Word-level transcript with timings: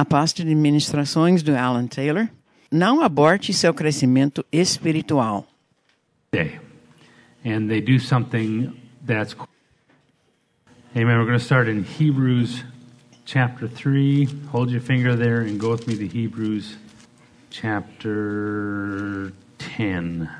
A 0.00 0.04
pasta 0.06 0.42
de 0.42 0.54
ministrações 0.54 1.42
do 1.42 1.54
Alan 1.54 1.86
Taylor. 1.86 2.26
Não 2.72 3.02
aborte 3.02 3.52
seu 3.52 3.74
crescimento 3.74 4.42
espiritual. 4.50 5.46
day. 6.32 6.58
And 7.44 7.68
they 7.68 7.82
do 7.82 7.98
something 7.98 8.72
that's. 9.06 9.36
Amen. 10.96 11.18
We're 11.18 11.26
going 11.26 11.38
to 11.38 11.44
start 11.44 11.68
in 11.68 11.84
Hebrews 11.84 12.64
chapter 13.26 13.68
3. 13.68 14.24
Hold 14.50 14.70
your 14.70 14.80
finger 14.80 15.14
there 15.14 15.42
and 15.42 15.60
go 15.60 15.72
with 15.72 15.86
me 15.86 15.94
to 15.98 16.06
Hebrews 16.06 16.78
chapter 17.50 19.34
10. 19.58 20.30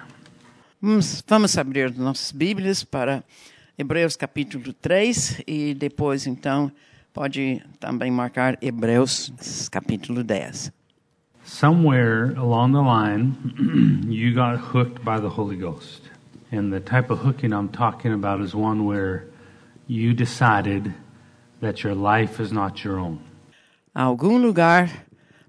Vamos, 0.80 1.22
vamos 1.28 1.58
abrir 1.58 1.94
nossas 1.98 2.32
Bíblias 2.32 2.82
para 2.82 3.22
Hebreus 3.76 4.16
capítulo 4.16 4.72
3 4.72 5.42
e 5.46 5.74
depois, 5.74 6.26
então, 6.26 6.72
pode 7.12 7.62
também 7.78 8.10
marcar 8.10 8.56
Hebreus 8.60 9.68
capítulo 9.70 10.22
10. 10.22 10.72
Somewhere 11.44 12.34
along 12.36 12.72
the 12.72 12.82
line, 12.82 13.34
you 14.08 14.32
got 14.34 14.58
hooked 14.58 15.04
by 15.04 15.20
the 15.20 15.28
Holy 15.28 15.56
Ghost. 15.56 16.02
And 16.52 16.72
the 16.72 16.80
type 16.80 17.12
of 17.12 17.20
hooking 17.24 17.52
I'm 17.52 17.68
talking 17.68 18.12
about 18.12 18.40
is 18.42 18.54
one 18.54 18.84
where 18.84 19.24
you 19.88 20.14
decided 20.14 20.92
that 21.60 21.82
your 21.82 21.94
life 21.94 22.40
is 22.42 22.52
not 22.52 22.84
your 22.84 22.98
own. 22.98 23.18
Algum 23.94 24.38
lugar 24.38 24.88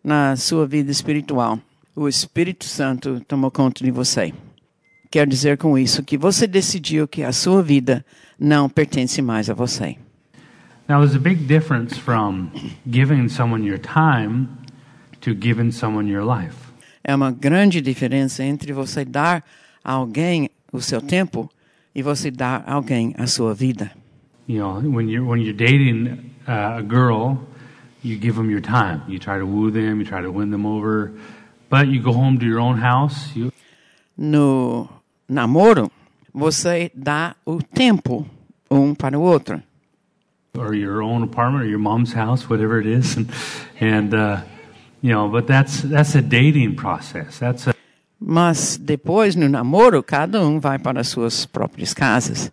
na 0.04 0.36
sua 0.36 0.66
vida 0.66 0.92
espiritual, 0.92 1.60
o 1.96 2.08
Espírito 2.08 2.66
Santo 2.66 3.20
tomou 3.28 3.52
conta 3.52 3.84
de 3.84 3.92
você. 3.92 4.34
Quer 5.12 5.28
dizer 5.28 5.58
com 5.58 5.78
isso 5.78 6.04
que 6.04 6.18
você 6.18 6.48
decidiu 6.48 7.08
que 7.08 7.24
a 7.24 7.32
sua 7.32 7.62
vida 7.62 8.06
não 8.40 8.70
pertence 8.70 9.22
mais 9.22 9.50
a 9.50 9.54
você. 9.54 9.98
Now, 10.92 11.00
there's 11.00 11.16
a 11.16 11.20
big 11.20 11.48
difference 11.48 11.98
from 11.98 12.52
giving 12.92 13.30
someone 13.30 13.64
your 13.64 13.78
time 13.78 14.58
to 15.22 15.34
giving 15.34 15.72
someone 15.72 16.06
your 16.06 16.26
life. 16.26 16.70
É 17.02 17.16
uma 17.16 17.32
grande 17.32 17.80
diferença 17.80 18.44
entre 18.44 18.74
você 18.74 19.06
dar 19.06 19.42
a 19.86 19.94
alguém 19.94 20.50
o 20.70 20.82
seu 20.82 21.00
tempo 21.00 21.50
e 21.96 22.02
você 22.04 22.30
dar 22.30 22.66
a 22.68 22.74
alguém 22.74 23.16
a 23.18 23.26
sua 23.26 23.54
vida. 23.54 23.90
You 24.50 24.60
know, 24.60 24.82
when 24.82 25.08
you're 25.08 25.26
when 25.26 25.42
you're 25.42 25.56
dating 25.56 26.34
uh, 26.46 26.80
a 26.80 26.84
girl, 26.84 27.38
you 28.04 28.18
give 28.20 28.36
them 28.36 28.52
your 28.52 28.60
time. 28.60 29.02
You 29.08 29.18
try 29.18 29.40
to 29.40 29.46
woo 29.46 29.72
them, 29.72 30.02
you 30.02 30.06
try 30.06 30.22
to 30.22 30.30
win 30.30 30.52
them 30.52 30.66
over, 30.66 31.14
but 31.70 31.88
you 31.88 32.02
go 32.02 32.12
home 32.12 32.38
to 32.40 32.46
your 32.46 32.60
own 32.60 32.78
house. 32.78 33.34
You 33.34 33.54
No 34.18 34.90
namoro, 35.30 35.90
você 36.34 36.92
dá 36.94 37.38
o 37.46 37.62
tempo 37.64 38.28
um 38.70 38.94
para 38.94 39.18
o 39.18 39.22
outro. 39.22 39.64
Or 40.58 40.74
your 40.74 41.02
own 41.02 41.24
apartment 41.24 41.64
or 41.64 41.68
your 41.68 41.80
mom's 41.80 42.14
house, 42.14 42.50
whatever 42.50 42.80
it 42.80 42.86
is, 42.88 43.16
and, 43.18 43.30
and 43.80 44.14
uh, 44.14 44.42
you 45.02 45.12
know, 45.12 45.30
but 45.30 45.48
that's 45.48 45.82
that's 45.82 46.16
a 46.16 46.22
dating 46.22 46.76
process. 46.76 47.40
That's 47.40 47.68
a 47.68 47.74
Mas 48.20 48.78
depois, 48.78 49.36
no 49.36 49.48
namoro, 49.50 50.04
cada 50.04 50.40
um 50.42 50.60
vai 50.60 50.78
para 50.78 51.00
as 51.00 51.08
suas 51.08 51.46
próprias 51.46 51.94
casas. 51.94 52.52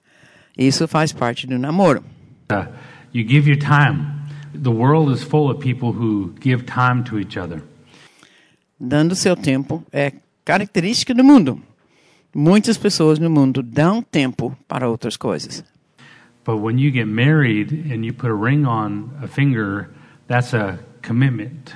Isso 0.57 0.89
faz 0.89 1.13
parte 1.13 1.47
do 1.47 1.59
namoro. 1.59 2.03
uh, 2.51 2.67
you 3.13 3.23
give 3.23 3.47
your 3.47 3.59
time. 3.59 4.15
The 4.55 4.71
world 4.71 5.13
is 5.13 5.23
full 5.23 5.51
of 5.51 5.61
people 5.61 5.93
who 5.93 6.33
give 6.41 6.65
time 6.65 7.05
to 7.05 7.19
each 7.19 7.37
other. 7.39 7.63
Dando 8.81 9.15
seu 9.15 9.37
tempo 9.37 9.85
é 9.93 10.13
característica 10.45 11.13
do 11.13 11.23
mundo. 11.23 11.61
Muitas 12.35 12.79
pessoas 12.79 13.19
no 13.19 13.29
mundo 13.29 13.63
dão 13.63 14.03
tempo 14.03 14.57
para 14.67 14.89
outras 14.89 15.17
coisas. 15.17 15.63
But 16.49 16.63
when 16.63 16.79
you 16.79 16.91
get 16.91 17.07
married 17.07 17.93
and 17.93 18.07
you 18.07 18.15
put 18.15 18.31
a 18.31 18.35
ring 18.35 18.65
on 18.65 19.13
a 19.23 19.29
finger, 19.29 19.91
that's 20.29 20.55
a 20.55 20.79
commitment. 21.03 21.75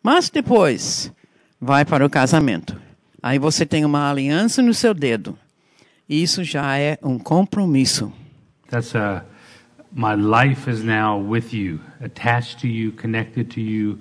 Mas 0.00 0.30
depois, 0.30 1.10
vai 1.60 1.84
para 1.84 2.06
o 2.06 2.08
casamento. 2.08 2.80
Aí 3.20 3.36
você 3.36 3.66
tem 3.66 3.84
uma 3.84 4.08
aliança 4.08 4.62
no 4.62 4.72
seu 4.72 4.94
dedo. 4.94 5.36
Isso 6.08 6.44
já 6.44 6.78
é 6.78 6.96
um 7.02 7.18
compromisso. 7.18 8.12
That's 8.70 8.94
a 8.94 9.24
my 9.92 10.14
life 10.14 10.70
is 10.70 10.84
now 10.84 11.20
with 11.20 11.52
you, 11.52 11.80
attached 12.00 12.60
to 12.60 12.68
you, 12.68 12.92
connected 12.92 13.52
to 13.54 13.60
you, 13.60 13.98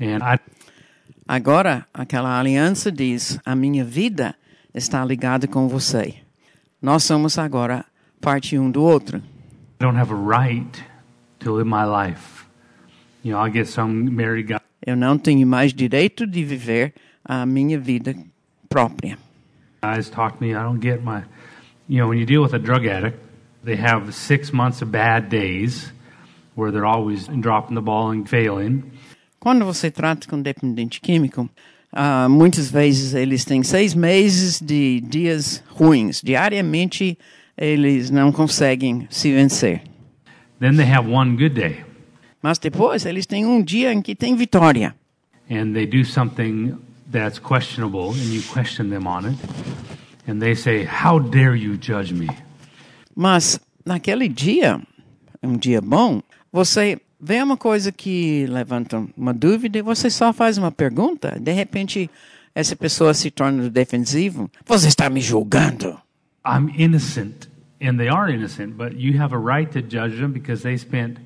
and 0.00 0.24
I 0.24 0.38
Agora, 1.28 1.86
aquela 1.92 2.38
aliança 2.40 2.90
diz: 2.90 3.38
a 3.44 3.54
minha 3.54 3.84
vida 3.84 4.34
está 4.72 5.04
ligada 5.04 5.46
com 5.46 5.68
você. 5.68 6.14
Nós 6.80 7.04
somos 7.04 7.36
agora 7.36 7.84
parte 8.18 8.58
um 8.58 8.70
do 8.70 8.82
outro. 8.82 9.22
Don't 9.78 9.96
have 9.96 10.10
a 10.10 10.14
right 10.14 10.82
to 11.40 11.52
live 11.52 11.66
my 11.66 11.84
life. 11.84 12.46
You 13.22 13.32
know, 13.32 13.38
I 13.38 13.50
get 13.50 13.66
some 13.68 14.14
married 14.14 14.48
guy 14.48 14.60
Eu 14.86 14.94
não 14.96 15.18
tenho 15.18 15.44
mais 15.46 15.72
direito 15.72 16.26
de 16.26 16.44
viver 16.44 16.94
a 17.24 17.44
minha 17.44 17.78
vida 17.78 18.14
própria. 18.68 19.18
guys 19.82 20.08
talk 20.08 20.38
to 20.38 20.44
me. 20.44 20.54
I 20.54 20.62
don't 20.62 20.80
get 20.80 21.02
my, 21.02 21.22
you 21.88 21.98
know, 21.98 22.08
when 22.08 22.18
you 22.18 22.26
deal 22.26 22.42
with 22.42 22.54
a 22.54 22.58
drug 22.58 22.86
addict, 22.86 23.18
they 23.64 23.76
have 23.76 24.14
six 24.14 24.52
months 24.52 24.80
of 24.82 24.90
bad 24.90 25.28
days 25.28 25.92
where 26.54 26.70
they're 26.70 26.86
always 26.86 27.26
dropping 27.40 27.74
the 27.74 27.82
ball 27.82 28.10
and 28.10 28.28
failing. 28.28 28.92
Quando 29.40 29.64
você 29.64 29.90
trata 29.90 30.26
com 30.28 30.40
dependente 30.40 31.00
químico, 31.00 31.48
ah, 31.92 32.28
muitas 32.28 32.70
vezes 32.70 33.14
eles 33.14 33.44
têm 33.44 33.62
seis 33.62 33.94
meses 33.94 34.60
de 34.60 35.00
dias 35.00 35.62
ruins. 35.68 36.20
Diariamente, 36.22 37.18
eles 37.56 38.10
não 38.10 38.30
conseguem 38.32 39.06
se 39.10 39.32
vencer. 39.32 39.82
Then 40.60 40.76
they 40.76 40.90
have 40.90 41.10
one 41.10 41.32
good 41.36 41.50
day, 41.60 41.84
Mas 42.42 42.58
depois, 42.58 43.04
eles 43.04 43.26
têm 43.26 43.44
um 43.46 43.62
dia 43.62 43.92
em 43.92 44.00
que 44.00 44.14
tem 44.14 44.34
vitória. 44.36 44.94
and 45.50 45.72
they 45.74 45.86
do 45.86 46.04
something 46.04 46.74
that's 47.10 47.38
questionable, 47.38 48.10
and 48.10 48.32
you 48.34 48.42
question 48.42 48.88
them 48.90 49.06
on 49.06 49.26
it, 49.26 49.38
and 50.28 50.38
they 50.40 50.54
say, 50.54 50.84
"How 50.86 51.18
dare 51.20 51.56
you 51.56 51.76
judge 51.80 52.12
me?" 52.14 52.28
Mas 53.14 53.60
naquele 53.84 54.28
dia, 54.28 54.80
um 55.42 55.56
dia 55.56 55.80
bom, 55.80 56.20
você 56.52 56.98
vê 57.20 57.42
uma 57.42 57.56
coisa 57.56 57.90
que 57.92 58.46
levanta 58.48 59.04
uma 59.16 59.32
dúvida 59.32 59.78
e 59.78 59.82
você 59.82 60.10
só 60.10 60.32
faz 60.32 60.58
uma 60.58 60.70
pergunta. 60.72 61.38
De 61.40 61.52
repente, 61.52 62.10
essa 62.54 62.74
pessoa 62.76 63.14
se 63.14 63.30
torna 63.30 63.70
defensivo. 63.70 64.50
Você 64.66 64.88
está 64.88 65.08
me 65.08 65.20
julgando. 65.20 65.98
I'm 66.46 66.68
innocent, 66.78 67.48
and 67.80 67.98
they 67.98 68.08
are 68.08 68.30
innocent, 68.30 68.76
but 68.76 68.94
you 68.96 69.18
have 69.20 69.34
a 69.34 69.38
right 69.38 69.70
to 69.72 69.82
judge 69.82 70.18
them 70.20 70.32
because 70.32 70.62
they 70.62 70.76
spent 70.78 71.18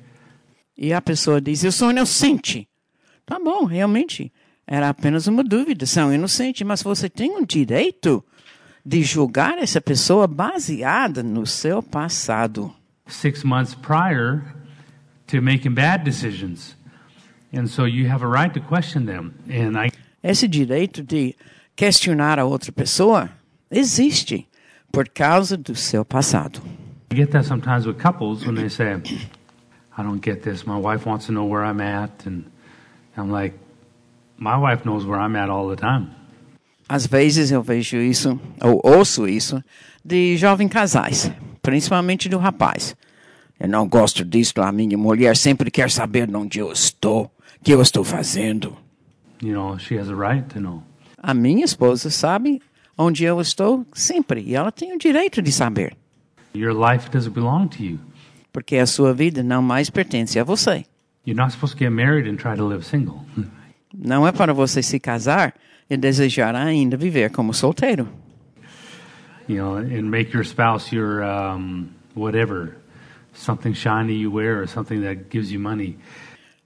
E 0.77 0.91
a 0.93 1.01
pessoa 1.01 1.39
diz: 1.39 1.63
Eu 1.63 1.71
sou 1.71 1.91
inocente. 1.91 2.67
Tá 3.25 3.37
bom, 3.39 3.65
realmente. 3.65 4.31
Era 4.65 4.89
apenas 4.89 5.27
uma 5.27 5.43
dúvida. 5.43 5.85
São 5.85 6.11
inocentes, 6.13 6.65
mas 6.65 6.81
você 6.81 7.07
tem 7.09 7.31
um 7.37 7.45
direito 7.45 8.23
de 8.83 9.03
julgar 9.03 9.57
essa 9.59 9.79
pessoa 9.79 10.25
baseada 10.27 11.21
no 11.21 11.45
seu 11.45 11.83
passado. 11.83 12.73
six 13.07 13.43
months 13.43 13.75
prior 13.75 14.41
to 15.27 15.41
making 15.41 15.73
bad 15.73 16.03
decisions. 16.03 16.75
And 17.53 17.67
so 17.67 17.85
you 17.85 18.09
have 18.09 18.23
a 18.23 18.27
right 18.27 18.53
to 18.53 18.61
question 18.65 19.05
them. 19.05 19.33
And 19.49 19.77
I, 19.77 19.91
Esse 20.23 20.47
direito 20.47 21.03
de 21.03 21.35
questionar 21.75 22.39
a 22.39 22.45
outra 22.45 22.71
pessoa 22.71 23.29
existe 23.69 24.47
por 24.91 25.07
causa 25.09 25.57
do 25.57 25.75
seu 25.75 26.03
passado. 26.03 26.61
get 27.13 27.31
that 27.31 27.45
sometimes 27.45 27.85
with 27.85 27.97
couples 27.97 28.45
when 28.45 28.55
they 28.55 28.69
say, 28.69 28.93
I 29.97 30.03
don't 30.03 30.21
get 30.21 30.43
this. 30.43 30.65
My 30.65 30.77
wife 30.77 31.05
wants 31.05 31.25
to 31.27 31.31
know 31.31 31.45
where 31.45 31.63
I'm 31.63 31.81
at. 31.81 32.25
And 32.25 32.45
I'm 33.17 33.31
like, 33.31 33.57
my 34.37 34.57
wife 34.57 34.85
knows 34.85 35.05
where 35.05 35.19
I'm 35.19 35.35
at 35.35 35.49
all 35.49 35.69
the 35.69 35.75
time. 35.75 36.15
Às 36.87 37.07
vezes 37.07 37.51
eu 37.51 37.63
vejo 37.63 37.97
isso, 37.97 38.37
ou 38.61 38.81
ouço 38.83 39.25
isso, 39.25 39.63
de 40.03 40.35
jovens 40.35 40.69
casais, 40.69 41.31
principalmente 41.61 42.27
do 42.27 42.37
rapaz. 42.37 42.95
Eu 43.57 43.69
não 43.69 43.87
gosto 43.87 44.25
disso, 44.25 44.59
a 44.61 44.71
minha 44.73 44.97
mulher 44.97 45.37
sempre 45.37 45.71
quer 45.71 45.89
saber 45.89 46.29
onde 46.35 46.59
eu 46.59 46.69
estou, 46.69 47.25
o 47.25 47.31
que 47.63 47.71
eu 47.71 47.81
estou 47.81 48.03
fazendo. 48.03 48.75
You 49.41 49.53
know, 49.53 49.79
she 49.79 49.97
has 49.97 50.09
a 50.09 50.15
right 50.15 50.43
to 50.53 50.59
know. 50.59 50.83
A 51.17 51.33
minha 51.33 51.63
esposa 51.63 52.09
sabe 52.09 52.61
onde 53.01 53.23
eu 53.23 53.39
estou 53.41 53.85
sempre, 53.93 54.41
e 54.41 54.55
ela 54.55 54.71
tem 54.71 54.93
o 54.93 54.97
direito 54.99 55.41
de 55.41 55.51
saber, 55.51 55.95
Your 56.55 56.73
life 56.73 57.09
doesn't 57.09 57.33
belong 57.33 57.67
to 57.69 57.83
you. 57.83 57.99
porque 58.51 58.77
a 58.77 58.85
sua 58.85 59.13
vida 59.13 59.41
não 59.41 59.61
mais 59.61 59.89
pertence 59.89 60.37
a 60.37 60.43
você. 60.43 60.85
You're 61.25 61.39
not 61.41 61.51
supposed 61.53 61.77
to 61.77 61.83
get 61.83 61.91
married 61.91 62.27
and 62.29 62.35
try 62.37 62.55
to 62.57 62.67
live 62.67 62.83
single. 62.85 63.23
Não 63.93 64.27
é 64.27 64.31
para 64.31 64.53
você 64.53 64.81
se 64.83 64.99
casar 64.99 65.53
e 65.89 65.95
desejar 65.97 66.55
ainda 66.55 66.97
viver 66.97 67.29
como 67.31 67.53
solteiro. 67.53 68.07
you 69.47 69.57
know, 69.57 69.75
and 69.77 70.09
make 70.09 70.33
your 70.33 70.43
spouse 70.45 70.93
your 70.95 71.23
um, 71.23 71.89
whatever, 72.15 72.75
something 73.33 73.73
shiny 73.73 74.13
you 74.13 74.31
wear 74.31 74.61
or 74.61 74.67
something 74.67 75.01
that 75.01 75.29
gives 75.29 75.51
you 75.51 75.59
money. 75.59 75.97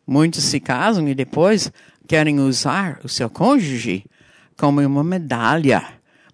Muitos 0.07 0.43
se 0.43 0.59
casam 0.59 1.07
e 1.07 1.15
depois 1.15 1.71
querem 2.07 2.39
usar 2.39 2.99
o 3.03 3.09
seu 3.09 3.29
cônjuge 3.29 4.05
como 4.57 4.81
uma 4.81 5.03
medalha 5.03 5.83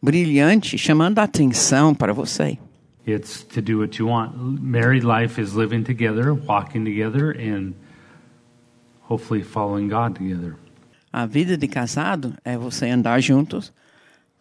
brilhante, 0.01 0.77
chamando 0.77 1.19
a 1.19 1.24
atenção 1.24 1.94
para 1.94 2.13
você. 2.13 2.57
It's 3.07 3.44
to 3.44 3.62
do 3.62 3.80
what 3.80 4.00
you 4.00 4.07
want. 4.07 4.36
Married 4.62 5.06
life 5.06 5.42
is 5.42 5.53
living 5.53 5.83
together, 5.83 6.33
walking 6.33 6.83
together, 6.86 7.31
and 7.31 7.74
hopefully 9.09 9.44
following 9.44 9.89
God 9.89 10.15
together. 10.15 10.56
A 11.12 11.25
vida 11.25 11.57
de 11.57 11.68
casado 11.68 12.36
é 12.45 12.57
você 12.57 12.89
andar 12.89 13.19
juntos, 13.19 13.74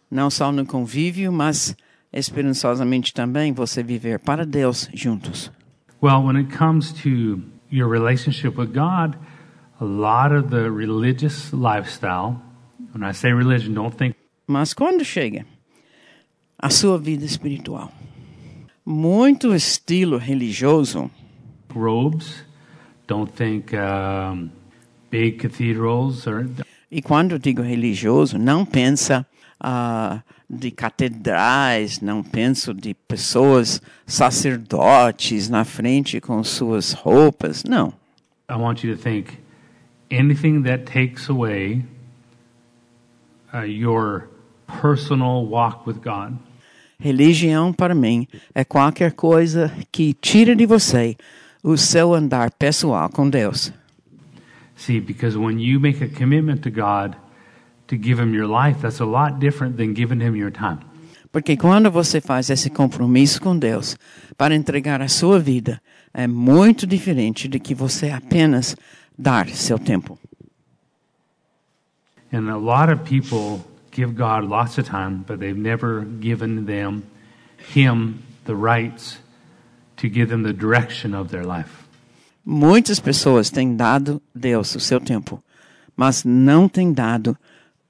não 0.09 0.29
só 0.29 0.51
no 0.51 0.65
convívio, 0.65 1.31
mas 1.31 1.75
esperançosamente 2.13 3.13
também 3.13 3.51
você 3.51 3.83
viver 3.83 4.19
para 4.19 4.45
Deus 4.45 4.89
juntos. 4.93 5.51
Well, 6.01 6.23
when 6.23 6.37
it 6.37 6.55
comes 6.55 6.93
to 7.03 7.41
your 7.69 7.89
relationship 7.89 8.57
with 8.57 8.73
God, 8.73 9.17
a 9.79 9.85
lot 9.85 10.33
of 10.33 10.49
the 10.49 10.69
religious 10.69 11.51
lifestyle, 11.51 12.41
when 12.93 13.03
I 13.03 13.13
say 13.13 13.33
religion, 13.33 13.73
don't 13.73 13.95
think 13.95 14.15
Mas 14.47 14.73
quando 14.73 15.05
chega 15.05 15.45
a 16.61 16.69
sua 16.69 16.97
vida 16.97 17.25
espiritual, 17.25 17.91
muito 18.85 19.53
estilo 19.53 20.17
religioso, 20.17 21.09
robes, 21.73 22.45
don't 23.07 23.31
think 23.33 23.73
um, 23.75 24.49
big 25.09 25.37
cathedrals 25.37 26.27
or 26.27 26.45
e 26.91 27.01
quando 27.01 27.31
eu 27.31 27.39
digo 27.39 27.61
religioso, 27.61 28.37
não 28.37 28.65
pensa 28.65 29.25
ah, 29.57 30.21
de 30.49 30.71
catedrais, 30.71 32.01
não 32.01 32.21
penso 32.21 32.73
de 32.73 32.93
pessoas 32.93 33.81
sacerdotes 34.05 35.47
na 35.47 35.63
frente 35.63 36.19
com 36.19 36.43
suas 36.43 36.91
roupas, 36.91 37.63
não. 37.63 37.93
I 38.49 38.55
want 38.55 38.83
you 38.83 38.93
to 38.93 39.01
think 39.01 39.37
anything 40.11 40.63
that 40.63 40.83
takes 40.83 41.29
away 41.29 41.85
uh, 43.53 43.59
your 43.59 44.27
personal 44.81 45.45
walk 45.45 45.87
with 45.87 46.01
God. 46.03 46.37
Religião 47.01 47.73
para 47.73 47.95
mim 47.95 48.27
é 48.53 48.63
qualquer 48.63 49.13
coisa 49.13 49.73
que 49.91 50.13
tira 50.13 50.55
de 50.55 50.67
você 50.67 51.17
o 51.63 51.75
seu 51.75 52.13
andar 52.13 52.51
pessoal 52.51 53.09
com 53.09 53.27
Deus. 53.27 53.73
See, 54.75 54.99
because 54.99 55.35
when 55.35 55.59
you 55.59 55.79
make 55.79 56.03
a 56.03 56.07
commitment 56.07 56.61
to 56.61 56.69
God 56.69 57.15
to 57.87 57.95
give 57.95 58.21
Him 58.21 58.35
your 58.35 58.47
life, 58.47 58.81
that's 58.81 59.01
a 59.01 59.05
lot 59.05 59.39
different 59.39 59.77
than 59.77 59.95
giving 59.95 60.21
Him 60.21 60.35
your 60.35 60.51
time. 60.51 60.79
Porque 61.31 61.57
quando 61.57 61.89
você 61.89 62.21
faz 62.21 62.51
esse 62.51 62.69
compromisso 62.69 63.41
com 63.41 63.57
Deus 63.57 63.97
para 64.37 64.53
entregar 64.53 65.01
a 65.01 65.07
sua 65.07 65.39
vida, 65.39 65.81
é 66.13 66.27
muito 66.27 66.85
diferente 66.85 67.47
de 67.47 67.59
que 67.59 67.73
você 67.73 68.11
apenas 68.11 68.75
dar 69.17 69.47
seu 69.49 69.79
tempo. 69.79 70.19
And 72.31 72.47
a 72.49 72.57
lot 72.57 72.91
of 72.91 73.03
people 73.09 73.65
give 73.91 74.15
God 74.15 74.45
lots 74.45 74.77
of 74.77 74.87
time, 74.87 75.23
but 75.27 75.39
they've 75.39 75.57
never 75.57 76.01
given 76.01 76.65
them 76.65 77.03
Him 77.73 78.23
the 78.45 78.55
rights 78.55 79.19
to 79.97 80.09
give 80.09 80.29
them 80.29 80.43
the 80.43 80.53
direction 80.53 81.13
of 81.13 81.29
their 81.29 81.43
life. 81.43 81.85
Muitas 82.43 82.99
pessoas 82.99 83.51
têm 83.51 83.75
dado 83.75 84.21
Deus 84.33 84.75
o 84.75 84.79
seu 84.79 84.99
tempo, 84.99 85.43
mas 85.95 86.23
não 86.23 86.67
têm 86.67 86.91
dado 86.91 87.37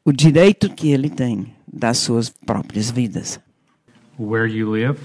o 0.03 0.11
direito 0.11 0.69
que 0.69 0.91
ele 0.91 1.09
tem 1.09 1.53
das 1.71 1.99
suas 1.99 2.29
próprias 2.29 2.91
vidas. 2.91 3.39
Where 4.19 4.45
you 4.45 4.69
live, 4.69 4.99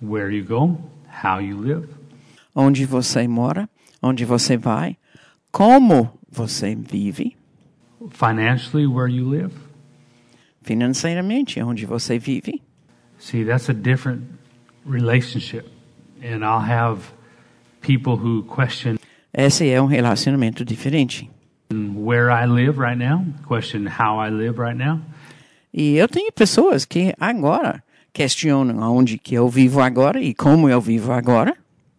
where 0.00 0.34
you 0.34 0.44
go, 0.44 0.78
how 1.22 1.40
you 1.40 1.58
live, 1.58 1.86
Onde 2.54 2.84
você 2.84 3.26
mora, 3.26 3.68
onde 4.02 4.24
você 4.26 4.58
vai, 4.58 4.98
como 5.50 6.10
você 6.30 6.74
vive, 6.74 7.34
financially, 8.10 8.86
where 8.86 9.08
you 9.08 9.24
live. 9.26 9.52
Financeiramente, 10.62 11.60
onde 11.62 11.84
você 11.86 12.18
vive. 12.18 12.60
See, 13.18 13.44
that's 13.44 13.68
a 13.68 13.74
different 13.74 14.22
relationship. 14.86 15.66
And 16.22 16.44
I'll 16.44 16.60
have 16.64 17.12
people 17.80 18.16
who 18.16 18.42
question 18.44 18.96
Esse 19.32 19.68
é 19.70 19.80
um 19.80 19.86
relacionamento 19.86 20.64
diferente. 20.64 21.30
where 21.72 22.30
I 22.30 22.44
live 22.46 22.78
right 22.78 22.98
now, 22.98 23.24
question 23.46 23.86
how 23.86 24.20
I 24.20 24.30
live 24.30 24.58
right 24.60 24.76
now. 24.76 25.00
E 25.72 25.96
eu 25.96 26.06
tenho 26.06 26.30
pessoas 26.32 26.84
que 26.84 27.14
agora 27.18 27.82
questionam 28.12 28.78
onde 28.94 29.16
que 29.16 29.34
eu 29.34 29.48
vivo 29.48 29.80
agora 29.80 30.20
e 30.20 30.34
como 30.34 30.68
eu 30.68 30.80
vivo 30.82 31.12
agora. 31.12 31.56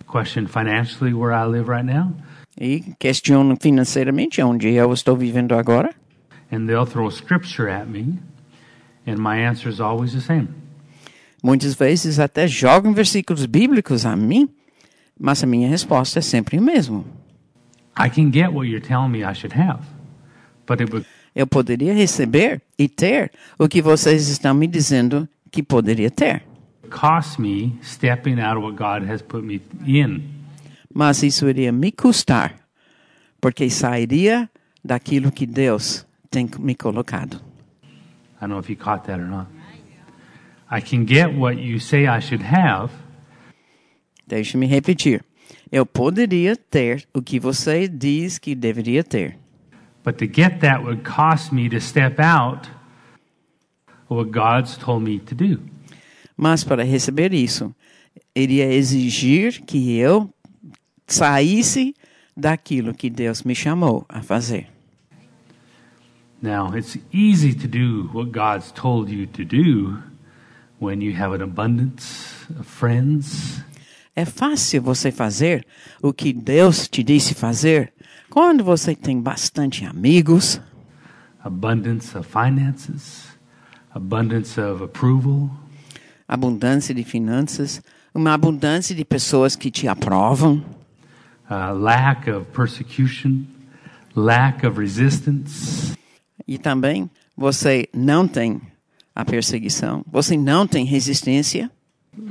question 0.07 0.45
financially 0.48 1.12
where 1.12 1.33
I 1.33 1.44
live 1.48 1.68
right 1.71 1.83
now, 1.86 2.13
E 2.56 2.94
questionam 3.00 3.56
financeiramente 3.59 4.39
onde 4.44 4.69
eu 4.74 4.94
estou 4.94 5.18
vivendo 5.18 5.56
agora. 5.56 5.89
and 6.51 6.68
they'll 6.68 6.86
throw 6.86 7.09
scripture 7.09 7.68
at 7.68 7.88
me, 7.88 8.19
and 9.06 9.18
my 9.18 9.46
answer 9.46 9.70
is 9.70 9.80
always 9.80 10.14
the 10.14 10.22
same. 10.22 10.48
Muitas 11.42 11.76
vezes 11.76 12.20
até 12.20 12.48
jogam 12.48 12.94
versículos 12.94 13.46
bíblicos 13.46 14.06
a 14.06 14.16
mim, 14.16 14.50
mas 15.20 15.44
a 15.44 15.48
minha 15.48 15.68
resposta 15.68 16.20
é 16.20 16.22
sempre 16.22 16.58
a 16.58 16.62
mesma. 16.62 17.04
I 17.98 18.10
can 18.10 18.32
get 18.32 18.52
what 18.52 18.68
you're 18.68 18.86
telling 18.86 19.10
me 19.12 19.24
I 19.24 19.34
should 19.34 19.54
have, 19.56 19.84
but 20.66 20.80
it 20.82 20.92
would 20.92 21.06
Eu 21.36 21.48
poderia 21.48 21.94
receber 21.94 22.62
e 22.78 22.88
ter 22.88 23.32
o 23.58 23.68
que 23.68 23.82
vocês 23.82 24.30
estão 24.30 24.54
me 24.54 24.68
dizendo 24.68 25.28
que 25.52 25.64
poderia 25.64 26.12
ter. 26.12 26.44
cost 26.94 27.40
me 27.40 27.74
stepping 27.82 28.40
out 28.40 28.56
of 28.56 28.64
what 28.64 28.76
God 28.76 29.04
has 29.10 29.22
put 29.24 29.44
me 29.44 29.60
in. 29.86 30.22
Mas 30.94 31.24
isso 31.24 31.50
iria 31.50 31.72
me 31.72 31.92
custar, 31.92 32.56
porque 33.42 33.68
sairia 33.70 34.48
daquilo 34.84 35.32
que 35.32 35.48
Deus 35.48 36.06
tem 36.30 36.48
me 36.60 36.76
colocado. 36.76 37.42
I 38.44 38.45
don't 38.45 38.50
know 38.50 38.60
if 38.60 38.69
you 38.69 38.75
caught 38.75 39.06
that 39.06 39.22
or 39.22 39.28
not. 39.28 39.48
I 40.69 40.81
can 40.81 41.06
get 41.06 41.34
what 41.34 41.57
you 41.57 41.80
say 41.80 42.07
I 42.07 42.19
should 42.19 42.42
have, 42.42 42.92
Deixe-me 44.28 44.68
repetir. 44.68 45.22
Eu 45.72 45.86
poderia 45.86 46.56
ter 46.57 47.06
o 47.13 47.22
que 47.22 47.40
você 47.40 47.88
diz 47.88 48.38
que 48.38 48.54
deveria 48.54 49.01
ter. 49.04 49.38
but 50.04 50.18
to 50.18 50.25
get 50.28 50.60
that 50.60 50.84
would 50.84 51.04
cost 51.06 51.54
me 51.54 51.69
to 51.69 51.80
step 51.80 52.19
out 52.19 52.68
of 54.10 54.18
what 54.18 54.31
God's 54.31 54.75
told 54.78 55.04
me 55.04 55.19
to 55.19 55.34
do. 55.34 55.62
Mas 56.36 56.66
para 56.66 56.84
receber 56.84 57.34
isso, 57.34 57.74
iria 58.36 58.66
exigir 58.74 59.62
que 59.62 59.98
eu 59.98 60.30
saísse 61.07 61.94
daquilo 62.36 62.94
que 62.94 63.10
Deus 63.10 63.44
me 63.44 63.56
chamou 63.56 64.06
a 64.10 64.22
fazer. 64.22 64.68
Now, 66.44 66.74
it's 66.74 66.98
easy 67.13 67.54
to 67.54 67.68
do 67.69 68.10
what 68.12 68.34
God's 68.34 68.69
told 68.74 69.10
you 69.10 69.25
to 69.28 69.45
do 69.45 70.04
when 70.78 71.00
you 71.00 71.13
have 71.13 71.34
an 71.34 71.42
abundance 71.42 72.45
of 72.60 72.68
friends, 72.68 73.63
É 74.16 74.25
fácil 74.25 74.81
você 74.81 75.10
fazer 75.12 75.66
o 76.01 76.13
que 76.13 76.34
Deus 76.34 76.88
te 76.88 77.01
disse 77.01 77.34
fazer 77.34 77.92
quando 78.30 78.63
você 78.63 78.94
tem 78.94 79.19
bastante 79.19 79.86
amigos, 79.86 80.62
abundance 81.44 82.16
of 82.16 82.30
finances, 82.30 83.26
abundance 83.90 84.59
of 84.59 84.83
approval, 84.83 85.50
abundância 86.28 86.94
de 86.94 87.04
finanças, 87.04 87.81
uma 88.14 88.33
abundância 88.33 88.94
de 88.94 89.04
pessoas 89.04 89.56
que 89.56 89.71
te 89.71 89.88
aprovam, 89.88 90.64
uh, 91.50 91.73
lack 91.73 92.30
of 92.30 92.45
persecution, 92.52 93.45
lack 94.16 94.64
of 94.64 94.78
resistance, 94.78 95.95
e 96.47 96.57
também 96.57 97.09
você 97.35 97.88
não 97.94 98.28
tem 98.28 98.62
a 99.16 99.23
perseguição, 99.23 100.04
você 100.12 100.35
não 100.38 100.66
tem 100.68 100.85
resistência, 100.85 101.69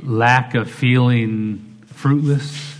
lack 0.03 0.57
of 0.57 0.71
feeling 0.71 1.59
fruitless. 1.85 2.73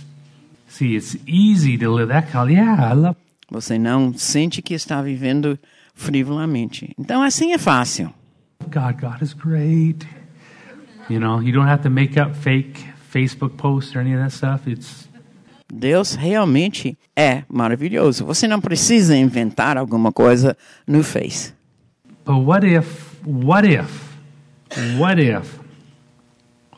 See, 0.67 0.95
it's 0.95 1.17
easy 1.27 1.77
to 1.77 1.93
live 1.93 2.09
that 2.09 2.31
kind. 2.31 2.49
Yeah, 2.49 2.91
I 2.91 2.95
love. 2.95 3.17
você 3.49 3.77
não 3.77 4.13
sente 4.13 4.61
que 4.61 4.73
está 4.73 5.01
vivendo 5.01 5.59
frivolamente. 5.93 6.93
Então 6.97 7.21
assim 7.21 7.53
é 7.53 7.57
fácil. 7.57 8.11
God, 8.63 8.99
God 8.99 9.21
is 9.21 9.33
great. 9.33 10.07
You 11.09 11.19
know, 11.19 11.41
you 11.41 11.51
don't 11.51 11.69
have 11.69 11.83
to 11.83 11.89
make 11.89 12.19
up 12.19 12.33
fake 12.35 12.79
Facebook 13.11 13.55
posts 13.57 13.95
or 13.95 13.99
any 13.99 14.15
of 14.15 14.21
that 14.21 14.33
stuff. 14.33 14.67
It's 14.67 15.07
Deus 15.73 16.15
realmente 16.15 16.97
é 17.15 17.43
maravilhoso. 17.49 18.25
Você 18.25 18.47
não 18.47 18.61
precisa 18.61 19.17
inventar 19.17 19.77
alguma 19.77 20.11
coisa 20.11 20.55
no 20.87 21.03
Face. 21.03 21.53
but 22.25 22.37
what 22.37 22.63
if 22.65 23.15
what 23.25 23.65
if 23.67 24.17
what 24.97 25.19
if 25.19 25.59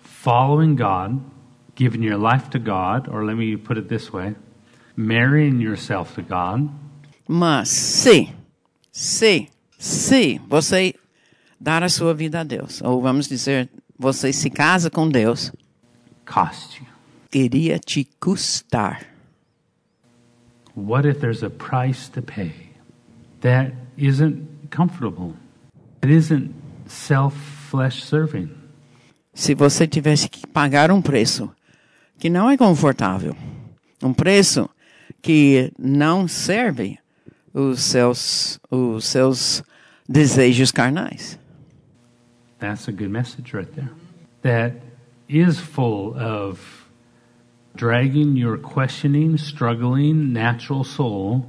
following 0.01 0.75
God, 0.75 1.21
giving 1.75 2.03
your 2.03 2.17
life 2.17 2.49
to 2.49 2.57
God, 2.59 3.07
or 3.07 3.23
let 3.23 3.35
me 3.37 3.55
put 3.57 3.77
it 3.77 3.87
this 3.89 4.11
way, 4.11 4.35
marrying 4.95 5.61
yourself 5.61 6.15
to 6.15 6.21
God, 6.23 6.69
Mas 7.27 7.69
se, 7.69 8.29
se, 8.91 9.49
se 9.77 10.39
você 10.47 10.93
dar 11.59 11.83
a 11.83 11.89
sua 11.89 12.13
vida 12.13 12.39
a 12.41 12.43
Deus, 12.43 12.81
ou 12.81 13.01
vamos 13.01 13.27
dizer, 13.27 13.69
você 13.97 14.31
se 14.33 14.49
casa 14.49 14.89
com 14.89 15.07
Deus, 15.09 15.51
cost 16.25 16.79
you? 16.79 16.87
Iria 17.35 17.77
te 17.77 18.07
custar. 18.19 19.05
What 20.73 21.05
if 21.05 21.19
there's 21.19 21.43
a 21.43 21.49
price 21.49 22.09
to 22.09 22.21
pay 22.21 22.53
that 23.41 23.73
isn't 23.97 24.69
comfortable? 24.71 25.33
It 26.01 26.09
isn't 26.09 26.53
self 26.87 27.35
flesh 27.69 28.03
serving. 28.03 28.49
Se 29.33 29.53
você 29.53 29.85
tivesse 29.85 30.29
que 30.29 30.47
pagar 30.47 30.91
um 30.91 31.01
preço 31.01 31.51
que 32.17 32.29
não 32.29 32.49
é 32.49 32.57
confortável, 32.57 33.35
um 34.01 34.13
preço 34.13 34.69
que 35.21 35.73
não 35.77 36.27
serve 36.27 36.97
os 37.53 37.81
seus, 37.81 38.59
os 38.71 39.05
seus 39.05 39.63
desejos 40.07 40.71
carnais. 40.71 41.37
That's 42.59 42.87
a 42.87 42.91
good 42.91 43.09
message 43.09 43.53
right 43.53 43.69
there. 43.73 43.91
That 44.41 44.77
is 45.27 45.59
full 45.59 46.15
of 46.17 46.84
dragging 47.75 48.37
your 48.37 48.57
questioning, 48.57 49.37
struggling, 49.37 50.31
natural 50.31 50.83
soul 50.83 51.45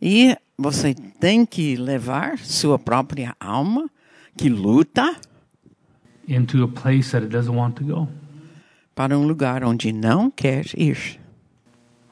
E 0.00 0.36
você 0.58 0.94
tem 0.94 1.46
que 1.46 1.76
levar 1.76 2.38
sua 2.38 2.78
própria 2.78 3.34
alma, 3.40 3.88
que 4.36 4.48
luta, 4.48 5.16
into 6.28 6.62
a 6.62 6.68
place 6.68 7.10
that 7.12 7.24
it 7.24 7.28
doesn't 7.28 7.54
want 7.56 7.76
to 7.76 7.84
go. 7.84 8.08
para 8.94 9.16
um 9.18 9.26
lugar 9.26 9.62
onde 9.64 9.92
não 9.92 10.30
quer 10.30 10.66
ir. 10.76 11.18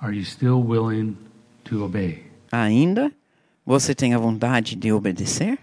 Are 0.01 0.15
you 0.15 0.25
still 0.25 0.63
willing 0.63 1.17
to 1.65 1.83
obey? 1.85 2.25
Ainda 2.53 3.11
você 3.67 3.95
tem 3.95 4.15
a 4.15 4.19
vontade 4.19 4.77
de 4.77 4.93
obedecer? 4.93 5.59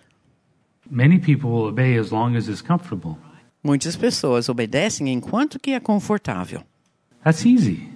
Many 0.89 1.19
people 1.19 1.49
will 1.49 1.67
obey 1.69 1.97
as 1.97 2.11
long 2.11 2.35
as 2.35 2.47
it's 2.47 2.61
comfortable. 2.61 3.17
Muitas 3.63 3.95
pessoas 3.95 4.49
obedecem 4.49 5.07
enquanto 5.13 5.59
que 5.59 5.71
é 5.71 5.79
confortável. 5.79 6.63
That's 7.23 7.45
easy. 7.45 7.89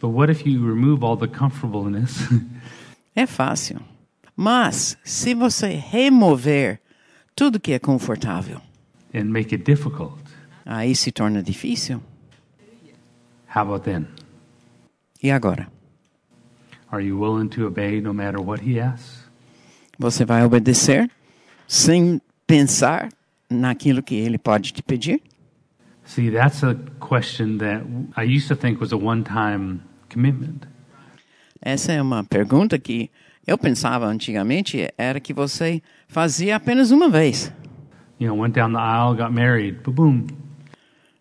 But 0.00 0.10
what 0.10 0.30
if 0.30 0.46
you 0.46 0.64
remove 0.64 1.02
all 1.04 1.16
the 1.16 1.28
comfortableness 1.28 2.28
É 3.16 3.26
fácil. 3.26 3.80
Mas 4.36 4.96
se 5.04 5.34
você 5.34 5.68
remover 5.68 6.80
tudo 7.36 7.60
que 7.60 7.72
é 7.72 7.78
confortável, 7.78 8.60
and 9.14 9.26
make 9.26 9.54
it 9.54 9.64
difficult? 9.64 10.18
aí 10.66 10.94
se 10.96 11.12
torna 11.12 11.40
difícil. 11.42 12.00
How 13.54 13.62
about 13.62 13.84
then? 13.84 14.06
E 15.22 15.30
agora? 15.30 15.68
Are 16.90 17.04
you 17.04 17.18
willing 17.18 17.48
to 17.50 17.66
obey 17.66 18.00
no 18.00 18.12
matter 18.12 18.40
what 18.40 18.62
he 18.68 18.80
asks? 18.80 19.24
Você 19.96 20.24
vai 20.24 20.44
obedecer 20.44 21.08
sem 21.68 22.20
pensar 22.46 23.08
naquilo 23.48 24.02
que 24.02 24.16
ele 24.16 24.38
pode 24.38 24.72
te 24.72 24.82
pedir? 24.82 25.22
See, 26.04 26.30
that's 26.30 26.62
a 26.62 26.74
question 27.00 27.58
that 27.58 27.82
I 28.16 28.24
used 28.24 28.48
to 28.48 28.56
think 28.56 28.80
was 28.80 28.92
a 28.92 28.96
one 28.96 29.24
time 29.24 29.80
commitment. 30.08 30.66
Essa 31.60 31.92
é 31.92 32.02
uma 32.02 32.22
pergunta 32.24 32.78
que 32.78 33.10
eu 33.46 33.56
pensava 33.56 34.06
antigamente 34.06 34.86
era 34.98 35.18
que 35.18 35.32
você 35.32 35.82
fazia 36.06 36.56
apenas 36.56 36.90
uma 36.90 37.08
vez. 37.08 37.52
You 38.20 38.28
know, 38.28 38.40
went 38.40 38.54
down 38.54 38.72
the 38.72 38.78
aisle, 38.78 39.16
got 39.16 39.32
married, 39.32 39.82
boom, 39.82 39.94
boom. 39.94 40.26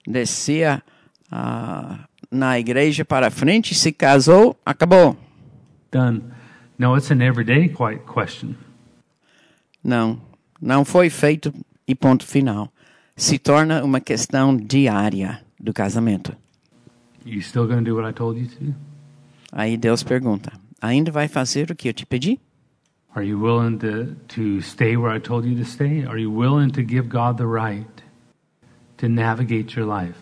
Descia 0.05 0.83
ah, 1.31 2.05
na 2.29 2.59
igreja 2.59 3.05
para 3.05 3.31
frente, 3.31 3.73
se 3.73 3.91
casou, 3.91 4.57
acabou. 4.65 5.17
done. 5.93 6.33
No, 6.77 6.95
it's 6.95 7.11
an 7.11 7.21
everyday 7.21 7.69
quite 7.69 8.05
question. 8.05 8.55
Não, 9.83 10.19
não 10.59 10.83
foi 10.83 11.09
feito 11.09 11.53
e 11.87 11.93
ponto 11.93 12.25
final. 12.25 12.72
Se 13.15 13.37
torna 13.37 13.83
uma 13.83 14.01
questão 14.01 14.57
diária 14.57 15.41
do 15.59 15.71
casamento. 15.71 16.35
You 17.25 17.41
still 17.41 17.67
do 17.67 17.95
what 17.95 18.09
I 18.09 18.13
told 18.13 18.39
you 18.39 18.47
to 18.47 18.63
do? 18.65 18.75
Aí 19.51 19.77
Deus 19.77 20.03
pergunta: 20.03 20.51
ainda 20.81 21.11
vai 21.11 21.27
fazer 21.27 21.71
o 21.71 21.75
que 21.75 21.87
eu 21.87 21.93
te 21.93 22.05
pedi? 22.05 22.39
Are 23.15 23.25
you 23.25 23.39
willing 23.39 23.77
to, 23.77 24.15
to 24.29 24.59
stay 24.61 24.97
where 24.97 25.15
I 25.15 25.19
told 25.19 25.47
you 25.47 25.55
to 25.57 25.63
stay? 25.63 26.03
Are 26.03 26.19
you 26.19 26.31
willing 26.31 26.71
to 26.71 26.81
give 26.81 27.07
God 27.09 27.37
the 27.37 27.45
right 27.45 28.03
to 28.97 29.07
navigate 29.07 29.79
your 29.79 29.87
life? 29.87 30.17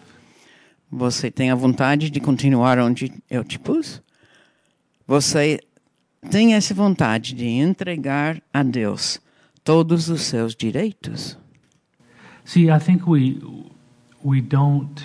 Você 0.92 1.32
tem 1.32 1.50
a 1.50 1.56
vontade 1.56 2.10
de 2.10 2.20
continuar 2.20 2.78
onde 2.78 3.14
eu 3.30 3.46
te 3.46 3.58
pus? 3.58 4.02
Você 5.08 5.62
tem 6.30 6.54
essa 6.54 6.74
vontade 6.74 7.34
de 7.34 7.48
entregar 7.48 8.42
a 8.54 8.62
Deus 8.62 9.22
todos 9.64 10.10
os 10.10 10.24
seus 10.24 10.54
direitos? 10.54 11.38
See, 12.46 12.70
I 12.70 12.80
think 12.80 13.08
we 13.08 13.42
we 14.24 14.42
don't 14.42 15.04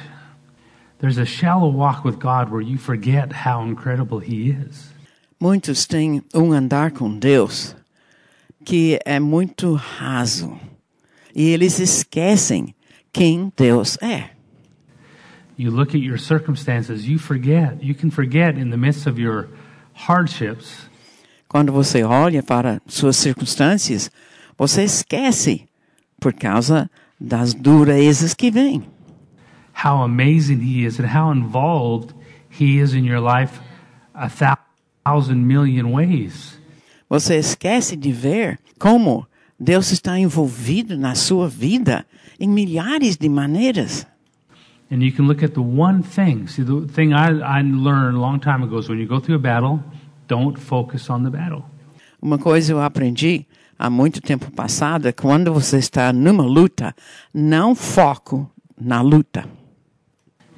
there's 1.00 1.18
a 1.18 1.26
shallow 1.26 1.68
walk 1.68 2.04
with 2.04 2.18
God 2.18 2.50
where 2.50 2.60
you 2.60 2.78
forget 2.78 3.32
how 3.32 3.62
incredible 3.62 4.20
he 4.20 4.50
is. 4.50 4.92
Muitos 5.40 5.86
têm 5.86 6.22
um 6.34 6.52
andar 6.52 6.92
com 6.92 7.18
Deus 7.18 7.76
que 8.64 8.98
é 9.04 9.20
muito 9.20 9.74
raso 9.74 10.58
e 11.34 11.50
eles 11.50 11.78
esquecem 11.78 12.74
quem 13.12 13.52
Deus 13.56 13.96
é. 14.02 14.30
You 15.58 15.70
look 15.70 15.94
at 15.94 16.02
your 16.02 16.18
circumstances, 16.18 17.06
you 17.06 17.18
forget. 17.18 17.78
You 17.80 17.94
can 17.94 18.10
forget 18.10 18.58
in 18.58 18.70
the 18.70 18.76
midst 18.76 19.06
of 19.06 19.18
your 19.18 19.48
hardships 19.94 20.88
Quando 21.48 21.72
você 21.72 22.02
olha 22.02 22.42
para 22.42 22.82
suas 22.86 23.16
circunstâncias, 23.16 24.10
você 24.58 24.82
esquece 24.82 25.68
por 26.20 26.32
causa 26.32 26.90
das 27.20 27.54
durezas 27.54 28.34
que 28.34 28.50
vêm. 28.50 28.82
how 29.76 30.02
amazing 30.02 30.60
he 30.60 30.84
is 30.84 30.98
and 30.98 31.06
how 31.06 31.30
involved 31.30 32.14
he 32.48 32.78
is 32.78 32.94
in 32.94 33.04
your 33.04 33.20
life 33.20 33.60
a 34.14 34.28
thousand 34.28 35.46
million 35.46 35.92
ways. 35.92 36.58
Você 37.08 37.36
esquece 37.36 37.94
de 37.96 38.10
ver 38.10 38.58
como 38.78 39.26
Deus 39.60 39.92
está 39.92 40.18
envolvido 40.18 40.96
na 40.96 41.14
sua 41.14 41.48
vida 41.48 42.04
em 42.40 42.48
milhares 42.48 43.16
de 43.16 43.28
maneiras. 43.28 44.06
And 44.90 45.02
you 45.02 45.12
can 45.12 45.26
look 45.26 45.42
at 45.42 45.52
the 45.54 45.60
one 45.60 46.02
thing. 46.02 46.46
See, 46.46 46.62
the 46.64 46.86
thing 46.86 47.12
I, 47.12 47.30
I 47.40 47.62
learned 47.62 48.16
a 48.16 48.20
long 48.20 48.40
time 48.40 48.62
ago 48.62 48.78
is 48.78 48.88
when 48.88 48.98
you 48.98 49.06
go 49.06 49.20
through 49.20 49.36
a 49.36 49.42
battle, 49.42 49.80
don't 50.28 50.58
focus 50.58 51.10
on 51.10 51.22
the 51.22 51.30
battle. 51.30 51.64
Uma 52.22 52.38
coisa 52.38 52.72
eu 52.72 52.80
aprendi 52.80 53.46
há 53.78 53.90
muito 53.90 54.20
tempo 54.20 54.50
passado 54.50 55.06
é 55.06 55.12
quando 55.12 55.52
você 55.52 55.78
está 55.78 56.12
numa 56.12 56.42
luta, 56.42 56.94
não 57.32 57.74
foco 57.74 58.50
na 58.80 59.00
luta. 59.00 59.44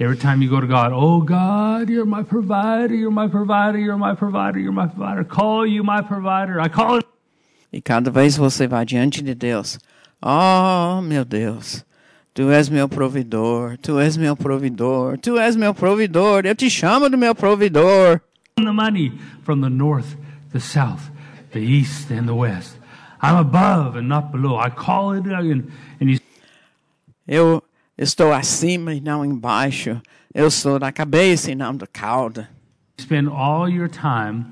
Every 0.01 0.17
time 0.17 0.45
you 0.45 0.49
go 0.49 0.61
to 0.61 0.67
God, 0.67 0.93
oh 0.93 1.21
God, 1.21 1.91
you're 1.91 2.07
my 2.07 2.23
provider, 2.23 2.95
you're 2.95 3.11
my 3.11 3.29
provider, 3.29 3.79
you're 3.79 3.99
my 3.99 4.15
provider, 4.15 4.61
you're 4.61 4.73
my 4.73 4.87
provider. 4.87 5.25
Call 5.25 5.67
you 5.67 5.83
my 5.83 6.03
provider. 6.03 6.61
I 6.61 6.69
call 6.69 6.99
it. 6.99 7.07
E 7.73 7.81
cada 7.81 8.11
vez 8.11 8.37
você 8.37 8.69
vai 8.69 8.85
diante 8.85 9.21
de 9.23 9.35
Deus. 9.35 9.79
Oh, 10.23 11.03
meu 11.03 11.25
Deus. 11.25 11.85
Tu 12.33 12.49
és 12.53 12.69
meu 12.69 12.89
provedor, 12.89 13.77
tu 13.79 13.99
és 13.99 14.17
meu 14.17 14.37
provedor, 14.37 15.19
tu 15.19 15.37
és 15.37 15.57
meu 15.57 15.75
provedor. 15.75 16.47
Eu 16.47 16.55
te 16.55 16.71
chamo 16.71 17.11
do 17.11 17.19
meu 17.19 17.35
provedor. 17.35 18.21
the 18.57 18.73
money 18.73 19.13
from 19.43 19.61
the 19.61 19.69
north, 19.69 20.17
the 20.53 20.61
south, 20.61 21.11
the 21.53 21.61
east, 21.61 22.11
and 22.11 22.29
the 22.29 22.35
west. 22.35 22.78
I'm 23.23 23.37
above 23.37 23.99
and 23.99 24.09
not 24.09 24.31
below. 24.31 24.59
I 24.59 24.71
call 24.71 25.13
it, 25.15 25.27
and, 25.27 25.71
and 26.01 26.11
you 26.11 26.19
Eu 27.27 27.63
estou 27.97 28.33
acima 28.33 28.95
e 28.95 29.01
não 29.01 29.25
embaixo. 29.25 30.01
Eu 30.33 30.51
sou 30.51 30.79
da 30.79 30.91
cabeça 30.91 31.51
e 31.51 31.55
não 31.55 31.77
da 31.77 31.87
cauda. 31.87 32.49
spend 33.01 33.29
all 33.29 33.69
your 33.69 33.89
time 33.89 34.47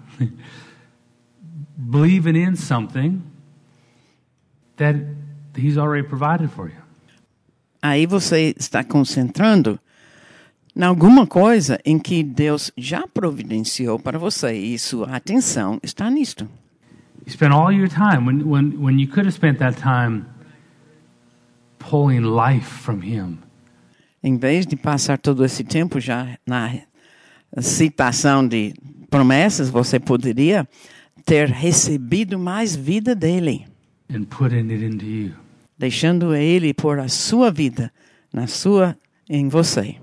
believing 1.90 2.36
in 2.36 2.56
something 2.56 3.22
that 4.76 4.94
He's 5.56 5.78
already 5.78 6.06
provided 6.06 6.50
for 6.50 6.68
you. 6.68 6.82
Aí 7.82 8.06
você 8.06 8.54
está 8.58 8.84
concentrando 8.84 9.78
em 10.74 10.82
alguma 10.82 11.26
coisa 11.26 11.78
em 11.84 11.98
que 11.98 12.22
Deus 12.22 12.70
já 12.76 13.06
providenciou 13.06 13.98
para 13.98 14.18
você 14.18 14.52
e 14.52 14.78
sua 14.78 15.16
atenção 15.16 15.78
está 15.82 16.10
nisto. 16.10 16.48
You 17.26 17.32
spend 17.32 17.52
all 17.52 17.72
your 17.72 17.88
time 17.88 18.24
when, 18.24 18.48
when, 18.48 18.80
when 18.80 18.98
you 19.00 19.08
could 19.08 19.24
have 19.24 19.34
spent 19.34 19.58
that 19.58 19.76
time 19.76 20.26
pulling 21.80 22.22
life 22.22 22.66
from 22.66 23.02
Him. 23.02 23.38
Em 24.22 24.38
vez 24.38 24.66
de 24.66 24.76
passar 24.76 25.18
todo 25.18 25.44
esse 25.44 25.64
tempo 25.64 26.00
já 26.00 26.38
na 26.46 26.72
citação 27.60 28.46
de 28.46 28.74
promessas, 29.10 29.68
você 29.70 29.98
poderia 29.98 30.66
ter 31.24 31.48
recebido 31.48 32.38
mais 32.38 32.76
vida 32.76 33.14
dele, 33.14 33.66
and 34.12 34.24
putting 34.24 34.70
it 34.70 34.84
into 34.84 35.04
you. 35.04 35.32
deixando 35.76 36.34
ele 36.34 36.72
pôr 36.72 36.98
a 37.00 37.08
sua 37.08 37.50
vida 37.50 37.92
na 38.32 38.46
sua 38.46 38.96
em 39.28 39.48
você. 39.48 39.96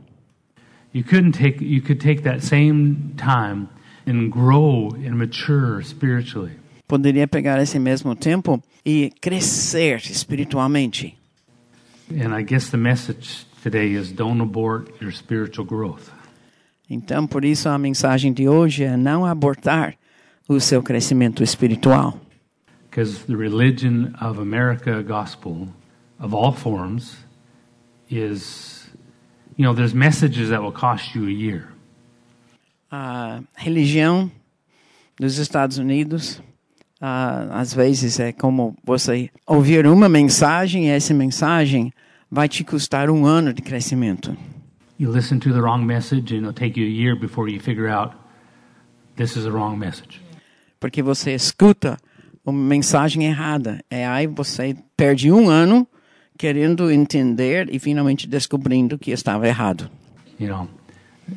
You 0.93 1.03
couldn't 1.03 1.31
take 1.31 1.63
you 1.63 1.81
could 1.81 1.99
take 1.99 2.21
that 2.23 2.45
same 2.45 3.13
time 3.17 3.67
and 4.05 4.29
grow 4.29 4.93
and 5.05 5.15
mature 5.15 5.81
spiritually. 5.83 6.62
Poderia 6.87 7.27
pegar 7.27 7.61
esse 7.61 7.79
mesmo 7.79 8.15
tempo 8.15 8.61
e 8.85 9.11
crescer 9.21 9.97
espiritualmente. 10.09 11.17
And 12.11 12.37
I 12.37 12.43
guess 12.43 12.69
the 12.69 12.77
message 12.77 13.45
today 13.63 13.93
is 13.93 14.11
don't 14.11 14.41
abort 14.41 14.91
your 15.01 15.11
spiritual 15.11 15.65
growth. 15.65 16.11
Então, 16.89 17.25
por 17.25 17.45
isso 17.45 17.69
a 17.69 17.77
mensagem 17.77 18.33
de 18.33 18.47
hoje 18.47 18.83
é 18.83 18.97
não 18.97 19.25
abortar 19.25 19.95
o 20.47 20.59
seu 20.59 20.83
crescimento 20.83 21.41
espiritual. 21.41 22.19
Because 22.89 23.25
the 23.25 23.35
religion 23.35 24.13
of 24.21 24.39
America 24.39 25.01
gospel 25.01 25.69
of 26.19 26.35
all 26.35 26.51
forms 26.51 27.17
is 28.11 28.83
you 29.57 29.63
know, 29.63 29.73
there's 29.73 29.93
messages 29.93 30.49
that 30.49 30.61
will 30.61 30.71
cost 30.71 31.15
you 31.15 31.27
a 31.27 31.31
year. 31.31 31.69
A 32.91 33.41
religião 33.55 34.31
dos 35.19 35.37
Estados 35.37 35.77
Unidos 35.77 36.41
às 37.51 37.73
vezes 37.73 38.19
é 38.19 38.31
como 38.31 38.75
você 38.83 39.29
ouvir 39.45 39.85
uma 39.85 40.07
mensagem 40.07 40.85
e 40.85 40.89
essa 40.89 41.13
mensagem 41.13 41.91
vai 42.31 42.47
te 42.47 42.63
custar 42.63 43.09
um 43.09 43.25
ano 43.25 43.53
de 43.53 43.61
crescimento. 43.61 44.35
You 44.97 45.11
listen 45.11 45.39
to 45.39 45.51
the 45.51 45.59
wrong 45.59 45.85
message, 45.85 46.33
and 46.33 46.39
it'll 46.39 46.53
take 46.53 46.79
you 46.79 46.85
a 46.85 46.89
year 46.89 47.15
before 47.19 47.51
you 47.51 47.59
figure 47.59 47.91
out 47.91 48.15
this 49.17 49.35
is 49.35 49.43
the 49.43 49.49
wrong 49.49 49.77
message. 49.77 50.21
Porque 50.79 51.01
você 51.01 51.33
escuta 51.33 51.97
uma 52.45 52.57
mensagem 52.57 53.25
errada. 53.25 53.83
É 53.89 54.07
aí 54.07 54.27
você 54.27 54.75
perde 54.95 55.29
um 55.31 55.49
ano 55.49 55.85
querendo 56.37 56.89
entender 56.89 57.67
e 57.69 57.79
finalmente 57.79 58.27
descobrindo 58.27 58.97
que 58.97 59.11
estava 59.11 59.47
errado. 59.47 59.89
You 60.39 60.47
know, 60.47 60.69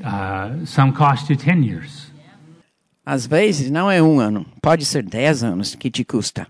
uh, 0.04 0.64
some 0.64 0.92
cost 0.92 1.32
you 1.32 1.36
10 1.36 1.64
years. 1.64 2.05
Às 3.06 3.24
vezes 3.24 3.70
não 3.70 3.88
é 3.88 4.02
um 4.02 4.18
ano, 4.18 4.44
pode 4.60 4.84
ser 4.84 5.04
dez 5.04 5.44
anos 5.44 5.76
que 5.76 5.88
te 5.88 6.04
custa. 6.04 6.48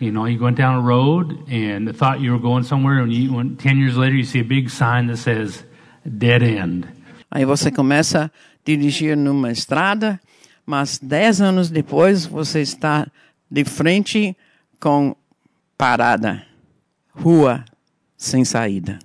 You 0.00 0.10
know, 0.10 0.28
you 0.28 0.42
went 0.42 0.56
down 0.56 0.74
a 0.74 0.82
road 0.82 1.38
and 1.48 1.92
thought 1.94 2.20
you 2.20 2.32
were 2.32 2.42
going 2.42 2.64
somewhere, 2.64 3.00
and 3.00 3.12
you 3.12 3.32
went, 3.32 3.58
10 3.58 3.78
years 3.78 3.96
later, 3.96 4.16
you 4.16 4.24
see 4.24 4.40
a 4.40 4.44
big 4.44 4.68
sign 4.68 5.06
that 5.06 5.18
says 5.18 5.64
dead 6.04 6.42
end. 6.42 6.86
Aí 7.30 7.44
você 7.44 7.70
começa 7.70 8.24
a 8.24 8.30
dirigir 8.64 9.16
numa 9.16 9.52
estrada, 9.52 10.20
mas 10.66 10.98
dez 10.98 11.40
anos 11.40 11.70
depois 11.70 12.26
você 12.26 12.60
está 12.60 13.06
de 13.48 13.64
frente 13.64 14.36
com 14.80 15.14
parada, 15.78 16.42
rua 17.14 17.64
sem 18.16 18.44
saída. 18.44 18.98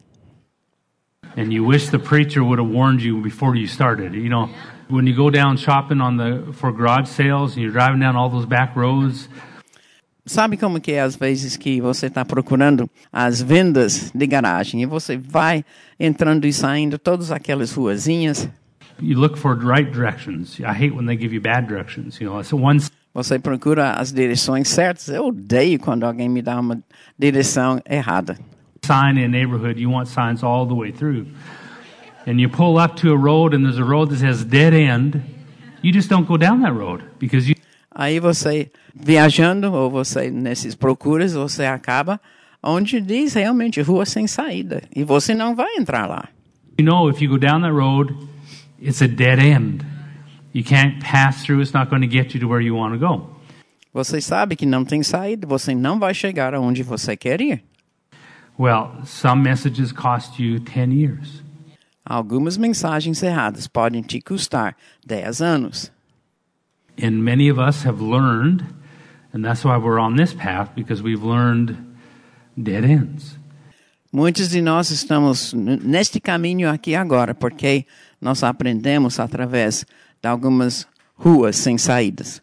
And 1.38 1.54
you 1.54 1.66
wish 1.66 1.90
the 1.90 2.00
preacher 2.00 2.44
would 2.44 2.60
have 2.60 2.70
warned 2.70 3.02
you 3.02 3.22
before 3.22 3.56
you 3.56 3.68
started. 3.68 4.14
You 4.16 4.30
know, 4.30 4.50
when 4.92 5.08
you 5.08 5.16
go 5.16 5.30
down 5.30 5.58
shopping 5.58 6.02
on 6.02 6.18
the 6.18 6.54
for 6.54 6.72
garage 6.72 7.08
sales 7.08 7.56
and 7.56 7.64
you're 7.64 7.72
driving 7.72 8.00
down 8.00 8.16
all 8.16 8.30
those 8.30 8.46
back 8.46 8.76
roads, 8.76 9.30
Sabe 10.24 10.56
como 10.56 10.80
que 10.80 10.92
é 10.92 11.02
às 11.02 11.16
vezes 11.16 11.58
que 11.58 11.82
você 11.82 12.06
está 12.06 12.24
procurando 12.24 12.88
as 13.12 13.42
vendas 13.42 14.12
de 14.14 14.28
garagem 14.28 14.84
e 14.84 14.86
você 14.86 15.18
vai 15.18 15.66
entrando 16.00 16.46
e 16.46 16.54
saindo 16.54 17.00
todas 17.00 17.32
aquelas 17.32 17.74
ruazinhas, 17.74 18.48
you 19.02 19.20
look 19.20 19.38
for 19.38 19.56
right 19.58 19.92
directions. 19.92 20.60
I 20.60 20.74
hate 20.74 20.92
when 20.92 21.08
they 21.08 21.18
give 21.18 21.34
you 21.34 21.42
bad 21.42 21.68
directions. 21.68 22.20
You 22.20 22.30
know, 22.30 22.40
it's 22.40 22.54
one 22.54 22.80
você 23.14 23.40
procura 23.40 23.94
as 23.94 24.14
direções 24.14 24.70
certas. 24.70 25.10
Eu 25.10 25.26
odeio 25.26 25.80
quando 25.80 26.06
alguém 26.06 26.30
me 26.30 26.42
dá 26.42 26.60
uma 26.60 26.80
direção 27.18 27.82
errada. 27.90 28.38
sign 28.86 29.20
in 29.20 29.30
neighborhood, 29.30 29.80
you 29.80 29.90
want 29.90 30.08
signs 30.08 30.44
all 30.44 30.66
the 30.66 30.74
way 30.74 30.92
through. 30.92 31.26
And 32.26 32.40
you 32.40 32.50
pull 32.50 32.78
up 32.78 32.96
to 33.02 33.12
a 33.12 33.18
road 33.18 33.54
and 33.54 33.66
there's 33.66 33.80
a 33.80 33.84
road 33.84 34.10
that 34.12 34.20
says 34.20 34.44
dead 34.46 34.74
end. 34.74 35.22
You 35.82 35.92
just 35.92 36.10
don't 36.10 36.28
go 36.28 36.38
down 36.38 36.62
that 36.62 36.74
road 36.74 37.04
because 37.20 37.50
you 37.50 37.56
Aí 37.94 38.20
você 38.20 38.72
viajando 38.96 39.74
ou 39.74 39.90
você 39.90 40.32
nesses 40.32 40.76
procuras, 40.76 41.34
você 41.34 41.66
acaba 41.66 42.22
onde 42.64 43.02
diz 43.02 43.34
realmente 43.34 43.82
rua 43.82 44.06
sem 44.06 44.28
saída 44.28 44.84
e 44.96 45.04
você 45.04 45.34
não 45.34 45.56
vai 45.56 45.76
entrar 45.78 46.08
lá. 46.08 46.30
you 46.78 46.86
know 46.86 47.10
if 47.10 47.22
you 47.22 47.30
go 47.30 47.38
down 47.38 47.62
that 47.62 47.74
road, 47.74 48.16
it's 48.80 49.02
a 49.02 49.08
dead 49.08 49.40
end. 49.40 49.84
You 50.54 50.64
can't 50.64 51.00
pass 51.02 51.44
through. 51.44 51.62
It's 51.62 51.74
not 51.74 51.90
going 51.90 52.02
to 52.02 52.08
get 52.08 52.34
you 52.34 52.40
to 52.42 52.48
where 52.48 52.62
you 52.62 52.76
want 52.76 52.94
to 52.94 53.00
go. 53.00 53.28
Você 53.94 54.22
sabe 54.22 54.56
que 54.56 54.66
não 54.66 54.86
tem 54.86 55.04
saída, 55.04 55.46
você 55.46 55.76
não 55.76 56.00
vai 56.00 56.14
chegar 56.14 56.54
aonde 56.54 56.82
você 56.82 57.18
quer 57.18 57.42
ir. 57.42 57.62
Well, 58.58 59.02
some 59.06 59.42
messages 59.42 59.92
cost 59.92 60.42
you 60.42 60.60
10 60.60 60.94
years. 60.94 61.44
Algumas 62.04 62.58
mensagens 62.58 63.22
erradas 63.22 63.68
podem 63.68 64.02
te 64.02 64.22
custar 64.22 64.76
10 65.06 65.42
anos. 65.42 65.92
And 67.02 67.24
many 67.24 67.50
of 67.50 67.60
us 67.60 67.84
have 67.86 68.02
learned, 68.02 68.66
and 69.34 69.44
that's 69.44 69.64
why 69.64 69.78
we're 69.78 70.00
on 70.00 70.16
this 70.16 70.34
path, 70.34 70.72
because 70.76 71.02
we've 71.02 71.24
learned 71.24 71.78
dead 72.62 72.84
ends. 72.84 73.38
Muitos 74.12 74.50
de 74.50 74.62
nós 74.62 74.92
estamos 74.92 75.54
neste 75.54 76.20
caminho 76.20 76.70
aqui 76.70 76.96
agora, 76.96 77.34
porque 77.34 77.86
nós 78.20 78.44
aprendemos 78.44 79.20
através 79.20 79.86
de 80.22 80.28
algumas 80.28 80.86
ruas 81.16 81.56
sem 81.56 81.78
saídas. 81.78 82.42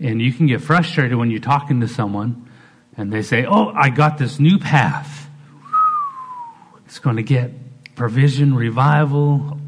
And 0.00 0.20
you 0.20 0.32
can 0.32 0.46
get 0.46 0.60
frustrated 0.60 1.16
when 1.16 1.30
you're 1.30 1.38
talking 1.38 1.80
to 1.80 1.86
someone 1.86 2.34
and 2.96 3.12
they 3.12 3.22
say, 3.22 3.44
Oh, 3.46 3.72
I 3.74 3.90
got 3.90 4.18
this 4.18 4.40
new 4.40 4.58
path. 4.58 5.28
It's 6.86 6.98
going 6.98 7.16
to 7.16 7.22
get 7.22 7.50
provision, 7.94 8.56
revival. 8.56 9.58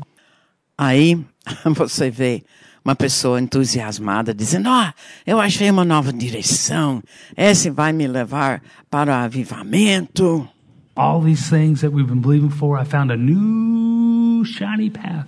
Aí 0.77 1.25
você 1.75 2.11
vê 2.11 2.45
uma 2.85 2.95
pessoa 2.95 3.41
entusiasmada 3.41 4.33
dizendo: 4.35 4.69
Ó, 4.69 4.93
eu 5.27 5.41
achei 5.41 5.71
uma 5.71 5.85
nova 5.85 6.13
direção, 6.13 7.03
esse 7.37 7.71
vai 7.71 7.93
me 7.93 8.07
levar 8.07 8.63
para 8.91 9.11
o 9.11 9.15
avivamento. 9.15 10.49
All 10.95 11.21
these 11.23 11.51
things 11.51 11.81
that 11.83 11.95
we've 11.95 12.09
been 12.09 12.23
believing 12.23 12.51
for, 12.51 12.81
I 12.81 12.85
found 12.85 13.13
a 13.13 13.17
new 13.17 14.45
shiny 14.45 14.91
path. 14.91 15.27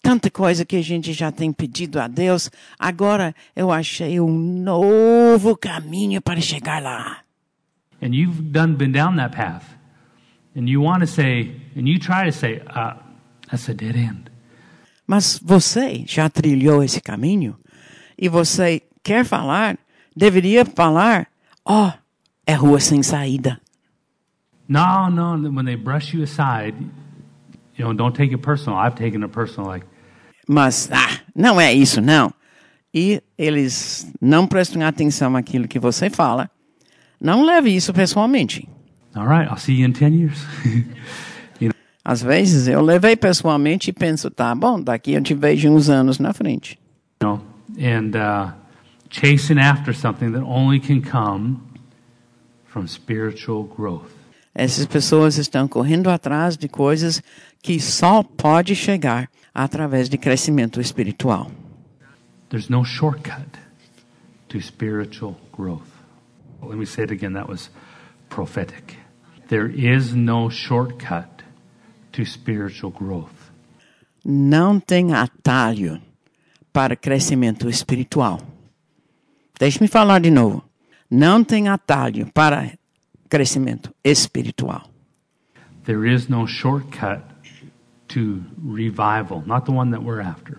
Tanta 0.00 0.30
coisa 0.30 0.64
que 0.64 0.76
a 0.76 0.82
gente 0.82 1.12
já 1.12 1.32
tem 1.32 1.52
pedido 1.52 1.98
a 2.00 2.06
Deus, 2.06 2.48
agora 2.78 3.34
eu 3.56 3.72
achei 3.72 4.20
um 4.20 4.38
novo 4.38 5.56
caminho 5.56 6.22
para 6.22 6.40
chegar 6.40 6.80
lá. 6.80 7.18
And 8.00 8.14
you've 8.14 8.40
done 8.52 8.74
been 8.76 8.92
down 8.92 9.16
that 9.16 9.34
path. 9.36 9.75
And 10.56 10.68
you 10.68 10.80
want 10.80 11.00
to 11.00 11.06
say, 11.06 11.52
and 11.76 11.86
you 11.86 11.98
try 11.98 12.24
to 12.24 12.32
say, 12.32 12.62
uh, 12.66 12.94
that's 13.50 13.68
a 13.68 13.74
dead 13.74 13.94
end. 13.94 14.30
Mas 15.06 15.38
você 15.38 16.02
já 16.06 16.28
trilhou 16.28 16.82
esse 16.82 17.00
caminho 17.00 17.56
e 18.18 18.28
você 18.28 18.82
quer 19.04 19.24
falar, 19.24 19.78
deveria 20.16 20.64
falar: 20.64 21.28
Ó, 21.64 21.92
é 22.46 22.54
rua 22.54 22.80
sem 22.80 23.02
saída. 23.02 23.60
No, 24.68 25.10
no, 25.10 25.48
when 25.50 25.64
they 25.64 25.76
brush 25.76 26.12
you 26.12 26.24
aside, 26.24 26.74
you 27.76 27.84
know, 27.84 27.94
don't 27.94 28.16
take 28.16 28.32
it 28.32 28.42
personal. 28.42 28.80
I've 28.80 28.96
taken 28.96 29.22
it 29.22 29.32
personal. 29.32 29.68
Like, 29.70 29.86
Mas, 30.48 30.88
ah, 30.90 31.20
não 31.34 31.60
é 31.60 31.72
isso, 31.72 32.00
não. 32.00 32.32
E 32.92 33.22
eles 33.36 34.10
não 34.20 34.46
prestam 34.46 34.82
atenção 34.82 35.30
naquilo 35.30 35.68
que 35.68 35.78
você 35.78 36.08
fala. 36.08 36.50
Não 37.20 37.44
leve 37.44 37.70
isso 37.70 37.92
pessoalmente. 37.92 38.68
All 39.16 39.26
right, 39.26 39.48
I'll 39.50 39.56
see 39.58 39.74
you 39.74 39.84
in 39.84 39.92
10 39.92 40.12
years. 40.18 40.44
you 41.60 41.68
know, 41.68 41.74
Às 42.04 42.22
vezes 42.22 42.68
eu 42.68 42.80
levei 42.80 43.16
pessoalmente 43.16 43.90
e 43.90 43.92
penso, 43.92 44.30
tá 44.30 44.54
bom, 44.54 44.80
daqui 44.80 45.12
eu 45.12 45.22
te 45.22 45.34
vejo 45.34 45.70
uns 45.70 45.88
anos 45.88 46.18
na 46.18 46.32
frente. 46.32 46.78
you 47.22 47.28
know, 47.28 47.40
and 47.80 48.14
uh, 48.16 48.52
chasing 49.10 49.58
after 49.58 49.94
something 49.94 50.32
that 50.32 50.42
only 50.44 50.78
can 50.78 51.00
come 51.00 51.60
from 52.66 52.86
spiritual 52.86 53.64
growth. 53.64 54.10
Essas 54.54 54.86
pessoas 54.86 55.36
estão 55.36 55.68
correndo 55.68 56.08
atrás 56.08 56.56
de 56.56 56.68
coisas 56.68 57.22
que 57.62 57.78
só 57.80 58.22
pode 58.22 58.74
chegar 58.74 59.28
através 59.54 60.08
de 60.08 60.16
crescimento 60.16 60.80
espiritual. 60.80 61.50
There's 62.48 62.68
no 62.70 62.82
shortcut 62.84 63.58
to 64.48 64.60
spiritual 64.60 65.36
growth. 65.52 65.88
Let 66.62 66.78
me 66.78 66.86
say 66.86 67.04
it 67.04 67.12
again. 67.12 67.34
That 67.34 67.48
was 67.48 67.70
prophetic. 68.30 68.96
There 69.48 69.70
is 69.70 70.12
no 70.14 70.50
shortcut 70.50 71.44
to 72.12 72.24
spiritual 72.24 72.90
growth. 72.90 73.52
Não 74.24 74.80
tem 74.80 75.14
atalho 75.14 76.00
para 76.72 76.96
crescimento 76.96 77.68
espiritual. 77.68 78.40
Deixe-me 79.58 79.86
falar 79.86 80.20
de 80.20 80.30
novo. 80.30 80.64
Não 81.08 81.44
tem 81.44 81.68
atalho 81.68 82.26
para 82.34 82.76
crescimento 83.28 83.94
espiritual. 84.02 84.90
There 85.84 86.04
is 86.04 86.28
no 86.28 86.48
shortcut 86.48 87.22
to 88.08 88.42
revival, 88.60 89.44
not 89.46 89.64
the 89.64 89.72
one 89.72 89.92
that 89.92 90.02
we're 90.02 90.20
after. 90.20 90.58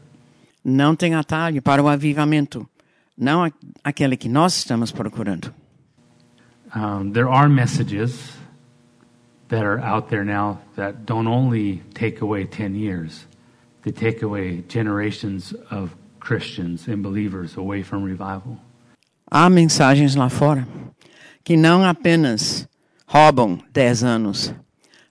Não 0.63 0.95
tem 0.95 1.13
atalho 1.13 1.61
para 1.61 1.83
o 1.83 1.89
avivamento. 1.89 2.67
Não 3.17 3.51
aquele 3.83 4.15
que 4.15 4.29
nós 4.29 4.55
estamos 4.55 4.93
procurando. 4.93 5.53
Um, 6.73 7.11
there 7.11 7.27
are 7.27 7.49
messages 7.49 8.36
that 9.49 9.63
are 9.63 9.79
out 9.79 10.09
there 10.09 10.23
now 10.23 10.59
that 10.75 11.05
don't 11.05 11.27
only 11.27 11.81
take 11.93 12.21
away 12.21 12.45
10 12.45 12.75
years, 12.75 13.25
they 13.83 13.91
take 13.91 14.21
away 14.21 14.63
generations 14.67 15.53
of 15.71 15.95
Christians 16.19 16.87
and 16.87 17.01
believers 17.01 17.57
away 17.57 17.83
from 17.83 18.03
revival. 18.03 18.57
Há 19.29 19.49
mensagens 19.49 20.15
lá 20.15 20.29
fora 20.29 20.67
que 21.43 21.55
não 21.57 21.83
apenas 21.83 22.67
roubam 23.05 23.59
10 23.71 24.03
anos, 24.03 24.53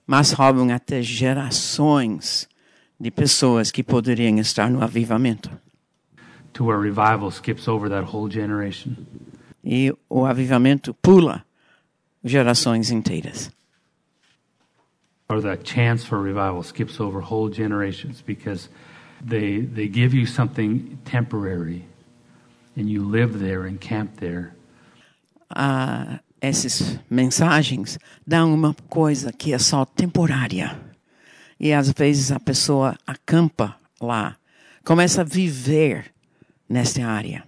mas 0.05 0.31
roubam 0.31 0.69
até 0.71 1.01
gerações 1.01 2.47
de 2.99 3.11
pessoas 3.11 3.71
que 3.71 3.83
poderiam 3.83 4.37
estar 4.39 4.69
no 4.69 4.81
avivamento. 4.83 5.49
to 6.57 6.63
where 6.63 6.79
revival 6.79 7.29
skips 7.29 7.67
over 7.67 7.87
that 7.87 8.03
whole 8.03 8.27
generation. 8.27 9.05
E 9.63 9.93
o 10.09 10.25
avivamento 10.25 10.91
pula 10.95 11.45
gerações 12.23 12.89
inteiras. 12.89 13.51
Or 15.29 15.41
the 15.41 15.57
chance 15.57 16.05
for 16.05 16.21
revival 16.21 16.63
skips 16.63 16.99
over 17.01 17.19
whole 17.19 17.49
generations 17.49 18.21
because 18.25 18.69
they, 19.21 19.59
they 19.59 19.87
give 19.87 20.13
you 20.13 20.25
something 20.25 20.99
temporary 21.03 21.83
and 22.77 22.89
you 22.89 23.03
live 23.03 23.39
there 23.39 23.65
and 23.65 23.79
camp 23.79 24.19
there, 24.19 24.53
Ah, 25.49 26.19
essas 26.41 26.99
mensagens 27.09 27.97
dão 28.25 28.53
uma 28.53 28.75
coisa 28.89 29.31
que 29.31 29.53
é 29.53 29.57
só 29.57 29.85
temporária. 29.85 30.77
E 31.59 31.73
às 31.73 31.89
vezes 31.91 32.31
a 32.31 32.39
pessoa 32.39 32.95
acampa 33.07 33.75
lá, 33.99 34.35
começa 34.83 35.21
a 35.21 35.23
viver 35.23 36.05
nesta 36.69 37.05
área. 37.05 37.43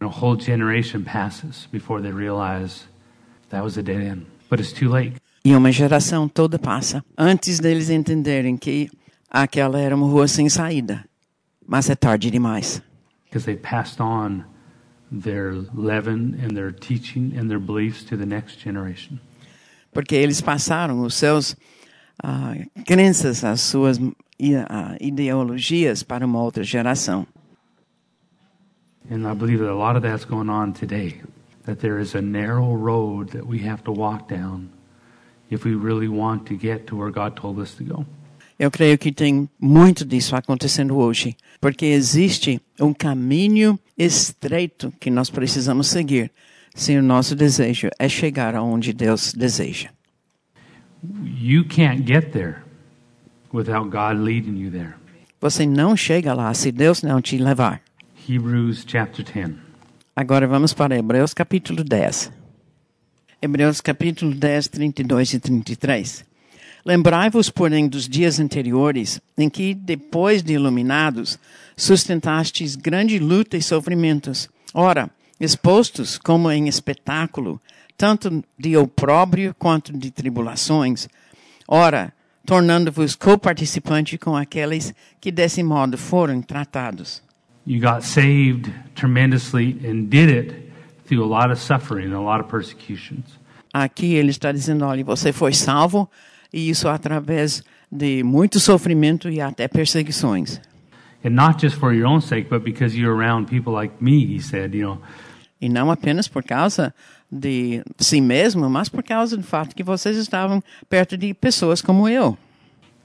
a 0.00 0.06
whole 0.06 0.36
generation 0.36 1.02
passes 1.04 1.66
before 1.70 2.00
they 2.00 2.10
realize 2.12 2.86
that 3.50 3.62
was 3.62 3.76
a 3.76 3.82
dead 3.82 4.00
end. 4.00 4.24
But 4.48 4.58
it's 4.60 4.72
too 4.72 4.88
late. 4.88 5.14
E 5.44 5.54
uma 5.56 5.72
geração 5.72 6.28
toda 6.28 6.58
passa 6.58 7.04
antes 7.16 7.58
deles 7.58 7.88
entenderem 7.90 8.56
que 8.56 8.90
aquela 9.30 9.80
era 9.80 9.96
uma 9.96 10.06
rua 10.06 10.28
sem 10.28 10.48
saída. 10.48 11.04
Mas 11.66 11.88
é 11.88 11.94
tarde 11.94 12.30
demais. 12.30 12.82
because 13.30 13.46
they 13.46 13.56
passed 13.56 14.00
on 14.00 14.44
their 15.12 15.54
leaven 15.72 16.36
and 16.42 16.56
their 16.56 16.72
teaching 16.72 17.32
and 17.36 17.48
their 17.48 17.60
beliefs 17.60 18.02
to 18.04 18.16
the 18.16 18.26
next 18.26 18.58
generation. 18.58 19.20
Porque 19.92 20.14
eles 20.14 20.40
passaram 20.40 21.00
os 21.02 21.14
seus 21.14 21.56
ah, 22.22 22.54
crenças, 22.86 23.44
as 23.44 23.60
suas 23.60 23.98
ah, 24.68 24.96
ideologias 25.00 26.02
para 26.02 26.26
uma 26.26 26.40
outra 26.42 26.64
geração. 26.64 27.26
And 29.10 29.26
I 29.26 29.34
believe 29.34 29.58
that 29.60 29.70
a 29.70 29.74
lot 29.74 29.96
of 29.96 30.02
that's 30.02 30.24
going 30.24 30.48
on 30.48 30.72
today. 30.72 31.20
That 31.66 31.80
there 31.80 32.00
is 32.00 32.14
a 32.14 32.22
narrow 32.22 32.74
road 32.74 33.32
that 33.32 33.46
we 33.46 33.58
have 33.68 33.82
to 33.84 33.92
walk 33.92 34.28
down 34.28 34.70
if 35.50 35.64
we 35.64 35.74
really 35.74 36.08
want 36.08 36.44
to 36.44 36.54
get 36.54 36.86
to 36.86 36.96
where 36.96 37.12
God 37.12 37.34
told 37.34 37.60
us 37.60 37.74
to 37.74 37.84
go. 37.84 38.06
Eu 38.58 38.70
creio 38.70 38.98
que 38.98 39.10
tem 39.10 39.48
muito 39.58 40.04
disso 40.04 40.36
acontecendo 40.36 40.96
hoje, 40.98 41.34
porque 41.60 41.86
existe 41.86 42.60
um 42.78 42.92
caminho 42.92 43.78
estreito 43.96 44.92
que 45.00 45.10
nós 45.10 45.30
precisamos 45.30 45.86
seguir, 45.86 46.30
se 46.74 46.96
o 46.96 47.02
nosso 47.02 47.34
desejo 47.34 47.88
é 47.98 48.08
chegar 48.08 48.54
aonde 48.54 48.92
Deus 48.92 49.32
deseja. 49.32 49.88
You 51.24 51.64
can't 51.64 52.06
get 52.06 52.32
there 52.32 52.58
without 53.52 53.90
God 53.90 54.22
leading 54.22 54.58
you 54.58 54.70
there. 54.70 54.94
Você 55.40 55.64
não 55.64 55.96
chega 55.96 56.34
lá 56.34 56.52
se 56.52 56.70
Deus 56.70 57.02
não 57.02 57.22
te 57.22 57.38
levar. 57.38 57.80
Hebrews 58.28 58.84
chapter 58.86 59.24
10. 59.24 59.56
Agora 60.14 60.46
vamos 60.46 60.74
para 60.74 60.98
Hebreus 60.98 61.32
capítulo 61.32 61.82
10. 61.82 62.39
Hebreus 63.42 63.80
capítulo 63.80 64.34
10, 64.34 64.68
32 64.68 65.34
e 65.34 65.40
33. 65.40 66.24
Lembrai-vos, 66.84 67.48
porém, 67.48 67.88
dos 67.88 68.06
dias 68.06 68.38
anteriores, 68.38 69.18
em 69.36 69.48
que, 69.48 69.74
depois 69.74 70.42
de 70.42 70.52
iluminados, 70.52 71.38
sustentastes 71.74 72.76
grande 72.76 73.18
luta 73.18 73.56
e 73.56 73.62
sofrimentos. 73.62 74.48
Ora, 74.74 75.08
expostos 75.40 76.18
como 76.18 76.50
em 76.50 76.68
espetáculo, 76.68 77.58
tanto 77.96 78.44
de 78.58 78.76
opróbrio 78.76 79.54
quanto 79.58 79.90
de 79.96 80.10
tribulações. 80.10 81.08
Ora, 81.66 82.12
tornando-vos 82.44 83.16
coparticipante 83.16 84.18
com 84.18 84.36
aqueles 84.36 84.94
que 85.18 85.32
desse 85.32 85.62
modo 85.62 85.96
foram 85.96 86.42
tratados. 86.42 87.22
You 87.66 87.80
got 87.80 88.02
saved 88.04 88.70
tremendously 88.94 89.78
and 89.84 90.08
did 90.08 90.28
it 90.28 90.69
through 91.10 91.24
a 91.24 91.26
lot 91.26 91.50
of 91.52 91.60
suffering 91.60 92.06
and 92.12 92.16
a 92.16 92.20
lot 92.20 92.40
of 92.40 92.48
persecutions. 92.48 93.38
Aqui 93.72 94.14
ele 94.14 94.30
está 94.30 94.52
dizendo, 94.52 94.84
olha, 94.84 95.04
você 95.04 95.32
foi 95.32 95.52
salvo 95.52 96.08
e 96.52 96.70
isso 96.70 96.88
através 96.88 97.62
de 97.90 98.22
muito 98.22 98.58
sofrimento 98.60 99.28
e 99.28 99.40
até 99.40 99.68
perseguições. 99.68 100.60
And 101.24 101.30
not 101.30 101.60
just 101.60 101.76
for 101.78 101.92
your 101.92 102.06
own 102.08 102.20
sake, 102.20 102.48
but 102.48 102.62
because 102.62 102.96
you're 102.98 103.14
around 103.14 103.48
people 103.48 103.72
like 103.72 103.94
me, 104.00 104.24
he 104.24 104.40
said, 104.40 104.74
you 104.74 104.82
know, 104.86 105.00
E 105.60 105.68
não 105.68 105.90
apenas 105.90 106.26
por 106.26 106.42
causa 106.42 106.94
de 107.30 107.82
si 107.98 108.20
mesmo, 108.20 108.70
mas 108.70 108.88
por 108.88 109.02
causa 109.02 109.36
do 109.36 109.42
fato 109.42 109.74
que 109.76 109.82
vocês 109.82 110.16
estavam 110.16 110.62
perto 110.88 111.16
de 111.18 111.34
pessoas 111.34 111.82
como 111.82 112.08
eu. 112.08 112.38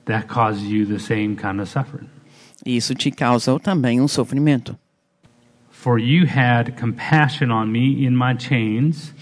that 0.06 0.28
causes 0.28 0.64
you 0.64 0.86
the 0.86 1.00
same 1.00 1.36
kind 1.36 1.60
of 1.60 1.68
suffering. 1.68 2.08
Isso 2.66 2.94
te 2.96 3.12
causou 3.12 3.60
também 3.60 4.00
um 4.00 4.08
sofrimento. 4.08 4.78
For 5.86 6.00
you 6.00 6.26
had 6.26 6.76
compassion 6.78 7.52
on 7.52 7.72
me 7.72 8.08
in 8.08 8.16
my 8.16 8.34
chains. 8.34 9.14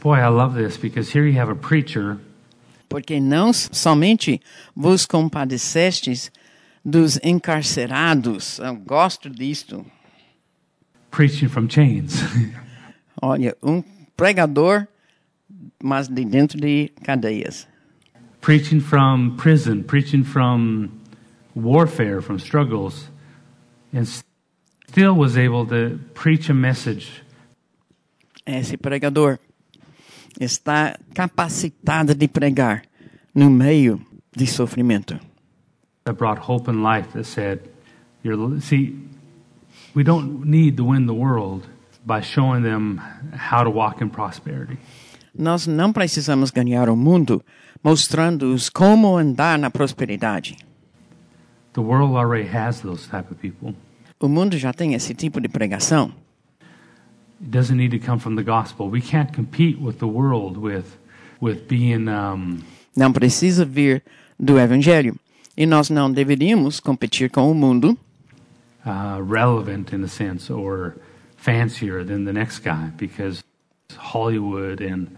Boy, 0.00 0.16
I 0.16 0.26
love 0.30 0.56
this 0.56 0.76
because 0.76 1.12
here 1.12 1.24
you 1.24 1.38
have 1.38 1.48
a 1.48 1.54
preacher 1.54 2.18
Porque 2.88 3.20
não 3.20 3.52
somente 3.52 4.40
vos 4.74 5.06
compadecestes 5.06 6.32
dos 6.84 7.20
encarcerados. 7.22 8.58
Eu 8.58 8.74
gosto 8.74 9.30
disto. 9.30 9.86
preaching 11.12 11.46
from 11.46 11.68
chains. 11.68 12.20
Olha, 13.22 13.56
um 13.62 13.84
pregador, 14.16 14.88
mas 15.80 16.08
de 16.08 16.24
dentro 16.24 16.58
de 16.58 16.90
cadeias. 17.04 17.68
preaching 18.40 18.80
from 18.80 19.36
prison, 19.36 19.84
preaching 19.84 20.24
from 20.24 20.90
warfare, 21.54 22.20
from 22.20 22.40
struggles, 22.40 23.08
and 23.92 24.04
still 24.92 25.14
was 25.16 25.38
able 25.38 25.64
to 25.66 25.98
preach 26.12 26.50
a 26.50 26.54
message 26.54 27.22
Esse 28.44 28.76
pregador 28.76 29.38
está 30.38 30.98
capacitado 31.14 32.14
de 32.14 32.28
pregar 32.28 32.82
no 33.34 33.48
meio 33.48 34.00
de 34.36 34.46
sofrimento. 34.46 35.18
that 36.04 36.18
brought 36.18 36.38
hope 36.38 36.68
and 36.68 36.82
life 36.82 37.12
that 37.12 37.24
said, 37.24 37.60
you're, 38.24 38.60
see, 38.60 38.98
we 39.94 40.02
don't 40.02 40.44
need 40.44 40.76
to 40.76 40.84
win 40.84 41.06
the 41.06 41.14
world 41.14 41.68
by 42.04 42.20
showing 42.20 42.62
them 42.62 42.98
how 43.32 43.62
to 43.62 43.70
walk 43.70 44.00
in 44.02 44.10
prosperity. 44.10 44.76
Nós 45.34 45.66
não 45.66 45.92
precisamos 45.92 46.50
ganhar 46.50 46.90
o 46.90 46.96
mundo 46.96 47.42
mostrando-os 47.82 48.68
como 48.68 49.16
andar 49.16 49.58
na 49.58 49.70
prosperidade. 49.70 50.58
The 51.72 51.80
world 51.80 52.16
already 52.16 52.48
has 52.48 52.82
those 52.82 53.08
type 53.08 53.30
of 53.30 53.40
people. 53.40 53.74
O 54.22 54.28
mundo 54.28 54.56
já 54.56 54.72
tem 54.72 54.94
esse 54.94 55.14
tipo 55.14 55.40
de 55.40 55.48
pregação. 55.48 56.12
It 57.40 57.50
doesn't 57.50 57.76
need 57.76 57.98
to 57.98 58.06
come 58.06 58.20
from 58.20 58.36
the 58.36 58.44
gospel. 58.44 58.88
We 58.88 59.00
can't 59.00 59.34
compete 59.34 59.76
with 59.82 59.94
the 59.94 60.06
world 60.06 60.60
with, 60.60 60.84
with 61.40 61.66
being 61.68 62.08
um, 62.08 62.60
Não 62.96 63.12
precisa 63.12 63.64
vir 63.64 64.00
do 64.38 64.60
evangelho. 64.60 65.16
E 65.56 65.66
nós 65.66 65.90
não 65.90 66.08
deveríamos 66.08 66.78
competir 66.78 67.30
com 67.30 67.50
o 67.50 67.54
mundo 67.54 67.98
uh, 68.86 69.20
relevant 69.28 69.92
in 69.92 70.04
a 70.04 70.08
sense 70.08 70.52
or 70.52 70.94
fancier 71.36 72.04
than 72.04 72.24
the 72.24 72.32
next 72.32 72.62
guy 72.62 72.92
because 72.96 73.42
Hollywood 73.96 74.80
and 74.80 75.08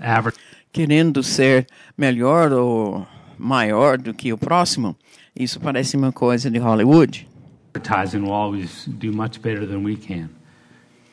querendo 0.73 1.23
ser 1.23 1.67
melhor 1.97 2.53
ou 2.53 3.07
maior 3.39 3.99
do 3.99 4.15
que 4.15 4.33
o 4.33 4.39
próximo. 4.39 4.97
Isso 5.37 5.61
parece 5.61 5.95
uma 5.95 6.11
coisa 6.11 6.51
de 6.51 6.59
Hollywood. 6.59 7.29
Will 7.75 8.33
always 8.33 8.87
do 8.87 9.13
much 9.13 9.41
better 9.41 9.67
than 9.67 9.83
we 9.85 9.97
can. 9.97 10.29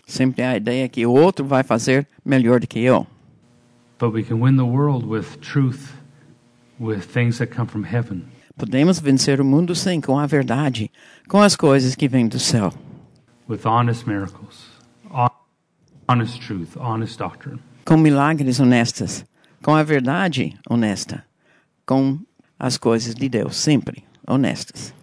Sempre 0.06 0.44
a 0.44 0.56
ideia 0.56 0.90
que 0.90 1.06
o 1.06 1.12
outro 1.12 1.46
vai 1.46 1.64
fazer 1.64 2.08
melhor 2.26 2.60
do 2.60 2.68
que 2.68 2.80
eu. 2.80 3.08
But 4.00 4.14
we 4.14 4.24
can 4.24 4.40
win 4.42 4.58
the 4.58 4.64
world 4.66 5.06
with 5.06 5.40
truth, 5.42 5.94
with 6.80 7.02
things 7.02 7.38
that 7.38 7.54
come 7.56 7.68
from 7.68 7.84
heaven. 7.86 8.24
Podemos 8.58 9.00
vencer 9.00 9.40
o 9.40 9.46
mundo 9.46 9.74
sim 9.76 10.02
com 10.02 10.20
a 10.20 10.26
verdade, 10.28 10.92
com 11.28 11.42
as 11.42 11.56
coisas 11.56 11.96
que 11.96 12.08
vêm 12.08 12.28
do 12.28 12.40
céu, 12.40 12.74
with 13.48 13.66
honest 13.66 14.06
miracles, 14.08 14.68
hon- 15.10 15.30
honest 16.10 16.40
truth, 16.42 16.76
honest 16.78 17.18
doctrine. 17.18 17.60
com 17.86 17.98
milagres 17.98 18.60
honestas, 18.60 19.26
com 19.64 19.74
a 19.76 19.84
verdade 19.84 20.58
honesta, 20.70 21.24
com 21.86 22.20
as 22.60 22.78
coisas 22.78 23.16
de 23.16 23.30
Deus 23.30 23.56
sempre 23.56 24.04
honestas. 24.28 24.94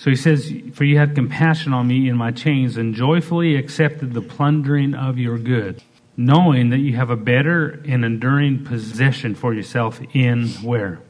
So 0.00 0.08
he 0.08 0.16
says, 0.16 0.50
For 0.72 0.84
you 0.84 0.96
had 0.96 1.14
compassion 1.14 1.74
on 1.74 1.86
me 1.86 2.08
in 2.08 2.16
my 2.16 2.32
chains 2.32 2.78
and 2.78 2.94
joyfully 2.94 3.54
accepted 3.54 4.14
the 4.14 4.22
plundering 4.22 4.94
of 4.94 5.18
your 5.18 5.36
good, 5.36 5.82
knowing 6.16 6.70
that 6.70 6.78
you 6.78 6.96
have 6.96 7.10
a 7.10 7.16
better 7.16 7.82
and 7.86 8.02
enduring 8.02 8.64
possession 8.64 9.34
for 9.34 9.52
yourself 9.52 10.00
in 10.14 10.48
where? 10.62 11.02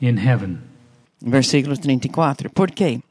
In 0.00 0.16
heaven. 0.16 0.62
Versículo 1.22 1.76
34. 1.76 2.48
Porque 2.48 3.02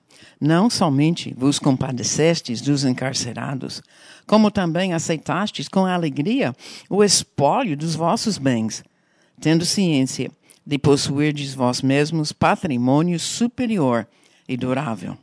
não 0.41 0.67
somente 0.67 1.31
vos 1.37 1.59
compadecestes 1.59 2.59
dos 2.59 2.83
encarcerados, 2.83 3.83
como 4.25 4.49
também 4.49 4.93
aceitastes 4.95 5.67
com 5.67 5.85
alegria 5.85 6.55
o 6.89 7.03
espólio 7.03 7.77
dos 7.77 7.93
vossos 7.93 8.39
bens, 8.39 8.83
tendo 9.39 9.63
ciência 9.63 10.31
de 10.65 10.79
possuirdes 10.79 11.53
vós 11.53 11.83
mesmos 11.83 12.31
patrimônio 12.31 13.19
superior 13.19 14.07
e 14.47 14.57
durável, 14.57 15.17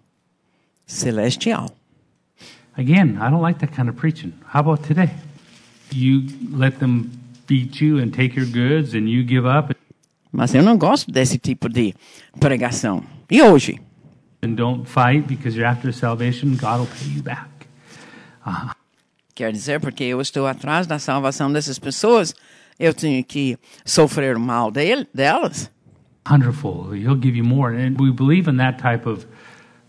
celestial. 0.87 1.71
Again, 2.77 3.17
I 3.21 3.31
don't 3.31 3.43
like 3.43 3.61
that 3.61 3.75
kind 3.75 3.89
of 3.89 3.97
preaching. 3.97 4.33
How 4.53 4.61
about 4.61 4.87
today? 4.87 5.11
You 5.93 6.27
let 6.53 6.79
them 6.79 7.11
beat 7.47 7.81
you 7.81 7.99
and 7.99 8.13
take 8.13 8.37
your 8.37 8.47
goods 8.47 8.95
and 8.95 9.09
you 9.09 9.25
give 9.25 9.47
up 9.47 9.75
Mas 10.33 10.55
eu 10.55 10.63
não 10.63 10.79
gosto 10.79 11.11
desse 11.11 11.39
tipo 11.39 11.69
de 11.69 11.93
pregação. 12.39 13.03
E 13.29 13.43
hoje? 13.43 13.81
and 14.43 14.57
don't 14.57 14.87
fight 14.89 15.27
because 15.27 15.57
you're 15.57 15.67
after 15.67 15.93
salvation, 15.93 16.57
God 16.57 16.81
will 16.81 16.87
pay 16.87 17.09
you 17.09 17.23
back. 17.23 17.49
Quer 19.35 19.53
dizer, 19.53 19.81
porque 19.81 20.05
eu 20.05 20.21
estou 20.21 20.47
atrás 20.47 20.87
da 20.87 20.99
salvação 20.99 21.53
dessas 21.53 21.79
pessoas, 21.79 22.35
eu 22.79 22.93
tenho 22.95 23.23
que 23.25 23.59
sofrer 23.85 24.37
o 24.37 24.41
mal 24.41 24.71
dele, 24.71 25.07
delas? 25.15 25.71
Hundredfold. 26.31 26.97
He'll 26.97 27.21
give 27.21 27.37
you 27.37 27.45
more. 27.45 27.71
And 27.71 27.99
we 27.99 28.13
believe 28.13 28.49
in 28.49 28.57
that 28.59 28.79
type 28.79 29.05
of 29.07 29.27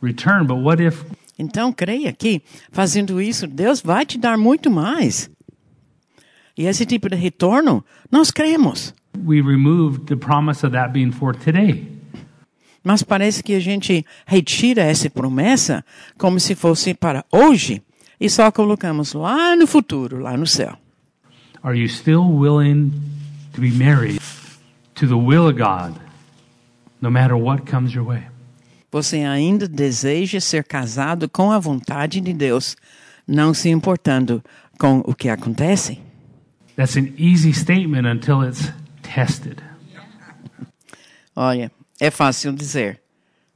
return. 0.02 0.48
But 0.48 0.58
what 0.58 0.82
if 0.82 1.04
Então, 1.38 1.72
creia 1.74 2.14
que 2.14 2.42
fazendo 2.72 3.22
isso, 3.22 3.48
Deus 3.48 3.82
vai 3.82 4.06
te 4.06 4.18
dar 4.18 4.38
muito 4.38 4.70
mais. 4.70 5.30
E 6.58 6.66
esse 6.66 6.86
tipo 6.86 7.10
de 7.10 7.16
retorno, 7.16 7.84
nós 8.12 8.32
cremos. 8.32 8.94
we 9.26 9.42
removed 9.42 10.08
the 10.08 10.16
promise 10.16 10.66
of 10.66 10.72
that 10.74 10.94
being 10.94 11.12
for 11.12 11.34
today? 11.36 11.88
Mas 12.84 13.04
parece 13.04 13.44
que 13.44 13.54
a 13.54 13.60
gente 13.60 14.06
retira 14.26 14.82
essa 14.82 15.10
promessa 15.10 15.86
como 16.18 16.40
se 16.40 16.56
fosse 16.56 16.94
para 16.94 17.24
hoje 17.32 17.82
e 18.20 18.30
só 18.30 18.52
colocamos 18.52 19.14
lá 19.14 19.56
no 19.56 19.68
futuro, 19.68 20.20
lá 20.20 20.36
no 20.36 20.48
céu. 20.48 20.78
Are 21.64 21.78
you 21.78 21.88
still 21.88 22.24
willing 22.24 22.92
to 23.54 23.62
be 23.62 23.70
married 23.72 24.20
to 24.96 25.08
the 25.08 25.16
will 25.16 25.48
of 25.48 25.58
God 25.58 25.96
no 27.02 27.10
matter 27.10 27.36
what 27.36 27.70
comes 27.70 27.94
your 27.94 28.06
way? 28.06 28.24
Você 28.92 29.18
ainda 29.20 29.68
deseja 29.68 30.40
ser 30.40 30.64
casado 30.64 31.30
com 31.30 31.52
a 31.52 31.60
vontade 31.60 32.20
de 32.20 32.34
Deus, 32.34 32.76
não 33.28 33.54
se 33.54 33.70
importando 33.70 34.44
com 34.78 35.00
o 35.06 35.16
que 35.16 35.30
acontece? 35.30 36.00
That's 36.76 36.98
an 36.98 37.14
easy 37.18 37.54
statement 37.54 38.06
until 38.06 38.44
it's 38.44 38.72
tested. 39.02 39.62
Olha, 41.36 41.72
é 42.00 42.12
fácil 42.12 42.52
dizer, 42.54 43.02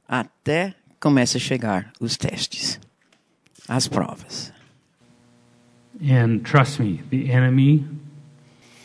até 0.08 0.74
começa 0.98 1.36
a 1.36 1.40
chegar 1.40 1.92
os 2.00 2.16
testes, 2.16 2.80
as 3.68 3.86
provas. 3.86 4.52
And 6.00 6.40
trust 6.42 6.80
me, 6.80 7.02
the 7.10 7.30
enemy 7.30 7.84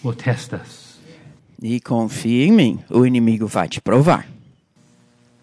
will 0.04 0.16
test 0.16 0.54
us. 0.54 1.00
E 1.62 1.80
confie 1.80 2.44
em 2.44 2.52
mim, 2.52 2.80
o 2.90 3.06
inimigo 3.06 3.48
vai 3.48 3.68
te 3.68 3.80
provar. 3.80 4.31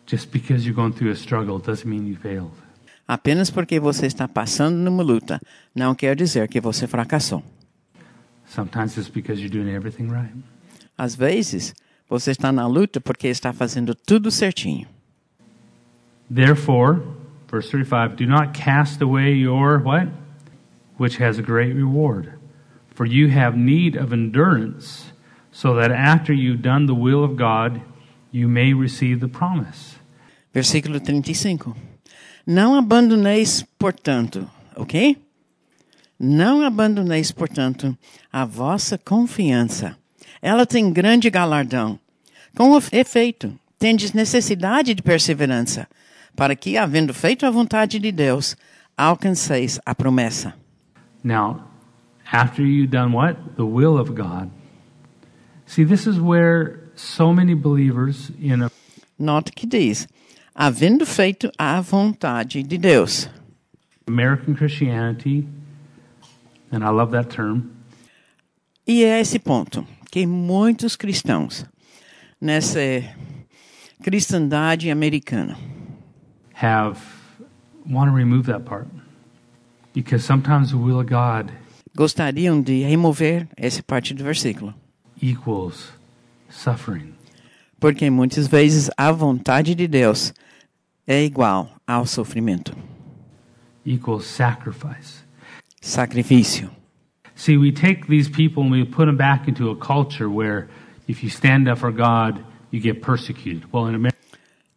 Just 0.09 0.33
because 0.33 0.65
you're 0.65 0.75
going 0.75 0.95
through 0.95 1.11
a 1.11 1.17
struggle 1.17 1.59
doesn't 1.59 1.87
mean 1.87 2.07
you 2.07 2.17
failed. 2.17 2.51
Apenas 3.07 3.51
porque 3.51 3.79
você 3.79 4.07
está 4.07 4.27
passando 4.27 4.77
numa 4.77 5.03
luta, 5.03 5.39
não 5.75 5.95
quer 5.95 6.17
dizer 6.17 6.49
que 6.49 6.61
você 6.61 6.87
fracassou. 6.87 7.43
Sometimes 8.47 8.97
it's 8.97 9.11
because 9.11 9.41
you're 9.41 9.53
doing 9.53 9.75
everything 9.75 10.09
right. 10.09 10.33
Às 10.97 11.15
vezes, 11.15 11.75
você 12.09 12.31
está 12.31 12.51
na 12.51 12.67
luta 12.67 13.01
porque 13.01 13.29
está 13.29 13.53
fazendo 13.53 13.95
tudo 13.95 14.31
certinho. 14.31 14.87
Therefore, 16.31 17.03
verse 17.51 17.71
35, 17.71 18.17
do 18.17 18.27
not 18.27 18.55
cast 18.55 19.03
away 19.03 19.35
your 19.35 19.79
what? 19.79 20.09
Which 20.99 21.23
has 21.23 21.39
a 21.39 21.43
great 21.43 21.75
reward. 21.75 22.33
For 22.95 23.07
you 23.07 23.29
have 23.29 23.57
need 23.57 23.95
of 23.95 24.13
endurance, 24.13 25.13
so 25.53 25.75
that 25.75 25.93
after 25.93 26.33
you've 26.33 26.63
done 26.63 26.87
the 26.87 26.95
will 26.95 27.23
of 27.23 27.37
God, 27.37 27.83
you 28.33 28.49
may 28.49 28.73
receive 28.73 29.21
the 29.21 29.29
promise. 29.29 29.98
Versículo 30.59 30.99
35. 30.99 31.77
Não 32.45 32.75
abandoneis, 32.75 33.65
portanto, 33.79 34.51
ok? 34.75 35.17
Não 36.19 36.65
abandoneis, 36.65 37.31
portanto, 37.31 37.97
a 38.33 38.45
vossa 38.45 38.99
confiança. 38.99 39.97
Ela 40.43 40.67
tem 40.67 40.93
grande 40.93 41.31
galardão. 41.31 41.97
Com 42.57 42.77
efeito, 42.91 43.57
tendes 43.79 44.13
necessidade 44.13 44.95
de 44.95 45.01
perseverança, 45.01 45.87
para 46.35 46.57
que, 46.57 46.77
havendo 46.77 47.15
feito 47.15 47.47
a 47.47 47.53
vontade 47.53 48.01
de 48.01 48.11
Deus, 48.11 48.57
alcanceis 48.97 49.79
a 49.87 49.95
promessa. 49.95 50.55
Now, 51.23 51.69
after 52.33 52.67
you've 52.67 52.91
done 52.91 53.15
what? 53.15 53.39
The 53.55 53.63
will 53.63 53.97
of 53.97 54.11
God. 54.11 54.51
See, 55.67 55.85
this 55.85 56.09
is 56.09 56.19
where 56.19 56.81
so 56.97 57.33
many 57.33 57.55
believers 57.55 58.33
in 58.41 58.65
a 58.65 58.73
Note 59.21 59.51
que 59.51 59.67
diz, 59.67 60.07
havendo 60.61 61.07
feito 61.07 61.53
a 61.57 61.81
vontade 61.81 62.65
de 62.65 62.77
Deus. 62.77 63.31
American 64.09 64.57
Christianity, 64.57 65.47
and 66.73 66.83
I 66.83 66.91
love 66.91 67.13
that 67.13 67.29
term, 67.29 67.71
E 68.85 69.05
é 69.05 69.21
esse 69.21 69.39
ponto 69.39 69.87
que 70.11 70.27
muitos 70.27 70.97
cristãos, 70.97 71.65
nessa 72.41 72.81
cristandade 74.03 74.91
americana, 74.91 75.57
have 76.55 76.99
want 77.89 78.11
to 78.11 78.17
remove 78.17 78.47
that 78.51 78.65
part 78.65 78.89
because 79.95 80.25
sometimes 80.25 80.71
the 80.71 80.77
will 80.77 80.99
of 80.99 81.07
God 81.07 81.53
gostariam 81.95 82.61
de 82.61 82.83
remover 82.83 83.47
essa 83.57 83.83
parte 83.83 84.13
do 84.13 84.25
versículo. 84.25 84.75
equals 85.23 85.93
suffering. 86.51 87.15
Porque 87.79 88.11
muitas 88.11 88.49
vezes 88.49 88.91
a 88.97 89.13
vontade 89.13 89.75
de 89.75 89.87
Deus 89.87 90.33
é 91.09 91.25
igual 91.25 91.71
ao 91.87 92.05
sofrimento, 92.07 92.77
equals 93.85 94.27
sacrifice. 94.27 95.25
sacrifício. 95.81 96.71
See, 97.35 97.57
we 97.57 97.73
take 97.73 98.07
these 98.09 98.29
people 98.29 98.63
and 98.63 98.71
we 98.71 98.85
put 98.85 99.07
them 99.07 99.17
back 99.17 99.49
into 99.49 99.71
a 99.71 99.77
culture 99.77 100.29
where 100.29 100.69
if 101.09 101.23
you 101.23 101.31
stand 101.31 101.69
up 101.69 101.79
for 101.79 101.91
God, 101.91 102.45
you 102.71 102.81
get 102.81 103.01
persecuted. 103.01 103.65
Well, 103.73 103.89
in 103.89 103.95
America, 103.95 104.19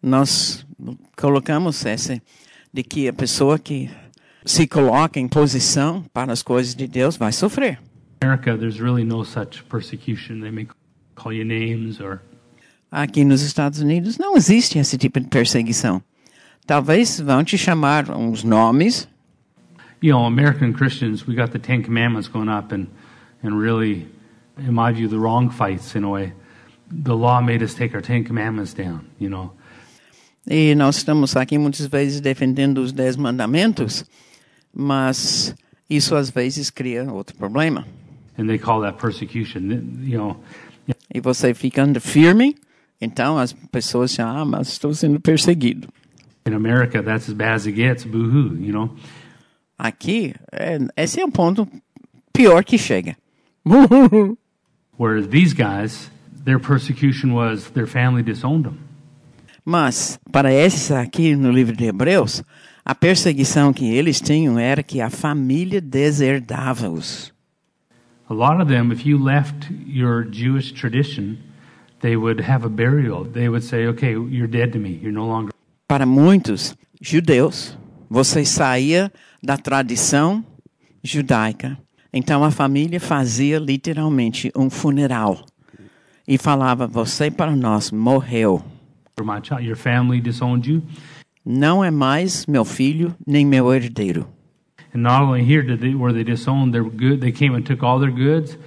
Nós 0.02 0.65
colocamos 1.15 1.86
essa 1.86 2.22
de 2.74 2.84
que 2.84 3.08
a 3.08 3.13
pessoa 3.13 3.60
que 3.60 3.89
se 4.46 4.65
coloca 4.67 5.20
em 5.20 5.28
posição 5.28 6.04
para 6.13 6.32
as 6.32 6.41
coisas 6.41 6.74
de 6.74 6.88
Deus 6.88 7.17
vai 7.17 7.32
sofrer. 7.32 7.80
there's 8.20 8.80
really 8.80 9.04
no 9.04 9.24
such 9.26 9.63
persecution. 9.65 10.39
They 10.41 10.52
may 10.52 10.67
call 11.15 11.34
you 11.34 11.44
names 11.44 12.00
or 12.00 12.22
Aqui 12.91 13.24
nos 13.24 13.41
Estados 13.41 13.80
Unidos 13.80 14.17
não 14.17 14.36
existe 14.36 14.78
esse 14.78 14.98
tipo 14.98 15.20
de 15.20 15.28
perseguição. 15.28 16.02
Talvez 16.65 17.19
vão 17.19 17.43
te 17.43 17.58
chamar 17.58 18.10
uns 18.12 18.43
nomes, 18.43 19.08
you 20.02 20.12
know, 20.13 20.26
American 20.26 20.74
Christians, 20.74 21.28
we 21.28 21.36
got 21.36 21.52
the 21.52 21.60
Ten 21.60 21.84
Commandments 21.84 22.28
going 22.30 22.50
up, 22.50 22.74
and 22.74 22.88
and 23.43 23.60
really, 23.60 24.08
in 24.58 24.74
my 24.74 24.91
view, 24.93 25.08
the 25.10 25.17
wrong 25.17 25.50
fights 25.50 25.95
in 25.95 26.04
a 26.04 26.10
way. 26.10 26.34
The 26.91 27.15
law 27.15 27.41
made 27.41 27.63
us 27.63 27.74
take 27.74 27.95
our 27.95 28.02
Ten 28.02 28.24
Commandments 28.24 28.74
down. 28.74 29.02
You 29.19 29.30
know, 29.30 29.52
e 30.47 30.74
nós 30.76 30.97
estamos 30.97 31.36
aqui 31.36 31.58
muitas 31.58 31.88
vezes 31.88 32.21
defendendo 32.21 32.80
os 32.80 32.91
dez 32.93 33.15
mandamentos, 33.17 34.06
mas 34.74 35.54
isso 35.89 36.15
às 36.15 36.30
vezes 36.30 36.69
cria 36.69 37.12
outro 37.12 37.36
problema. 37.36 37.86
and 38.38 38.47
they 38.47 38.58
call 38.58 38.82
that 38.82 38.97
persecution. 38.97 39.62
You 40.04 40.17
know, 40.17 40.38
E 41.13 41.19
você 41.19 41.54
ficando 41.54 42.00
firme, 42.00 42.56
então 43.00 43.38
as 43.38 43.54
pessoas 43.54 44.12
dizem, 44.12 44.26
ah, 44.26 44.45
mas 44.45 44.69
estou 44.69 44.93
sendo 44.93 45.19
perseguido. 45.19 45.88
In 46.45 46.54
America, 46.54 47.01
that's 47.01 47.27
as 47.30 47.34
bad 47.34 47.54
as 47.56 47.65
it 47.67 47.73
gets. 47.75 48.04
Boo 48.04 48.30
hoo. 48.30 48.56
You 48.58 48.71
know, 48.73 48.95
Aqui, 49.77 50.36
é, 50.51 50.77
esse 50.95 51.19
é 51.19 51.25
o 51.25 51.32
ponto 51.32 51.67
pior 52.32 52.63
que 52.63 52.77
chega. 52.77 53.15
whereas 54.97 55.27
these 55.27 55.54
guys, 55.54 56.12
their 56.45 56.60
persecution 56.60 57.34
was 57.34 57.69
their 57.71 57.88
family 57.88 58.23
disowned 58.23 58.65
them. 58.65 58.77
Mas, 59.65 60.19
para 60.32 60.51
esses 60.51 60.91
aqui 60.91 61.36
no 61.36 61.51
livro 61.51 61.75
de 61.75 61.86
Hebreus, 61.86 62.43
a 62.84 62.95
perseguição 62.95 63.71
que 63.71 63.93
eles 63.93 64.19
tinham 64.19 64.58
era 64.58 64.82
que 64.82 64.99
a 65.01 65.10
família 65.10 65.80
deserdava-os. 65.80 67.32
A 68.27 68.34
lot 68.34 68.62
of 68.62 68.67
them, 68.69 68.91
if 68.91 69.06
you 69.06 69.17
left 69.21 69.69
your 69.86 70.23
Jewish 70.23 70.71
tradition, 70.71 71.38
they 72.01 72.15
would 72.15 72.41
have 72.41 72.65
a 72.65 72.69
burial. 72.69 73.25
They 73.25 73.49
would 73.49 73.63
say, 73.63 73.88
"Okay, 73.88 74.13
you're 74.13 74.47
dead 74.47 74.71
to 74.71 74.80
me. 74.80 74.99
You're 75.01 75.12
no 75.12 75.27
longer." 75.27 75.51
Para 75.91 76.06
muitos 76.06 76.73
judeus, 77.01 77.77
você 78.10 78.45
saía 78.45 79.12
da 79.43 79.58
tradição 79.58 80.41
judaica. 81.04 81.77
Então 82.13 82.45
a 82.45 82.49
família 82.49 82.97
fazia 82.97 83.60
literalmente 83.60 84.49
um 84.56 84.69
funeral 84.69 85.45
e 86.25 86.38
falava: 86.38 86.88
Você 86.88 87.30
para 87.30 87.54
nós 87.54 87.91
morreu. 87.91 88.63
Your 89.60 89.75
family 89.75 90.21
disowned 90.21 90.71
you. 90.71 90.82
Não 91.45 91.84
é 91.84 91.91
mais 91.91 92.45
meu 92.45 92.63
filho 92.63 93.13
nem 93.27 93.45
meu 93.45 93.73
herdeiro. 93.73 94.30
And 94.95 94.99
not 94.99 95.23
only 95.23 95.43
here 95.43 95.62
did 95.62 95.82
they 95.82 95.93
were 95.93 96.13
they 96.13 96.23
disowned 96.23 96.71
their 96.71 96.86
good, 96.86 97.17
they 97.17 97.34
came 97.34 97.54
and 97.54 97.63
took 97.63 97.84
all 97.84 97.99
their 97.99 98.13
goods. 98.13 98.58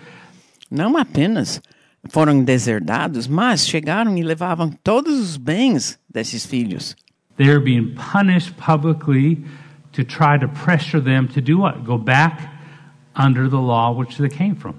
Não 0.71 0.95
apenas 0.99 1.63
foram 2.11 2.45
deserdados, 2.45 3.27
mas 3.27 3.67
chegaram 3.67 4.15
e 4.19 4.23
levavam 4.23 4.71
todos 4.71 5.19
os 5.19 5.39
bens 5.39 5.99
desses 6.07 6.45
filhos. 6.45 6.95
They 7.37 7.49
are 7.49 7.61
being 7.61 7.95
punished 7.95 8.57
publicly 8.57 9.45
to 9.93 10.05
try 10.05 10.39
to 10.39 10.49
pressure 10.49 11.01
them 11.01 11.29
to 11.29 11.41
do 11.41 11.59
what? 11.59 11.85
Go 11.85 11.99
back 11.99 12.53
under 13.15 13.49
the 13.49 13.61
law 13.61 13.93
which 13.93 14.19
they 14.19 14.29
came 14.29 14.55
from. 14.55 14.75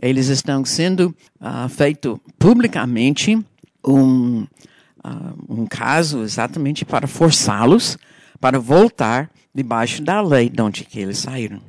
Eles 0.00 0.28
estão 0.28 0.64
sendo 0.64 1.14
ah, 1.40 1.68
feito 1.68 2.20
publicamente 2.38 3.38
um, 3.86 4.46
ah, 5.02 5.32
um 5.48 5.66
caso 5.66 6.22
exatamente 6.22 6.84
para 6.84 7.06
forçá-los 7.06 7.96
para 8.40 8.58
voltar 8.58 9.30
debaixo 9.54 10.02
da 10.02 10.20
lei 10.20 10.50
de 10.50 10.60
onde 10.60 10.84
que 10.84 10.98
eles 10.98 11.18
saíram. 11.18 11.60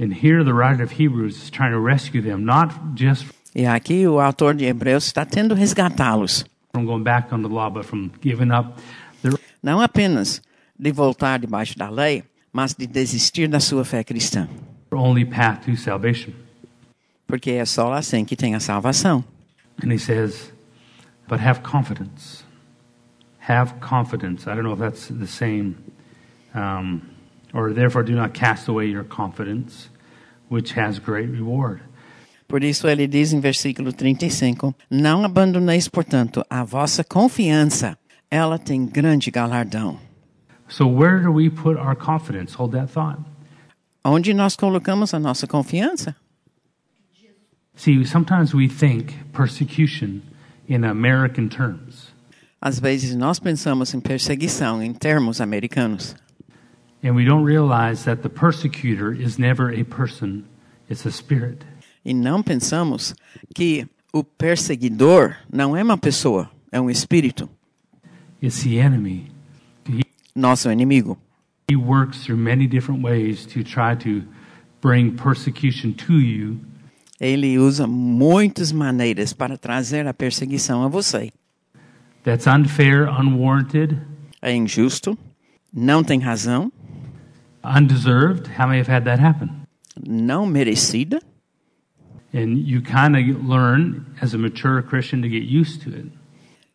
And 0.00 0.12
here 0.12 0.42
the 0.42 0.52
writer 0.52 0.82
of 0.82 0.92
Hebrews 0.98 1.36
is 1.36 1.50
trying 1.50 1.72
to 1.72 1.80
rescue 1.80 2.20
them, 2.20 2.44
not 2.44 2.74
just 2.96 3.26
E 3.54 3.66
aqui 3.66 4.06
o 4.06 4.18
autor 4.18 4.54
de 4.54 4.64
Hebreus 4.64 5.04
está 5.04 5.26
tendo 5.26 5.54
resgatá-los, 5.54 6.44
from 6.72 6.86
going 6.86 7.02
back 7.02 7.32
on 7.32 7.42
the 7.42 7.48
law, 7.48 7.70
but 7.70 7.84
from 7.84 8.10
giving 8.20 8.50
up 8.50 8.78
their 9.22 9.34
não 9.62 9.80
apenas 9.80 10.40
de 10.78 10.90
voltar 10.90 11.38
debaixo 11.38 11.76
da 11.76 11.88
lei, 11.90 12.24
mas 12.52 12.74
de 12.74 12.86
desistir 12.86 13.48
da 13.48 13.60
sua 13.60 13.84
fé 13.84 14.02
cristã, 14.02 14.48
only 14.90 15.24
path 15.24 15.64
to 15.64 15.76
salvation. 15.76 16.32
porque 17.26 17.52
é 17.52 17.64
só 17.64 17.92
assim 17.92 18.24
que 18.24 18.36
tem 18.36 18.54
a 18.54 18.60
salvação. 18.60 19.24
And 19.82 19.90
he 19.90 19.98
says, 19.98 20.52
but 21.28 21.40
have 21.40 21.62
confidence. 21.62 22.44
Have 23.48 23.74
confidence. 23.80 24.46
I 24.46 24.54
don't 24.54 24.64
know 24.64 24.74
if 24.74 24.78
that's 24.78 25.08
the 25.08 25.26
same. 25.26 25.76
Um, 26.54 27.00
or 27.54 27.72
therefore 27.72 28.02
do 28.02 28.14
not 28.14 28.34
cast 28.34 28.68
away 28.68 28.86
your 28.86 29.04
confidence, 29.04 29.88
which 30.48 30.72
has 30.74 30.98
great 30.98 31.30
reward. 31.30 31.80
Por 32.52 32.62
isso 32.62 32.86
ele 32.86 33.06
diz 33.06 33.32
em 33.32 33.40
versículo 33.40 33.94
35: 33.94 34.74
Não 34.90 35.24
abandoneis, 35.24 35.88
portanto, 35.88 36.44
a 36.50 36.62
vossa 36.62 37.02
confiança, 37.02 37.96
ela 38.30 38.58
tem 38.58 38.84
grande 38.84 39.30
galardão. 39.30 39.98
So 40.68 40.86
where 40.86 41.22
do 41.22 41.32
we 41.32 41.48
put 41.48 41.80
our 41.80 41.96
confidence? 41.96 42.54
Hold 42.54 42.72
that 42.72 42.92
thought. 42.92 43.18
Onde 44.04 44.34
nós 44.34 44.54
colocamos 44.54 45.14
a 45.14 45.18
nossa 45.18 45.46
confiança? 45.46 46.14
See, 47.74 48.04
sometimes 48.04 48.52
we 48.52 48.68
think 48.68 49.14
persecution 49.32 50.20
in 50.68 50.84
American 50.84 51.48
terms. 51.48 52.12
Às 52.60 52.78
vezes 52.78 53.16
nós 53.16 53.38
pensamos 53.38 53.94
em 53.94 54.00
perseguição 54.00 54.82
em 54.82 54.92
termos 54.92 55.40
americanos. 55.40 56.14
And 57.02 57.14
we 57.14 57.24
don't 57.24 57.46
realize 57.46 58.04
that 58.04 58.20
the 58.20 58.28
persecutor 58.28 59.14
is 59.14 59.38
never 59.38 59.70
a 59.72 59.82
person, 59.86 60.44
it's 60.90 61.06
a 61.06 61.10
spirit. 61.10 61.71
E 62.04 62.12
não 62.12 62.42
pensamos 62.42 63.14
que 63.54 63.86
o 64.12 64.22
perseguidor 64.24 65.36
não 65.52 65.76
é 65.76 65.82
uma 65.82 65.96
pessoa, 65.96 66.50
é 66.70 66.80
um 66.80 66.90
espírito, 66.90 67.48
It's 68.42 68.64
the 68.64 68.76
enemy. 68.78 69.30
He, 69.88 70.02
nosso 70.34 70.70
inimigo. 70.70 71.16
he 71.70 71.76
works 71.76 72.24
through 72.24 72.36
many 72.42 72.66
different 72.66 73.02
ways 73.02 73.46
to 73.46 73.62
try 73.62 73.94
to 73.96 74.26
bring 74.82 75.12
persecution 75.12 75.92
to 75.92 76.14
you 76.20 76.58
Ele 77.20 77.56
usa 77.56 77.86
muitas 77.86 78.72
maneiras 78.72 79.32
para 79.32 79.56
trazer 79.56 80.08
a 80.08 80.12
perseguição 80.12 80.82
a 80.82 80.88
você. 80.88 81.32
that's 82.24 82.46
unfair, 82.48 83.08
unwarranted, 83.08 83.96
É 84.42 84.52
injusto, 84.52 85.16
não 85.72 86.02
tem 86.02 86.18
razão, 86.18 86.72
undeserved. 87.64 88.48
How 88.58 88.66
many 88.66 88.80
have 88.80 88.88
had 88.90 89.04
that 89.04 89.20
happen? 89.22 89.50
não 90.04 90.44
merecida, 90.46 91.22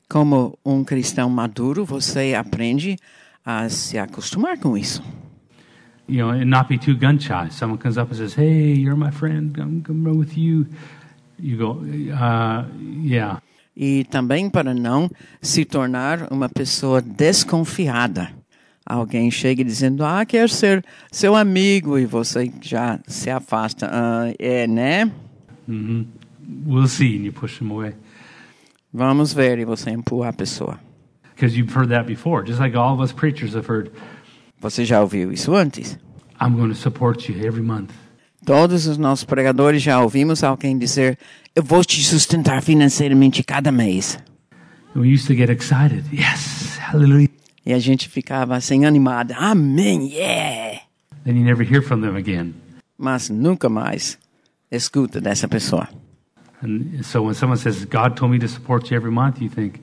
Como 0.07 0.59
um 0.65 0.83
cristão 0.83 1.29
maduro, 1.29 1.83
você 1.83 2.35
aprende 2.35 2.97
a 3.43 3.67
se 3.69 3.97
acostumar 3.97 4.57
com 4.59 4.77
isso. 4.77 5.03
You 6.09 6.25
know, 6.25 6.29
and 6.29 6.45
not 6.45 6.69
be 6.69 6.77
too 6.77 6.95
gun 6.95 7.19
shy. 7.19 7.49
Someone 7.51 7.79
comes 7.79 7.97
up 7.97 8.09
and 8.11 8.15
says, 8.15 8.33
Hey, 8.37 8.73
you're 8.75 8.95
my 8.95 9.11
friend. 9.11 9.57
I'm 9.59 9.81
coming 9.81 10.17
with 10.17 10.37
you. 10.37 10.65
You 11.37 11.57
go, 11.57 11.81
uh, 12.13 12.65
Yeah. 13.03 13.41
E 13.75 14.05
também 14.05 14.49
para 14.49 14.73
não 14.73 15.09
se 15.41 15.63
tornar 15.63 16.31
uma 16.31 16.49
pessoa 16.49 16.99
desconfiada. 16.99 18.29
Alguém 18.83 19.29
chega 19.29 19.63
dizendo, 19.63 20.03
ah, 20.03 20.25
quero 20.25 20.49
ser 20.49 20.83
seu 21.11 21.35
amigo, 21.35 21.99
e 21.99 22.05
você 22.05 22.51
já 22.61 22.99
se 23.05 23.29
afasta. 23.29 23.87
Ah, 23.91 24.33
é, 24.39 24.65
né? 24.65 25.11
Hmm 25.67 26.03
We'll 26.65 26.87
see. 26.87 27.15
And 27.17 27.25
you 27.25 27.33
push 27.33 27.59
them 27.59 27.71
away. 27.71 27.93
Vamos 28.93 29.33
ver, 29.33 29.59
e 29.59 29.65
você 29.65 29.91
empurra 29.91 30.29
a 30.29 30.33
pessoa. 30.33 30.79
Because 31.35 31.57
you've 31.57 31.71
heard 31.75 31.89
that 31.89 32.07
before. 32.07 32.43
Just 32.45 32.59
like 32.59 32.75
all 32.75 32.93
of 32.93 33.01
us 33.01 33.11
preachers 33.11 33.53
have 33.53 33.67
heard, 33.69 33.91
Você 34.59 34.85
já 34.85 35.01
ouviu 35.01 35.31
isso 35.31 35.53
antes? 35.53 35.99
I'm 36.41 36.55
going 36.55 36.69
to 36.69 36.75
support 36.75 37.29
you 37.31 37.45
every 37.45 37.61
month. 37.61 37.91
Todos 38.45 38.87
os 38.87 38.97
nossos 38.97 39.25
pregadores 39.25 39.81
já 39.83 39.99
ouvimos 40.01 40.43
alguém 40.43 40.77
dizer, 40.77 41.19
eu 41.53 41.61
vou 41.61 41.83
te 41.83 42.01
sustentar 42.03 42.61
financeiramente 42.63 43.43
cada 43.43 43.71
mês. 43.71 44.17
We 44.95 45.13
used 45.13 45.27
to 45.27 45.35
get 45.35 45.49
excited. 45.49 46.05
Yes, 46.11 46.77
hallelujah. 46.79 47.29
E 47.65 47.73
a 47.73 47.79
gente 47.79 48.07
ficava 48.07 48.55
assim 48.55 48.85
animada. 48.85 49.35
Amém, 49.35 50.07
yeah! 50.13 50.79
Then 51.25 51.35
you 51.37 51.43
never 51.43 51.61
hear 51.63 51.81
from 51.83 52.01
them 52.01 52.15
again. 52.15 52.53
Mas 52.97 53.29
nunca 53.29 53.67
mais 53.69 54.17
escuta 54.71 55.19
dessa 55.21 55.47
pessoa. 55.47 55.87
And 56.61 57.03
so 57.03 57.21
when 57.21 57.35
someone 57.35 57.57
says, 57.57 57.85
God 57.85 58.15
told 58.15 58.31
me 58.31 58.39
to 58.39 58.47
support 58.47 58.89
you 58.89 58.97
every 58.97 59.11
month, 59.11 59.41
you 59.41 59.49
think, 59.49 59.79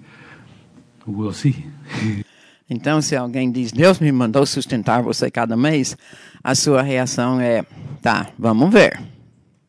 we'll 1.07 1.33
see. 1.33 1.65
Então, 2.69 3.03
se 3.03 3.15
alguém 3.15 3.53
diz, 3.53 3.73
Deus 3.73 4.01
me 4.01 4.11
mandou 4.11 4.47
sustentar 4.47 5.03
você 5.03 5.31
cada 5.31 5.55
mês, 5.55 5.97
a 6.43 6.55
sua 6.55 6.81
reação 6.81 7.39
é, 7.39 7.63
tá, 8.01 8.31
vamos 8.39 8.73
ver. 8.73 8.99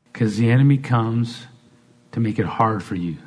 Because 0.05 0.41
the 0.41 0.49
enemy 0.49 0.77
comes 0.77 1.45
to 2.11 2.21
make 2.21 2.41
it 2.41 2.47
hard 2.47 2.81
for 2.81 2.95
you. 2.95 3.17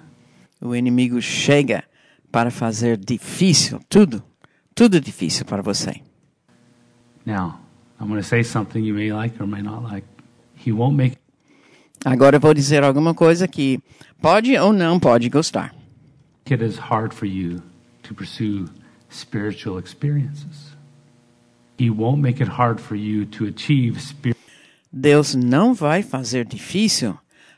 O 0.58 0.74
inimigo 0.74 1.20
chega 1.20 1.84
para 2.32 2.50
fazer 2.50 2.96
difícil 2.96 3.80
tudo, 3.90 4.22
tudo 4.74 4.98
difícil 4.98 5.44
para 5.44 5.62
você. 5.62 6.00
Now, 7.26 7.60
I'm 8.00 8.08
going 8.08 8.22
to 8.22 8.26
say 8.26 8.42
something 8.42 8.82
you 8.82 8.94
may 8.94 9.12
like 9.12 9.38
or 9.38 9.46
may 9.46 9.60
not 9.60 9.82
like. 9.82 10.06
He 10.54 10.72
won't 10.72 10.96
make 10.96 11.18
Agora 12.04 12.36
eu 12.36 12.40
vou 12.40 12.54
dizer 12.54 12.84
alguma 12.84 13.14
coisa 13.14 13.48
que 13.48 13.80
pode 14.20 14.56
ou 14.56 14.72
não 14.72 14.98
pode 14.98 15.28
gostar. 15.28 15.74
it 16.50 16.64
as 16.64 16.78
hard 16.78 17.12
for 17.12 17.26
you 17.26 17.60
to 18.02 18.14
pursue 18.14 18.66
spiritual 19.10 19.78
experiences. 19.78 20.74
He 21.78 21.90
won't 21.90 22.20
make 22.22 22.42
it 22.42 22.50
hard 22.50 22.80
for 22.80 22.96
you 22.96 23.26
to 23.26 23.46
achieve 23.46 24.00
spiritual 24.00 24.38
Deus 24.90 25.34
não 25.34 25.74
vai 25.74 26.02
fazer 26.02 26.46
difícil 26.46 27.16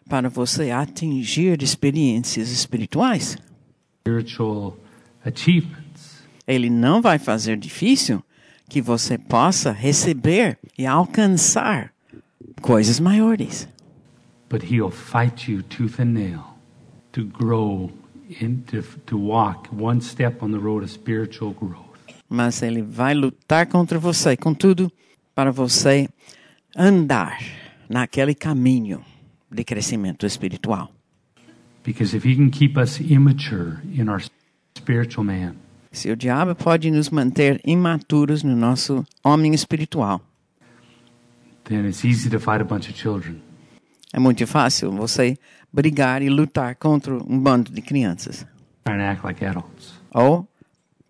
para 0.08 0.28
você 0.28 0.70
atingir 0.70 1.62
experiências 1.62 2.50
espirituais. 2.50 3.38
Ele 6.46 6.68
não 6.68 7.00
vai 7.00 7.18
fazer 7.18 7.56
difícil 7.56 8.22
que 8.68 8.82
você 8.82 9.16
possa 9.16 9.70
receber 9.70 10.58
e 10.76 10.84
alcançar 10.84 11.92
coisas 12.60 12.98
maiores. 12.98 13.68
But 14.50 14.64
he'll 14.64 14.90
fight 14.90 15.48
you 15.48 15.62
tooth 15.62 16.00
and 16.00 16.12
nail 16.12 16.58
to 17.12 17.24
grow 17.24 17.90
into 18.40 18.82
to 19.06 19.16
walk 19.16 19.68
one 19.70 20.00
step 20.00 20.42
on 20.42 20.50
the 20.50 20.58
road 20.58 20.82
of 20.82 20.90
spiritual 20.90 21.52
growth. 21.52 21.86
Mas 22.28 22.62
ele 22.62 22.82
vai 22.82 23.14
lutar 23.14 23.66
contra 23.68 23.98
você, 23.98 24.36
contudo, 24.36 24.90
para 25.34 25.50
você 25.50 26.08
andar 26.76 27.38
naquele 27.88 28.34
caminho 28.34 29.04
de 29.50 29.64
crescimento 29.64 30.26
espiritual. 30.26 30.92
Because 31.84 32.16
if 32.16 32.24
he 32.24 32.36
can 32.36 32.50
keep 32.50 32.76
us 32.76 33.00
immature 33.00 33.80
in 33.94 34.08
our 34.08 34.22
spiritual 34.76 35.24
man, 35.24 35.56
Se 35.92 36.08
o 36.10 36.16
diabo 36.16 36.54
pode 36.54 36.88
nos 36.90 37.10
manter 37.10 37.60
imaturos 37.64 38.44
no 38.44 38.54
nosso 38.54 39.04
homem 39.24 39.54
espiritual, 39.54 40.20
then 41.64 41.84
it's 41.84 42.04
easy 42.04 42.30
to 42.30 42.38
fight 42.38 42.60
a 42.60 42.64
bunch 42.64 42.88
of 42.88 42.96
children. 42.96 43.42
É 44.12 44.18
muito 44.18 44.46
fácil 44.46 44.90
você 44.92 45.36
brigar 45.72 46.22
e 46.22 46.28
lutar 46.28 46.74
contra 46.76 47.14
um 47.14 47.38
bando 47.38 47.70
de 47.72 47.80
crianças 47.80 48.46
like 49.22 49.44
adults. 49.44 50.00
ou 50.12 50.48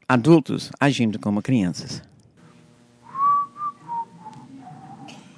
adultos 0.09 0.71
agindo 0.81 1.19
como 1.19 1.41
crianças. 1.41 2.03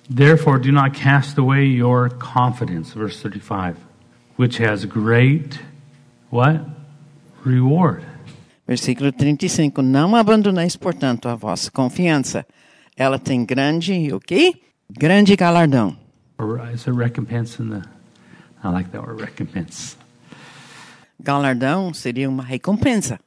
Therefore, 0.08 0.58
do 0.58 0.72
not 0.72 0.90
cast 0.98 1.38
away 1.38 1.64
your 1.64 2.10
confidence, 2.10 2.92
verse 2.92 3.22
35, 3.22 3.76
which 4.36 4.62
has 4.62 4.84
great, 4.84 5.58
what? 6.30 6.60
Reward. 7.44 8.04
Versículo 8.66 9.10
35. 9.10 9.80
Não 9.80 10.14
abandoneis, 10.14 10.76
portanto, 10.76 11.28
a 11.28 11.34
vossa 11.34 11.70
confiança. 11.70 12.46
Ela 12.96 13.18
tem 13.18 13.44
grande, 13.44 14.12
o 14.12 14.20
quê? 14.20 14.54
Grande 14.90 15.34
galardão. 15.34 15.96
Or 16.38 16.58
uh, 16.58 16.70
is 16.70 16.84
there 16.84 16.94
recompense 16.94 17.58
in 17.58 17.70
the, 17.70 17.84
I 18.62 18.70
like 18.70 18.92
that 18.92 19.02
word, 19.02 19.20
recompense. 19.20 19.96
Galardão 21.22 21.94
seria 21.94 22.28
uma 22.28 22.42
recompensa. 22.42 23.18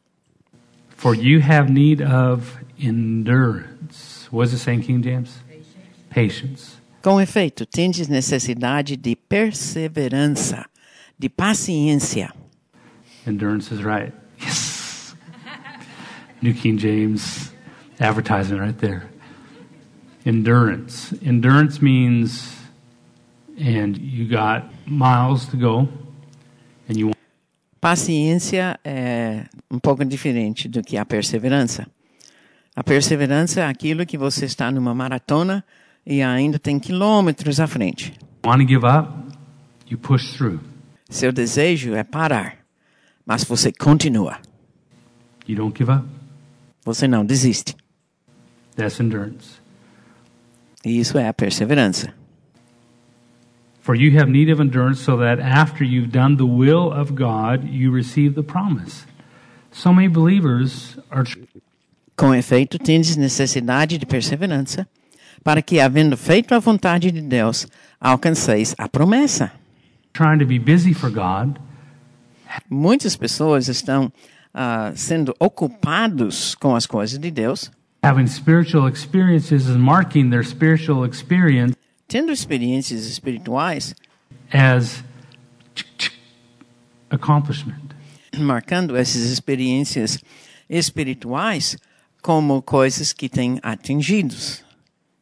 For 0.89 1.14
you 1.14 1.39
have 1.39 1.70
need 1.70 2.01
of 2.01 2.58
endurance. 2.80 4.28
What 4.32 4.45
does 4.45 4.53
it 4.53 4.60
say 4.60 4.74
in 4.74 4.82
King 4.82 5.01
James? 5.01 5.39
Patience. 6.10 6.78
Com 7.01 7.22
efeito, 7.22 7.66
tendes 7.66 8.08
necessidade 8.08 8.97
de 8.97 9.16
perseverança, 9.16 10.66
de 11.18 11.30
paciência. 11.30 12.32
Endurance 13.28 13.72
is 13.72 13.84
right. 13.84 14.14
Yes. 14.41 15.14
New 16.41 16.53
King 16.53 16.78
James 16.78 17.51
advertisement 17.99 18.62
right 18.62 18.78
there. 18.80 19.10
Endurance. 20.26 21.14
Endurance 21.22 21.82
means 21.82 22.55
and 23.58 23.97
you 23.97 24.28
got 24.28 24.70
miles 24.86 25.47
to 25.47 25.58
go, 25.58 25.88
and 26.89 26.97
you 26.97 27.12
Paciência 27.80 28.80
é 28.84 29.45
um 29.70 29.78
pouco 29.78 30.03
diferente 30.03 30.68
do 30.68 30.82
que 30.82 30.97
a 30.97 31.06
perseverança. 31.06 31.86
A 32.76 32.84
perseverança 32.84 33.62
é 33.62 33.68
aquilo 33.68 34.08
que 34.08 34.18
você 34.18 34.45
está 34.45 34.72
numa 34.72 34.95
maratona 34.95 35.64
e 36.03 36.24
ainda 36.24 36.58
tem 36.58 36.80
quilômetros 36.80 37.60
à 37.60 37.68
frente. 37.68 38.12
want 38.43 38.60
to 38.60 38.68
give 38.68 38.86
up, 38.86 39.08
you 39.88 39.97
push 39.97 40.36
through. 40.36 40.60
Seu 41.10 41.32
desejo 41.32 41.93
é 41.93 42.03
parar, 42.03 42.58
mas 43.26 43.43
você 43.43 43.72
continua. 43.72 44.39
You 45.47 45.56
don't 45.56 45.78
give 45.78 45.91
up. 45.91 46.08
Você 46.84 47.08
não 47.08 47.24
desiste. 47.24 47.76
That's 48.76 48.99
endurance. 48.99 49.60
E 50.84 50.99
isso 50.99 51.18
é 51.18 51.28
a 51.28 51.34
perseverança. 51.34 52.14
For 53.86 53.94
you 53.94 54.18
have 54.18 54.28
need 54.28 54.50
of 54.50 54.60
endurance, 54.60 55.00
so 55.00 55.16
that 55.18 55.40
after 55.40 55.84
you've 55.84 56.12
done 56.12 56.38
the 56.38 56.46
will 56.48 56.92
of 56.92 57.14
God, 57.14 57.70
you 57.70 57.92
receive 57.92 58.34
the 58.34 58.42
promise. 58.42 59.06
So 59.72 59.94
many 59.94 60.08
believers 60.08 60.98
are 61.12 61.24
Com 62.18 62.34
efeito, 62.34 62.80
tendes 62.80 63.16
necessidade 63.16 64.00
de 64.00 64.06
perseverança, 64.08 64.88
para 65.44 65.62
que, 65.62 65.80
havendo 65.80 66.18
feito 66.18 66.56
a 66.56 66.60
vontade 66.60 67.12
de 67.12 67.22
Deus, 67.22 67.68
alcanceis 68.02 68.74
a 68.76 68.90
promessa. 68.90 69.52
trying 70.14 70.40
to 70.40 70.48
be 70.48 70.58
busy 70.58 70.92
for 70.92 71.12
God, 71.12 71.60
Muitas 72.68 73.16
pessoas 73.16 73.68
estão 73.68 74.12
ah, 74.52 74.94
sendo 74.96 75.36
ocupados 75.40 76.56
com 76.56 76.76
as 76.76 76.88
coisas 76.88 77.20
de 77.20 77.30
Deus, 77.30 77.70
having 78.02 78.26
spiritual 78.26 78.88
experiences 78.88 79.70
and 79.70 79.78
marking 79.78 80.32
their 80.32 80.44
spiritual 80.44 81.06
experience 81.06 81.76
tendo 82.08 82.32
experiências 82.32 83.06
espirituais, 83.06 83.95
as 84.51 85.03
accomplishment. 87.10 87.82
marcando 88.38 88.95
essas 88.95 89.24
experiências 89.24 90.20
espirituais 90.70 91.78
como 92.22 92.62
coisas 92.62 93.14
que 93.14 93.30
têm 93.30 93.60
atingidos, 93.62 94.64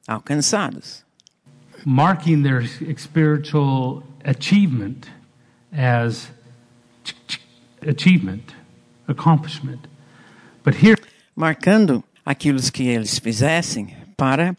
alcançados. 0.07 1.03
marking 1.85 2.43
their 2.43 2.65
spiritual 2.97 4.03
achievement 4.23 5.09
as 5.73 6.31
achievement, 7.81 8.53
accomplishment. 9.07 9.87
But 10.63 10.75
here, 10.75 10.95
marcando 11.35 12.03
aquilo 12.25 12.59
que 12.71 12.83
eles 12.83 13.19
fizessem 13.19 13.95
para 14.15 14.55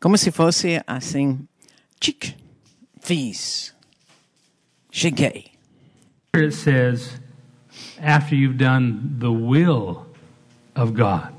como 0.00 0.18
se 0.18 0.30
fosse 0.30 0.82
assim, 0.86 1.46
fiz, 3.00 3.72
cheguei. 4.92 5.50
here 6.34 6.44
it 6.44 6.52
says, 6.52 7.20
after 8.00 8.34
you've 8.34 8.58
done 8.58 9.16
the 9.18 9.30
will 9.30 10.06
of 10.74 10.94
God. 10.94 11.32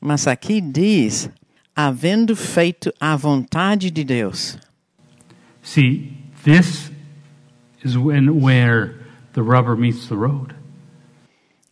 Mas 0.00 0.26
aqui 0.26 0.60
diz, 0.60 1.30
havendo 1.76 2.36
feito 2.36 2.92
a 3.00 3.16
vontade 3.16 3.90
de 3.90 4.04
Deus. 4.04 4.58
See, 5.62 6.16
this 6.44 6.90
is 7.82 7.96
when 7.96 8.40
where 8.40 8.94
the 9.32 9.42
rubber 9.42 9.76
meets 9.76 10.08
the 10.08 10.16
road. 10.16 10.54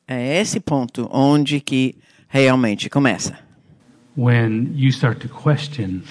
É 0.08 0.40
esse 0.40 0.60
ponto 0.60 1.08
onde 1.12 1.60
que 1.60 1.96
realmente 2.28 2.88
começa. 2.88 3.38
When 4.16 4.72
you 4.74 4.90
start 4.92 5.20
to 5.20 5.28
question 5.28 6.02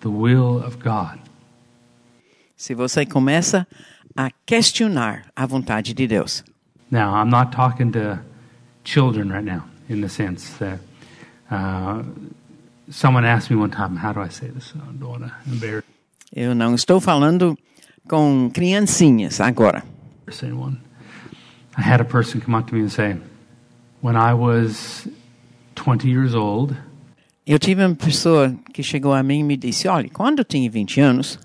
the 0.00 0.08
will 0.08 0.62
of 0.64 0.78
God. 0.78 1.18
Se 2.56 2.74
você 2.74 3.04
começa 3.04 3.66
a 4.16 4.30
questionar 4.46 5.26
a 5.34 5.46
vontade 5.46 5.92
de 5.92 6.06
Deus. 6.06 6.42
Now, 6.90 7.14
I'm 7.14 7.28
not 7.28 7.52
talking 7.52 7.92
to 7.92 8.18
children 8.84 9.30
right 9.30 9.44
now, 9.44 9.64
in 9.88 10.00
the 10.00 10.08
sense 10.08 10.56
that 10.58 10.78
uh, 11.50 12.02
someone 12.90 13.24
asked 13.24 13.50
me 13.50 13.56
one 13.56 13.70
time, 13.70 13.96
how 13.96 14.12
do 14.12 14.20
I 14.20 14.28
say 14.28 14.48
this? 14.48 14.72
I 14.74 14.92
don't 14.98 15.08
want 15.08 15.24
to 15.24 15.32
embarrass 15.50 15.84
Eu 16.34 16.54
não 16.54 16.74
estou 16.74 17.00
falando 17.00 17.56
com 18.08 18.50
criancinhas 18.52 19.40
agora. 19.40 19.82
I 21.78 21.82
had 21.82 22.00
a 22.00 22.04
person 22.04 22.40
come 22.40 22.54
up 22.56 22.68
to 22.68 22.74
me 22.74 22.82
and 22.82 22.90
say, 22.90 23.16
when 24.00 24.16
I 24.16 24.34
was 24.34 25.06
20 25.76 26.08
years 26.08 26.34
old, 26.34 26.74
Eu 27.46 27.60
tive 27.60 27.84
uma 27.84 27.94
pessoa 27.94 28.52
que 28.72 28.82
chegou 28.82 29.14
a 29.14 29.22
mim 29.22 29.38
e 29.38 29.44
me 29.44 29.56
disse: 29.56 29.86
Olha, 29.86 30.10
quando 30.10 30.40
eu 30.40 30.44
tinha 30.44 30.68
20 30.68 31.00
anos, 31.00 31.38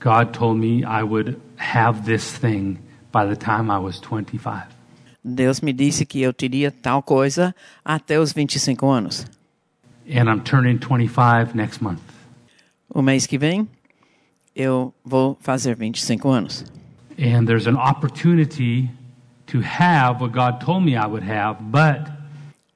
God 0.00 0.32
told 0.32 0.58
me 0.58 0.80
I 0.84 1.02
would 1.02 1.36
have 1.58 2.04
this 2.04 2.38
thing 2.38 2.78
by 3.12 3.28
the 3.28 3.36
time 3.36 3.70
I 3.70 3.78
was 3.78 4.00
25. 4.00 4.68
Deus 5.22 5.60
me 5.60 5.74
disse 5.74 6.06
que 6.06 6.22
eu 6.22 6.32
teria 6.32 6.70
tal 6.70 7.02
coisa 7.02 7.54
até 7.84 8.18
os 8.18 8.32
25 8.32 8.86
anos. 8.88 9.26
And 10.08 10.30
I'm 10.30 10.40
turning 10.40 10.78
25 10.78 11.54
next 11.54 11.82
month. 11.82 12.00
O 12.88 13.02
mês 13.02 13.26
que 13.26 13.36
vem, 13.36 13.68
eu 14.56 14.94
vou 15.04 15.36
fazer 15.42 15.76
25 15.76 16.26
anos. 16.26 16.64
And 17.18 17.44
there's 17.44 17.66
an 17.66 17.76
opportunity 17.76 18.88
to 19.48 19.60
have 19.60 20.22
what 20.22 20.32
God 20.32 20.64
told 20.64 20.86
me 20.86 20.96
I 20.96 21.06
would 21.06 21.26
have, 21.30 21.62
but 21.64 22.23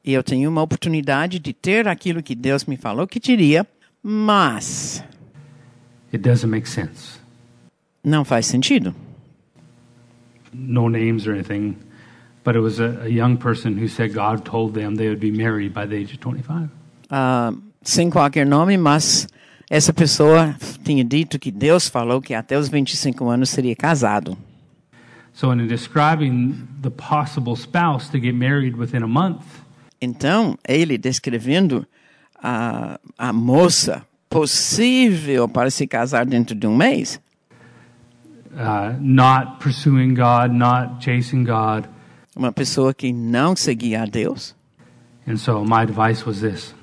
E 0.09 0.15
eu 0.15 0.23
tenho 0.23 0.49
uma 0.49 0.63
oportunidade 0.63 1.39
de 1.39 1.53
ter 1.53 1.87
aquilo 1.87 2.23
que 2.23 2.35
Deus 2.35 2.65
me 2.65 2.79
falou 2.79 3.07
que 3.07 3.21
teria, 3.21 3.67
mas 4.03 5.05
it 6.11 6.27
doesn't 6.27 6.51
make 6.51 6.67
sense. 6.67 7.19
não 8.03 8.25
faz 8.25 8.47
sentido. 8.47 8.95
No 10.51 10.89
names 10.89 11.27
or 11.27 11.35
anything, 11.35 11.77
but 12.43 12.57
it 12.57 12.61
was 12.61 12.81
a, 12.81 13.03
a 13.03 13.09
young 13.09 13.37
person 13.37 13.75
who 13.79 13.87
said 13.87 14.15
God 14.15 14.47
told 14.47 14.73
them 14.73 14.97
they 14.97 15.09
would 15.09 15.21
be 15.21 15.31
married 15.31 15.75
by 15.75 15.87
the 15.87 15.97
age 15.97 16.15
of 16.15 16.21
25. 16.21 16.71
Ah, 17.11 17.53
sem 17.83 18.09
qualquer 18.09 18.47
nome, 18.47 18.79
mas 18.79 19.29
essa 19.69 19.93
pessoa 19.93 20.57
tinha 20.83 21.05
dito 21.05 21.39
que 21.39 21.51
Deus 21.51 21.87
falou 21.87 22.23
que 22.23 22.33
até 22.33 22.57
os 22.57 22.71
25 22.71 23.29
anos 23.29 23.51
seria 23.51 23.77
casado. 23.77 24.39
So, 25.35 25.53
in 25.53 25.67
describing 25.69 26.67
the 26.81 26.89
possible 26.89 27.55
spouse 27.55 28.09
to 28.11 28.19
get 28.19 28.33
married 28.33 28.75
within 28.75 29.03
a 29.03 29.07
month, 29.07 29.68
Então, 30.01 30.57
ele 30.67 30.97
descrevendo 30.97 31.87
a, 32.43 33.01
a 33.17 33.33
moça 33.33 34.07
possível 34.31 35.49
para 35.49 35.71
se 35.71 35.87
casar 35.87 36.25
dentro 36.27 36.55
de 36.55 36.67
um 36.67 36.77
mês, 36.77 37.21
uh, 38.53 38.97
not 39.01 39.59
pursuing 39.63 40.15
God, 40.15 40.53
not 40.53 41.05
chasing 41.05 41.45
God. 41.45 41.89
uma 42.39 42.53
pessoa 42.53 42.95
que 42.95 43.13
não 43.13 43.57
seguia 43.57 44.03
a 44.03 44.07
Deus. 44.07 44.55
And 45.27 45.37
so 45.37 45.65
my 45.65 45.83
advice 45.83 46.25
was 46.25 46.41
this. 46.41 46.75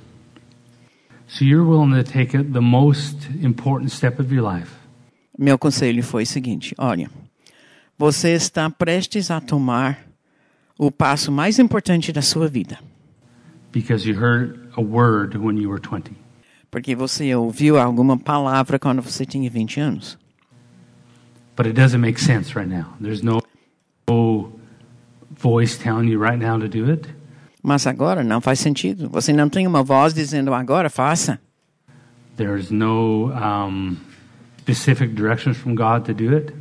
So 1.27 1.45
you're 1.45 1.67
willing 1.67 1.95
to 1.95 2.03
take 2.03 2.37
it, 2.37 2.51
the 2.51 2.61
most 2.61 3.27
important 3.41 3.91
step 3.91 4.19
of 4.19 4.33
your 4.33 4.43
life. 4.43 4.71
Meu 5.37 5.57
conselho 5.57 6.03
foi 6.03 6.23
o 6.23 6.27
seguinte: 6.27 6.75
olha, 6.77 7.09
você 7.97 8.33
está 8.33 8.69
prestes 8.69 9.31
a 9.31 9.39
tomar 9.39 9.99
o 10.77 10.91
passo 10.91 11.31
mais 11.31 11.57
importante 11.57 12.11
da 12.11 12.21
sua 12.21 12.47
vida, 12.47 12.77
because 13.75 14.07
you 14.07 14.15
heard 14.15 14.71
a 14.77 14.81
word 14.81 15.35
when 15.35 15.57
you 15.57 15.69
were 15.69 15.79
20. 15.79 16.15
porque 16.71 16.93
você 16.93 17.33
ouviu 17.33 17.77
alguma 17.77 18.17
palavra 18.17 18.77
quando 18.77 19.01
você 19.01 19.25
tinha 19.25 19.49
20 19.49 19.79
anos. 19.79 20.17
But 21.55 21.67
it 21.67 21.73
doesn't 21.73 22.01
make 22.01 22.19
sense 22.19 22.53
right 22.53 22.69
now. 22.69 22.87
There's 22.99 23.21
no, 23.21 23.41
no 24.09 24.51
voice 25.31 25.77
telling 25.77 26.09
you 26.09 26.21
right 26.21 26.37
now 26.37 26.59
to 26.59 26.67
do 26.67 26.91
it. 26.91 27.07
Mas 27.63 27.87
agora 27.87 28.25
não 28.25 28.41
faz 28.41 28.59
sentido. 28.59 29.09
Você 29.09 29.31
não 29.31 29.47
tem 29.47 29.65
uma 29.65 29.83
voz 29.83 30.13
dizendo 30.13 30.53
agora 30.53 30.89
faça. 30.89 31.39
There's 32.35 32.69
no 32.69 33.31
um, 33.31 33.95
specific 34.59 35.15
directions 35.15 35.55
from 35.55 35.75
God 35.75 36.03
to 36.07 36.13
do 36.13 36.35
it. 36.35 36.53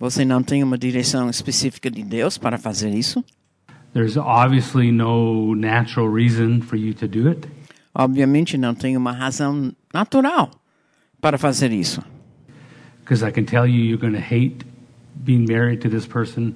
Você 0.00 0.24
não 0.24 0.42
tem 0.42 0.64
uma 0.64 0.76
direção 0.76 1.30
específica 1.30 1.88
de 1.88 2.02
Deus 2.02 2.36
para 2.36 2.58
fazer 2.58 2.90
isso. 2.90 3.24
There's 3.94 4.16
obviously 4.16 4.90
no 4.90 5.54
natural 5.54 6.08
reason 6.08 6.62
for 6.62 6.76
you 6.76 6.94
to 6.94 7.06
do 7.06 7.28
it. 7.28 7.46
Obviamente 7.94 8.56
não 8.56 8.74
tem 8.74 8.96
uma 8.96 9.12
razão 9.12 9.72
natural 9.92 10.50
para 11.20 11.36
fazer 11.36 11.72
isso. 11.72 12.02
Because 13.00 13.22
I 13.22 13.30
can 13.30 13.44
tell 13.44 13.66
you, 13.66 13.84
you're 13.84 14.00
going 14.00 14.14
to 14.14 14.20
hate 14.20 14.64
being 15.24 15.44
married 15.46 15.80
to 15.82 15.90
this 15.90 16.06
person. 16.06 16.54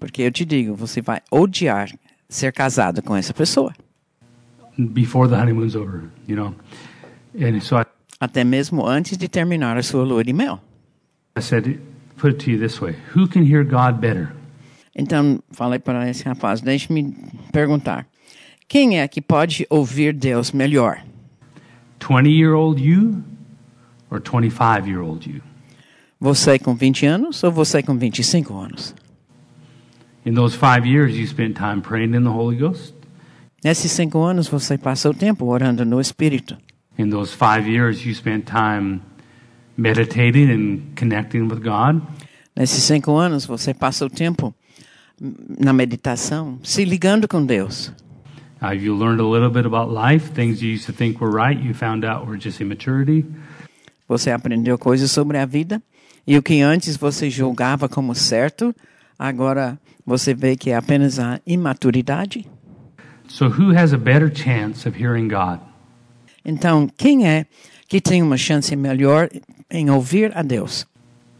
Porque 0.00 0.22
eu 0.22 0.30
te 0.30 0.44
digo, 0.44 0.74
você 0.74 1.02
vai 1.02 1.20
odiar 1.30 1.90
ser 2.28 2.52
casado 2.52 3.02
com 3.02 3.14
essa 3.14 3.34
pessoa. 3.34 3.74
before 4.78 5.28
the 5.28 5.36
honeymoon's 5.36 5.74
over, 5.74 6.08
you 6.26 6.36
know. 6.36 6.54
And 7.38 7.60
so 7.60 7.76
I, 7.76 7.84
Até 8.20 8.42
mesmo 8.44 8.86
antes 8.86 9.16
de 9.18 9.28
terminar 9.28 9.76
a 9.76 9.82
sua 9.82 10.04
lua 10.04 10.24
de 10.24 10.32
mel. 10.32 10.60
I 11.36 11.40
said, 11.40 11.78
put 12.16 12.32
it 12.32 12.44
to 12.44 12.50
you 12.50 12.58
this 12.58 12.80
way 12.80 12.96
Who 13.14 13.28
can 13.28 13.44
hear 13.44 13.62
God 13.64 14.00
better? 14.00 14.32
Então, 14.98 15.38
falei 15.52 15.78
para 15.78 16.10
esse 16.10 16.24
rapaz, 16.24 16.60
deixe-me 16.60 17.14
perguntar. 17.52 18.04
Quem 18.66 18.98
é 18.98 19.06
que 19.06 19.22
pode 19.22 19.64
ouvir 19.70 20.12
Deus 20.12 20.50
melhor? 20.50 21.00
20 22.00 22.28
year 22.28 22.52
old 22.52 22.82
you 22.82 23.22
or 24.10 24.20
25 24.20 24.88
year 24.88 25.00
old 25.00 25.30
you? 25.30 25.40
Você 26.18 26.58
com 26.58 26.74
20 26.74 27.06
anos 27.06 27.44
ou 27.44 27.52
você 27.52 27.80
com 27.80 27.96
25 27.96 28.52
anos? 28.58 28.92
In 30.26 30.34
those 30.34 30.56
five 30.56 30.84
years, 30.84 31.16
you 31.16 31.24
spent 31.28 31.56
time 31.56 31.80
praying 31.80 32.16
in 32.16 32.24
the 32.24 32.30
Holy 32.30 32.56
Ghost. 32.56 32.92
Nesses 33.64 33.92
cinco 33.92 34.18
anos 34.18 34.48
você 34.48 34.76
passou 34.76 35.14
tempo 35.14 35.46
orando 35.46 35.84
no 35.84 36.00
Espírito. 36.00 36.56
In 36.98 37.10
those 37.10 37.32
five 37.32 37.70
years, 37.70 38.04
you 38.04 38.12
spent 38.12 38.46
time 38.46 39.00
meditating 39.76 40.50
and 40.50 40.80
connecting 40.96 41.42
with 41.42 41.60
God. 41.60 42.02
Nesses 42.56 42.82
cinco 42.82 43.16
anos 43.16 43.46
você 43.46 43.72
passou 43.72 44.10
tempo 44.10 44.52
na 45.20 45.72
meditação, 45.72 46.58
se 46.62 46.84
ligando 46.84 47.26
com 47.26 47.44
Deus. 47.44 47.92
Uh, 48.60 48.72
you 48.72 48.96
learned 48.96 49.20
a 49.20 49.24
little 49.24 49.50
bit 49.50 49.64
about 49.64 49.92
life, 49.92 50.32
things 50.32 50.60
you 50.60 50.72
used 50.72 50.86
to 50.86 50.92
think 50.92 51.20
were 51.20 51.30
right, 51.30 51.62
you 51.62 51.72
found 51.72 52.04
out 52.04 52.26
were 52.26 52.38
just 52.38 52.60
immaturity. 52.60 53.24
Você 54.08 54.30
aprendeu 54.30 54.78
coisas 54.78 55.10
sobre 55.10 55.38
a 55.38 55.46
vida 55.46 55.80
e 56.26 56.36
o 56.36 56.42
que 56.42 56.60
antes 56.60 56.96
você 56.96 57.30
julgava 57.30 57.88
como 57.88 58.14
certo, 58.14 58.74
agora 59.18 59.78
você 60.04 60.34
vê 60.34 60.56
que 60.56 60.70
é 60.70 60.76
apenas 60.76 61.18
a 61.18 61.40
imaturidade. 61.46 62.46
So, 63.28 63.46
who 63.46 63.76
has 63.76 63.92
a 63.92 63.98
better 63.98 64.30
chance 64.34 64.88
of 64.88 65.00
hearing 65.00 65.28
God? 65.28 65.60
Então, 66.44 66.88
quem 66.96 67.28
é 67.28 67.46
que 67.86 68.00
tem 68.00 68.22
uma 68.22 68.36
chance 68.36 68.74
melhor 68.74 69.28
em 69.70 69.90
ouvir 69.90 70.36
a 70.36 70.42
Deus? 70.42 70.86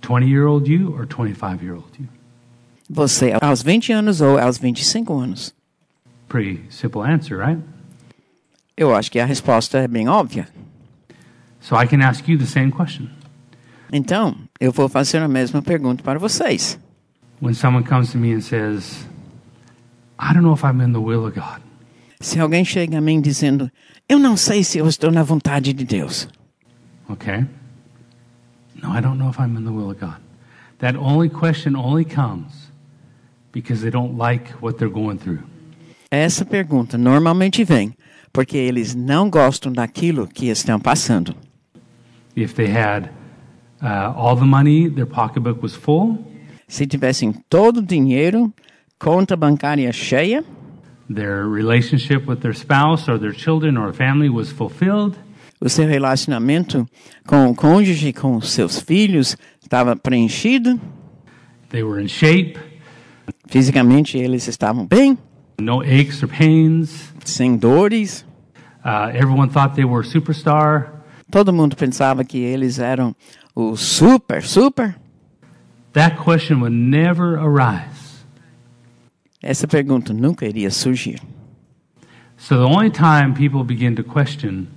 20 0.03 0.27
year 0.27 0.47
old 0.47 0.71
you 0.71 0.95
or 0.95 1.07
25 1.07 1.63
year 1.63 1.75
old 1.75 1.89
you? 1.99 2.18
Você 2.89 3.33
aos 3.41 3.63
20 3.63 3.93
anos 3.93 4.21
ou 4.21 4.39
aos 4.39 4.59
25 4.59 5.19
anos? 5.19 5.55
Pretty 6.29 6.63
simple 6.71 7.03
answer, 7.03 7.39
right? 7.39 7.63
Eu 8.77 8.95
acho 8.95 9.11
que 9.11 9.19
a 9.19 9.27
resposta 9.27 9.79
é 9.79 9.89
bem 9.89 10.09
óbvia. 10.09 10.49
So, 11.61 11.75
I 11.75 11.87
can 11.87 12.01
ask 12.01 12.27
you 12.29 12.39
the 12.39 12.47
same 12.47 12.71
question. 12.71 13.09
Então, 13.93 14.37
eu 14.61 14.71
vou 14.71 14.89
fazer 14.89 15.19
a 15.19 15.29
mesma 15.29 15.61
pergunta 15.61 16.03
para 16.03 16.19
vocês. 16.19 16.79
When 17.43 17.55
someone 17.55 17.85
comes 17.85 18.13
to 18.13 18.19
me 18.19 18.33
and 18.35 18.41
says, 18.41 19.07
I 20.19 20.33
don't 20.33 20.43
know 20.43 20.55
if 20.55 20.63
I'm 20.63 20.81
in 20.83 20.93
the 20.93 21.01
will 21.01 21.27
of 21.27 21.35
God, 21.35 21.61
Se 22.21 22.41
alguém 22.41 22.65
chega 22.65 22.99
a 22.99 23.01
mim 23.01 23.21
dizendo, 23.21 23.71
eu 24.09 24.19
não 24.19 24.37
sei 24.37 24.65
se 24.65 24.79
eu 24.79 24.89
estou 24.89 25.11
na 25.11 25.23
vontade 25.23 25.73
de 25.73 25.85
Deus. 25.85 26.29
okay? 27.09 27.45
No, 28.83 28.97
I 28.97 29.01
don't 29.01 29.19
know 29.19 29.31
if 29.31 29.39
I'm 29.39 29.57
in 29.57 29.65
the 29.65 29.71
will 29.71 29.91
of 29.91 30.01
God. 30.01 30.17
That 30.79 30.97
only 30.97 31.29
question 31.29 31.75
only 31.77 32.05
comes 32.05 32.68
because 33.53 33.83
they 33.83 33.91
don't 33.91 34.17
like 34.17 34.53
what 34.63 34.79
they're 34.79 34.93
going 34.93 35.19
through. 35.19 35.41
Essa 36.11 36.45
pergunta 36.45 36.97
normalmente 36.97 37.65
vem 37.65 37.95
porque 38.33 38.57
eles 38.57 38.95
não 38.95 39.29
gostam 39.29 39.73
daquilo 39.73 40.27
que 40.27 40.49
estão 40.49 40.79
passando. 40.79 41.35
If 42.37 42.55
they 42.55 42.69
had 42.71 43.11
uh, 43.83 44.15
all 44.17 44.37
the 44.37 44.45
money, 44.45 44.89
their 44.89 45.07
pocketbook 45.07 45.63
was 45.63 45.75
full, 45.75 46.19
Se 46.69 46.87
tivessem 46.87 47.33
todo 47.49 47.79
o 47.79 47.83
dinheiro, 47.83 48.53
conta 48.99 49.35
bancária 49.35 49.91
cheia, 49.91 50.45
their 51.09 51.49
relationship 51.49 52.29
with 52.29 52.41
their 52.41 52.55
spouse 52.55 53.11
or 53.11 53.19
their 53.19 53.33
children 53.33 53.79
or 53.79 53.93
family 53.95 54.29
was 54.29 54.51
fulfilled, 54.51 55.17
o 55.61 55.69
seu 55.69 55.87
relacionamento 55.87 56.87
com 57.27 57.49
o 57.49 57.55
cônjuge, 57.55 58.13
com 58.13 58.39
seus 58.43 58.79
filhos, 58.79 59.35
estava 59.63 59.97
preenchido, 59.97 60.79
they 61.71 61.83
were 61.83 62.01
in 62.03 62.07
shape, 62.07 62.59
fisicamente 63.49 64.17
eles 64.19 64.47
estavam 64.49 64.87
bem, 64.87 65.19
no 65.61 65.83
aches 65.83 66.23
or 66.23 66.29
pains, 66.29 67.13
sem 67.25 67.57
dores, 67.57 68.25
uh, 68.85 69.09
everyone 69.15 69.49
thought 69.51 69.75
they 69.75 69.85
were 69.85 70.07
superstar. 70.07 70.93
todo 71.31 71.53
mundo 71.53 71.77
pensava 71.77 72.25
que 72.25 72.39
eles 72.39 72.79
eram 72.79 73.15
o 73.55 73.77
super, 73.77 74.43
super. 74.43 74.95
That 75.93 76.17
question 76.23 76.61
would 76.61 76.77
never 76.77 77.39
arise. 77.39 78.25
Essa 79.43 79.67
pergunta 79.67 80.13
nunca 80.13 80.47
iria 80.47 80.71
surgir. 80.71 81.21
So 82.37 82.57
the 82.57 82.73
only 82.73 82.91
time 82.91 83.35
people 83.35 83.65
begin 83.65 83.95
to 83.97 84.05
question 84.05 84.69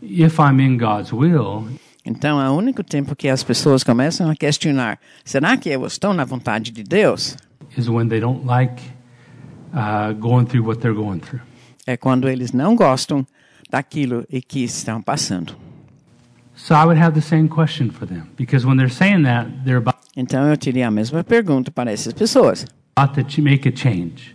if 0.00 0.38
I'm 0.38 0.60
in 0.60 0.76
God's 0.78 1.12
will 1.12 1.66
Então, 2.04 2.40
é 2.40 2.50
o 2.50 2.52
único 2.52 2.84
tempo 2.84 3.16
que 3.16 3.28
as 3.28 3.42
pessoas 3.42 3.82
começam 3.82 4.30
a 4.30 4.36
questionar: 4.36 4.98
será 5.24 5.56
que 5.56 5.70
eu 5.70 5.86
estou 5.86 6.12
na 6.12 6.24
vontade 6.24 6.70
de 6.70 6.82
Deus? 6.82 7.34
Is 7.76 7.88
when 7.88 8.08
they 8.08 8.20
don't 8.20 8.44
like 8.46 8.80
uh, 9.74 10.12
going 10.12 10.46
through 10.46 10.64
what 10.66 10.80
they're 10.80 10.94
going 10.94 11.20
through. 11.20 11.40
É 11.86 11.96
quando 11.96 12.28
eles 12.28 12.52
não 12.52 12.74
gostam 12.74 13.26
daquilo 13.70 14.24
e 14.30 14.40
que 14.40 14.64
estão 14.64 15.02
passando. 15.02 15.54
So 16.56 16.74
I 16.74 16.84
would 16.84 16.98
have 17.00 17.14
the 17.14 17.26
same 17.26 17.48
question 17.48 17.90
for 17.90 18.06
them 18.06 18.28
because 18.36 18.64
when 18.66 18.76
they're 18.76 18.88
saying 18.92 19.24
that, 19.24 19.48
they're 19.64 19.78
about 19.78 19.98
Então, 20.16 20.48
eu 20.48 20.56
teria 20.56 20.86
a 20.86 20.90
mesma 20.92 21.24
pergunta 21.24 21.72
para 21.72 21.90
essas 21.90 22.12
pessoas. 22.12 22.64
to 23.14 23.22
ch- 23.24 23.38
make 23.40 23.68
a 23.68 23.72
change. 23.74 24.34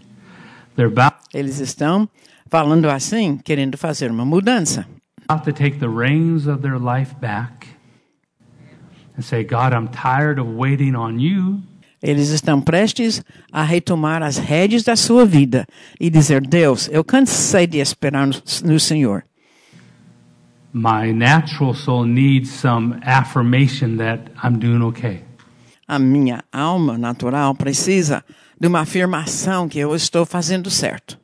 They're 0.76 0.92
about, 0.92 1.18
Eles 1.34 1.60
estão 1.60 2.10
falando 2.50 2.90
assim, 2.90 3.38
querendo 3.38 3.78
fazer 3.78 4.12
uma 4.12 4.26
mudança. 4.26 4.86
about 5.30 5.46
to 5.46 5.54
take 5.54 5.80
the 5.80 5.88
reins 5.88 6.46
of 6.48 6.62
their 6.62 6.78
life 6.78 7.16
back 7.22 7.68
and 9.16 9.22
say, 9.24 9.44
God, 9.44 9.72
I'm 9.74 9.88
tired 9.88 10.40
of 10.40 10.48
waiting 10.58 10.96
on 10.96 11.20
you. 11.20 11.62
Eles 12.02 12.30
estão 12.30 12.62
prestes 12.62 13.22
a 13.52 13.64
retomar 13.64 14.24
as 14.24 14.38
rédeas 14.38 14.84
da 14.84 14.96
sua 14.96 15.26
vida 15.26 15.66
e 16.00 16.10
dizer: 16.10 16.42
Deus, 16.42 16.90
eu 16.92 17.04
cansei 17.04 17.68
de 17.68 17.80
esperar 17.80 18.26
no, 18.26 18.36
no 18.64 18.80
Senhor. 18.80 19.24
My 20.72 21.12
natural 21.12 21.74
soul 21.74 22.06
needs 22.06 22.50
some 22.50 23.00
affirmation 23.04 23.98
that 23.98 24.32
I'm 24.44 24.60
doing 24.60 24.84
okay. 24.84 25.24
A 25.88 25.98
minha 25.98 26.44
alma 26.54 26.98
natural 26.98 27.56
precisa 27.56 28.24
de 28.60 28.68
uma 28.68 28.82
afirmação 28.82 29.68
que 29.68 29.80
eu 29.80 29.96
estou 29.96 30.26
fazendo 30.26 30.70
certo. 30.70 31.18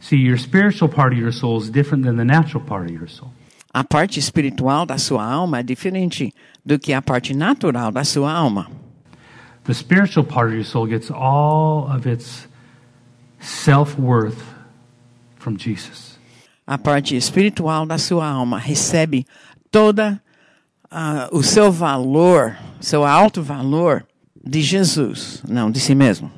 See, 0.00 0.16
your 0.16 0.38
spiritual 0.38 0.88
part 0.88 1.14
of 1.14 1.20
your 1.20 1.32
soul 1.32 1.58
is 1.58 1.70
different 1.70 2.04
than 2.04 2.16
the 2.16 2.24
natural 2.24 2.64
part 2.64 2.86
of 2.86 2.92
your 2.92 3.08
soul. 3.08 3.30
A 3.72 3.84
parte 3.84 4.18
espiritual 4.18 4.84
da 4.84 4.98
sua 4.98 5.24
alma 5.24 5.60
é 5.60 5.62
diferente 5.62 6.34
do 6.64 6.78
que 6.78 6.92
a 6.92 7.00
parte 7.00 7.34
natural 7.34 7.92
da 7.92 8.02
sua 8.02 8.32
alma. 8.32 8.68
The 9.68 9.74
spiritual 9.74 10.24
part 10.24 10.48
of 10.48 10.54
your 10.54 10.64
soul 10.64 10.86
gets 10.86 11.10
all 11.10 11.86
of 11.92 12.06
its 12.06 12.46
self 13.38 13.98
worth 13.98 14.42
from 15.36 15.58
Jesus. 15.58 16.18
A 16.66 16.78
parte 16.78 17.14
espiritual 17.14 17.84
da 17.84 17.98
sua 17.98 18.26
alma 18.26 18.58
recebe 18.58 19.26
toda 19.70 20.22
ah, 20.90 21.28
o 21.30 21.42
seu 21.42 21.70
valor, 21.70 22.56
seu 22.80 23.04
alto 23.04 23.42
valor 23.42 24.06
de 24.42 24.62
Jesus, 24.62 25.42
não 25.46 25.70
de 25.70 25.80
si 25.80 25.94
mesmo. 25.94 26.30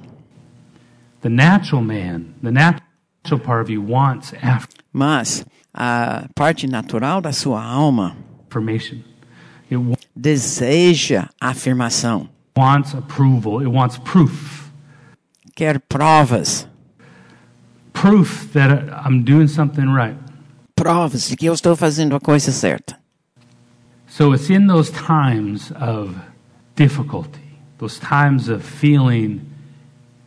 The 1.20 1.28
natural 1.28 1.82
man, 1.82 2.34
the 2.42 2.50
natural 2.50 3.38
part 3.38 3.62
of 3.62 3.70
you 3.70 3.80
wants 3.80 4.34
Mas 4.92 5.44
a 5.72 6.26
parte 6.34 6.66
natural 6.66 7.20
da 7.20 7.30
sua 7.30 7.62
alma 7.62 8.16
deseja 10.16 11.28
afirmação, 11.40 12.28
wants 12.60 12.94
approval. 12.94 13.60
It 13.62 13.68
wants 13.70 13.98
proof. 13.98 14.70
quer 15.56 15.78
provas, 15.80 16.66
Proof 17.92 18.52
that 18.52 18.70
I'm 19.04 19.24
doing 19.24 19.48
something 19.48 19.88
right. 19.94 20.16
provas 20.74 21.28
de 21.28 21.36
que 21.36 21.46
eu 21.46 21.52
estou 21.54 21.76
fazendo 21.76 22.16
a 22.16 22.20
coisa 22.20 22.50
certa. 22.52 22.98
So 24.08 24.32
it's 24.34 24.48
in 24.50 24.66
those 24.66 24.90
times 24.90 25.70
of 25.72 26.14
difficulty, 26.76 27.58
those 27.78 27.98
times 28.00 28.48
of 28.48 28.62
feeling 28.64 29.40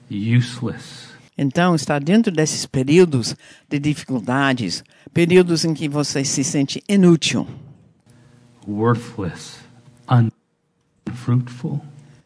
useless, 0.09 1.11
Então, 1.35 1.73
está 1.73 1.97
dentro 1.97 2.31
desses 2.31 2.67
períodos 2.67 3.35
de 3.67 3.79
dificuldades, 3.79 4.83
períodos 5.11 5.65
em 5.65 5.73
que 5.73 5.89
você 5.89 6.23
se 6.23 6.43
sente 6.43 6.83
inútil, 6.87 7.47
worthless, 8.67 9.57
unfruitful, 11.07 11.81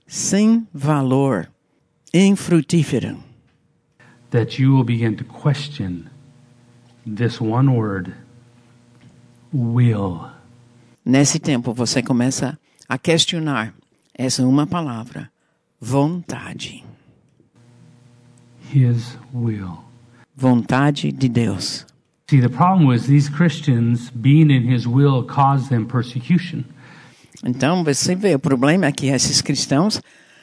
sem 0.07 0.65
valor, 0.73 1.49
infrutífero, 2.13 3.17
that 4.31 4.57
you 4.57 4.73
will 4.73 4.83
begin 4.83 5.15
to 5.15 5.23
question 5.23 6.09
this 7.05 7.39
one 7.41 7.75
word, 7.75 8.13
will. 9.51 10.29
Nesse 11.05 11.39
tempo, 11.39 11.73
você 11.73 12.01
começa 12.01 12.57
a 12.87 12.97
questionar 12.97 13.73
essa 14.13 14.45
uma 14.45 14.65
palavra: 14.65 15.29
vontade. 15.79 16.83
His 18.73 19.17
will. 19.33 19.79
Vontade 20.35 21.11
de 21.11 21.29
Deus. 21.29 21.85
See, 22.29 22.41
the 22.41 22.49
problem 22.49 22.85
was 22.85 23.07
these 23.07 23.29
Christians 23.29 24.09
being 24.11 24.51
in 24.51 24.63
His 24.63 24.85
will 24.85 25.23
caused 25.23 25.69
them 25.69 25.85
persecution. 25.85 26.65
Então, 27.45 27.83
você 27.83 28.15
vê, 28.15 28.35
o 28.35 28.39
problema 28.39 28.85
é 28.85 28.91
que 28.91 29.07
esses 29.07 29.41
cristãos, 29.41 30.01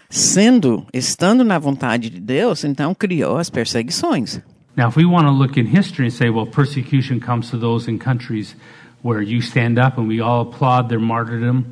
sendo, 0.09 0.87
estando 0.93 1.45
na 1.45 1.59
vontade 1.59 2.11
de 2.11 2.21
Deus, 2.21 2.65
então 2.65 2.95
criou 2.95 3.37
as 3.37 3.51
perseguições. 3.51 4.41
Now, 4.77 4.89
if 4.89 4.97
we 4.97 5.05
want 5.05 5.27
to 5.27 5.33
look 5.33 5.59
in 5.59 5.67
history 5.67 6.07
and 6.07 6.11
say, 6.11 6.31
well, 6.31 6.47
persecution 6.47 7.21
comes 7.21 7.51
to 7.51 7.59
those 7.59 7.91
in 7.91 7.99
countries 7.99 8.57
where 9.03 9.23
you 9.23 9.39
stand 9.41 9.79
up 9.79 10.01
and 10.01 10.09
we 10.09 10.21
all 10.21 10.43
applaud 10.43 10.89
their 10.89 11.01
martyrdom, 11.01 11.65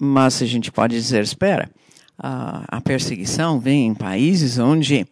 Mas 0.00 0.42
a 0.42 0.46
gente 0.46 0.72
pode 0.72 0.94
dizer, 0.94 1.22
espera, 1.22 1.70
a, 2.18 2.64
a 2.68 2.80
perseguição 2.80 3.60
vem 3.60 3.86
em 3.86 3.94
países 3.94 4.58
onde 4.58 5.06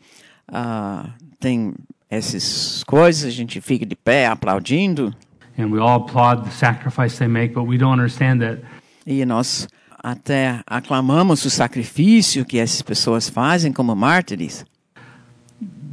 ah, 0.49 1.11
tem 1.39 1.75
essas 2.09 2.83
coisas, 2.85 3.25
a 3.27 3.31
gente 3.31 3.61
fica 3.61 3.85
de 3.87 3.95
pé 3.95 4.27
aplaudindo 4.27 5.15
and 5.61 5.71
we 5.71 5.79
all 5.79 6.03
applaud 6.03 6.45
the 6.45 6.51
sacrifice 6.51 7.19
they 7.19 7.29
make, 7.29 7.53
but 7.53 7.65
we 7.65 7.77
don't 7.77 7.93
understand 7.93 8.41
that 8.41 8.59
e 9.07 9.25
nós 9.25 9.69
até 10.03 10.61
aclamamos 10.67 11.45
o 11.45 11.51
sacrifício 11.51 12.45
que 12.45 12.59
essas 12.59 12.83
pessoas 12.83 13.29
fazem 13.29 13.73
como 13.73 13.95
mártires. 13.95 14.65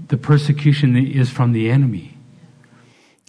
the 0.08 0.16
persecution 0.18 0.95
is 0.97 1.30
from 1.30 1.51
the 1.51 1.68
enemy. 1.68 2.12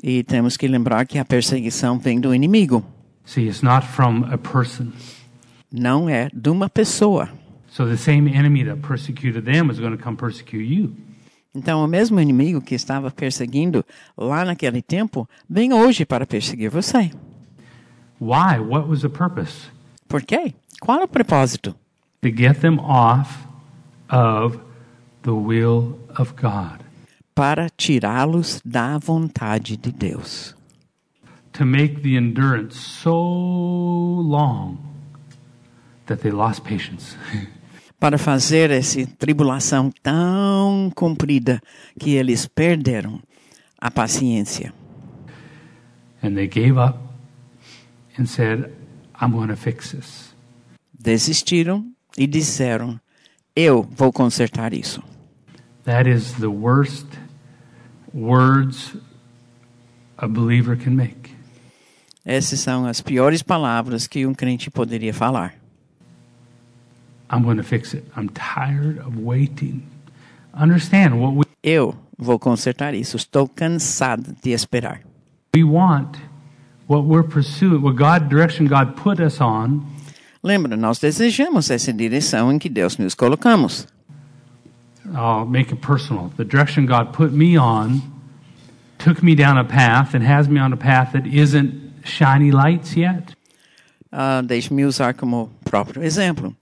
E 0.03 0.23
temos 0.23 0.57
que 0.57 0.69
lembrar 0.69 1.05
que 1.07 1.19
a 1.19 1.25
perseguição 1.25 1.99
vem 1.99 2.21
do 2.21 2.33
inimigo, 2.35 2.85
See, 3.25 3.47
it's 3.49 3.63
not 3.63 3.85
from 3.87 4.25
a 4.33 4.39
person. 4.39 4.93
não 5.73 6.09
é 6.09 6.31
de 6.33 6.49
uma 6.49 6.71
pessoa. 6.71 7.29
So 7.69 7.85
the 7.85 7.97
same 7.97 8.33
enemy 8.35 8.65
that 8.65 8.81
persecuted 8.81 9.45
them 9.45 9.71
is 9.71 9.79
going 9.81 9.97
to 9.97 10.03
come 10.03 10.17
persecute 10.17 10.63
you. 10.65 10.95
Então, 11.55 11.85
o 11.85 11.89
mesmo 11.89 12.21
inimigo 12.21 12.61
que 12.61 12.75
estava 12.75 13.11
perseguindo 13.11 13.85
lá 14.17 14.45
naquele 14.45 14.81
tempo, 14.81 15.29
vem 15.51 15.73
hoje 15.73 16.05
para 16.07 16.25
perseguir 16.27 16.71
você. 16.71 17.11
Why? 18.21 18.59
What 18.59 18.89
was 18.89 19.03
the 19.03 19.09
purpose? 19.09 19.71
Por 20.09 20.23
quê? 20.23 20.55
Qual 20.81 21.01
é 21.01 21.05
o 21.05 21.09
propósito? 21.09 21.75
To 22.23 22.31
get 22.31 22.61
them 22.61 22.79
off 22.81 23.47
of 24.11 24.59
the 25.23 25.33
will 25.33 25.99
of 26.19 26.35
God. 26.35 26.81
Para 27.35 27.69
tirá-los 27.71 28.61
da 28.65 28.99
vontade 28.99 29.77
de 29.77 29.93
Deus. 29.93 30.55
To 31.53 31.65
make 31.65 32.03
the 32.03 32.17
endurance 32.17 32.77
so 32.77 33.13
long 33.15 34.79
that 36.07 36.23
they 36.23 36.31
lost 36.33 36.63
patience. 36.63 37.17
Para 38.01 38.17
fazer 38.17 38.71
essa 38.71 39.05
tribulação 39.19 39.91
tão 40.03 40.91
comprida 40.95 41.61
que 41.99 42.11
eles 42.15 42.47
perderam 42.47 43.21
a 43.81 43.91
paciência. 43.91 44.73
and 46.23 46.37
they 46.37 46.49
gave 46.49 46.77
up 46.77 46.99
and 48.19 48.27
said, 48.29 48.73
I'm 49.21 49.33
going 49.33 49.49
to 49.49 49.57
fix 49.57 49.93
this. 49.93 50.35
Desistiram 50.93 51.93
e 52.17 52.27
disseram: 52.27 53.01
Eu 53.55 53.83
vou 53.83 54.13
consertar 54.13 54.73
isso. 54.73 55.03
That 55.85 56.09
is 56.09 56.33
the 56.35 56.49
worst 56.49 57.07
words 58.13 58.97
a 60.17 60.27
believer 60.29 60.77
can 60.77 60.91
make. 60.95 61.31
Essas 62.25 62.61
são 62.61 62.85
as 62.85 63.01
piores 63.01 63.43
palavras 63.43 64.07
que 64.07 64.27
um 64.27 64.35
crente 64.35 64.71
poderia 64.71 65.15
falar. 65.15 65.55
I'm 67.31 67.43
going 67.43 67.57
to 67.57 67.63
fix 67.65 67.95
it. 67.95 68.05
I'm 68.17 68.29
tired 68.29 68.99
of 69.01 69.19
waiting. 69.23 69.83
Understand 70.55 71.21
what 71.21 71.35
we, 71.37 71.45
Eu 71.63 71.95
vou 72.17 72.39
consertar 72.39 72.95
isso. 72.95 73.17
Estou 73.17 73.49
cansado 73.49 74.35
de 74.43 74.51
esperar. 74.51 75.01
we 75.55 75.65
want, 75.65 76.17
what 76.89 77.05
we're 77.05 77.23
pursuing, 77.23 77.81
what 77.81 77.95
God 77.95 78.29
direction 78.29 78.67
God 78.67 78.97
put 78.97 79.21
us 79.21 79.41
on 79.41 79.87
Lembra, 80.43 80.77
nós 80.77 80.99
desejamos 80.99 81.69
essa 81.69 81.93
direção 81.93 82.53
em 82.53 82.59
que 82.59 82.69
Deus 82.69 82.97
nos 82.97 83.15
colocamos. 83.15 83.87
I'll 85.07 85.47
make 85.47 85.73
it 85.73 85.81
personal. 85.85 86.31
The 86.37 86.45
direction 86.45 86.87
God 86.87 87.13
put 87.13 87.33
me 87.33 87.59
on 87.59 88.01
took 88.99 89.23
me 89.23 89.35
down 89.35 89.59
a 89.59 89.65
path 89.65 90.15
and 90.15 90.23
has 90.25 90.49
me 90.49 90.61
on 90.61 90.73
a 90.73 90.77
path 90.77 91.13
that 91.13 91.27
isn't 91.27 91.73
shiny 92.05 92.51
lights 92.51 92.97
yet. 92.97 93.35
Ah, 94.13 94.43
Deixe-me 94.43 94.85
usar 94.85 95.15
como 95.15 95.51
próprio 95.65 96.03
exemplo. 96.03 96.55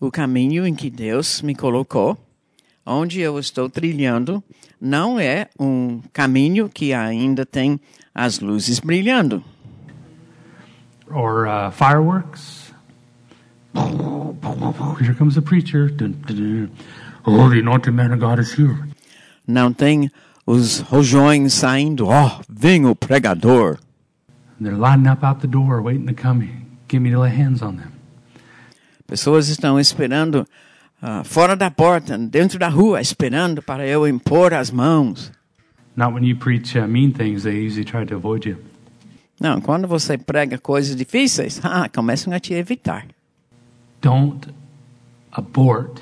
O 0.00 0.10
caminho 0.10 0.66
em 0.66 0.74
que 0.74 0.90
Deus 0.90 1.42
me 1.42 1.54
colocou, 1.54 2.16
onde 2.84 3.20
eu 3.20 3.38
estou 3.38 3.68
trilhando, 3.68 4.42
não 4.80 5.18
é 5.18 5.48
um 5.58 6.00
caminho 6.12 6.68
que 6.68 6.92
ainda 6.92 7.44
tem 7.44 7.80
as 8.18 8.40
luzes 8.40 8.80
brilhando. 8.80 9.42
Or 11.10 11.46
uh, 11.46 11.70
fireworks. 11.70 12.72
Here 15.00 15.14
comes 15.14 15.36
the 15.36 15.42
preacher. 15.42 15.88
Dun. 15.88 16.14
Oh, 17.24 17.48
the 17.48 17.92
man 17.92 18.12
of 18.12 18.20
God 18.20 18.38
is 18.40 18.52
here. 18.52 18.76
Não 19.46 19.72
tem 19.72 20.10
os 20.44 20.80
rojões 20.80 21.54
saindo. 21.54 22.08
Ó, 22.08 22.40
vem 22.48 22.84
o 22.86 22.94
pregador. 22.94 23.78
They're 24.60 24.76
lining 24.76 25.06
up 25.06 25.24
out 25.24 25.40
the 25.40 25.46
door, 25.46 25.80
waiting 25.80 26.06
to 26.06 26.14
come 26.14 26.66
get 26.88 27.00
me 27.00 27.10
to 27.10 27.20
lay 27.20 27.30
hands 27.30 27.62
on 27.62 27.76
them. 27.76 27.92
Pessoas 29.06 29.48
estão 29.48 29.78
esperando 29.78 30.46
ah, 31.00 31.22
fora 31.24 31.56
da 31.56 31.70
porta, 31.70 32.18
dentro 32.18 32.58
da 32.58 32.68
rua, 32.68 33.00
esperando 33.00 33.62
para 33.62 33.86
eu 33.86 34.06
impor 34.06 34.52
as 34.52 34.70
mãos. 34.70 35.32
Not 35.98 36.12
when 36.12 36.22
you 36.22 36.36
preach 36.36 36.76
uh, 36.76 36.86
mean 36.86 37.12
things, 37.12 37.42
they 37.42 37.56
usually 37.56 37.84
try 37.84 38.04
to 38.04 38.14
avoid 38.14 38.46
you. 38.46 38.56
Não, 39.40 39.60
quando 39.60 39.88
você 39.88 40.16
prega 40.16 40.56
coisas 40.56 40.94
difíceis, 40.94 41.60
ah, 41.66 41.88
começam 41.88 42.32
a 42.32 42.38
te 42.38 42.54
evitar. 42.54 43.04
Don't 44.00 44.48
abort 45.32 46.00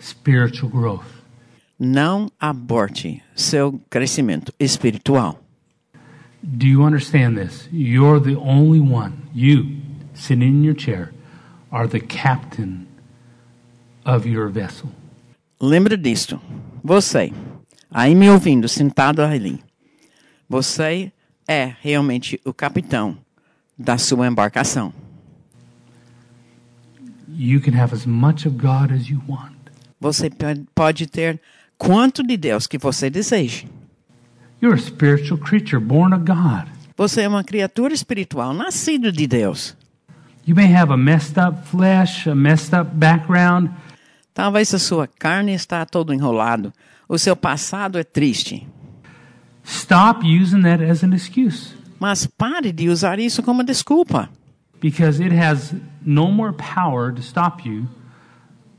spiritual 0.00 0.68
growth. 0.68 1.06
Não 1.78 2.28
aborte 2.40 3.22
seu 3.36 3.80
crescimento 3.88 4.52
espiritual. 4.58 5.38
Do 6.42 6.66
you 6.66 6.82
understand 6.82 7.36
this? 7.36 7.68
You're 7.70 8.18
the 8.18 8.36
only 8.36 8.80
one, 8.80 9.12
you, 9.32 9.76
sitting 10.12 10.42
in 10.42 10.64
your 10.64 10.74
chair, 10.74 11.12
are 11.70 11.86
the 11.86 12.00
captain 12.00 12.88
of 14.04 14.28
your 14.28 14.48
vessel. 14.48 14.90
Lembra 15.60 15.96
disto. 15.96 16.40
Você, 16.82 17.32
aí 17.90 18.14
me 18.14 18.30
ouvindo, 18.30 18.68
sentado 18.68 19.22
ali. 19.22 19.62
Você 20.48 21.12
é 21.46 21.74
realmente 21.80 22.40
o 22.44 22.52
capitão 22.52 23.18
da 23.78 23.98
sua 23.98 24.26
embarcação. 24.26 24.92
You 27.28 27.60
can 27.60 27.74
have 27.80 27.94
as 27.94 28.04
much 28.06 28.46
of 28.46 28.56
God 28.56 28.92
as 28.92 29.08
you 29.08 29.22
want. 29.28 29.54
Você 30.00 30.30
pode 30.74 31.06
ter 31.06 31.40
quanto 31.78 32.22
de 32.22 32.36
Deus 32.36 32.66
que 32.66 32.78
você 32.78 33.08
deseje. 33.08 33.68
You're 34.60 34.78
a 34.78 34.82
spiritual 34.82 35.38
creature 35.38 35.82
born 35.82 36.14
of 36.14 36.24
God. 36.24 36.68
Você 36.96 37.22
é 37.22 37.28
uma 37.28 37.44
criatura 37.44 37.94
espiritual, 37.94 38.52
nascido 38.52 39.10
de 39.10 39.26
Deus. 39.26 39.76
You 40.46 40.54
may 40.54 40.74
have 40.74 40.92
a 40.92 40.96
messed 40.96 41.38
up 41.38 41.66
flesh, 41.68 42.26
a 42.26 42.34
messed 42.34 42.74
up 42.74 42.90
background, 42.94 43.70
Talvez 44.40 44.72
a 44.72 44.78
sua 44.78 45.06
carne 45.06 45.52
está 45.52 45.84
todo 45.84 46.14
enrolado. 46.14 46.72
O 47.12 47.18
seu 47.18 47.34
passado 47.34 47.98
é 47.98 48.04
triste. 48.04 48.64
Stop 49.64 50.24
using 50.24 50.62
that 50.62 50.80
as 50.82 51.02
an 51.02 51.12
excuse 51.12 51.74
Mas 51.98 52.24
pare 52.26 52.72
de 52.72 52.88
usar 52.88 53.18
isso 53.18 53.42
como 53.42 53.64
desculpa. 53.64 54.30
because 54.80 55.20
it 55.22 55.34
has 55.34 55.74
no 56.02 56.30
more 56.30 56.52
power 56.54 57.12
to 57.12 57.20
stop 57.20 57.68
you 57.68 57.86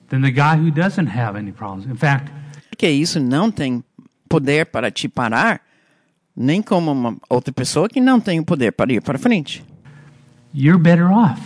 than 0.10 0.22
the 0.22 0.32
guy 0.32 0.56
who 0.56 0.72
doesn't 0.72 1.10
have 1.10 1.38
any 1.38 1.52
problems. 1.52 1.86
In 1.86 1.96
fact, 1.96 2.32
Porque 2.70 2.88
isso 2.90 3.20
não 3.20 3.52
tem 3.52 3.84
poder 4.30 4.66
para 4.68 4.90
te 4.90 5.08
parar, 5.10 5.62
nem 6.36 6.62
como 6.64 6.92
uma 6.92 7.16
outra 7.30 7.54
pessoa 7.54 7.88
que 7.90 8.00
não 8.02 8.20
tem 8.20 8.40
o 8.40 8.46
poder 8.46 8.72
para 8.72 8.92
ir 8.94 9.02
para 9.02 9.20
frente. 9.20 9.64
you're 10.54 10.82
better 10.82 11.12
off 11.12 11.40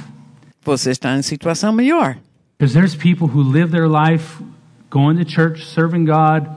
Você 0.64 0.92
está 0.92 1.18
em 1.18 1.22
situação 1.24 1.74
melhor. 1.74 2.18
because 2.58 2.74
there's 2.74 2.96
people 2.96 3.28
who 3.28 3.42
live 3.44 3.72
their 3.72 3.88
life 3.90 4.42
going 4.90 5.18
to 5.18 5.26
church, 5.30 5.66
serving 5.66 6.06
God, 6.06 6.48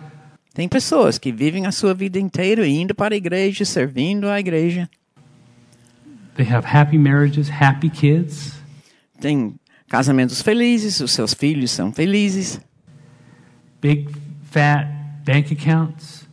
Tem 0.59 0.69
pessoas 0.69 1.19
que 1.19 1.31
vivem 1.31 1.67
a 1.67 1.71
sua 1.71 1.95
vida 1.95 2.19
inteira 2.19 2.67
indo 2.67 2.93
para 2.93 3.15
a 3.15 3.17
igreja, 3.17 3.65
servindo 3.65 4.29
a 4.29 4.41
igreja. 4.41 4.91
they 6.35 6.45
have 6.45 6.67
happy 6.67 6.99
marriages, 6.99 7.49
happy 7.49 7.89
kids, 7.89 8.61
Tem 9.21 9.55
casamentos 9.89 10.43
felizes, 10.43 10.99
os 10.99 11.13
seus 11.13 11.33
filhos 11.33 11.71
são 11.71 11.93
felizes. 11.93 12.61
big 13.81 14.09
fat 14.51 14.89
bank 15.25 15.53
accounts, 15.53 16.27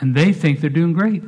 and 0.00 0.12
they 0.12 0.32
think 0.32 0.60
they're 0.60 0.72
doing 0.72 0.92
great. 0.92 1.24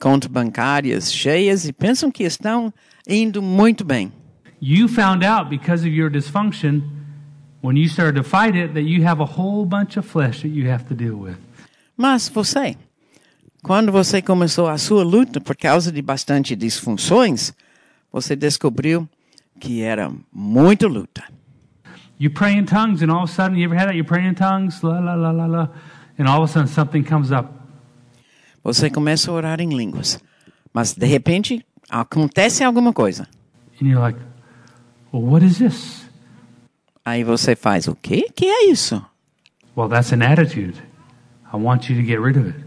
Contas 0.00 0.30
bancárias 0.30 1.12
cheias 1.12 1.66
e 1.66 1.72
pensam 1.74 2.10
que 2.10 2.22
estão 2.22 2.72
indo 3.06 3.42
muito 3.42 3.84
bem. 3.84 4.10
You 4.58 4.88
found 4.88 5.22
out 5.22 5.50
because 5.50 5.86
of 5.86 5.94
your 5.94 6.10
dysfunction 6.10 6.80
when 7.62 7.76
you 7.76 7.88
started 7.88 8.16
to 8.16 8.28
fight 8.28 8.56
it 8.56 8.74
that 8.74 8.82
you 8.82 9.04
have 9.06 9.22
a 9.22 9.26
whole 9.26 9.64
bunch 9.66 9.96
of 9.98 10.06
flesh 10.06 10.42
that 10.42 10.48
you 10.48 10.70
have 10.70 10.84
to 10.86 10.94
deal 10.94 11.14
with. 11.14 11.36
Mas 11.96 12.28
você, 12.28 12.76
quando 13.62 13.92
você 13.92 14.22
começou 14.22 14.68
a 14.68 14.78
sua 14.78 15.04
luta 15.04 15.40
por 15.40 15.56
causa 15.56 15.92
de 15.92 16.00
bastante 16.00 16.56
disfunções, 16.56 17.52
você 18.10 18.34
descobriu 18.34 19.08
que 19.58 19.82
era 19.82 20.10
muito 20.32 20.88
luta. 20.88 21.22
You 22.18 22.30
pray 22.30 22.54
in 22.54 22.64
tongues, 22.64 23.02
and 23.02 23.10
all 23.10 23.24
of 23.24 23.30
a 23.30 23.34
sudden, 23.34 23.58
you 23.58 23.64
ever 23.64 23.76
had 23.78 23.86
that? 23.86 23.96
You 23.96 24.04
pray 24.04 24.26
in 24.26 24.34
tongues, 24.34 24.82
la 24.82 24.98
la 24.98 25.14
la 25.14 25.30
la 25.30 25.46
la, 25.46 25.68
and 26.18 26.26
all 26.28 26.42
of 26.42 26.50
a 26.50 26.52
sudden 26.52 26.68
something 26.68 27.02
comes 27.02 27.30
up. 27.30 27.48
Você 28.62 28.90
começa 28.90 29.30
a 29.30 29.34
orar 29.34 29.60
em 29.60 29.70
línguas, 29.70 30.18
mas 30.72 30.94
de 30.94 31.06
repente 31.06 31.64
acontece 31.88 32.62
alguma 32.62 32.92
coisa. 32.92 33.26
And 33.80 33.86
you're 33.86 34.00
like, 34.00 34.18
Well, 35.12 35.24
what 35.24 35.44
is 35.44 35.58
this? 35.58 35.99
Aí 37.04 37.24
você 37.24 37.56
faz 37.56 37.88
o 37.88 37.94
quê? 37.94 38.28
Que 38.34 38.46
é 38.46 38.70
isso? 38.70 39.04
Well, 39.76 39.88
that's 39.88 40.12
an 40.12 40.22
attitude. 40.22 40.74
I 41.52 41.56
want 41.56 41.88
you 41.88 41.96
to 41.96 42.02
get 42.02 42.20
rid 42.20 42.38
of 42.38 42.48
it. 42.48 42.64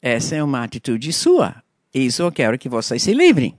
Essa 0.00 0.36
é 0.36 0.42
uma 0.42 0.62
atitude 0.62 1.12
sua. 1.12 1.56
Isso 1.92 2.22
eu 2.22 2.30
quero 2.30 2.58
que 2.58 2.68
você 2.68 2.98
se 2.98 3.12
livre. 3.12 3.54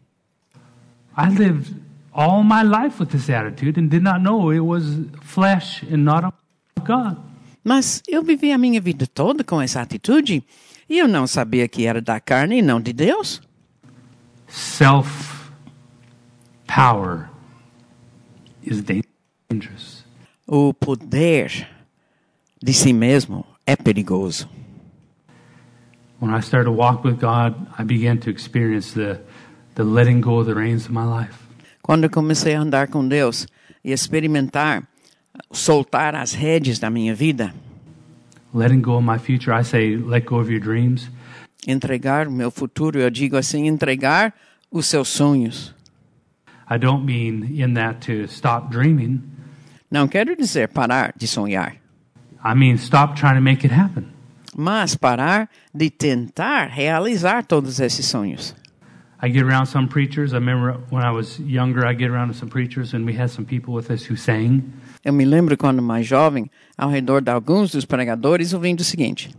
I 1.18 1.30
lived 1.30 1.76
all 2.14 2.43
my 2.43 2.64
life 2.64 3.02
with 3.02 3.10
this 3.10 3.30
attitude 3.30 3.80
and 3.80 3.88
did 3.88 4.04
not 4.04 4.22
know 4.22 4.52
it 4.52 4.62
was 4.62 4.84
flesh 5.22 5.84
and 5.91 5.97
not 5.97 6.34
God. 6.86 7.18
Mas 7.64 8.02
eu 8.08 8.24
vivi 8.24 8.52
a 8.52 8.58
minha 8.58 8.80
vida 8.80 9.06
toda 9.06 9.43
com 9.43 9.62
essa 9.62 9.82
atitude 9.82 10.43
e 10.89 10.97
eu 10.97 11.08
não 11.08 11.28
sabia 11.28 11.68
que 11.68 11.86
era 11.86 12.02
da 12.02 12.20
carne 12.20 12.60
e 12.60 12.62
não 12.62 12.80
de 12.80 12.93
Deus. 12.93 13.41
Self 14.47 15.52
power 16.68 17.30
is 18.64 18.82
dangerous. 18.82 19.09
O 20.47 20.74
poder 20.76 21.68
de 22.62 22.72
si 22.72 22.93
mesmo 22.93 23.43
é 23.66 23.76
perigoso. 23.76 24.47
When 26.22 26.32
I 26.32 26.41
started 26.41 26.66
to 26.66 26.72
walk 26.72 27.04
with 27.04 27.20
God, 27.20 27.56
I 27.78 27.84
began 27.84 28.20
to 28.20 28.30
experience 28.30 28.93
the, 28.93 29.20
the 29.74 29.84
letting 29.84 30.22
go 30.22 30.39
of 30.39 30.45
the 30.45 30.54
reins 30.54 30.86
of 30.86 30.91
my 30.91 31.04
life. 31.06 31.34
Quando 31.82 32.04
eu 32.04 32.10
comecei 32.12 32.54
a 32.54 32.62
andar 32.62 32.89
com 32.89 33.08
Deus 33.08 33.47
e 33.84 33.91
experimentar 33.91 34.88
soltar 35.52 36.14
as 36.14 36.34
rédeas 36.34 36.78
da 36.78 36.91
minha 36.91 37.16
vida, 37.16 37.52
Letting 38.54 38.82
go 38.82 38.97
of 38.97 39.04
my 39.04 39.18
future, 39.18 39.52
I 39.52 39.64
say, 39.64 39.95
let 39.97 40.26
go 40.26 40.39
of 40.39 40.52
your 40.52 40.62
dreams. 40.62 41.10
entregar 41.66 42.28
o 42.28 42.32
meu 42.32 42.52
futuro, 42.52 43.00
eu 43.00 43.10
digo 43.10 43.36
assim, 43.36 43.68
entregar 43.68 44.34
os 44.72 44.86
seus 44.86 45.08
sonhos. 45.08 45.74
I 46.70 46.78
don't 46.78 47.04
mean 47.04 47.60
in 47.60 47.74
that 47.74 48.06
to 48.06 48.28
stop 48.28 48.70
dreaming. 48.70 49.24
Não 49.91 50.07
quero 50.07 50.35
dizer 50.35 50.69
parar 50.69 51.13
de 51.17 51.27
sonhar, 51.27 51.75
I 52.43 52.55
mean 52.55 52.75
stop 52.75 53.15
trying 53.19 53.35
to 53.35 53.41
make 53.41 53.65
it 53.65 53.73
happen. 53.73 54.05
mas 54.55 54.95
parar 54.95 55.49
de 55.73 55.89
tentar 55.89 56.67
realizar 56.67 57.43
todos 57.43 57.79
esses 57.79 58.05
sonhos. 58.05 58.55
I 59.21 59.29
get 59.29 59.43
around 59.43 59.65
some 59.65 59.87
preachers. 59.87 60.31
I 60.31 60.35
remember 60.35 60.79
when 60.91 61.03
I 61.03 61.11
was 61.11 61.39
younger, 61.39 61.85
I 61.85 61.93
get 61.93 62.09
around 62.09 62.33
some 62.35 62.49
preachers, 62.49 62.93
and 62.93 63.05
we 63.05 63.13
had 63.19 63.29
some 63.29 63.45
people 63.45 63.73
with 63.73 63.89
us 63.91 64.09
who 64.09 64.15
sang. 64.15 64.63
Eu 65.03 65.11
me 65.11 65.25
lembro 65.25 65.57
quando 65.57 65.81
mais 65.81 66.05
jovem, 66.07 66.49
ao 66.77 66.89
redor 66.89 67.21
de 67.21 67.31
alguns 67.31 67.71
dos 67.71 67.83
pregadores, 67.85 68.53
ouvindo 68.53 68.79
o 68.79 68.83
seguinte: 68.83 69.29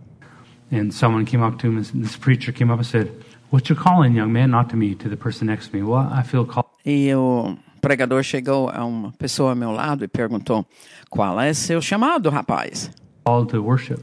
And 0.70 0.90
someone 0.90 1.24
came 1.24 1.42
up 1.42 1.57
to 1.59 1.68
him, 1.68 1.82
this 1.82 2.16
preacher 2.16 2.53
came 2.53 2.70
up 2.70 2.78
and 2.80 2.86
said, 2.86 3.11
What's 3.51 3.70
your 3.70 3.78
calling, 3.82 4.16
young 4.16 4.30
man? 4.32 4.51
Not 4.51 4.68
to 4.70 4.76
me, 4.76 4.94
to 4.96 5.09
the 5.09 5.16
person 5.16 5.46
next 5.46 5.70
to 5.70 5.76
me. 5.76 5.82
Well, 5.82 6.09
I 6.12 6.22
feel 6.24 6.44
called. 6.44 6.66
E 6.84 7.12
o 7.14 7.57
pregador 7.81 8.22
chegou 8.22 8.70
a 8.70 8.85
uma 8.85 9.12
pessoa 9.12 9.51
ao 9.51 9.57
meu 9.57 9.72
lado 9.72 10.05
e 10.05 10.09
perguntou: 10.09 10.64
Qual 11.09 11.41
é 11.41 11.53
seu 11.53 11.81
chamado, 11.81 12.31
rapaz? 12.31 12.91
called 13.31 13.49
to 13.51 13.62
worship. 13.62 14.01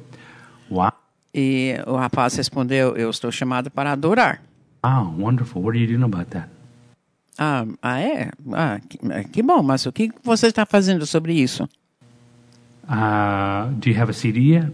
Wow. 0.70 0.92
E 1.34 1.76
o 1.86 1.96
rapaz 1.96 2.36
respondeu: 2.36 2.96
Eu 2.96 3.10
estou 3.10 3.32
chamado 3.32 3.70
para 3.70 3.92
adorar. 3.92 4.42
Wow, 4.84 5.16
wonderful. 5.18 5.62
What 5.62 5.76
are 5.76 5.82
you 5.82 5.88
doing 5.88 6.04
about 6.04 6.32
that? 6.32 6.50
Ah, 7.38 7.66
ah 7.82 8.00
é? 8.00 8.32
Ah, 8.54 8.80
que, 8.80 8.98
que 9.32 9.44
bom, 9.44 9.62
mas 9.62 9.86
o 9.86 9.92
que 9.92 10.12
você 10.24 10.48
está 10.48 10.66
fazendo 10.66 11.06
sobre 11.06 11.34
isso? 11.34 11.68
Uh, 12.90 13.70
do 13.80 13.90
you 13.90 14.00
have 14.00 14.10
a 14.10 14.14
CD 14.14 14.40
yet? 14.40 14.72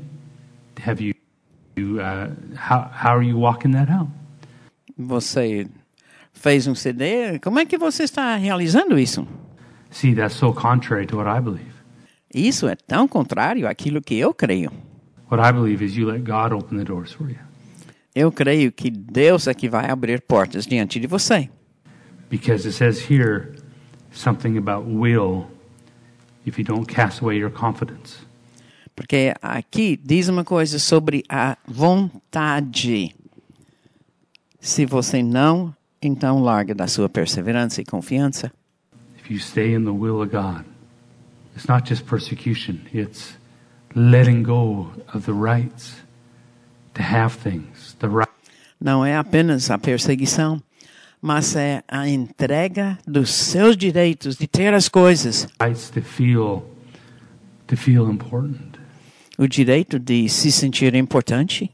Have 0.86 1.02
you, 1.02 1.14
you 1.76 2.00
uh, 2.00 2.30
how, 2.56 2.90
how 2.92 3.18
are 3.18 3.24
you 3.24 3.38
walking 3.38 3.72
that 3.72 3.92
out? 3.92 4.10
Você 4.98 5.68
fez 6.44 6.68
um 6.68 6.76
CD? 6.76 7.40
Como 7.40 7.58
é 7.58 7.66
que 7.66 7.78
você 7.78 8.04
está 8.04 8.36
realizando 8.36 9.00
isso? 9.00 9.26
See, 9.90 10.14
that's 10.14 10.36
so 10.36 10.52
contrary 10.52 11.08
to 11.08 11.16
what 11.16 11.30
I 11.30 11.42
believe. 11.42 11.72
Isso 12.36 12.68
é 12.68 12.76
tão 12.76 13.08
contrário 13.08 13.66
àquilo 13.66 14.02
que 14.02 14.16
eu 14.16 14.34
creio. 14.34 14.70
What 15.32 15.42
I 15.42 15.54
believe 15.54 15.86
is 15.86 15.96
you 15.96 16.06
let 16.06 16.24
God 16.24 16.52
open 16.52 16.78
the 16.78 16.84
doors 16.84 17.14
for 17.14 17.30
you. 17.30 17.38
Eu 18.14 18.30
creio 18.30 18.74
que 18.74 18.92
Deus 18.92 19.48
é 19.48 19.54
que 19.54 19.70
vai 19.70 19.90
abrir 19.90 20.22
portas 20.22 20.68
diante 20.68 21.00
de 21.00 21.08
você. 21.08 21.50
Because 22.30 22.68
it 22.68 22.76
says 22.76 23.10
here 23.10 23.56
something 24.12 24.58
about 24.58 24.86
will 24.86 25.46
if 26.46 26.60
you 26.60 26.66
don't 26.66 26.86
cast 26.94 27.24
away 27.24 27.38
your 27.38 27.52
confidence. 27.52 28.18
Porque 28.94 29.34
aqui 29.42 29.98
diz 30.04 30.28
uma 30.28 30.44
coisa 30.44 30.78
sobre 30.78 31.24
a 31.30 31.58
vontade. 31.66 33.16
Se 34.60 34.86
você 34.86 35.24
não, 35.24 35.74
então 36.08 36.42
larga 36.42 36.74
da 36.76 36.88
sua 36.88 37.10
perseverança 37.10 37.82
e 37.82 37.86
confiança. 37.86 38.52
If 39.18 39.32
you 39.32 39.40
stay 39.40 39.74
in 39.74 39.84
the 39.84 39.92
will 39.92 40.22
of 40.22 40.32
God, 40.32 40.66
it's 41.56 41.68
not 41.68 41.88
just 41.88 42.06
persecution, 42.06 42.80
it's 42.94 43.38
letting 43.96 44.44
go 44.44 44.92
of 45.14 45.26
the 45.26 45.34
rights 45.34 45.96
to 46.96 47.02
have 47.02 47.38
things, 47.38 47.96
the 48.00 48.08
right 48.08 48.30
Não 48.82 49.06
é 49.06 49.16
apenas 49.16 49.72
a 49.72 49.78
perseguição, 49.78 50.62
mas 51.22 51.56
é 51.56 51.84
a 51.88 52.10
entrega 52.10 52.98
dos 53.08 53.30
seus 53.30 53.78
direitos 53.78 54.36
de 54.36 54.46
ter 54.46 54.74
as 54.74 54.90
coisas, 54.90 55.48
rights 55.62 55.90
to 55.90 56.02
feel 56.02 56.66
to 57.66 57.78
feel 57.78 58.10
important. 58.10 58.78
o 59.38 59.48
direito 59.48 59.98
de 59.98 60.28
se 60.28 60.52
sentir 60.52 60.94
importante. 60.96 61.72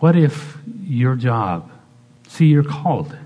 What 0.00 0.16
if 0.16 0.56
your 0.86 1.16
job, 1.16 1.64
see 2.28 2.46
you're 2.46 2.68
called. 2.68 3.16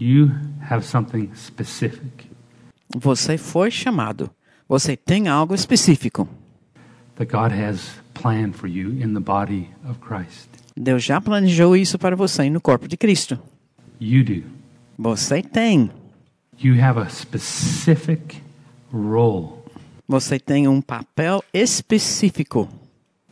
You 0.00 0.30
have 0.70 0.84
something 0.86 1.30
specific 1.34 2.28
Você 2.96 3.36
foi 3.36 3.70
chamado. 3.70 4.30
Você 4.68 4.96
tem 4.96 5.28
algo 5.28 5.54
específico. 5.54 6.28
that 7.16 7.30
God 7.32 7.52
has 7.52 7.90
planned 8.14 8.54
for 8.56 8.68
you 8.68 8.90
in 8.92 9.12
the 9.14 9.20
body 9.20 9.68
of 9.88 9.98
Christ. 10.00 10.48
Deus 10.76 11.02
já 11.02 11.20
planejou 11.20 11.76
isso 11.76 11.98
para 11.98 12.14
você 12.14 12.48
no 12.48 12.60
corpo 12.60 12.86
de 12.86 12.96
Cristo. 12.96 13.38
You 14.00 14.24
do. 14.24 14.44
Você 14.96 15.42
tem. 15.42 15.90
You 16.62 16.80
have 16.82 16.98
a 17.00 17.08
specific 17.08 18.40
role 18.92 19.58
Você 20.08 20.38
tem 20.38 20.66
um 20.68 20.80
papel 20.80 21.42
específico. 21.52 22.68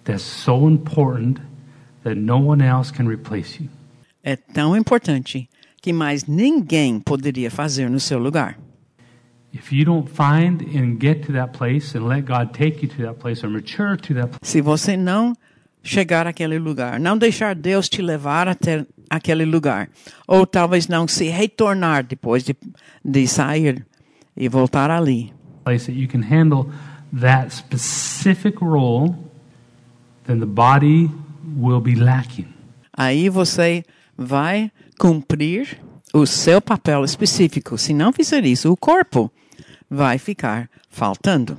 that's 0.04 0.22
so 0.22 0.68
important 0.68 1.40
that 2.04 2.16
no 2.16 2.38
one 2.38 2.62
else 2.62 2.92
can 2.92 3.06
replace 3.08 3.62
you. 3.62 3.68
É 4.22 4.34
tão 4.36 4.76
importante 4.76 5.48
que 5.86 5.92
mais 5.92 6.26
ninguém 6.26 6.98
poderia 6.98 7.48
fazer 7.48 7.88
no 7.88 8.00
seu 8.00 8.18
lugar. 8.18 8.58
If 9.54 9.72
you 9.72 9.84
don't 9.84 10.08
find 10.10 10.60
and 10.76 10.98
get 11.00 11.24
to 11.26 11.32
that 11.34 11.56
place 11.56 11.96
and 11.96 12.08
let 12.08 12.24
God 12.26 12.50
take 12.52 12.84
you 12.84 12.88
to 12.88 13.02
that 13.04 13.20
place 13.20 13.46
or 13.46 13.50
mature 13.52 13.96
to 13.96 14.14
that 14.14 14.26
place, 14.30 14.40
Se 14.42 14.60
você 14.60 14.96
não 14.96 15.32
chegar 15.84 16.26
àquele 16.26 16.58
lugar, 16.58 16.98
não 16.98 17.16
deixar 17.16 17.54
Deus 17.54 17.88
te 17.88 18.02
levar 18.02 18.48
até 18.48 18.84
aquele 19.08 19.44
lugar, 19.44 19.88
ou 20.26 20.44
talvez 20.44 20.88
não 20.88 21.06
se 21.06 21.28
retornar 21.28 22.04
depois 22.04 22.42
de, 22.42 22.56
de 23.04 23.28
sair 23.28 23.86
e 24.36 24.48
voltar 24.48 24.90
ali, 24.90 25.32
place 25.64 25.86
that 25.86 25.96
you 25.96 26.08
can 26.08 26.22
handle 26.22 26.68
that 27.12 27.54
specific 27.54 28.58
role, 28.60 29.14
then 30.24 30.40
the 30.40 30.46
body 30.46 31.08
will 31.56 31.80
be 31.80 31.94
lacking. 31.94 32.48
aí 32.92 33.28
você 33.28 33.84
vai 34.16 34.70
cumprir 34.98 35.78
o 36.12 36.26
seu 36.26 36.60
papel 36.60 37.04
específico. 37.04 37.76
Se 37.76 37.92
não 37.92 38.12
fizer 38.12 38.44
isso, 38.44 38.72
o 38.72 38.76
corpo 38.76 39.30
vai 39.90 40.18
ficar 40.18 40.68
faltando. 40.88 41.56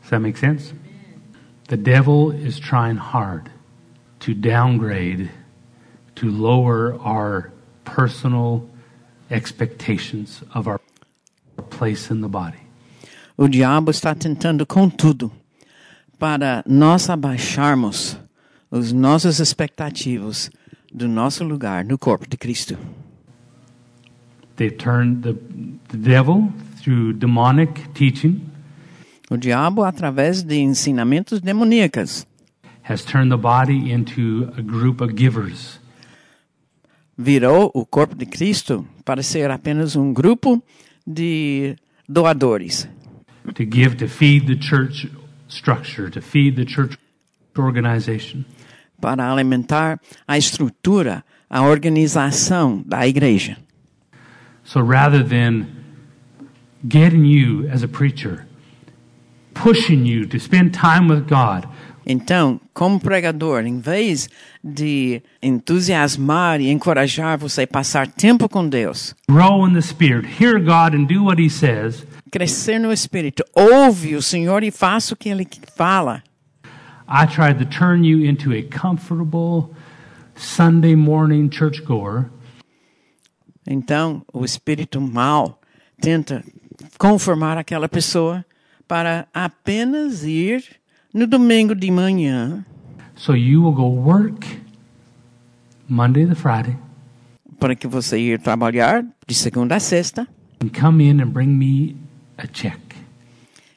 Does 0.00 0.10
that 0.10 0.20
make 0.20 0.38
sense? 0.38 0.74
The 1.68 1.76
devil 1.76 2.32
is 2.32 2.58
trying 2.58 2.96
hard 2.96 3.50
to 4.20 4.34
downgrade, 4.34 5.30
to 6.16 6.26
lower 6.30 6.94
our 7.00 7.52
personal 7.84 8.68
expectations 9.30 10.42
of 10.54 10.68
our 10.68 10.80
place 11.70 12.12
in 12.12 12.20
the 12.20 12.28
body. 12.28 12.58
O 13.36 13.48
diabo 13.48 13.90
está 13.90 14.14
tentando 14.14 14.66
com 14.66 14.88
tudo 14.88 15.32
para 16.18 16.62
nós 16.66 17.08
abaixarmos 17.08 18.18
os 18.70 18.92
nossos 18.92 19.40
expectativos 19.40 20.50
do 20.92 21.08
nosso 21.08 21.44
lugar 21.44 21.84
no 21.84 21.96
corpo 21.96 22.26
de 22.28 22.36
Cristo. 22.36 22.76
They've 24.56 24.76
turned 24.76 25.22
the, 25.22 25.34
the 25.88 25.96
devil 25.96 26.52
through 26.82 27.14
demonic 27.14 27.92
teaching 27.94 28.52
O 29.32 29.36
diabo, 29.38 29.82
através 29.82 30.42
de 30.42 30.56
ensinamentos 30.56 31.40
demoníacos, 31.40 32.26
has 32.82 33.02
turned 33.02 33.30
the 33.30 33.38
body 33.38 33.90
into 33.90 34.52
a 34.58 34.60
group 34.60 35.00
of 35.00 35.14
givers. 35.16 35.80
virou 37.16 37.70
o 37.72 37.86
corpo 37.86 38.14
de 38.14 38.26
Cristo 38.26 38.86
para 39.06 39.22
ser 39.22 39.50
apenas 39.50 39.96
um 39.96 40.12
grupo 40.12 40.62
de 41.06 41.76
doadores, 42.06 42.86
to 43.54 43.64
give 43.64 43.96
to 43.96 44.06
feed 44.06 44.46
the 44.46 44.56
church 44.56 45.10
structure, 45.48 46.10
to 46.10 46.20
feed 46.20 46.56
the 46.56 46.66
church 46.66 46.98
organization. 47.58 48.44
Para 49.02 49.28
alimentar 49.28 50.00
a 50.26 50.38
estrutura, 50.38 51.24
a 51.50 51.62
organização 51.62 52.82
da 52.86 53.06
igreja. 53.06 53.58
So 54.62 54.80
rather 54.80 55.24
than 55.24 55.66
getting 56.88 57.26
you 57.26 57.68
as 57.68 57.82
a 57.82 57.88
preacher, 57.88 58.46
pushing 59.54 60.06
you 60.06 60.24
to 60.28 60.38
spend 60.38 60.70
time 60.70 61.12
with 61.12 61.24
God, 61.28 61.66
Então, 62.04 62.60
como 62.74 62.98
pregador, 62.98 63.64
em 63.64 63.78
vez 63.78 64.28
de 64.62 65.22
entusiasmar 65.40 66.60
e 66.60 66.68
encorajar 66.68 67.38
você 67.38 67.62
a 67.62 67.66
passar 67.66 68.08
tempo 68.08 68.48
com 68.48 68.68
Deus, 68.68 69.14
grow 69.30 69.68
in 69.68 69.74
the 69.74 69.80
Spirit, 69.80 70.28
hear 70.42 70.58
God 70.58 70.94
and 70.94 71.04
do 71.04 71.24
what 71.24 71.40
He 71.40 71.48
says, 71.48 72.04
crescer 72.30 72.78
no 72.80 72.92
Espírito, 72.92 73.44
ouve 73.54 74.16
o 74.16 74.22
Senhor 74.22 74.64
e 74.64 74.70
faça 74.72 75.14
o 75.14 75.16
que 75.16 75.28
Ele 75.28 75.46
fala. 75.76 76.22
I 77.14 77.26
tried 77.26 77.58
to 77.58 77.66
turn 77.66 78.04
you 78.04 78.24
into 78.24 78.54
a 78.54 78.62
comfortable 78.62 79.74
Sunday 80.34 80.94
morning 80.94 81.50
churchgoer. 81.50 82.30
Então, 83.66 84.22
o 84.32 84.46
espírito 84.46 84.98
mal 84.98 85.60
tenta 86.00 86.42
conformar 86.96 87.58
aquela 87.58 87.86
pessoa 87.86 88.42
para 88.88 89.28
apenas 89.34 90.24
ir 90.24 90.64
no 91.12 91.26
domingo 91.26 91.74
de 91.74 91.90
manhã, 91.90 92.64
so 93.14 93.34
you 93.34 93.62
will 93.62 93.74
go 93.74 93.88
work 93.88 94.46
Monday 95.86 96.24
to 96.26 96.34
Friday 96.34 96.76
para 97.60 97.76
que 97.76 97.86
você 97.86 98.18
ir 98.18 98.40
trabalhar 98.40 99.04
de 99.28 99.34
segunda 99.34 99.76
a 99.76 99.80
sexta. 99.80 100.26
and 100.62 100.70
come 100.70 101.04
in 101.04 101.20
and 101.20 101.30
bring 101.30 101.58
me 101.58 101.94
a 102.38 102.46
check. 102.46 102.80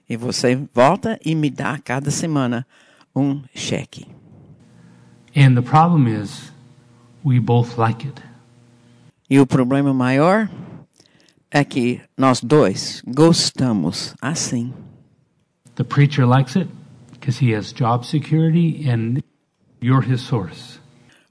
e 0.09 0.15
você 0.15 0.55
volta 0.73 1.19
e 1.23 1.35
me 1.35 1.49
dá 1.49 1.77
cada 1.77 2.09
semana 2.09 2.65
um 3.15 3.43
cheque. 3.53 4.07
And 5.35 5.55
the 5.55 5.61
problem 5.61 6.07
is, 6.07 6.51
we 7.23 7.39
both 7.39 7.77
like 7.77 8.05
it. 8.05 8.21
E 9.29 9.39
o 9.39 9.45
problema 9.47 9.93
maior 9.93 10.49
é 11.49 11.63
que 11.63 12.01
nós 12.17 12.41
dois 12.41 13.01
gostamos 13.07 14.13
assim. 14.21 14.73
The 15.75 15.83
preacher 15.83 16.25
likes 16.25 16.55
it 16.55 16.69
because 17.11 17.43
he 17.43 17.55
has 17.55 17.73
job 17.73 18.05
security 18.05 18.87
and 18.87 19.21
you're 19.81 20.05
his 20.05 20.21
source. 20.21 20.79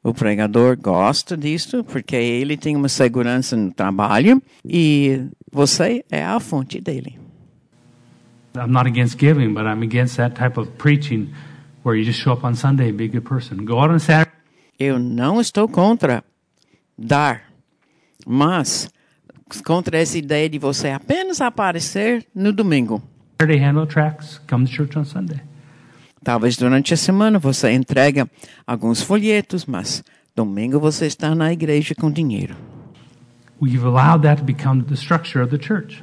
O 0.03 0.13
pregador 0.13 0.77
gosta 0.77 1.37
disso 1.37 1.83
porque 1.83 2.17
ele 2.17 2.59
tem 2.59 2.77
uma 2.77 2.89
segurança 2.89 3.57
no 3.57 3.73
trabalho 3.73 4.43
e 4.65 5.29
você 5.51 6.05
é 6.11 6.23
a 6.23 6.39
fonte 6.41 6.81
dele. 6.81 7.19
I'm 8.57 8.71
not 8.71 8.87
against 8.87 9.19
giving, 9.19 9.55
but 9.55 9.65
I'm 9.65 9.83
against 9.83 10.17
that 10.17 10.37
type 10.37 10.61
of 10.61 10.73
preaching 10.79 11.33
where 11.85 11.97
you 11.97 12.05
just 12.05 12.19
show 12.21 12.33
up 12.33 12.45
on 12.45 12.57
Sunday 12.57 12.89
and 12.89 12.97
be 12.97 13.05
a 13.05 13.09
good 13.09 13.25
person. 13.29 13.65
Go 13.65 13.79
out 13.79 13.91
on 13.91 13.99
Saturday, 14.01 14.33
Eu 14.79 14.99
não 14.99 15.41
estou 15.41 15.69
contra 15.69 16.25
dar, 16.99 17.45
mas 18.27 18.91
contra 19.65 19.99
essa 19.99 20.19
ideia 20.19 20.49
de 20.49 20.59
você 20.59 20.89
apenas 20.89 21.41
aparecer 21.41 22.27
no 22.35 22.53
domingo. 22.53 23.01
handle 23.41 23.87
tracks, 23.87 24.41
come 24.49 24.67
to 24.67 24.73
church 24.73 24.99
on 24.99 25.05
Sunday. 25.05 25.41
Talvez 26.25 26.57
durante 26.57 26.95
a 26.95 26.97
semana 26.97 27.39
você 27.39 27.71
entrega 27.71 28.29
alguns 28.67 29.03
folhetos, 29.03 29.67
mas 29.67 30.03
domingo 30.35 30.81
você 30.81 31.07
está 31.07 31.35
na 31.35 31.53
igreja 31.53 31.95
com 31.95 32.11
dinheiro. 32.11 32.57
We've 33.61 33.85
allowed 33.85 34.23
that 34.23 34.41
to 34.41 34.45
become 34.45 34.83
the 34.85 34.95
structure 34.95 35.43
of 35.43 35.57
the 35.57 35.63
church. 35.63 36.03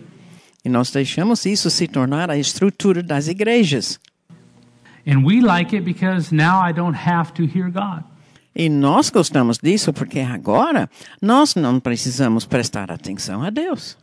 E 0.64 0.70
nós 0.70 0.92
deixamos 0.92 1.46
isso 1.46 1.70
se 1.72 1.88
tornar 1.88 2.30
a 2.30 2.38
estrutura 2.38 3.02
das 3.02 3.28
igrejas. 3.28 4.00
And 5.06 5.26
we 5.26 5.42
like 5.42 5.76
it 5.76 5.84
because 5.84 6.32
now 6.32 6.62
I 6.62 6.72
don't 6.72 6.96
have 6.96 7.34
to 7.34 7.46
hear 7.46 7.70
God. 7.70 8.04
E 8.54 8.70
nós 8.70 9.10
gostamos 9.10 9.58
disso 9.58 9.94
porque 9.94 10.20
agora 10.20 10.90
nós 11.22 11.56
não 11.56 11.80
precisamos 11.80 12.46
prestar 12.46 12.92
atenção 12.92 13.44
a 13.44 13.50
Deus. 13.50 13.98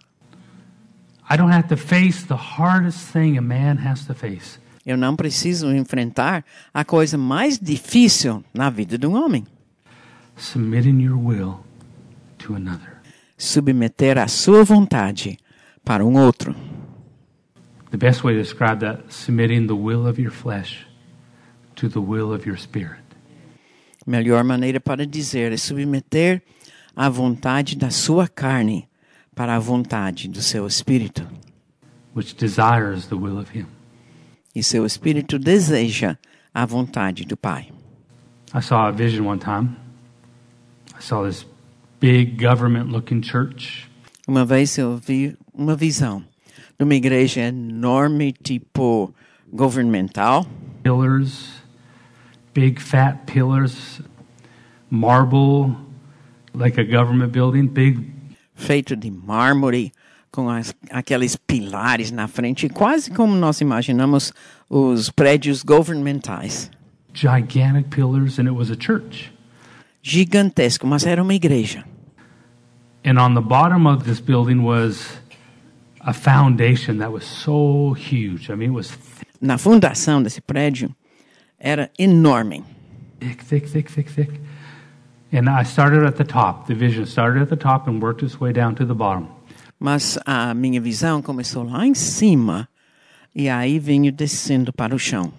I 1.31 1.37
don't 1.37 1.53
have 1.53 1.69
to 1.69 1.77
face 1.77 2.27
the 2.27 2.35
hardest 2.35 3.13
thing 3.13 3.37
a 3.37 3.43
man 3.43 3.77
has 3.87 4.07
to 4.07 4.15
face. 4.15 4.59
Eu 4.87 4.97
não 4.97 5.15
preciso 5.15 5.71
enfrentar 5.71 6.43
a 6.73 6.83
coisa 6.83 7.19
mais 7.19 7.59
difícil 7.59 8.43
na 8.55 8.71
vida 8.71 8.97
de 8.97 9.07
um 9.07 9.15
homem. 9.15 9.47
Submitting 10.39 11.03
your 11.03 11.19
will 11.19 11.59
to 12.39 12.55
another. 12.55 12.97
Submeter 13.37 14.17
a 14.17 14.27
sua 14.27 14.65
vontade 14.65 15.39
para 15.85 16.05
um 16.05 16.17
outro. 16.17 16.55
The 17.91 17.99
best 17.99 18.25
way 18.25 18.35
to 18.35 18.43
describe 18.43 18.81
that, 18.81 19.03
submitting 19.11 19.67
the 19.67 19.75
will 19.75 20.07
of 20.07 20.21
your 20.21 20.33
flesh 20.33 20.88
to 21.81 21.89
the 21.89 22.01
will 22.01 22.33
of 22.33 22.47
your 22.47 22.59
spirit. 22.59 23.03
Melhor 24.07 24.43
maneira 24.45 24.81
para 24.81 25.07
dizer 25.07 25.53
é 25.53 25.57
submeter 25.57 26.43
a 26.97 27.09
vontade 27.09 27.77
da 27.77 27.91
sua 27.91 28.27
carne 28.27 28.89
para 29.35 29.55
a 29.57 29.59
vontade 29.59 30.29
do 30.29 30.41
seu 30.43 30.67
espírito. 30.67 31.27
which 32.15 32.35
desires 32.35 33.07
the 33.07 33.15
will 33.17 33.39
of 33.39 33.51
Him. 33.51 33.67
E 34.55 34.63
seu 34.63 34.85
espírito 34.85 35.39
deseja 35.39 36.17
a 36.53 36.67
vontade 36.67 37.25
do 37.25 37.37
Pai. 37.37 37.71
I 38.53 38.61
saw 38.61 38.89
a 38.89 38.93
vision 38.93 39.25
one 39.25 39.39
time. 39.39 39.77
I 40.97 41.01
saw 41.01 41.23
this 41.23 41.45
big 42.01 42.43
government 42.43 42.91
looking 42.91 43.23
church. 43.23 43.89
Uma 44.27 44.45
vez 44.45 44.77
eu 44.77 44.97
vi 44.97 45.37
uma 45.55 45.77
visão 45.77 46.25
de 46.77 46.85
uma 46.85 46.95
igreja 46.95 47.43
enorme, 47.43 48.33
tipo 48.33 49.15
governamental, 49.53 50.45
Pillars, 50.83 51.58
big 52.59 52.81
fat 52.81 53.25
pillars, 53.27 54.01
marble, 54.91 55.77
like 56.53 56.77
a 56.77 56.85
government 56.85 57.31
building, 57.31 57.69
big 57.69 58.01
feito 58.57 58.97
de 58.97 59.11
mármore, 59.11 59.93
com 60.33 60.49
as, 60.51 60.75
aqueles 60.91 61.37
pilares 61.37 62.11
na 62.11 62.27
frente, 62.27 62.69
quase 62.69 63.13
como 63.13 63.37
nós 63.37 63.61
imaginamos 63.61 64.33
os 64.69 65.09
prédios 65.09 65.63
governamentais. 65.63 66.69
gigantic 67.15 67.91
pillars, 67.91 68.39
and 68.39 68.49
it 68.49 68.55
was 68.55 68.71
a 68.71 68.77
church. 68.77 69.33
Gigantesco, 70.03 70.87
mas 70.87 71.07
era 71.07 71.23
uma 71.23 71.35
igreja. 71.35 71.85
And 73.05 73.19
on 73.19 73.35
the 73.35 73.41
bottom 73.41 73.87
of 73.87 74.05
this 74.05 74.21
building 74.21 74.63
was 74.65 75.07
a 76.01 76.13
foundation 76.13 76.99
that 76.99 77.13
was 77.13 77.25
so 77.25 77.93
huge. 77.95 78.51
I 78.51 78.57
mean, 78.57 78.71
it 78.71 78.75
was 78.75 78.99
Na 79.41 79.57
fundação 79.57 80.21
desse 80.21 80.41
prédio 80.41 80.91
era 81.61 81.91
enorme. 81.99 82.65
thick, 83.21 83.43
thick, 83.43 83.67
thick, 83.69 83.91
thick, 83.91 84.09
thick. 84.09 84.41
And 85.33 85.49
I 85.49 85.65
started 85.65 86.05
at 86.05 86.17
the 86.17 86.25
top. 86.25 86.67
The 86.67 86.75
vision 86.75 87.05
started 87.05 87.43
at 87.43 87.49
the 87.49 87.57
top 87.57 87.87
and 87.87 88.01
worked 88.01 88.23
its 88.23 88.41
way 88.41 88.53
down 88.53 88.75
to 88.77 88.87
the 88.87 88.95
bottom. 88.95 89.29
Mas 89.79 90.19
a 90.27 90.55
minha 90.55 90.81
visão 90.81 91.23
começou 91.23 91.65
lá 91.65 91.87
em 91.87 91.95
cima 91.95 92.69
e 93.35 93.49
aí 93.49 93.79
vinha 93.79 94.11
descendo 94.11 94.73
para 94.73 94.95
o 94.95 94.99
chão. 94.99 95.33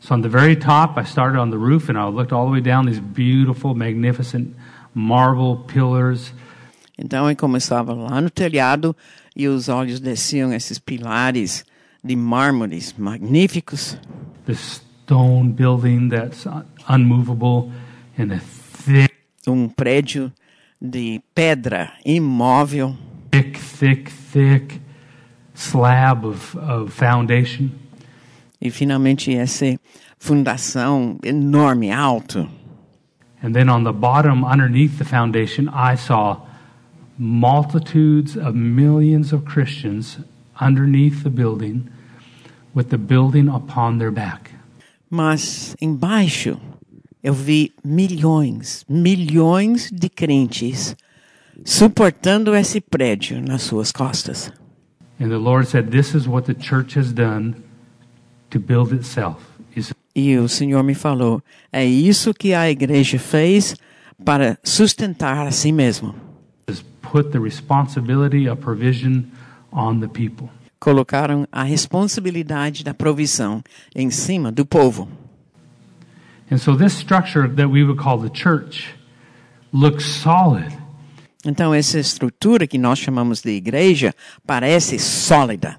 So 0.00 0.14
on 0.14 0.22
the 0.22 0.28
very 0.28 0.56
top, 0.56 0.98
I 0.98 1.04
started 1.04 1.38
on 1.38 1.50
the 1.50 1.58
roof 1.58 1.88
and 1.88 1.96
I 1.96 2.08
looked 2.08 2.32
all 2.32 2.46
the 2.46 2.52
way 2.52 2.60
down 2.60 2.86
these 2.86 3.00
beautiful, 3.00 3.74
magnificent 3.74 4.56
marble 4.94 5.64
pillars. 5.66 6.32
Então 6.98 7.28
eu 7.30 7.36
começava 7.36 7.92
lá 7.92 8.20
no 8.20 8.30
telhado 8.30 8.96
e 9.36 9.46
os 9.46 9.68
olhos 9.68 10.00
desciam 10.00 10.52
esses 10.52 10.78
pilares 10.78 11.64
de 12.02 12.16
mármores 12.16 12.94
magníficos. 12.98 13.96
This 14.44 14.82
stone 15.12 15.52
building 15.52 16.08
that's 16.08 16.46
unmovable 16.88 17.70
and 18.16 18.32
a 18.32 18.38
thick, 18.38 19.12
Um 19.46 19.68
prédio 19.68 20.32
de 20.80 21.20
pedra 21.34 21.92
imóvel, 22.06 22.96
thick, 23.30 23.58
thick, 23.58 24.08
thick 24.08 24.80
slab 25.54 26.24
of, 26.24 26.56
of 26.56 26.90
foundation. 26.94 27.70
e 28.58 28.70
finalmente 28.70 29.34
essa 29.34 29.78
fundação 30.18 31.18
enorme, 31.22 31.90
alto. 31.90 32.48
And 33.42 33.54
then 33.54 33.68
on 33.68 33.84
the 33.84 33.92
bottom, 33.92 34.44
underneath 34.44 34.96
the 34.96 35.04
foundation, 35.04 35.68
I 35.68 35.96
saw 35.96 36.40
multitudes 37.18 38.34
of 38.36 38.54
millions 38.54 39.32
of 39.32 39.44
Christians 39.44 40.18
underneath 40.58 41.22
the 41.22 41.30
building 41.30 41.90
with 42.72 42.88
the 42.88 42.98
building 42.98 43.48
upon 43.48 43.98
their 43.98 44.12
back. 44.12 44.52
Mas 45.14 45.76
embaixo 45.78 46.58
eu 47.22 47.34
vi 47.34 47.70
milhões, 47.84 48.82
milhões 48.88 49.90
de 49.92 50.08
crentes 50.08 50.96
suportando 51.66 52.54
esse 52.54 52.80
prédio 52.80 53.38
nas 53.42 53.60
suas 53.60 53.92
costas. 53.92 54.50
And 55.20 55.28
the 55.28 55.36
Lord 55.36 55.68
said, 55.68 55.90
This 55.90 56.14
is 56.14 56.26
what 56.26 56.50
the 56.50 56.58
church 56.58 56.98
has 56.98 57.12
done 57.12 57.56
to 58.48 58.58
build 58.58 58.94
itself. 58.94 59.42
Is 59.76 59.92
E 60.16 60.38
o 60.38 60.48
Senhor 60.48 60.82
me 60.82 60.94
falou: 60.94 61.42
é 61.70 61.84
isso 61.84 62.32
que 62.32 62.54
a 62.54 62.70
igreja 62.70 63.18
fez 63.18 63.76
para 64.24 64.58
sustentar 64.64 65.46
a 65.46 65.50
si 65.50 65.72
mesmo. 65.72 66.14
is 66.68 66.82
put 67.02 67.32
the 67.32 67.38
responsibility 67.38 68.48
of 68.48 68.62
provision 68.62 69.30
on 69.72 70.00
the 70.00 70.08
people. 70.08 70.48
Colocaram 70.82 71.46
a 71.52 71.62
responsabilidade 71.62 72.82
da 72.82 72.92
provisão 72.92 73.62
em 73.94 74.10
cima 74.10 74.50
do 74.50 74.66
povo. 74.66 75.08
And 76.50 76.58
so 76.58 76.76
this 76.76 76.92
structure 76.94 77.46
that 77.46 77.68
we 77.68 77.84
would 77.84 78.02
call 78.02 78.18
the 78.18 78.28
church 78.28 78.92
looks 79.72 80.04
solid. 80.04 80.76
Então, 81.44 81.72
essa 81.72 82.00
estrutura 82.00 82.66
que 82.66 82.78
nós 82.78 82.98
chamamos 82.98 83.40
de 83.40 83.50
igreja 83.50 84.12
parece 84.44 84.98
sólida. 84.98 85.78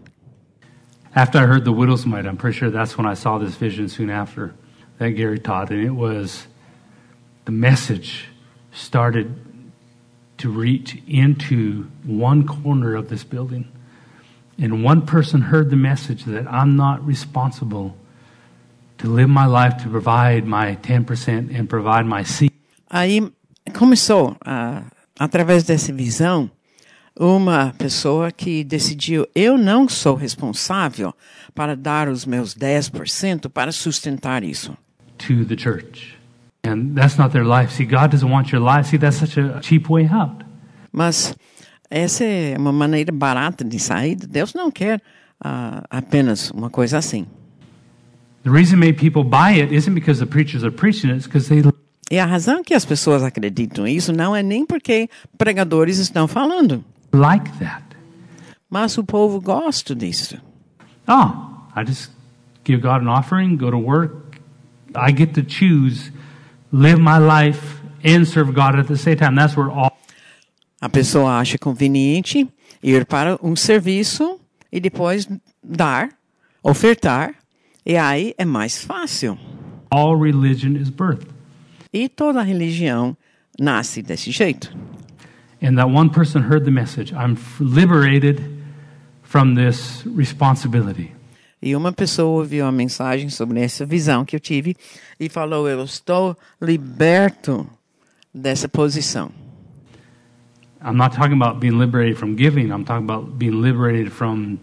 After 1.13 1.37
I 1.37 1.47
heard 1.47 1.65
the 1.65 1.73
widow's 1.73 2.05
mite, 2.05 2.25
I'm 2.25 2.37
pretty 2.37 2.57
sure 2.57 2.71
that's 2.71 2.97
when 2.97 3.05
I 3.05 3.13
saw 3.13 3.37
this 3.37 3.57
vision 3.57 3.89
soon 3.89 4.09
after 4.09 4.53
that 4.99 5.17
Gary 5.17 5.37
taught. 5.37 5.69
And 5.69 5.83
it 5.83 5.93
was 5.93 6.47
the 7.43 7.51
message 7.51 8.29
started 8.71 9.35
to 10.37 10.49
reach 10.49 10.97
into 11.09 11.87
one 12.05 12.47
corner 12.47 12.95
of 12.95 13.09
this 13.09 13.25
building. 13.25 13.67
And 14.61 14.85
one 14.85 15.01
person 15.01 15.41
heard 15.41 15.69
the 15.69 15.75
message 15.75 16.25
that 16.25 16.47
I'm 16.47 16.75
not 16.75 17.05
responsible 17.05 17.95
to 18.99 19.07
live 19.07 19.29
my 19.29 19.47
life 19.47 19.77
to 19.83 19.89
provide 19.89 20.45
my 20.45 20.77
10% 20.77 21.57
and 21.57 21.67
provide 21.67 22.05
my 22.05 22.23
seed. 22.23 22.51
Aí 22.89 23.31
começou, 23.73 24.37
ah, 24.45 24.83
através 25.19 25.63
dessa 25.63 25.91
visão, 25.91 26.49
uma 27.19 27.73
pessoa 27.77 28.31
que 28.31 28.63
decidiu: 28.63 29.27
eu 29.33 29.57
não 29.57 29.89
sou 29.89 30.15
responsável 30.15 31.13
para 31.55 31.75
dar 31.75 32.07
os 32.07 32.25
meus 32.25 32.53
10% 32.55 33.49
para 33.49 33.71
sustentar 33.71 34.43
isso. 34.43 34.77
to 35.27 35.45
the 35.45 35.55
church. 35.55 36.15
And 36.63 36.95
that's 36.95 37.17
not 37.17 37.31
their 37.33 37.43
life. 37.43 37.71
See, 37.71 37.85
God 37.85 38.11
doesn't 38.11 38.29
want 38.29 38.51
your 38.51 38.61
life. 38.61 38.87
See, 38.87 38.97
that's 38.97 39.17
such 39.17 39.37
a 39.37 39.61
cheap 39.61 39.89
way 39.89 40.07
out. 40.07 40.43
Mas 40.91 41.35
essa 41.93 42.23
é 42.23 42.55
uma 42.57 42.71
maneira 42.71 43.11
barata 43.11 43.63
de 43.63 43.77
sair. 43.77 44.15
Deus 44.15 44.55
não 44.55 44.71
quer 44.71 44.99
ah, 45.39 45.83
apenas 45.91 46.49
uma 46.49 46.69
coisa 46.69 46.97
assim. 46.97 47.27
The 48.43 48.49
reason 48.49 48.77
many 48.77 48.93
people 48.93 49.23
buy 49.23 49.61
it 49.61 49.73
isn't 49.73 49.93
because 49.93 50.19
the 50.19 50.25
preachers 50.25 50.63
are 50.63 50.71
preaching 50.71 51.11
it, 51.11 51.17
it's 51.17 51.27
because 51.27 51.47
they 51.47 51.63
E 52.11 52.19
a 52.19 52.25
razão 52.25 52.63
que 52.63 52.73
as 52.73 52.83
pessoas 52.83 53.23
acreditam 53.23 53.85
nisso 53.85 54.11
não 54.11 54.35
é 54.35 54.43
nem 54.43 54.65
porque 54.65 55.07
pregadores 55.37 55.97
estão 55.99 56.27
falando, 56.27 56.83
like 57.13 57.49
that. 57.59 57.83
mas 58.69 58.97
o 58.97 59.03
povo 59.03 59.39
gosta 59.39 59.95
disso. 59.95 60.37
Oh, 61.07 61.31
I 61.75 61.85
just 61.85 62.11
give 62.65 62.81
God 62.81 63.01
an 63.01 63.07
offering, 63.07 63.55
go 63.55 63.69
to 63.71 63.77
work. 63.77 64.39
I 64.95 65.11
get 65.15 65.33
to 65.35 65.43
choose, 65.43 66.11
live 66.71 66.99
my 66.99 67.19
life, 67.19 67.81
and 68.03 68.25
serve 68.25 68.51
God 68.53 68.77
at 68.77 68.87
the 68.87 68.97
same 68.97 69.15
time. 69.15 69.35
That's 69.35 69.55
where 69.55 69.71
all 69.71 69.92
A 70.83 70.89
pessoa 70.89 71.39
acha 71.39 71.57
conveniente 71.57 72.45
ir 72.83 73.05
para 73.05 73.39
um 73.41 73.55
serviço 73.55 74.37
e 74.69 74.81
depois 74.81 75.25
dar, 75.63 76.09
ofertar, 76.61 77.35
e 77.85 77.95
aí 77.95 78.33
é 78.37 78.43
mais 78.43 78.83
fácil. 78.83 79.39
all 79.89 80.17
religion 80.17 80.75
is 80.75 80.89
birthed. 80.89 81.25
E 81.93 82.09
toda 82.09 82.41
religião 82.41 83.15
nasce 83.57 84.01
desse 84.01 84.29
jeito. 84.29 84.75
And 85.61 85.75
that 85.75 85.89
one 85.89 86.09
person 86.09 86.41
heard 86.41 86.65
the 86.65 86.71
message. 86.71 87.13
I'm 87.13 87.37
liberated 87.61 88.41
from 89.21 89.55
this 89.55 90.03
responsibility. 90.05 91.13
E 91.61 91.77
uma 91.77 91.93
pessoa 91.93 92.41
ouviu 92.41 92.65
a 92.65 92.73
mensagem 92.73 93.29
sobre 93.29 93.61
essa 93.61 93.85
visão 93.85 94.25
que 94.25 94.35
eu 94.35 94.39
tive 94.41 94.75
e 95.17 95.29
falou: 95.29 95.65
Eu 95.69 95.81
estou 95.85 96.35
liberto 96.61 97.65
dessa 98.33 98.67
posição. 98.67 99.42
I'm 100.83 100.97
not 100.97 101.13
talking 101.13 101.33
about 101.33 101.59
being 101.59 101.77
liberated 101.77 102.17
from 102.17 102.35
giving. 102.35 102.71
I'm 102.71 102.83
talking 102.83 103.05
about 103.05 103.37
being 103.37 103.61
liberated 103.61 104.11
from 104.11 104.59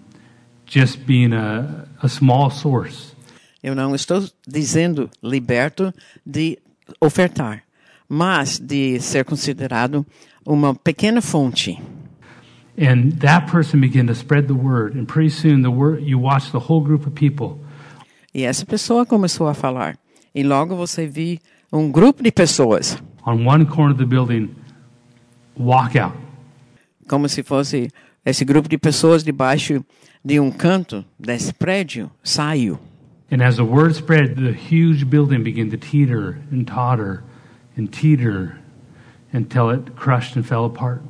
just 0.66 1.07
being 1.07 1.33
a, 1.33 1.89
a 2.03 2.09
small 2.09 2.51
source. 2.51 3.14
Eu 3.62 3.75
não 3.75 3.95
estou 3.95 4.27
dizendo 4.47 5.11
liberto 5.23 5.93
de 6.25 6.59
ofertar, 7.01 7.62
mas 8.09 8.59
de 8.59 8.99
ser 9.01 9.25
considerado 9.25 10.07
uma 10.47 10.75
pequena 10.75 11.21
fonte. 11.21 11.79
And 12.79 13.12
that 13.21 13.51
person 13.51 13.81
began 13.81 14.07
to 14.07 14.14
spread 14.14 14.47
the 14.47 14.55
word. 14.55 14.97
And 14.97 15.07
pretty 15.07 15.31
soon, 15.31 15.62
the 15.62 15.71
word 15.71 16.03
you 16.03 16.18
watch 16.18 16.51
the 16.53 16.59
whole 16.59 16.83
group 16.83 17.07
of 17.07 17.14
people 17.14 17.59
E 18.33 18.45
essa 18.45 18.64
pessoa 18.64 19.05
começou 19.05 19.49
a 19.49 19.55
falar. 19.55 19.99
E 20.33 20.45
logo 20.45 20.77
você 20.77 21.07
viu 21.07 21.39
um 21.73 21.91
grupo 21.91 22.23
de 22.23 22.31
pessoas, 22.31 22.97
on 23.27 23.45
one 23.47 23.66
corner 23.66 23.93
of 23.93 23.99
the 23.99 24.07
building 24.07 24.51
walk 25.61 25.98
out. 25.98 26.16
como 27.11 27.28
se 27.28 27.42
fosse 27.42 27.90
esse 28.24 28.44
grupo 28.44 28.68
de 28.68 28.78
pessoas 28.78 29.24
debaixo 29.24 29.84
de 30.24 30.38
um 30.38 30.50
canto 30.50 31.04
desse 31.18 31.52
prédio, 31.52 32.08
saiu. 32.22 32.78
And 33.32 33.42
as 33.42 33.56
the 33.56 33.62
word 33.62 33.94
spread, 33.94 34.34
the 34.36 34.52
huge 34.52 35.04
building 35.04 35.42
began 35.42 35.68
to 35.70 35.76
teeter 35.76 36.38
and 36.52 36.64
totter 36.64 37.22
and 37.76 37.86
teeter 37.86 38.58
until 39.32 39.70
it 39.70 39.90
crushed 39.96 40.38
and 40.38 40.44
fell 40.44 40.64
apart. 40.64 41.00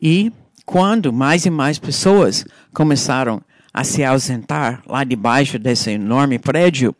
E 0.00 0.32
quando 0.66 1.12
mais 1.12 1.46
e 1.46 1.50
mais 1.50 1.78
pessoas 1.78 2.44
começaram 2.74 3.40
a 3.72 3.84
se 3.84 4.04
ausentar 4.04 4.82
lá 4.86 5.04
debaixo 5.04 5.58
desse 5.58 5.92
enorme 5.92 6.38
prédio, 6.38 6.94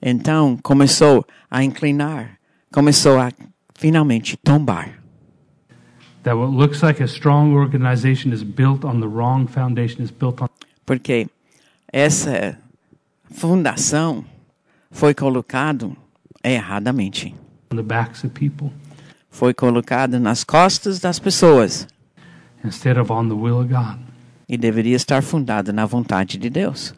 então 0.00 0.56
começou 0.62 1.26
a 1.50 1.64
inclinar, 1.64 2.38
começou 2.72 3.18
a 3.18 3.30
finalmente 3.74 4.36
tombar. 4.36 5.01
That 6.24 6.36
what 6.36 6.50
looks 6.52 6.82
like 6.82 7.02
a 7.02 7.08
strong 7.08 7.54
organization 7.54 8.32
is 8.32 8.44
built 8.44 8.84
on 8.84 9.00
the 9.00 9.08
wrong 9.08 9.48
foundation, 9.48 10.02
is 10.04 10.10
built 10.12 10.40
on 10.40 10.48
Porque 10.86 11.26
essa 11.92 12.56
fundação 13.30 14.24
foi 14.90 15.14
colocado 15.14 15.96
erradamente. 16.44 17.34
the 17.70 17.82
backs 17.82 18.22
of 18.24 18.32
people 18.34 18.70
Foi 19.30 19.54
colocada 19.54 20.20
nas 20.20 20.44
costas 20.44 21.00
das 21.00 21.18
pessoas 21.18 21.86
instead 22.64 22.98
of 22.98 23.10
on 23.10 23.28
the 23.28 23.34
will 23.34 23.58
of 23.60 23.68
God. 23.68 23.98
e 24.48 24.56
deveria 24.58 24.94
estar 24.94 25.22
fundada 25.22 25.72
na 25.72 25.86
vontade 25.86 26.36
de 26.38 26.50
Deus. 26.50 26.94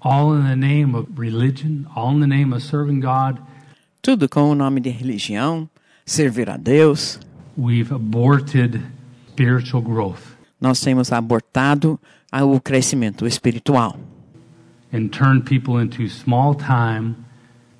All 0.00 0.34
in 0.34 0.42
the 0.44 0.56
name 0.56 0.94
of 0.96 1.08
religion, 1.16 1.86
all 1.94 2.12
in 2.14 2.20
the 2.20 2.26
name 2.26 2.52
of 2.54 2.62
serving 2.62 3.00
God, 3.00 3.38
Tudo 4.02 4.28
com 4.28 4.50
o 4.50 4.54
nome 4.54 4.80
de 4.80 4.90
religião, 4.90 5.68
servir 6.08 6.48
a 6.48 6.56
Deus. 6.56 7.20
we've 7.56 7.92
aborted 7.94 8.80
spiritual 9.30 9.82
growth 9.82 10.22
Nós 10.60 10.80
temos 10.80 11.12
abortado 11.12 12.00
o 12.32 12.60
crescimento 12.60 13.26
espiritual 13.26 13.98
and 14.92 15.08
turned 15.10 15.44
people 15.44 15.80
into 15.82 16.08
small 16.08 16.54
time, 16.54 17.14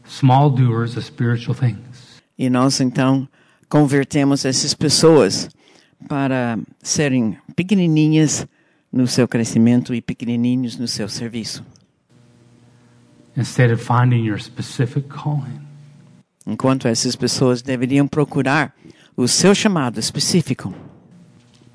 small 0.04 0.50
doers 0.50 0.96
of 0.96 1.04
spiritual 1.04 1.54
things. 1.56 2.20
e 2.38 2.50
nós 2.50 2.80
então 2.80 3.26
convertemos 3.68 4.44
essas 4.44 4.74
pessoas 4.74 5.48
para 6.06 6.58
serem 6.82 7.36
pequenininhas 7.56 8.46
no 8.92 9.06
seu 9.06 9.26
crescimento 9.26 9.94
e 9.94 10.00
pequenininhos 10.00 10.76
no 10.76 10.86
seu 10.86 11.08
serviço. 11.08 11.64
Instead 13.36 13.72
of 13.72 13.82
finding 13.82 14.24
your 14.24 14.38
specific 14.38 15.08
calling. 15.08 15.67
Enquanto 16.48 16.88
essas 16.88 17.14
pessoas 17.14 17.60
deveriam 17.62 18.08
procurar 18.08 18.72
o 19.16 19.28
seu 19.28 19.54
chamado 19.54 20.00
específico. 20.00 20.72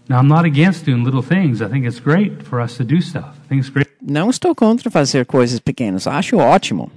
Now, 0.09 0.19
I'm 0.19 0.27
not 0.27 0.45
against 0.45 0.85
doing 0.85 1.03
little 1.03 1.23
things. 1.23 1.61
I 1.61 1.69
think 1.69 1.85
it's 1.85 1.99
great 1.99 2.43
for 2.43 2.59
us 2.61 2.75
to 2.77 2.83
do 2.83 3.01
stuff. 3.01 3.29
I 3.45 3.47
think 3.47 3.61
it's 3.61 3.69
great, 3.69 3.89
Não 4.01 4.29
estou 4.29 4.53
contra 4.53 4.91
fazer 4.91 5.25
coisas 5.25 5.59
pequenas, 5.59 6.07
acho 6.07 6.37
ótimo. 6.37 6.91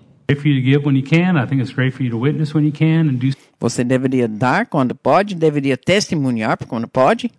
Você 3.60 3.84
deveria 3.84 4.26
dar 4.26 4.66
quando 4.66 4.94
pode, 4.94 5.34
deveria 5.36 5.76
testemunhar 5.76 6.58
quando 6.66 6.88
pode. 6.88 7.30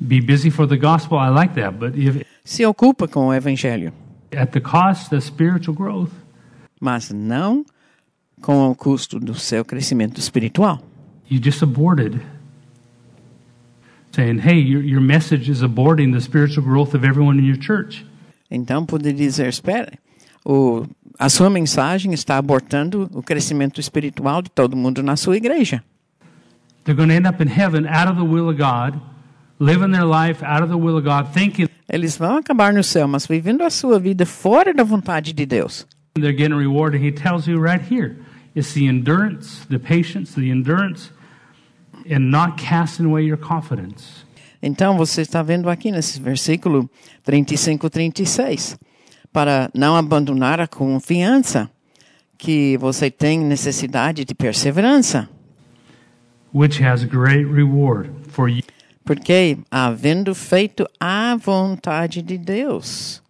be 0.00 0.20
busy 0.20 0.50
for 0.50 0.66
the 0.68 0.76
gospel. 0.76 1.18
I 1.18 1.30
like 1.30 1.54
that. 1.54 1.76
But 1.76 1.96
if 1.96 2.24
Se 2.44 2.64
ocupa 2.64 3.08
com 3.08 3.28
o 3.28 3.34
evangelho, 3.34 3.92
at 4.32 4.52
the 4.52 4.60
cost 4.60 5.12
of 5.14 5.24
spiritual 5.24 5.74
growth, 5.74 6.12
mas 6.80 7.10
não 7.10 7.64
com 8.40 8.70
o 8.70 8.74
custo 8.74 9.18
do 9.18 9.34
seu 9.34 9.64
crescimento 9.64 10.20
espiritual. 10.20 10.82
you 11.28 11.40
just 11.40 11.62
aborted. 11.62 12.20
Saying, 14.12 14.38
hey, 14.38 14.58
your, 14.58 14.82
your 14.82 15.00
message 15.00 15.50
is 15.50 15.62
aborting 15.62 16.12
the 16.12 16.20
spiritual 16.20 16.64
growth 16.64 16.94
of 16.94 17.04
everyone 17.04 17.38
in 17.38 17.44
your 17.44 17.58
church. 17.58 18.04
Então, 18.50 18.86
poder 18.86 19.12
dizer, 19.12 19.48
espera, 19.48 19.92
o, 20.44 20.86
a 21.18 21.28
sua 21.28 21.50
mensagem 21.50 22.14
está 22.14 22.38
abortando 22.38 23.10
o 23.12 23.22
crescimento 23.22 23.80
espiritual 23.80 24.40
de 24.40 24.50
todo 24.50 24.76
mundo 24.76 25.02
na 25.02 25.16
sua 25.16 25.36
igreja. 25.36 25.82
They're 26.84 26.96
going 26.96 27.08
to 27.08 27.14
end 27.14 27.26
up 27.26 27.42
in 27.42 27.48
heaven 27.48 27.86
out 27.86 28.08
of 28.08 28.16
the 28.16 28.24
will 28.24 28.48
of 28.48 28.56
God, 28.56 28.98
living 29.58 29.90
their 29.90 30.06
life 30.06 30.42
out 30.44 30.62
of 30.62 30.70
the 30.70 30.78
will 30.78 30.96
of 30.96 31.04
God, 31.04 31.32
thinking 31.34 31.68
Eles 31.88 32.16
vão 32.16 32.36
acabar 32.36 32.72
no 32.72 32.82
céu, 32.82 33.06
mas 33.06 33.26
vivendo 33.26 33.62
a 33.62 33.70
sua 33.70 33.98
vida 33.98 34.24
fora 34.24 34.72
da 34.72 34.82
vontade 34.82 35.32
de 35.32 35.44
Deus. 35.44 35.86
They're 36.22 36.32
getting 36.36 36.56
reward. 36.56 36.94
And 36.94 37.04
he 37.04 37.12
tells 37.12 37.46
you 37.46 37.58
right 37.58 37.80
here 37.80 38.16
it's 38.54 38.72
the 38.72 38.88
endurance, 38.88 39.64
the 39.68 39.78
patience, 39.78 40.34
the 40.34 40.50
endurance, 40.50 41.10
and 42.08 42.30
not 42.30 42.56
casting 42.58 43.06
away 43.06 43.22
your 43.24 43.36
confidence. 43.38 44.24
Então, 44.62 44.96
você 44.96 45.20
está 45.22 45.42
vendo 45.42 45.68
aqui 45.68 45.90
nesse 45.92 46.18
versículo 46.20 46.90
35, 47.24 47.88
36, 47.90 48.78
para 49.32 49.70
não 49.74 49.94
abandonar 49.94 50.60
a 50.60 50.66
confiança 50.66 51.70
que 52.38 52.76
você 52.78 53.10
tem 53.10 53.38
necessidade 53.40 54.24
de 54.24 54.34
perseverança. 54.34 55.28
which 56.52 56.82
has 56.82 57.04
great 57.04 57.44
reward. 57.46 58.10
For 58.28 58.48
you, 58.48 58.62
Porque 59.04 59.58
havendo 59.70 60.34
feito 60.34 60.86
a 60.98 61.36
vontade 61.36 62.22
de 62.22 62.38
Deus. 62.38 63.22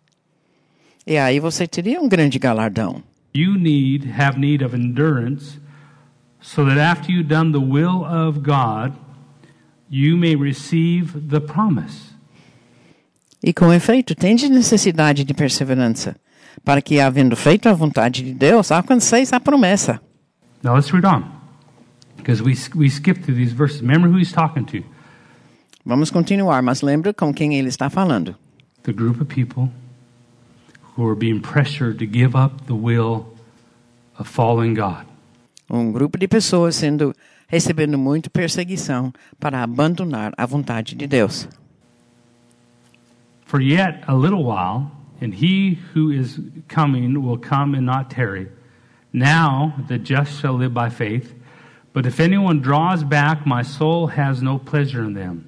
E 1.06 1.16
aí 1.16 1.38
você 1.38 1.66
teria 1.66 2.00
um 2.00 2.08
grande 2.08 2.38
galardão. 2.38 3.02
you 3.36 3.54
need 3.54 4.14
have 4.18 4.38
need 4.38 4.64
of 4.64 4.74
endurance, 4.74 5.58
so 6.40 6.64
that 6.64 6.78
after 6.78 7.12
you've 7.12 7.28
done 7.28 7.52
the 7.52 7.60
will 7.60 8.04
of 8.04 8.42
God, 8.42 8.94
you 9.90 10.16
may 10.16 10.34
receive 10.34 11.28
the 11.28 11.40
promise. 11.40 12.14
E 13.42 13.52
com 13.52 13.72
efeito, 13.72 14.14
tende 14.14 14.48
necessidade 14.48 15.22
de 15.22 15.34
perseverança, 15.34 16.16
para 16.64 16.80
que, 16.80 16.98
havendo 16.98 17.36
feito 17.36 17.68
a 17.68 17.72
vontade 17.74 18.22
de 18.22 18.32
Deus, 18.32 18.72
alcanceis 18.72 19.32
a 19.32 19.38
promessa. 19.38 20.00
Now 20.62 20.74
let's 20.74 20.90
read 20.90 21.06
on, 21.06 21.22
because 22.16 22.42
we 22.42 22.54
we 22.74 22.88
skipped 22.88 23.24
through 23.24 23.36
these 23.36 23.54
verses. 23.54 23.82
Remember 23.82 24.08
who 24.08 24.18
he's 24.18 24.32
talking 24.32 24.64
to? 24.64 24.82
Vamos 25.84 26.10
continuar, 26.10 26.62
mas 26.62 26.80
lembra 26.80 27.12
com 27.14 27.32
quem 27.32 27.54
ele 27.54 27.68
está 27.68 27.90
falando. 27.90 28.34
The 28.82 28.92
group 28.92 29.20
of 29.20 29.26
people 29.26 29.70
who 30.96 31.06
are 31.06 31.14
being 31.14 31.40
pressured 31.40 31.98
to 31.98 32.06
give 32.06 32.34
up 32.34 32.66
the 32.66 32.74
will 32.74 33.26
of 34.18 34.26
following 34.26 34.74
God. 34.74 35.06
Um 35.68 35.92
grupo 35.92 36.18
de 36.18 36.26
pessoas 36.26 36.76
sendo 36.76 37.14
recebendo 37.48 37.98
muito 37.98 38.30
perseguição 38.30 39.12
para 39.38 39.62
abandonar 39.62 40.32
a 40.36 40.46
vontade 40.46 40.94
de 40.94 41.06
Deus. 41.06 41.46
For 43.44 43.60
yet 43.60 44.02
a 44.08 44.14
little 44.14 44.42
while, 44.42 44.90
and 45.20 45.34
he 45.34 45.78
who 45.94 46.10
is 46.10 46.40
coming 46.68 47.22
will 47.22 47.38
come 47.38 47.74
and 47.76 47.86
not 47.86 48.10
tarry. 48.10 48.48
Now 49.12 49.74
the 49.88 49.98
just 49.98 50.40
shall 50.40 50.54
live 50.54 50.74
by 50.74 50.88
faith. 50.90 51.34
But 51.92 52.06
if 52.06 52.20
anyone 52.20 52.60
draws 52.60 53.04
back, 53.04 53.46
my 53.46 53.62
soul 53.62 54.08
has 54.08 54.42
no 54.42 54.58
pleasure 54.58 55.04
in 55.04 55.14
them. 55.14 55.46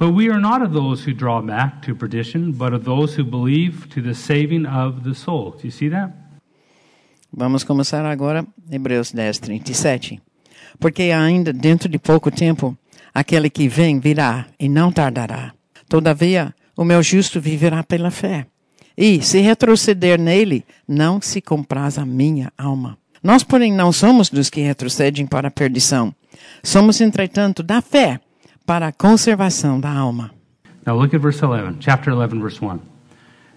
But 0.00 0.14
we 0.14 0.30
are 0.30 0.40
not 0.40 0.62
of 0.62 0.72
those 0.72 1.04
who 1.04 1.12
draw 1.12 1.42
back 1.42 1.82
to 1.82 1.94
perdition, 1.94 2.52
but 2.52 2.72
of 2.72 2.84
those 2.84 3.14
who 3.14 3.22
believe 3.22 3.86
to 3.90 4.00
the 4.00 4.14
saving 4.14 4.64
of 4.64 5.04
the 5.04 5.14
soul. 5.14 5.50
Do 5.50 5.66
you 5.66 5.70
see 5.70 5.90
that? 5.90 6.14
Vamos 7.30 7.64
começar 7.64 8.06
agora 8.06 8.46
Hebreus 8.70 9.12
10, 9.12 9.38
37. 9.40 10.18
Porque 10.78 11.12
ainda 11.12 11.52
dentro 11.52 11.86
de 11.86 11.98
pouco 11.98 12.30
tempo, 12.30 12.74
aquele 13.12 13.50
que 13.50 13.68
vem 13.68 14.00
virá 14.00 14.46
e 14.58 14.70
não 14.70 14.90
tardará. 14.90 15.52
Todavia, 15.86 16.54
o 16.74 16.82
meu 16.82 17.02
justo 17.02 17.38
viverá 17.38 17.84
pela 17.84 18.10
fé. 18.10 18.46
E, 18.96 19.20
se 19.20 19.40
retroceder 19.40 20.18
nele, 20.18 20.64
não 20.88 21.20
se 21.20 21.42
compraz 21.42 21.98
a 21.98 22.06
minha 22.06 22.50
alma. 22.56 22.96
Nós, 23.22 23.44
porém, 23.44 23.70
não 23.70 23.92
somos 23.92 24.30
dos 24.30 24.48
que 24.48 24.62
retrocedem 24.62 25.26
para 25.26 25.48
a 25.48 25.50
perdição. 25.50 26.14
Somos, 26.62 27.02
entretanto, 27.02 27.62
da 27.62 27.82
fé 27.82 28.18
para 28.70 28.86
a 28.86 28.92
conservação 28.92 29.80
da 29.80 29.90
alma. 29.90 30.30
Now 30.86 30.96
look 30.96 31.12
at 31.12 31.20
verse 31.20 31.44
11, 31.44 31.78
chapter 31.80 32.14
11, 32.14 32.38
verse 32.40 32.64
1. 32.64 32.78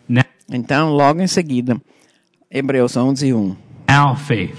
Now, 0.10 0.24
Então, 0.52 0.90
logo 0.90 1.22
em 1.22 1.28
seguida, 1.28 1.80
Hebreus 2.50 2.98
11, 2.98 3.32
1. 3.32 3.56
now 3.88 4.16
faith 4.16 4.58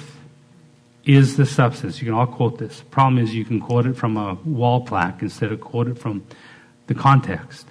is 1.04 1.34
the 1.34 1.44
substance. 1.44 2.00
You 2.00 2.12
can 2.12 2.16
all 2.16 2.28
quote 2.28 2.64
this. 2.64 2.84
Problem 2.88 3.18
is, 3.20 3.34
you 3.34 3.44
can 3.44 3.58
quote 3.58 3.88
it 3.88 3.96
from 3.96 4.16
a 4.16 4.38
wall 4.46 4.84
plaque 4.84 5.24
instead 5.24 5.52
of 5.52 5.60
quote 5.60 5.90
it 5.90 5.98
from 6.00 6.22
the 6.86 6.94
context. 6.94 7.66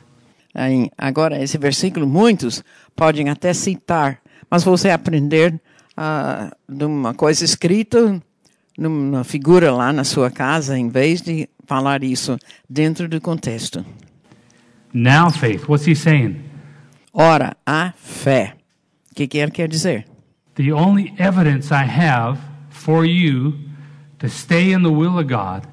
Aí, 0.54 0.92
agora, 0.98 1.42
esse 1.42 1.58
versículo, 1.58 2.06
muitos 2.06 2.66
podem 2.98 3.30
até 3.30 3.54
citar, 3.54 4.20
mas 4.52 4.66
você 4.66 4.90
aprender 4.90 5.58
ah, 5.96 6.52
de 6.68 6.84
uma 6.84 7.14
coisa 7.14 7.46
escrita 7.46 8.22
numa 8.78 9.24
figura 9.24 9.72
lá 9.72 9.94
na 9.94 10.04
sua 10.04 10.32
casa, 10.32 10.78
em 10.78 10.90
vez 10.90 11.22
de 11.22 11.50
falar 11.66 12.04
isso 12.04 12.38
dentro 12.70 13.08
do 13.08 13.20
contexto. 13.22 13.86
Now 14.94 15.32
faith. 15.32 15.68
What's 15.68 15.88
he 15.88 15.96
saying? 15.96 16.42
Ora, 17.12 17.56
a 17.66 17.94
fé. 17.98 18.56
O 19.12 19.16
que, 19.16 19.28
que 19.28 19.38
ele 19.38 19.52
quer 19.52 19.68
dizer? 19.68 20.06
The 20.56 20.72
only 20.72 21.14
evidence 21.18 21.74
I 21.74 21.84
have 21.84 22.40
for 22.70 23.06
you 23.06 23.54
to 24.20 24.28
stay 24.30 24.72
in 24.72 24.84
the 24.84 24.90
will 24.90 25.18
of 25.18 25.26
God 25.26 25.68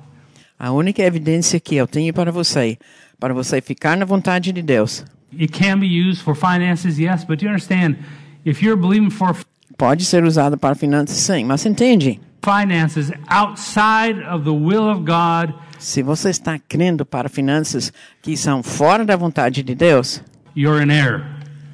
A 0.62 0.72
única 0.72 1.02
evidência 1.02 1.58
que 1.58 1.76
eu 1.76 1.86
tenho 1.86 2.12
para 2.12 2.30
você, 2.30 2.76
para 3.18 3.32
você 3.32 3.62
ficar 3.62 3.96
na 3.96 4.04
vontade 4.04 4.52
de 4.52 4.60
Deus, 4.60 5.02
it 5.32 5.50
can 5.50 5.78
be 5.78 5.86
used 5.86 6.22
for 6.22 6.36
finances, 6.36 6.98
yes, 6.98 7.24
but 7.24 7.42
you 7.42 7.48
understand 7.48 7.96
if 8.44 8.62
you're 8.62 8.78
believing 8.78 9.08
for 9.08 9.34
pode 9.78 10.04
ser 10.04 10.22
usada 10.22 10.58
para 10.58 10.74
finanças, 10.74 11.16
sim, 11.16 11.44
mas 11.44 11.64
entende? 11.64 12.20
Finances 12.42 13.10
outside 13.28 14.22
of 14.24 14.44
the 14.44 14.50
will 14.52 14.88
of 14.88 15.04
God, 15.04 15.54
Se 15.78 16.02
você 16.02 16.30
está 16.30 16.58
crendo 16.58 17.06
para 17.06 17.28
finanças 17.28 17.92
que 18.22 18.36
são 18.36 18.62
fora 18.62 19.04
da 19.04 19.16
vontade 19.16 19.62
de 19.62 19.74
Deus, 19.74 20.22
you're 20.54 20.82
in 20.82 20.90
error. 20.90 21.24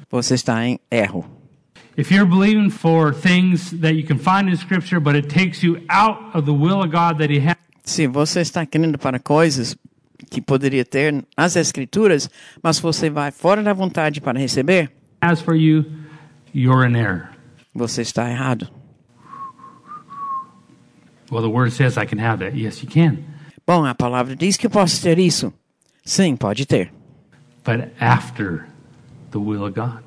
você 0.09 0.35
está 0.35 0.65
em 0.65 0.79
erro. 0.89 1.25
If 1.97 2.11
you're 2.11 2.29
believing 2.29 2.69
for 2.69 3.13
things 3.13 3.71
that 3.81 3.95
you 3.95 4.05
can 4.05 4.17
find 4.19 4.49
in 4.49 4.55
Scripture, 4.55 4.99
but 4.99 5.15
it 5.15 5.27
takes 5.27 5.63
you 5.63 5.81
out 5.89 6.19
of 6.35 6.45
the 6.45 6.53
will 6.53 6.79
of 6.81 6.89
God 6.91 7.17
that 7.17 7.31
He 7.33 7.39
has, 7.39 7.55
Se 7.83 8.05
você 8.07 8.41
está 8.41 8.65
crendo 8.65 8.97
para 8.97 9.19
coisas 9.19 9.75
que 10.29 10.41
poderia 10.41 10.83
ter 10.85 11.25
nas 11.37 11.55
escrituras, 11.55 12.29
mas 12.61 12.79
você 12.79 13.09
vai 13.09 13.31
fora 13.31 13.63
da 13.63 13.73
vontade 13.73 14.21
para 14.21 14.37
receber, 14.39 14.91
has 15.21 15.41
for 15.41 15.55
you, 15.55 15.85
you're 16.53 16.87
in 16.87 16.95
error. 16.95 17.29
você 17.73 18.01
está 18.03 18.29
errado. 18.29 18.69
Well, 21.29 21.41
the 21.41 21.49
Word 21.49 21.73
says 21.73 21.97
I 21.97 22.05
can 22.05 22.19
have 22.19 22.39
that. 22.39 22.55
Yes, 22.55 22.81
you 22.81 22.89
can. 22.89 23.23
Bom, 23.65 23.85
a 23.85 23.93
palavra 23.93 24.35
diz 24.35 24.55
que 24.55 24.65
eu 24.67 24.69
posso 24.69 25.01
ter 25.01 25.19
isso. 25.19 25.53
Sim, 26.05 26.37
pode 26.37 26.65
ter. 26.65 26.89
But 27.65 27.91
after 27.99 28.65
the 29.31 29.39
will 29.39 29.65
of 29.65 29.73
God. 29.75 30.03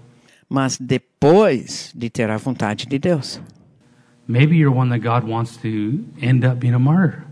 Mas 0.48 0.78
depois 0.78 1.92
de 1.94 2.08
ter 2.08 2.30
a 2.30 2.38
vontade 2.38 2.86
de 2.86 2.98
Deus. 2.98 3.40
Maybe 4.26 4.56
you're 4.56 4.74
one 4.74 4.88
that 4.90 5.00
God 5.00 5.28
wants 5.28 5.56
to 5.58 6.04
end 6.20 6.44
up 6.44 6.58
being 6.58 6.74
a 6.74 6.78
martyr. 6.78 7.24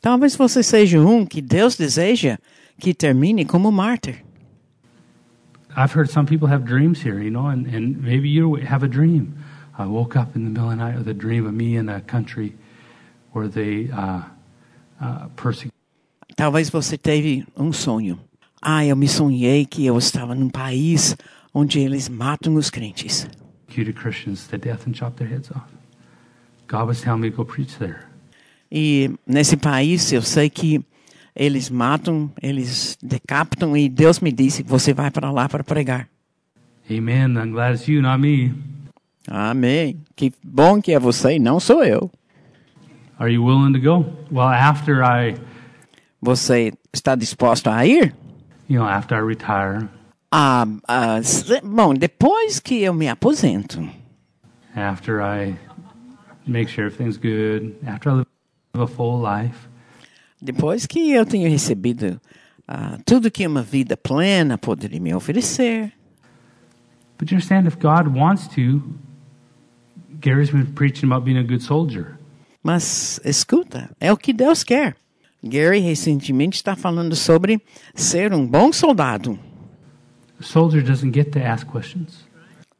Talvez 0.00 0.34
você 0.34 0.62
seja 0.62 0.98
um 1.00 1.26
que 1.26 1.42
Deus 1.42 1.76
deseja 1.76 2.38
que 2.78 2.94
termine 2.94 3.44
como 3.44 3.70
mártir. 3.70 4.24
I've 5.76 5.92
heard 5.94 6.10
some 6.10 6.26
people 6.26 6.48
have 6.48 6.64
dreams 6.64 7.04
here, 7.04 7.22
you 7.22 7.30
know, 7.30 7.48
and, 7.48 7.66
and 7.66 8.02
maybe 8.02 8.28
you 8.28 8.56
have 8.56 8.82
a 8.82 8.88
dream. 8.88 9.34
I 9.78 9.86
woke 9.86 10.16
up 10.16 10.34
in 10.34 10.44
the 10.44 10.50
middle 10.50 10.70
of 10.70 10.78
the 10.78 10.82
night 10.82 10.96
with 10.96 11.08
a 11.08 11.14
dream 11.14 11.46
of 11.46 11.52
me 11.52 11.76
in 11.76 11.88
a 11.88 12.00
country 12.00 12.54
they 13.52 13.90
uh, 13.92 14.22
uh, 15.00 15.28
Talvez 16.36 16.70
você 16.70 16.96
teve 16.96 17.46
um 17.56 17.72
sonho. 17.72 18.18
Ah, 18.62 18.84
eu 18.84 18.96
me 18.96 19.08
sonhei 19.08 19.64
que 19.64 19.86
eu 19.86 19.96
estava 19.98 20.34
num 20.34 20.48
país 20.48 21.16
onde 21.52 21.80
eles 21.80 22.08
matam 22.08 22.54
os 22.54 22.70
crentes. 22.70 23.28
Christians 23.68 24.46
to 24.48 24.58
death 24.58 24.86
and 24.86 24.94
chop 24.94 25.16
their 25.16 25.30
heads 25.30 25.50
off. 25.50 25.66
God 26.68 26.88
was 26.88 27.00
telling 27.00 27.20
me 27.20 27.30
to 27.30 27.36
go 27.36 27.44
preach 27.44 27.78
there. 27.78 27.98
E 28.70 29.10
nesse 29.26 29.56
país 29.56 30.12
eu 30.12 30.22
sei 30.22 30.48
que 30.48 30.84
eles 31.34 31.70
matam, 31.70 32.30
eles 32.40 32.96
decapitam 33.02 33.76
e 33.76 33.88
Deus 33.88 34.20
me 34.20 34.30
disse: 34.30 34.62
você 34.62 34.92
vai 34.92 35.10
para 35.10 35.30
lá 35.30 35.48
para 35.48 35.64
pregar. 35.64 36.08
Amen. 36.90 37.36
I'm 37.36 37.52
glad 37.52 37.74
it's 37.74 37.88
you, 37.88 38.02
not 38.02 38.20
me. 38.20 38.52
Amém. 39.28 39.96
Que 40.16 40.32
bom 40.42 40.80
que 40.82 40.92
é 40.92 40.98
você 40.98 41.36
e 41.36 41.38
não 41.38 41.60
sou 41.60 41.84
eu. 41.84 42.10
Are 43.20 43.28
you 43.28 43.42
willing 43.42 43.74
to 43.74 43.78
go? 43.78 44.06
Well, 44.30 44.48
after 44.48 45.04
I, 45.04 45.36
Você 46.22 46.72
está 46.92 47.14
disposto 47.16 47.68
a 47.70 47.84
ir? 47.86 48.14
you 48.68 48.78
know, 48.78 48.86
after 48.88 49.14
I 49.16 49.20
retire, 49.20 49.88
Ah, 50.32 50.64
ah, 50.88 51.20
se- 51.22 51.60
bom, 51.62 51.92
depois 51.94 52.60
que 52.60 52.82
eu 52.82 52.94
me 52.94 53.08
aposento, 53.08 53.86
after 54.76 55.20
I 55.20 55.56
make 56.46 56.68
sure 56.70 56.86
everything's 56.86 57.18
good, 57.18 57.74
after 57.86 58.10
I 58.10 58.14
live 58.14 58.26
a 58.74 58.86
full 58.86 59.20
life, 59.20 59.68
depois 60.40 60.86
que 60.86 61.10
eu 61.12 61.26
tenho 61.26 61.50
recebido 61.50 62.20
ah, 62.68 62.96
tudo 63.04 63.30
que 63.30 63.44
uma 63.46 63.60
vida 63.62 63.96
plena 63.96 64.56
poderia 64.56 65.00
me 65.00 65.12
oferecer. 65.12 65.92
But 67.18 67.30
you 67.30 67.36
understand, 67.36 67.66
if 67.66 67.76
God 67.78 68.06
wants 68.16 68.46
to, 68.54 68.80
Gary's 70.20 70.50
been 70.50 70.72
preaching 70.74 71.10
about 71.10 71.24
being 71.24 71.36
a 71.38 71.42
good 71.44 71.60
soldier. 71.62 72.16
Mas 72.62 73.20
escuta, 73.24 73.90
é 73.98 74.12
o 74.12 74.16
que 74.16 74.32
Deus 74.32 74.62
quer. 74.62 74.96
Gary 75.42 75.80
recentemente 75.80 76.56
está 76.56 76.76
falando 76.76 77.16
sobre 77.16 77.60
ser 77.94 78.34
um 78.34 78.46
bom 78.46 78.72
soldado. 78.72 79.38
A 80.38 80.42
soldier 80.42 80.82
doesn't 80.82 81.14
get 81.14 81.32
to 81.32 81.38
ask 81.38 81.66
questions. 81.66 82.26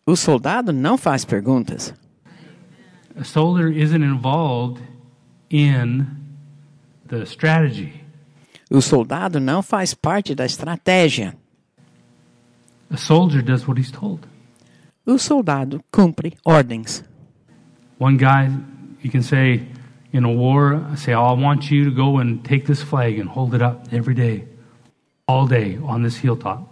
O 0.06 0.16
soldado 0.16 0.72
não 0.72 0.98
faz 0.98 1.24
perguntas. 1.24 1.94
A 3.16 3.24
soldier 3.24 3.70
isn't 3.70 4.02
involved 4.02 4.82
in 5.50 6.06
the 7.08 7.24
strategy. 7.24 8.00
O 8.70 8.80
soldado 8.80 9.40
não 9.40 9.62
faz 9.62 9.94
parte 9.94 10.34
da 10.34 10.46
estratégia. 10.46 11.36
A 12.90 12.96
soldier 12.96 13.42
does 13.42 13.66
what 13.66 13.80
he's 13.80 13.90
told. 13.90 14.20
O 15.04 15.18
soldado 15.18 15.82
cumpre 15.90 16.34
ordens. 16.44 17.04
One 17.98 18.16
guy, 18.16 18.50
you 19.02 19.10
can 19.10 19.22
say, 19.22 19.66
in 20.12 20.24
a 20.24 20.32
war, 20.32 20.84
say, 20.96 21.14
oh, 21.14 21.26
I 21.26 21.32
want 21.32 21.70
you 21.70 21.84
to 21.84 21.90
go 21.90 22.18
and 22.18 22.42
take 22.44 22.66
this 22.66 22.82
flag 22.82 23.18
and 23.18 23.28
hold 23.28 23.54
it 23.54 23.62
up 23.62 23.86
every 23.92 24.14
day, 24.14 24.44
all 25.26 25.46
day 25.46 25.78
on 25.84 26.02
this 26.02 26.16
hilltop. 26.16 26.66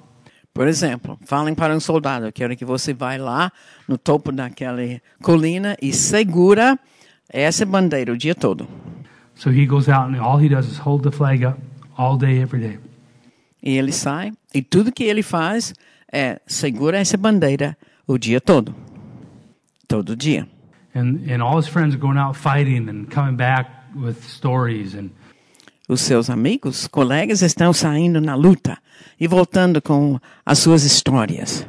Por 0.52 0.66
exemplo, 0.66 1.16
falem 1.24 1.54
para 1.54 1.72
um 1.72 1.78
soldado, 1.78 2.26
eu 2.26 2.32
quero 2.32 2.56
que 2.56 2.64
você 2.64 2.92
vai 2.92 3.16
lá 3.16 3.52
no 3.86 3.96
topo 3.96 4.32
daquela 4.32 4.82
colina 5.22 5.76
e 5.80 5.92
segura 5.92 6.76
essa 7.28 7.64
bandeira 7.64 8.12
o 8.12 8.16
dia 8.16 8.34
todo. 8.34 8.66
So 9.36 9.50
he 9.50 9.66
goes 9.66 9.88
out 9.88 10.12
and 10.12 10.20
all 10.20 10.42
he 10.42 10.48
does 10.48 10.66
is 10.66 10.78
hold 10.78 11.04
the 11.04 11.12
flag 11.12 11.44
up 11.44 11.60
all 11.96 12.18
day, 12.18 12.40
every 12.40 12.60
day. 12.60 12.78
E 13.62 13.78
ele 13.78 13.92
sai 13.92 14.32
e 14.52 14.60
tudo 14.60 14.90
que 14.90 15.04
ele 15.04 15.22
faz 15.22 15.72
é 16.12 16.40
segura 16.44 16.98
essa 16.98 17.16
bandeira 17.16 17.78
o 18.04 18.18
dia 18.18 18.40
todo. 18.40 18.74
Todo 19.86 20.16
dia. 20.16 20.48
And, 20.98 21.30
and 21.30 21.42
all 21.42 21.56
his 21.56 21.68
friends 21.68 21.94
are 21.94 21.98
going 21.98 22.18
out 22.18 22.36
fighting 22.36 22.88
and 22.88 23.08
coming 23.10 23.36
back 23.36 23.66
with 23.94 24.24
stories. 24.24 24.94
And 24.94 25.10
Os 25.88 26.00
seus 26.02 26.28
amigos, 26.28 26.86
colegas 26.88 27.40
estão 27.42 27.72
saindo 27.72 28.20
na 28.20 28.34
luta 28.34 28.76
e 29.18 29.26
voltando 29.26 29.80
com 29.80 30.18
as 30.44 30.58
suas 30.58 30.84
histórias. 30.84 31.66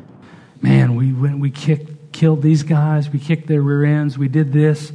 man, 0.61 0.95
we 0.95 1.13
went, 1.13 1.39
we 1.39 1.49
kicked, 1.49 2.11
killed 2.11 2.41
these 2.41 2.63
guys, 2.63 3.09
we 3.09 3.19
kicked 3.19 3.47
their 3.47 3.61
rear 3.61 3.85
ends, 3.85 4.17
we 4.17 4.27
did 4.27 4.51
this. 4.51 4.91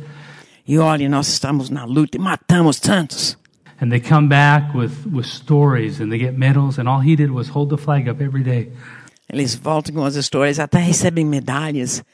E 0.66 0.78
olha, 0.78 1.08
nós 1.08 1.28
estamos 1.28 1.70
na 1.70 1.84
luta 1.84 2.16
e 2.16 2.20
matamos 2.20 2.80
tantos. 2.80 3.36
And 3.80 3.90
they 3.90 4.00
come 4.00 4.28
back 4.28 4.74
with, 4.74 5.06
with 5.06 5.26
stories 5.26 6.00
and 6.00 6.10
they 6.10 6.18
get 6.18 6.36
medals. 6.38 6.78
And 6.78 6.88
all 6.88 7.00
he 7.00 7.16
did 7.16 7.30
was 7.30 7.48
hold 7.48 7.70
the 7.70 7.78
flag 7.78 8.08
up 8.08 8.22
every 8.22 8.42
day. 8.42 8.70
Eles 9.28 9.54
voltam 9.54 9.94
com 9.94 10.04
as 10.04 10.16
histórias, 10.16 10.58
até 10.58 10.78
recebem 10.78 11.24
medalhas. 11.24 12.04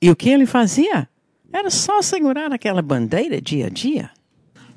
E 0.00 0.10
o 0.10 0.16
que 0.16 0.30
ele 0.30 0.46
fazia? 0.46 1.08
Era 1.54 1.70
só 1.70 2.02
segurar 2.02 2.52
aquela 2.52 2.82
bandeira 2.82 3.40
dia 3.40 3.66
a 3.66 3.70
dia. 3.70 4.10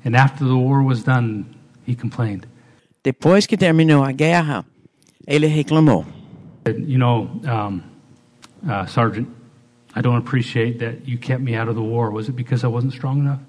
And 0.04 0.14
after 0.14 0.46
the 0.46 0.54
war 0.54 0.80
was 0.84 1.02
done, 1.02 1.44
he 1.84 1.96
complained. 1.96 2.46
Depois 3.02 3.46
que 3.46 3.56
terminou 3.56 4.04
a 4.04 4.12
guerra, 4.12 4.64
ele 5.26 5.48
reclamou. 5.48 6.06
You 6.66 6.98
know, 6.98 7.28
um, 7.44 7.80
uh, 8.64 8.86
Sergeant, 8.86 9.26
I 9.96 10.00
don't 10.00 10.18
appreciate 10.18 10.78
that 10.78 10.98
you 11.04 11.18
kept 11.18 11.42
me 11.42 11.58
out 11.58 11.68
of 11.68 11.74
the 11.74 11.82
war. 11.82 12.12
Was 12.12 12.28
it 12.28 12.36
because 12.36 12.64
I 12.64 12.68
wasn't 12.68 12.92
strong 12.94 13.18
enough? 13.18 13.40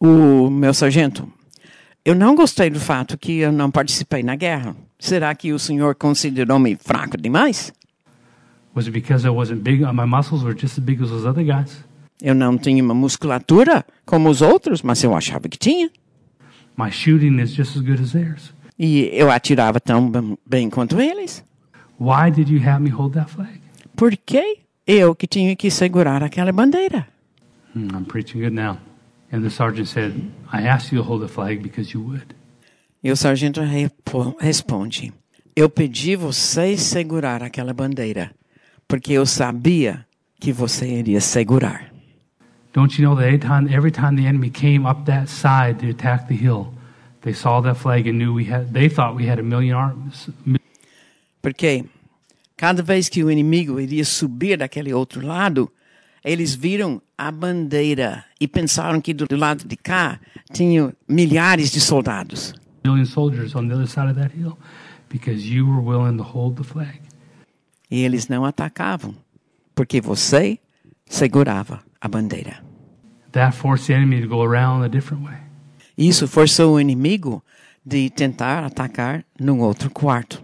O 0.00 0.48
meu 0.48 0.72
sargento, 0.72 1.30
eu 2.02 2.14
não 2.14 2.34
gostei 2.34 2.70
do 2.70 2.80
fato 2.80 3.18
que 3.18 3.40
eu 3.40 3.52
não 3.52 3.70
participei 3.70 4.22
na 4.22 4.36
guerra. 4.36 4.74
Será 4.98 5.34
que 5.34 5.52
o 5.52 5.58
senhor 5.58 5.94
considerou-me 5.96 6.76
fraco 6.76 7.18
demais? 7.18 7.72
Was 8.74 8.86
it 8.86 8.92
because 8.92 9.26
I 9.26 9.30
wasn't 9.30 9.62
big? 9.62 9.82
uh, 9.84 9.92
My 9.92 10.06
muscles 10.06 10.42
were 10.42 10.54
just 10.58 10.78
as 10.78 10.84
big 10.84 11.02
as 11.02 11.10
those 11.10 11.28
other 11.28 11.44
guys. 11.44 11.84
Eu 12.26 12.34
não 12.34 12.56
tinha 12.56 12.82
uma 12.82 12.94
musculatura 12.94 13.84
como 14.06 14.30
os 14.30 14.40
outros, 14.40 14.80
mas 14.80 15.04
eu 15.04 15.14
achava 15.14 15.46
que 15.46 15.58
tinha. 15.58 15.90
My 16.74 16.90
shooting 16.90 17.38
is 17.38 17.52
just 17.54 17.76
as 17.76 17.82
good 17.82 18.00
as 18.02 18.12
theirs. 18.12 18.54
E 18.78 19.10
eu 19.12 19.30
atirava 19.30 19.78
tão 19.78 20.10
bem- 20.46 20.70
quanto 20.70 20.98
eles. 20.98 21.44
Why 22.00 22.30
did 22.30 22.48
you 22.48 22.66
have 22.66 22.82
me 22.82 22.88
hold 22.88 23.12
that 23.12 23.30
flag? 23.30 23.60
Por 23.94 24.16
que 24.16 24.60
eu 24.86 25.14
que 25.14 25.26
tinha 25.26 25.54
que 25.54 25.70
segurar 25.70 26.22
aquela 26.22 26.50
bandeira? 26.50 27.06
Hmm, 27.76 27.88
I'm 27.94 28.04
preaching 28.06 28.40
good 28.40 28.54
now. 28.54 28.78
And 29.30 29.42
the 29.42 29.50
sergeant 29.50 29.88
said, 29.88 30.14
I 30.50 30.66
asked 30.66 30.94
you 30.94 31.02
to 31.02 31.06
hold 31.08 31.22
the 31.22 31.28
flag 31.32 31.58
because 31.62 31.92
you 31.92 32.02
would. 32.04 32.26
E 33.02 33.12
o 33.12 33.16
sargento 33.16 33.60
responde: 34.40 35.12
Eu 35.54 35.68
pedi 35.68 36.16
você 36.16 36.74
segurar 36.78 37.42
aquela 37.42 37.74
bandeira, 37.74 38.30
porque 38.88 39.12
eu 39.12 39.26
sabia 39.26 40.06
que 40.40 40.52
você 40.52 40.86
iria 40.88 41.20
segurar. 41.20 41.92
Don't 42.74 42.98
you 42.98 43.04
know 43.04 43.14
that 43.14 43.26
every 43.26 43.38
time, 43.38 43.68
every 43.70 43.92
time 43.92 44.16
the 44.16 44.26
enemy 44.26 44.50
came 44.50 44.84
up 44.84 45.06
that 45.06 45.28
side 45.28 45.78
to 45.78 45.88
attack 45.88 46.26
the 46.26 46.34
hill, 46.34 46.74
they 47.22 47.32
saw 47.32 47.60
that 47.60 47.76
flag 47.76 48.08
and 48.08 48.18
knew 48.18 48.34
we 48.34 48.44
had, 48.46 48.74
they 48.74 48.88
thought 48.88 49.14
we 49.14 49.26
had 49.26 49.38
a 49.38 49.44
million 49.44 49.76
arms. 49.76 50.28
Porque 51.40 51.84
cada 52.56 52.82
vez 52.82 53.08
que 53.08 53.22
o 53.22 53.30
inimigo 53.30 53.78
iria 53.78 54.04
subir 54.04 54.58
daquele 54.58 54.92
outro 54.92 55.24
lado, 55.24 55.70
eles 56.24 56.56
viram 56.56 57.00
a 57.16 57.30
bandeira 57.30 58.24
e 58.40 58.48
pensaram 58.48 59.00
que 59.00 59.14
do 59.14 59.36
lado 59.36 59.68
de 59.68 59.76
cá 59.76 60.18
tinham 60.52 60.92
milhares 61.08 61.70
de 61.70 61.80
soldados. 61.80 62.54
million 62.84 63.06
soldiers 63.06 63.54
on 63.54 63.68
the 63.68 63.74
other 63.74 63.86
side 63.86 64.10
of 64.10 64.16
that 64.16 64.32
hill 64.32 64.58
because 65.08 65.48
you 65.48 65.64
were 65.64 65.80
willing 65.80 66.16
to 66.18 66.24
hold 66.24 66.56
the 66.56 66.64
flag. 66.64 67.00
E 67.88 68.02
eles 68.02 68.26
não 68.26 68.44
atacavam, 68.44 69.14
porque 69.76 70.00
você 70.00 70.58
segurava 71.06 71.80
a 72.04 72.08
bandeira. 72.08 72.62
That 73.32 73.52
forced 73.54 73.88
the 73.88 73.94
enemy 73.94 74.20
to 74.20 74.28
go 74.28 74.44
around 74.44 74.84
a 74.84 74.88
different 74.88 75.24
way. 75.24 75.38
Isso 75.96 76.28
forçou 76.28 76.74
o 76.74 76.80
inimigo 76.80 77.42
de 77.84 78.10
tentar 78.10 78.62
atacar 78.62 79.24
num 79.40 79.60
outro 79.60 79.90
quarto. 79.90 80.42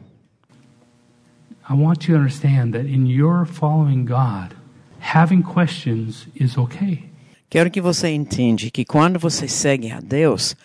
I 1.69 1.74
want 1.74 2.09
you 2.09 2.15
to 2.15 2.20
understand 2.20 2.73
that 2.73 2.87
in 2.87 3.07
your 3.07 3.47
following 3.47 4.05
God, 4.05 4.57
having 5.01 5.43
questions 5.43 6.27
is 6.35 6.59
okay. 6.59 7.05
Quero 7.49 7.70
que 7.70 7.81
você 7.81 8.09
entenda 8.09 8.70
que 8.70 8.85
quando 8.85 9.19
você 9.19 9.47
segue 9.47 9.91
a 9.91 10.01
Deus, 10.01 10.57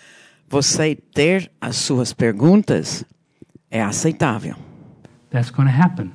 você 0.47 0.95
ter 0.95 1.51
as 1.59 1.75
suas 1.75 2.13
perguntas 2.13 3.03
é 3.69 3.81
aceitável. 3.81 4.55
That's 5.31 5.51
going 5.51 5.67
to 5.67 5.75
happen. 5.75 6.11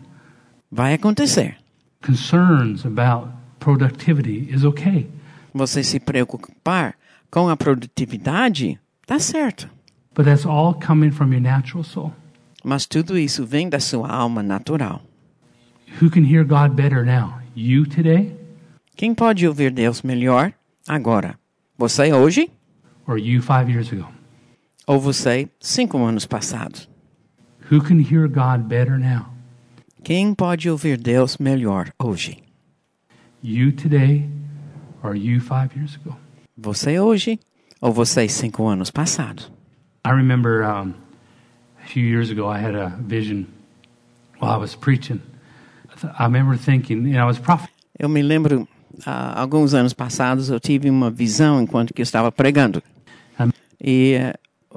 Vai 0.71 0.95
acontecer. 0.95 1.57
Concerns 2.03 2.85
about 2.85 3.40
productivity 3.61 4.49
is 4.53 4.65
okay. 4.65 5.07
Você 5.55 5.85
se 5.85 6.01
preocupar 6.01 6.95
com 7.31 7.49
a 7.49 7.57
produtividade, 7.57 8.79
tá 9.07 9.19
certo. 9.19 9.69
But 10.15 10.25
that's 10.25 10.45
all 10.45 10.75
coming 10.75 11.13
from 11.13 11.33
your 11.33 11.41
natural 11.43 11.85
soul. 11.85 12.13
Mas 12.65 12.87
tudo 12.87 13.17
isso 13.17 13.47
vem 13.47 13.69
da 13.69 13.79
sua 13.79 14.09
alma 14.09 14.43
natural. 14.43 15.03
Who 16.03 16.11
can 16.11 16.25
hear 16.25 16.45
God 16.45 16.75
better 16.75 17.05
now? 17.05 17.39
You 17.55 17.85
today 17.87 18.37
Quem 18.97 19.15
pode 19.15 19.47
ouvir 19.47 19.71
Deus 19.71 20.03
melhor 20.03 20.53
agora? 20.87 21.39
Você 21.79 22.13
hoje 22.13 22.51
or 23.07 23.19
you 23.19 23.41
five 23.43 23.71
years 23.71 23.93
ago? 23.93 24.07
ou 24.87 25.01
você 25.01 25.49
cinco 25.61 25.99
anos 26.05 26.27
passados? 26.27 26.89
Who 27.73 27.81
can 27.81 27.99
hear 28.01 28.29
God 28.29 28.67
better 28.69 28.99
now? 28.99 29.27
Quem 30.03 30.35
pode 30.35 30.69
ouvir 30.69 30.97
Deus 30.97 31.39
melhor 31.39 31.93
hoje? 31.99 32.39
You 33.43 33.73
today 33.73 34.29
or 35.03 35.15
you 35.17 35.41
five 35.41 35.75
years 35.75 35.97
ago? 35.97 36.17
Você 36.57 37.01
hoje 37.01 37.39
ou 37.81 37.93
você 37.93 38.29
cinco 38.29 38.67
anos 38.69 38.91
passados? 38.91 39.51
I 40.07 40.11
remember 40.11 40.63
um, 40.63 40.95
a 41.83 41.87
few 41.87 42.03
years 42.05 42.31
ago, 42.31 42.47
I 42.49 42.59
had 42.59 42.75
a 42.75 42.91
vision 43.01 43.47
while 44.41 44.53
I 44.53 44.59
was 44.59 44.75
preaching. 44.75 45.21
I, 46.19 46.25
remember 46.25 46.57
thinking, 46.57 47.15
I 47.17 47.25
was 47.25 47.39
prophet. 47.39 47.71
Eu 47.99 48.09
me 48.09 48.23
lembro, 48.23 48.67
há 49.07 49.41
alguns 49.41 49.75
anos 49.75 49.93
passados, 49.95 50.49
eu 50.51 50.61
tive 50.61 50.89
uma 50.91 51.11
visão 51.11 51.61
enquanto 51.63 51.93
que 51.95 52.01
eu 52.01 52.05
estava 52.05 52.31
pregando. 52.33 52.83
E 53.83 54.13
eh, 54.15 54.35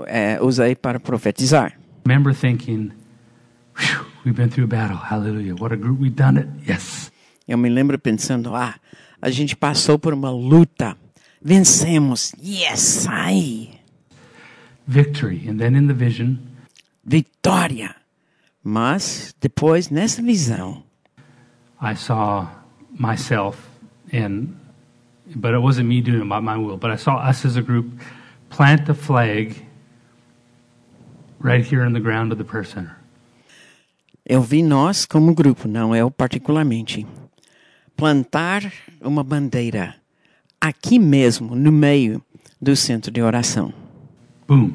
eh, 0.07 0.39
usei 0.41 0.75
para 0.75 0.97
profetizar. 0.99 1.77
remember 2.05 2.33
thinking, 2.33 2.91
"Whew, 3.77 4.05
we've 4.25 4.35
been 4.37 4.49
through 4.49 4.63
a 4.63 4.67
battle. 4.67 4.97
Hallelujah. 4.97 5.55
What 5.55 5.73
a 5.73 5.77
group. 5.77 5.99
We've 5.99 6.15
done 6.15 6.37
it. 6.39 6.47
Yes. 6.65 7.11
Eu 7.47 7.57
me 7.57 7.69
lembro 7.69 7.99
pensando, 7.99 8.55
ah, 8.55 8.75
a 9.21 9.29
gente 9.29 9.55
passou 9.55 9.99
por 9.99 10.13
uma 10.13 10.31
luta. 10.31 10.97
Vencemos. 11.41 12.33
Yes, 12.41 13.05
ai. 13.07 13.71
Victory. 14.87 15.47
And 15.47 15.57
then 15.57 15.75
in 15.75 15.87
the 15.87 15.93
vision, 15.93 16.37
Vitória. 17.05 17.95
Mas, 18.63 19.35
depois, 19.41 19.89
nessa 19.89 20.21
visão, 20.21 20.83
I 21.81 21.95
saw 21.95 22.47
myself 22.97 23.57
and 24.13 24.55
but 25.35 25.53
it 25.53 25.61
wasn't 25.61 25.87
me 25.87 26.01
doing 26.01 26.21
it 26.21 26.29
by 26.29 26.39
my 26.39 26.55
will, 26.55 26.77
but 26.77 26.89
I 26.89 26.95
saw 26.95 27.17
us 27.17 27.45
as 27.45 27.57
a 27.57 27.61
group 27.61 27.91
plant 28.49 28.85
the 28.85 28.93
flag 28.93 29.55
right 31.39 31.65
here 31.65 31.85
in 31.85 31.91
the 31.91 31.99
ground 31.99 32.31
of 32.31 32.37
the 32.37 32.45
prayer 32.45 32.63
center. 32.63 32.95
eu 34.25 34.41
vi 34.41 34.63
nós 34.63 35.05
como 35.05 35.33
grupo, 35.33 35.67
não 35.67 35.93
eu 35.93 36.09
particularmente, 36.09 37.05
plantar 37.95 38.71
uma 39.01 39.23
bandeira 39.23 39.95
aqui 40.59 40.97
mesmo, 40.99 41.55
no 41.55 41.71
meio 41.71 42.21
do 42.61 42.75
centro 42.75 43.11
de 43.11 43.21
oração. 43.21 43.73
Boom. 44.47 44.71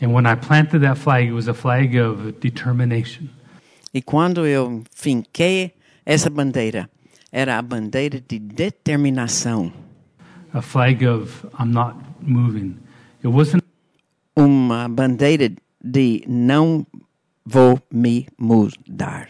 And 0.00 0.12
when 0.12 0.26
I 0.26 0.36
planted 0.36 0.82
that 0.82 0.98
flag, 0.98 1.26
it 1.26 1.32
was 1.32 1.48
a 1.48 1.54
flag 1.54 1.98
of 1.98 2.32
determination. 2.40 3.28
E 3.92 4.00
quando 4.00 4.46
eu 4.46 4.84
finquei 4.94 5.72
essa 6.06 6.30
bandeira, 6.30 6.88
era 7.32 7.58
a 7.58 7.62
bandeira 7.62 8.20
de 8.20 8.38
determinação, 8.38 9.72
A 10.52 10.62
flag 10.62 11.06
of 11.06 11.46
I'm 11.60 11.72
not 11.72 11.94
moving. 12.22 12.76
It 13.22 13.28
wasn't 13.28 13.62
uma 14.34 14.88
bandeira 14.88 15.52
de 15.82 16.24
não 16.26 16.86
vou 17.44 17.80
me 17.92 18.26
mudar. 18.38 19.28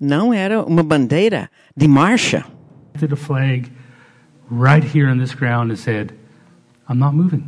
Não 0.00 0.34
era 0.34 0.62
uma 0.64 0.82
bandeira 0.82 1.50
de 1.76 1.86
marcha, 1.86 2.44
a 2.94 3.16
flag 3.16 3.70
right 4.50 4.86
here 4.86 5.10
on 5.10 5.18
this 5.18 5.34
ground 5.34 5.70
and 5.70 5.76
said, 5.76 6.12
I'm 6.88 6.98
not 6.98 7.14
moving. 7.14 7.44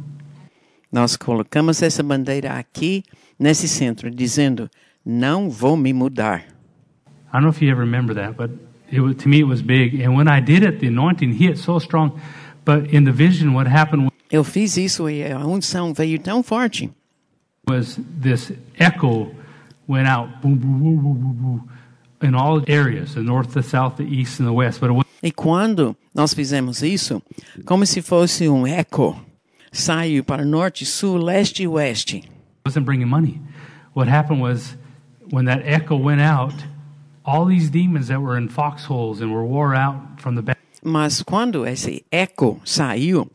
Nós 0.92 1.16
colocamos 1.16 1.82
essa 1.82 2.02
bandeira 2.02 2.52
aqui 2.52 3.02
nesse 3.38 3.68
centro, 3.68 4.10
dizendo: 4.10 4.70
não 5.04 5.50
vou 5.50 5.76
me 5.76 5.92
mudar. 5.92 6.46
I 7.32 7.32
don't 7.32 7.42
know 7.42 7.50
if 7.50 7.60
you 7.60 7.70
ever 7.70 7.80
remember 7.80 8.14
that, 8.14 8.36
but 8.36 8.50
it 8.92 9.22
to 9.22 9.28
me 9.28 9.38
it 9.38 9.44
was 9.44 9.60
big. 9.60 10.00
And 10.00 10.14
when 10.16 10.28
I 10.28 10.40
did 10.40 10.62
it, 10.62 10.78
the 10.78 10.86
anointing 10.86 11.32
hit 11.32 11.58
so 11.58 11.78
strong. 11.78 12.12
But 12.64 12.94
in 12.94 13.04
the 13.04 13.12
vision, 13.12 13.54
what 13.54 13.68
happened 13.68 14.10
Eu 14.30 14.42
fiz 14.42 14.76
isso 14.76 15.08
e 15.08 15.22
a 15.30 15.38
unção 15.46 15.92
veio 15.92 16.18
tão 16.18 16.42
forte. 16.42 16.90
was 17.68 17.98
this 18.20 18.52
echo 18.78 19.30
went 19.86 20.06
out, 20.08 20.40
boom, 20.42 20.56
boom, 20.56 20.78
boom, 20.80 20.96
boom, 21.02 21.14
boom, 21.20 21.32
boom, 21.34 21.68
in 22.22 22.34
all 22.34 22.62
areas, 22.66 23.14
the 23.14 23.22
north, 23.22 23.52
the 23.52 23.62
south, 23.62 23.96
the 23.96 24.04
east, 24.04 24.38
and 24.40 24.48
the 24.48 24.52
west. 24.52 24.80
But 24.80 24.90
E 25.22 25.30
quando 25.30 25.96
nós 26.14 26.34
fizemos 26.34 26.82
isso, 26.82 27.22
como 27.64 27.86
se 27.86 28.02
fosse 28.02 28.48
um 28.48 28.66
eco, 28.66 29.16
saiu 29.72 30.22
para 30.22 30.44
norte, 30.44 30.84
sul, 30.84 31.16
leste 31.18 31.62
e 31.62 31.68
oeste. 31.68 32.22
wasn't 32.66 32.84
bringing 32.84 33.06
money. 33.08 33.40
What 33.94 34.08
happened 34.08 34.40
was 34.42 34.76
when 35.30 35.46
that 35.46 35.62
echo 35.64 35.96
went 35.96 36.20
out, 36.20 36.52
all 37.24 37.46
these 37.46 37.70
demons 37.70 38.08
that 38.08 38.20
were 38.20 38.36
in 38.38 38.48
foxholes 38.48 39.20
and 39.22 39.32
were 39.32 39.44
wore 39.44 39.74
out 39.74 39.96
from 40.20 40.34
the 40.36 40.42
back 40.42 40.58
Mas 40.82 41.22
quando 41.22 41.64
esse 41.66 42.04
eco 42.12 42.60
saiu, 42.64 43.26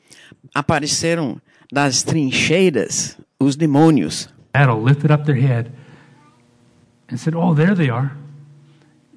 apareceram 0.53 1.41
das 1.71 2.03
trincheiras 2.03 3.17
os 3.39 3.55
demônios. 3.55 4.29
battle 4.53 4.81
lifted 4.81 5.11
up 5.11 5.25
their 5.25 5.35
head 5.39 5.71
and 7.09 7.19
said, 7.19 7.35
Oh, 7.35 7.53
there 7.53 7.75
they 7.75 7.89
are. 7.89 8.11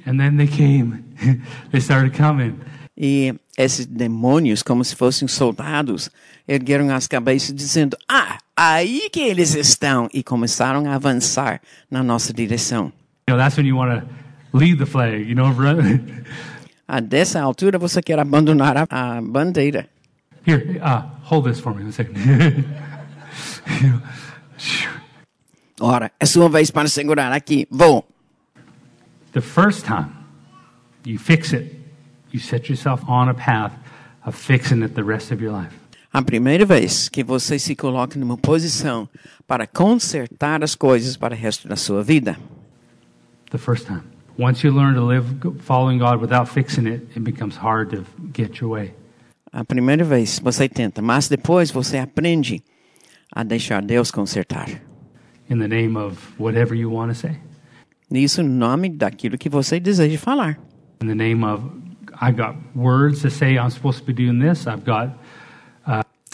And 0.04 0.18
then 0.18 0.36
they 0.36 0.46
came. 0.46 1.04
they 1.70 1.80
started 1.80 2.16
coming. 2.16 2.58
E 2.96 3.34
esses 3.56 3.86
demônios, 3.86 4.62
como 4.62 4.84
se 4.84 4.94
fossem 4.94 5.28
soldados, 5.28 6.10
ergueram 6.46 6.94
as 6.94 7.06
cabeças 7.06 7.54
dizendo: 7.54 7.96
Ah, 8.08 8.38
aí 8.56 9.08
que 9.10 9.20
eles 9.20 9.54
estão! 9.54 10.08
E 10.12 10.22
começaram 10.22 10.90
a 10.90 10.94
avançar 10.94 11.60
na 11.90 12.02
nossa 12.02 12.32
direção. 12.32 12.92
You 13.28 13.36
know, 13.36 13.38
that's 13.38 13.56
when 13.56 13.66
you 13.66 13.76
want 13.76 14.00
to 14.00 14.06
leave 14.52 14.78
the 14.78 14.86
flag, 14.86 15.28
you 15.28 15.34
know, 15.34 15.52
run. 15.52 16.00
A 16.86 17.00
dessa 17.00 17.40
altura 17.40 17.78
você 17.78 18.02
quer 18.02 18.18
abandonar 18.18 18.76
a, 18.76 18.86
a 18.90 19.22
bandeira. 19.22 19.88
Here, 20.44 20.80
uh, 20.80 21.04
hold 21.22 21.46
this 21.46 21.60
for 21.60 21.72
me 21.72 21.84
one 21.84 21.92
second. 21.92 22.16
Ora, 25.84 26.12
é 26.20 26.24
sua 26.24 26.48
vez 26.48 26.70
para 26.70 26.86
segurar 26.86 27.32
aqui. 27.32 27.66
Vou. 27.68 28.06
the 29.32 29.40
first 29.40 29.84
time 29.84 30.12
you 31.04 31.18
fix 31.18 31.52
it, 31.52 31.74
you 32.30 32.38
set 32.38 32.68
yourself 32.68 33.02
on 33.08 33.28
a 33.28 33.34
path 33.34 33.72
of 34.24 34.36
fixing 34.36 34.82
it 34.82 34.94
the 34.94 35.02
rest 35.02 35.32
of 35.32 35.42
your 35.42 35.52
life. 35.52 35.74
A 36.12 36.22
primeira 36.22 36.66
vez 36.66 37.08
que 37.08 37.24
você 37.24 37.58
se 37.58 37.74
coloca 37.74 38.18
numa 38.18 38.36
posição 38.36 39.08
para 39.46 39.66
consertar 39.66 40.62
as 40.62 40.74
coisas 40.74 41.16
para 41.16 41.34
o 41.34 41.36
resto 41.36 41.66
da 41.66 41.74
sua 41.74 42.02
vida. 42.02 42.36
The 43.50 43.58
first 43.58 43.86
time. 43.86 44.02
Once 44.38 44.66
you 44.66 44.74
learn 44.74 44.94
to 44.94 45.04
live 45.04 45.26
following 45.60 45.98
God 45.98 46.20
without 46.20 46.48
fixing 46.48 46.86
it, 46.86 47.06
it 47.16 47.20
becomes 47.20 47.56
hard 47.56 47.90
to 47.90 48.04
get 48.32 48.60
your 48.60 48.70
way. 48.70 48.94
A 49.50 49.64
primeira 49.64 50.04
vez 50.04 50.38
você 50.38 50.68
tenta, 50.68 51.02
mas 51.02 51.28
depois 51.28 51.70
você 51.70 51.98
aprende 51.98 52.62
a 53.34 53.42
deixar 53.42 53.82
Deus 53.82 54.10
consertar. 54.10 54.91
In 55.52 55.58
the 55.58 55.68
name 55.68 55.96
of 55.96 56.18
whatever 56.38 56.74
you 56.74 56.90
want 56.90 57.12
to 57.12 57.14
say. 57.14 57.36
Isso 58.10 58.42
nome 58.42 58.88
daquilo 58.90 59.38
que 59.38 59.48
você 59.48 59.78
deseja 59.80 60.18
falar. 60.18 60.58
In 61.00 61.08
the 61.08 61.14
name 61.14 61.44
of, 61.44 61.62
I 62.20 62.30
got 62.32 62.56
words 62.74 63.22
to 63.22 63.30
say 63.30 63.56
I'm 63.58 63.70
supposed 63.70 64.00
to 64.00 64.04
be 64.04 64.12
doing 64.12 64.38
this. 64.38 64.66
I've 64.66 64.84
got 64.84 65.10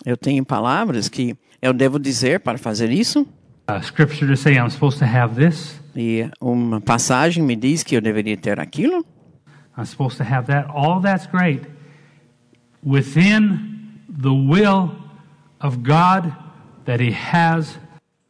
Eu 0.07 0.17
tenho 0.17 0.45
palavras 0.45 1.09
que 1.09 1.37
eu 1.61 1.73
devo 1.73 1.99
dizer 1.99 2.41
para 2.41 2.57
fazer 2.57 2.91
isso. 2.91 3.27
uh, 3.69 3.81
scripture 3.83 4.27
to 4.29 4.37
say 4.37 4.57
I'm 4.57 4.71
supposed 4.71 4.99
to 5.01 5.05
have 5.05 5.35
this. 5.35 5.81
E 5.97 6.31
uma 6.41 6.81
passagem 6.81 7.43
me 7.43 7.57
diz 7.57 7.83
que 7.83 7.97
eu 7.97 8.01
deveria 8.01 8.37
ter 8.37 8.61
aquilo. 8.61 9.05
I'm 9.77 9.85
supposed 9.85 10.17
to 10.19 10.25
have 10.25 10.47
that. 10.47 10.69
All 10.71 11.01
that's 11.01 11.27
great. 11.27 11.63
Within 12.83 13.99
the 14.09 14.33
will 14.33 14.93
of 15.61 15.83
God 15.83 16.33
that 16.85 17.01
He 17.01 17.11
has 17.13 17.77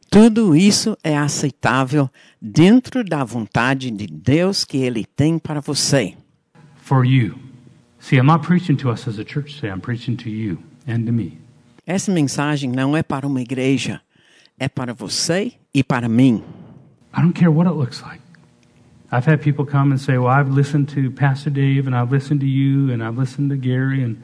Tudo 0.09 0.55
isso 0.55 0.97
é 1.03 1.17
aceitável 1.17 2.09
dentro 2.41 3.03
da 3.03 3.23
vontade 3.23 3.91
de 3.91 4.07
Deus 4.07 4.65
que 4.65 4.77
Ele 4.77 5.05
tem 5.05 5.37
para 5.37 5.61
você. 5.61 6.15
for 6.81 7.05
you. 7.05 7.35
See, 7.99 8.17
I'm 8.17 8.25
not 8.25 8.43
preaching 8.45 8.75
to 8.77 8.89
us 8.89 9.07
as 9.07 9.19
a 9.19 9.23
church 9.23 9.55
today. 9.55 9.69
I'm 9.71 9.81
preaching 9.81 10.15
to 10.17 10.29
you 10.29 10.57
and 10.87 11.05
to 11.05 11.11
me. 11.11 11.37
Essa 11.85 12.11
mensagem 12.11 12.71
não 12.71 12.95
é 12.97 13.03
para 13.03 13.27
uma 13.27 13.41
igreja, 13.41 14.01
é 14.57 14.67
para 14.67 14.93
você 14.93 15.53
e 15.73 15.83
para 15.83 16.09
mim. 16.09 16.43
I 17.15 17.21
don't 17.21 17.33
care 17.33 17.49
what 17.51 17.67
it 17.67 17.77
looks 17.77 18.01
like. 18.01 18.21
I've 19.11 19.27
had 19.27 19.41
people 19.41 19.65
come 19.65 19.91
and 19.91 19.97
say, 19.99 20.17
Well, 20.17 20.29
I've 20.29 20.51
listened 20.51 20.87
to 20.95 21.11
Pastor 21.11 21.51
Dave 21.51 21.87
and 21.87 21.95
I've 21.95 22.11
listened 22.11 22.39
to 22.41 22.47
you 22.47 22.91
and 22.91 23.03
I've 23.03 23.19
listened 23.19 23.49
to 23.51 23.57
Gary 23.57 24.03
and 24.03 24.17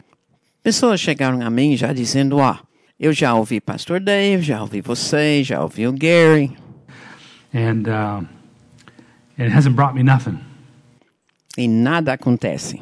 Pessoas 0.64 1.00
chegaram 1.00 1.44
a 1.46 1.50
mim 1.52 1.76
já 1.78 1.94
dizendo: 1.94 2.38
Ó, 2.38 2.56
eu 3.00 3.12
já 3.14 3.34
ouvi 3.36 3.60
Pastor 3.60 4.00
Dave, 4.00 4.44
já 4.44 4.62
ouvi 4.62 4.82
você, 4.82 5.44
já 5.44 5.62
ouvi 5.62 5.88
o 5.88 5.92
Gary, 5.94 6.56
and 7.54 7.84
um, 7.88 8.26
it 9.38 9.50
hasn't 9.54 9.76
brought 9.76 9.94
me 9.96 10.04
nothing. 10.04 10.40
e 11.58 11.68
nada 11.68 12.14
acontece. 12.14 12.82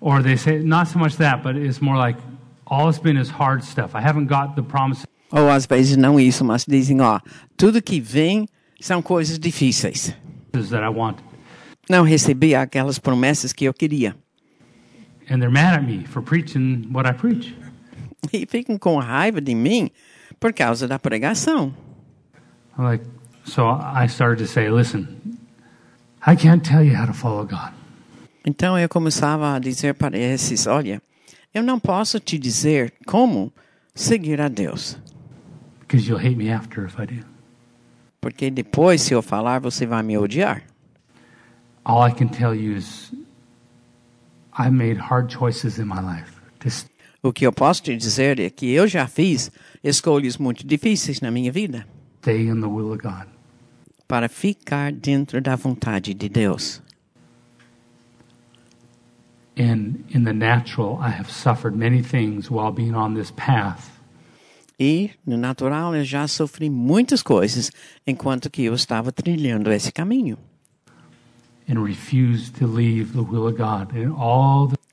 Or 0.00 0.22
they 0.22 0.36
say, 0.36 0.60
not 0.62 0.88
so 0.88 0.98
much 0.98 1.16
that, 1.18 1.42
but 1.42 1.56
it's 1.56 1.80
more 1.80 1.98
like 1.98 2.18
all 2.66 2.88
it's 2.88 2.98
been 2.98 3.18
is 3.18 3.28
hard 3.30 3.62
stuff. 3.62 3.94
I 3.94 4.00
haven't 4.00 4.28
got 4.28 4.54
the 4.56 4.62
promises 4.62 5.04
Ou 5.32 5.48
às 5.48 5.64
vezes 5.66 5.96
não 5.96 6.18
isso, 6.18 6.44
mas 6.44 6.64
dizem: 6.66 7.00
Ó, 7.00 7.20
tudo 7.56 7.80
que 7.82 8.00
vem 8.00 8.48
são 8.80 9.00
coisas 9.02 9.38
difíceis. 9.38 10.14
that 10.52 10.82
I 10.84 10.88
want. 10.88 11.18
Não 11.88 12.02
recebi 12.02 12.54
aquelas 12.54 12.98
promessas 12.98 13.52
que 13.52 13.64
eu 13.64 13.74
queria. 13.74 14.16
And 15.30 15.38
they're 15.38 15.50
mad 15.50 15.74
at 15.78 15.84
me 15.84 16.04
for 16.06 16.22
preaching 16.22 16.88
what 16.92 17.08
I 17.08 17.12
preach. 17.12 17.54
E 18.32 18.46
ficam 18.46 18.78
com 18.78 18.98
raiva 18.98 19.40
de 19.40 19.54
mim 19.54 19.90
por 20.38 20.52
causa 20.52 20.86
da 20.86 20.98
pregação. 20.98 21.74
Like, 22.78 23.04
so 23.44 23.62
I 23.62 24.06
started 24.06 24.44
to 24.44 24.50
say, 24.50 24.70
listen, 24.70 25.06
I 26.26 26.36
can't 26.36 26.62
tell 26.62 26.82
you 26.82 26.96
how 26.96 27.06
to 27.06 27.14
follow 27.14 27.44
God. 27.46 27.72
Então 28.44 28.78
eu 28.78 28.88
começava 28.88 29.54
a 29.54 29.58
dizer 29.58 29.94
para 29.94 30.16
esses: 30.18 30.66
Olha, 30.66 31.02
eu 31.52 31.62
não 31.62 31.78
posso 31.78 32.18
te 32.18 32.38
dizer 32.38 32.92
como 33.06 33.52
seguir 33.94 34.40
a 34.40 34.48
Deus. 34.48 34.96
Because 35.80 36.08
you'll 36.08 36.20
hate 36.20 36.36
me 36.36 36.50
after 36.50 36.84
if 36.84 36.98
I 36.98 37.06
do. 37.06 37.24
Porque 38.20 38.50
depois, 38.50 39.02
se 39.02 39.14
eu 39.14 39.22
falar, 39.22 39.60
você 39.60 39.86
vai 39.86 40.02
me 40.02 40.16
odiar. 40.16 40.62
All 41.84 42.06
I 42.06 42.12
can 42.12 42.28
tell 42.28 42.54
you 42.54 42.76
is 42.76 43.12
I 44.56 44.70
made 44.70 44.98
hard 44.98 45.32
choices 45.32 45.78
in 45.78 45.86
my 45.86 46.00
life. 46.00 46.40
O 47.22 47.32
que 47.32 47.46
eu 47.46 47.52
posso 47.52 47.82
te 47.82 47.96
dizer 47.96 48.40
é 48.40 48.48
que 48.50 48.70
eu 48.70 48.88
já 48.88 49.06
fiz 49.06 49.50
escolhas 49.84 50.38
muito 50.38 50.66
difíceis 50.66 51.20
na 51.20 51.30
minha 51.30 51.52
vida 51.52 51.86
stay 52.20 52.48
in 52.48 52.60
the 52.60 52.66
will 52.66 52.92
of 52.92 52.98
God. 52.98 53.26
para 54.06 54.28
ficar 54.28 54.92
dentro 54.92 55.40
da 55.40 55.56
vontade 55.56 56.14
de 56.14 56.28
Deus. 56.28 56.82
And 59.56 60.04
in 60.08 60.24
the 60.24 60.32
natural, 60.32 60.98
I 61.00 61.10
have 61.10 61.30
suffered 61.30 61.76
many 61.76 62.02
things 62.02 62.50
while 62.50 62.72
being 62.72 62.94
on 62.94 63.14
this 63.14 63.30
path. 63.30 63.90
E, 64.78 65.10
no 65.26 65.36
natural, 65.36 65.94
eu 65.94 66.04
já 66.04 66.26
sofri 66.26 66.70
muitas 66.70 67.22
coisas 67.22 67.70
enquanto 68.06 68.48
que 68.48 68.64
eu 68.64 68.74
estava 68.74 69.12
trilhando 69.12 69.70
esse 69.70 69.92
caminho. 69.92 70.38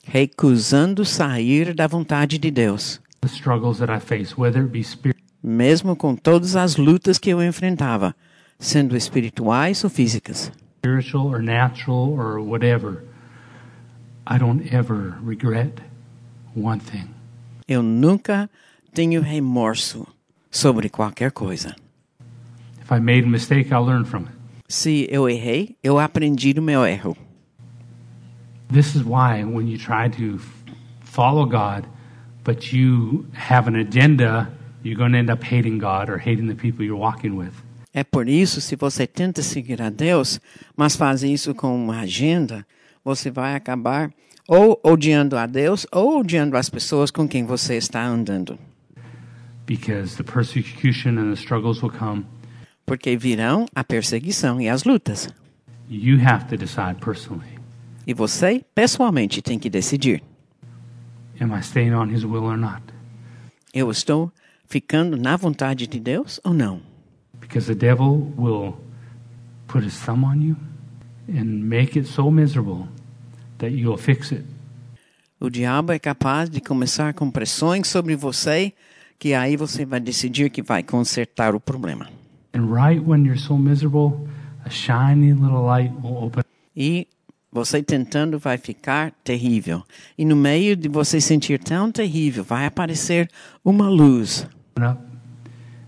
Recusando 0.04 1.04
sair 1.04 1.74
da 1.74 1.86
vontade 1.86 2.38
de 2.38 2.50
Deus. 2.50 3.00
the 3.20 3.28
struggles 3.28 3.78
that 3.78 3.90
I 3.90 3.98
face, 4.00 4.36
whether 4.38 4.62
it 4.62 4.70
be 4.70 4.82
spirit, 4.82 5.18
Mesmo 5.42 5.94
com 5.96 6.14
todas 6.16 6.56
as 6.56 6.76
lutas 6.76 7.18
que 7.18 7.30
eu 7.30 7.42
enfrentava, 7.42 8.14
sendo 8.58 8.96
espirituais 8.96 9.82
ou 9.84 9.90
físicas. 9.90 10.52
spiritual 10.78 11.26
or 11.26 11.42
natural 11.42 12.12
or 12.12 12.38
whatever, 12.40 13.02
I 14.26 14.38
don't 14.38 14.72
ever 14.72 15.14
regret 15.24 15.80
one 16.54 16.80
thing. 16.80 17.08
Eu 17.66 17.82
nunca 17.82 18.48
tenho 18.94 19.20
remorso 19.20 20.06
sobre 20.50 20.88
qualquer 20.88 21.32
coisa. 21.32 21.74
If 22.80 22.90
I 22.92 23.00
made 23.00 23.24
a 23.26 23.28
mistake, 23.30 23.72
I'll 23.72 23.84
learn 23.84 24.04
from 24.04 24.22
it. 24.24 24.37
Se 24.70 25.08
eu 25.10 25.26
errei, 25.30 25.76
eu 25.82 25.98
aprendi 25.98 26.52
do 26.52 26.60
meu 26.60 26.84
erro. 26.84 27.16
This 28.70 28.94
is 28.94 29.02
why 29.02 29.42
when 29.42 29.66
you 29.66 29.78
try 29.78 30.10
to 30.10 30.38
follow 31.00 31.46
God, 31.46 31.86
but 32.44 32.70
you 32.70 33.24
have 33.32 33.66
an 33.66 33.76
agenda, 33.76 34.52
you're 34.84 34.94
going 34.94 35.12
to 35.12 35.18
end 35.18 35.30
up 35.30 35.42
hating 35.42 35.78
God 35.78 36.10
or 36.10 36.18
hating 36.18 36.48
the 36.48 36.54
people 36.54 36.84
you're 36.84 37.00
walking 37.00 37.34
with. 37.34 37.52
É 37.94 38.04
por 38.04 38.28
isso, 38.28 38.60
se 38.60 38.76
você 38.76 39.06
tenta 39.06 39.42
seguir 39.42 39.80
a 39.80 39.88
Deus, 39.88 40.38
mas 40.76 40.94
faz 40.94 41.22
isso 41.22 41.54
com 41.54 41.74
uma 41.74 42.00
agenda, 42.00 42.66
você 43.02 43.30
vai 43.30 43.54
acabar 43.54 44.10
ou 44.46 44.78
odiando 44.84 45.38
a 45.38 45.46
Deus, 45.46 45.86
ou 45.90 46.20
odiando 46.20 46.58
as 46.58 46.68
pessoas 46.68 47.10
com 47.10 47.26
quem 47.26 47.46
você 47.46 47.76
está 47.76 48.04
andando. 48.04 48.58
Because 49.66 50.16
the 50.16 50.22
persecution 50.22 51.18
and 51.18 51.34
the 51.34 51.40
struggles 51.40 51.82
will 51.82 51.90
come. 51.90 52.26
Porque 52.88 53.16
virão 53.16 53.66
a 53.74 53.84
perseguição 53.84 54.60
e 54.60 54.68
as 54.68 54.84
lutas. 54.84 55.28
You 55.88 56.18
have 56.26 56.46
to 56.46 56.56
decide 56.56 56.96
personally. 57.00 57.58
E 58.06 58.14
você, 58.14 58.64
pessoalmente, 58.74 59.42
tem 59.42 59.58
que 59.58 59.70
decidir. 59.70 60.22
Am 61.40 61.56
I 61.56 61.60
staying 61.60 61.92
on 61.92 62.10
His 62.10 62.24
will 62.24 62.44
or 62.44 62.56
not? 62.56 62.82
Eu 63.72 63.90
estou 63.90 64.32
ficando 64.66 65.16
na 65.16 65.36
vontade 65.36 65.86
de 65.86 66.00
Deus 66.00 66.40
ou 66.42 66.52
não? 66.52 66.80
Because 67.40 67.66
the 67.66 67.74
devil 67.74 68.32
will 68.36 68.74
put 69.66 69.84
his 69.84 69.98
thumb 69.98 70.24
on 70.24 70.42
you 70.42 70.56
and 71.28 71.68
make 71.68 71.98
it 71.98 72.08
so 72.08 72.30
miserable 72.30 72.88
that 73.58 73.72
you'll 73.72 73.98
fix 73.98 74.32
it. 74.32 74.44
O 75.40 75.48
diabo 75.48 75.92
é 75.92 75.98
capaz 75.98 76.50
de 76.50 76.60
começar 76.60 77.14
com 77.14 77.30
pressões 77.30 77.86
sobre 77.86 78.16
você, 78.16 78.72
que 79.18 79.34
aí 79.34 79.56
você 79.56 79.84
vai 79.84 80.00
decidir 80.00 80.50
que 80.50 80.62
vai 80.62 80.82
consertar 80.82 81.54
o 81.54 81.60
problema. 81.60 82.08
And 82.58 82.74
right 82.74 83.00
when 83.00 83.24
you're 83.24 83.38
so 83.38 83.56
miserable, 83.56 84.26
a 84.64 84.70
shiny 84.70 85.32
little 85.32 85.62
light 85.62 85.92
will 86.02 86.24
open. 86.24 86.42
E 86.74 87.06
você 87.52 87.80
tentando 87.84 88.36
vai 88.36 88.58
ficar 88.58 89.12
terrível. 89.22 89.84
E 90.18 90.24
no 90.24 90.34
meio 90.34 90.74
de 90.74 90.88
você 90.88 91.20
sentir 91.20 91.60
tão 91.60 91.92
terrível, 91.92 92.42
vai 92.42 92.66
aparecer 92.66 93.30
uma 93.64 93.88
luz. 93.88 94.44
up. 94.76 94.98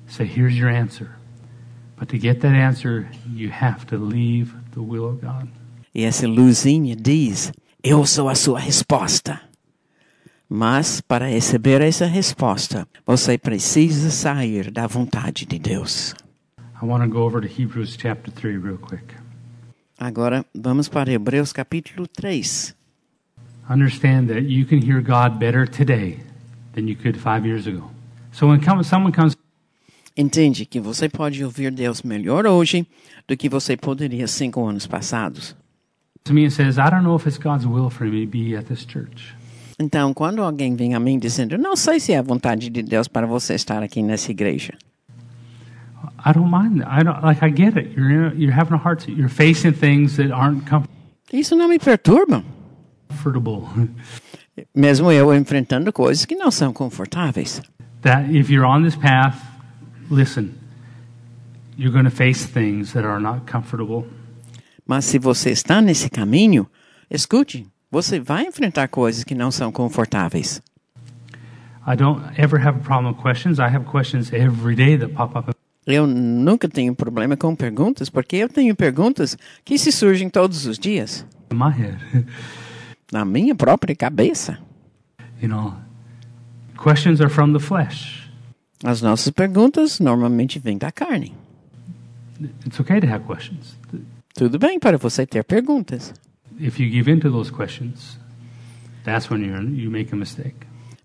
Say, 0.06 0.26
here's 0.26 0.56
your 0.56 0.70
answer. 0.70 1.10
But 1.98 2.08
to 2.10 2.18
get 2.18 2.40
that 2.42 2.54
answer, 2.54 3.08
you 3.26 3.50
have 3.50 3.84
to 3.86 3.96
leave 3.96 4.52
the 4.72 4.80
will 4.80 5.06
of 5.06 5.20
God. 5.20 5.48
E 5.92 6.04
essa 6.04 6.28
luzinha 6.28 6.94
diz: 6.94 7.52
Eu 7.82 8.06
sou 8.06 8.28
a 8.28 8.36
sua 8.36 8.60
resposta. 8.60 9.40
Mas 10.48 11.00
para 11.00 11.26
receber 11.26 11.80
essa 11.80 12.06
resposta, 12.06 12.86
você 13.04 13.36
precisa 13.36 14.08
sair 14.10 14.70
da 14.70 14.86
vontade 14.86 15.44
de 15.44 15.58
Deus. 15.58 16.14
I 16.82 16.86
want 16.86 17.02
to 17.02 17.08
go 17.08 17.24
over 17.24 17.40
to 17.40 17.48
Hebrews 17.48 17.96
chapter 17.96 18.30
3 18.30 18.56
real 18.56 18.78
quick. 18.78 19.14
Agora 19.98 20.44
vamos 20.54 20.88
para 20.88 21.10
Hebreus 21.10 21.52
capítulo 21.52 22.06
3. 22.06 22.74
Understand 23.68 24.28
that 24.28 24.44
you 24.44 24.64
can 24.64 24.80
hear 24.80 25.00
God 25.02 25.38
better 25.38 25.66
today 25.66 26.18
than 26.74 26.88
you 26.88 26.96
could 26.96 27.18
five 27.18 27.46
years 27.46 27.66
ago. 27.66 27.90
So 28.32 28.46
when 28.48 28.60
someone 28.82 29.12
comes 29.12 29.36
Entende 30.16 30.66
que 30.66 30.80
você 30.80 31.08
pode 31.08 31.42
ouvir 31.44 31.70
Deus 31.70 32.02
melhor 32.02 32.46
hoje 32.46 32.86
do 33.28 33.36
que 33.36 33.48
você 33.48 33.76
poderia 33.76 34.26
cinco 34.26 34.66
anos 34.66 34.86
passados. 34.86 35.54
to 36.24 36.34
me 36.34 36.44
and 36.44 36.50
says, 36.52 36.78
I 36.78 36.90
don't 36.90 37.02
know 37.02 37.16
if 37.16 37.26
it's 37.26 37.38
God's 37.38 37.66
will 37.66 37.90
for 37.90 38.04
me 38.04 38.24
to 38.24 38.30
be 38.30 38.54
at 38.56 38.66
this 38.66 38.84
church. 38.84 39.34
Então, 39.78 40.12
quando 40.12 40.42
alguém 40.42 40.76
vem 40.76 40.94
a 40.94 41.00
mim 41.00 41.18
dizendo, 41.18 41.56
não 41.56 41.74
sei 41.74 41.98
se 41.98 42.12
é 42.12 42.18
a 42.18 42.22
vontade 42.22 42.68
de 42.68 42.82
Deus 42.82 43.08
para 43.08 43.26
você 43.26 43.54
estar 43.54 43.82
aqui 43.82 44.02
nessa 44.02 44.30
igreja, 44.30 44.74
I 46.24 46.32
don't 46.32 46.50
mind. 46.50 46.82
I 46.84 47.02
don't 47.02 47.22
like. 47.22 47.42
I 47.42 47.50
get 47.50 47.76
it. 47.76 47.96
You're 47.96 48.34
you're 48.34 48.52
having 48.52 48.74
a 48.74 48.78
hard. 48.78 49.00
time. 49.00 49.16
You're 49.16 49.28
facing 49.28 49.72
things 49.72 50.16
that 50.16 50.30
aren't 50.32 50.64
isso 51.32 51.54
não 51.54 51.68
me 51.68 51.78
perturba. 51.78 52.42
comfortable. 53.08 53.68
Mesmo 54.74 55.10
eu 55.10 55.34
enfrentando 55.34 55.92
coisas 55.92 56.24
que 56.24 56.34
não 56.36 56.50
são 56.50 56.72
confortáveis. 56.72 57.62
that 58.02 58.30
if 58.30 58.50
you're 58.50 58.64
on 58.66 58.82
this 58.82 58.96
path, 58.96 59.36
listen. 60.10 60.54
You're 61.76 61.92
going 61.92 62.04
to 62.04 62.10
face 62.10 62.46
things 62.46 62.92
that 62.92 63.04
are 63.04 63.20
not 63.20 63.46
comfortable. 63.46 64.06
Mas 64.86 65.04
se 65.04 65.18
você 65.18 65.50
está 65.50 65.80
nesse 65.80 66.10
caminho, 66.10 66.66
escute, 67.10 67.66
você 67.90 68.18
vai 68.20 68.44
enfrentar 68.44 68.88
coisas 68.88 69.24
que 69.24 69.34
não 69.34 69.50
são 69.50 69.70
confortáveis. 69.72 70.60
I 71.86 71.96
don't 71.96 72.22
ever 72.36 72.58
have 72.58 72.76
a 72.78 72.82
problem 72.82 73.12
with 73.12 73.22
questions. 73.22 73.58
I 73.58 73.68
have 73.68 73.86
questions 73.86 74.32
every 74.32 74.74
day 74.74 74.96
that 74.98 75.14
pop 75.14 75.36
up. 75.36 75.50
Eu 75.86 76.06
nunca 76.06 76.68
tenho 76.68 76.94
problema 76.94 77.36
com 77.36 77.54
perguntas, 77.56 78.08
porque 78.10 78.36
eu 78.36 78.48
tenho 78.48 78.74
perguntas 78.76 79.36
que 79.64 79.78
se 79.78 79.90
surgem 79.90 80.28
todos 80.28 80.66
os 80.66 80.78
dias, 80.78 81.24
head. 81.76 81.98
na 83.12 83.24
minha 83.24 83.54
própria 83.54 83.96
cabeça. 83.96 84.58
you 85.42 85.48
know, 85.48 85.74
questions 86.76 87.20
are 87.20 87.30
from 87.30 87.52
the 87.52 87.58
flesh. 87.58 88.28
As 88.84 89.02
nossas 89.02 89.30
perguntas 89.30 89.98
normalmente 90.00 90.58
vêm 90.58 90.78
da 90.78 90.92
carne. 90.92 91.34
It's 92.66 92.78
okay 92.80 93.00
to 93.00 93.06
have 93.06 93.24
questions. 93.26 93.76
Tudo 94.34 94.58
bem 94.58 94.78
para 94.78 94.96
você 94.96 95.26
ter 95.26 95.44
perguntas, 95.44 96.14
If 96.58 96.78
you 96.78 96.90
give 96.90 97.10
in 97.10 97.20
to 97.20 97.30
those 97.30 97.50
questions, 97.50 98.18
that's 99.02 99.30
when 99.30 99.42
you're, 99.42 99.64
you 99.64 99.90
make 99.90 100.12
a 100.12 100.16
mistake. 100.16 100.54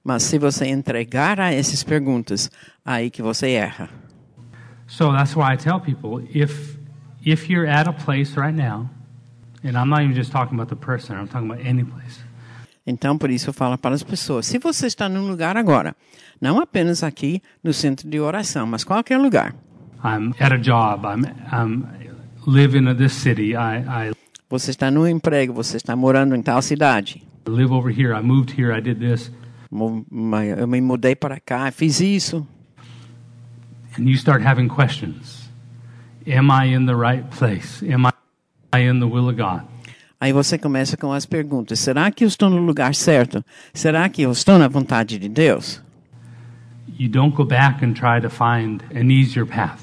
mas 0.04 0.24
se 0.24 0.38
você 0.38 0.68
entregar 0.68 1.40
a 1.40 1.52
essas 1.54 1.82
perguntas, 1.82 2.52
aí 2.86 3.10
que 3.10 3.22
você 3.22 3.52
erra. 3.52 3.90
So 4.88 5.12
that's 5.12 5.36
why 5.36 5.54
I 5.54 5.58
tell 5.58 5.80
people 5.80 6.26
if 6.34 6.78
if 7.24 7.50
you're 7.50 7.68
at 7.68 7.88
a 7.88 7.94
place 7.94 8.38
right 8.38 8.56
now, 8.56 8.90
and 9.64 9.76
I'm 9.76 9.90
not 9.90 10.04
even 10.04 10.16
just 10.16 10.32
talking 10.32 10.58
about 10.60 10.70
the 10.70 10.76
person, 10.76 11.18
I'm 11.18 11.28
talking 11.28 11.50
about 11.50 11.66
any 11.66 11.84
place. 11.84 12.24
Então, 12.88 13.18
por 13.18 13.32
isso 13.32 13.50
eu 13.50 13.54
falo 13.54 13.78
para 13.78 13.96
as 13.96 14.04
pessoas: 14.04 14.46
se 14.46 14.60
você 14.60 14.86
está 14.86 15.10
num 15.10 15.28
lugar 15.28 15.58
agora, 15.58 15.96
não 16.40 16.60
apenas 16.60 17.04
aqui 17.04 17.42
no 17.64 17.74
centro 17.74 18.08
de 18.08 18.20
oração, 18.20 18.68
mas 18.68 18.84
qualquer 18.84 19.18
lugar, 19.18 19.56
I'm 20.04 20.34
at 20.40 20.54
a 20.54 20.58
job. 20.58 21.06
I'm 21.08 21.26
I'm 21.52 21.88
live 22.46 22.78
in 22.78 22.96
this 22.96 23.14
city. 23.14 23.56
I, 23.56 24.12
I 24.12 24.16
você 24.48 24.70
está 24.70 24.92
no 24.92 25.08
emprego, 25.08 25.52
você 25.52 25.78
está 25.78 25.96
morando 25.96 26.36
em 26.36 26.44
tal 26.44 26.62
cidade, 26.62 27.24
live 27.48 27.74
over 27.74 27.92
here. 27.92 28.14
I 28.14 28.22
moved 28.22 28.54
here. 28.60 28.72
I 28.72 28.80
did 28.80 29.00
this. 29.00 29.32
eu 29.72 30.68
me 30.68 30.80
mudei 30.80 31.16
para 31.16 31.40
cá, 31.40 31.72
fiz 31.72 32.00
isso, 32.00 32.48
And 33.98 34.10
you 34.10 34.18
start 34.18 34.42
having 34.42 34.68
questions. 34.68 35.50
Am 36.28 36.52
I 36.52 36.66
in 36.66 36.86
the 36.86 36.96
right 36.96 37.24
place? 37.30 37.84
Am 37.84 38.06
I 38.06 38.80
in 38.80 39.00
the 39.00 39.08
will 39.08 39.30
of 39.30 39.38
God? 39.38 39.64
Aí 40.20 40.34
você 40.34 40.58
começa 40.58 40.98
com 40.98 41.14
as 41.14 41.26
perguntas: 41.26 41.80
será 41.80 42.10
que 42.12 42.24
eu 42.24 42.28
estou 42.28 42.50
no 42.50 42.58
lugar 42.58 42.96
certo? 42.96 43.44
Será 43.74 44.10
que 44.10 44.22
eu 44.24 44.32
estou 44.32 44.58
na 44.58 44.68
vontade 44.68 45.20
de 45.20 45.30
Deus? 45.30 45.82
You 46.98 47.10
don't 47.10 47.36
go 47.36 47.46
back 47.46 47.84
and 47.84 47.94
try 47.94 48.22
to 48.22 48.30
find 48.30 48.82
an 48.96 49.12
easier 49.12 49.46
path. 49.46 49.82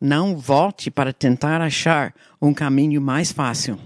Não 0.00 0.36
volte 0.36 0.90
para 0.90 1.12
tentar 1.12 1.60
achar 1.60 2.12
um 2.40 2.52
caminho 2.52 3.00
mais 3.00 3.32
fácil. 3.32 3.78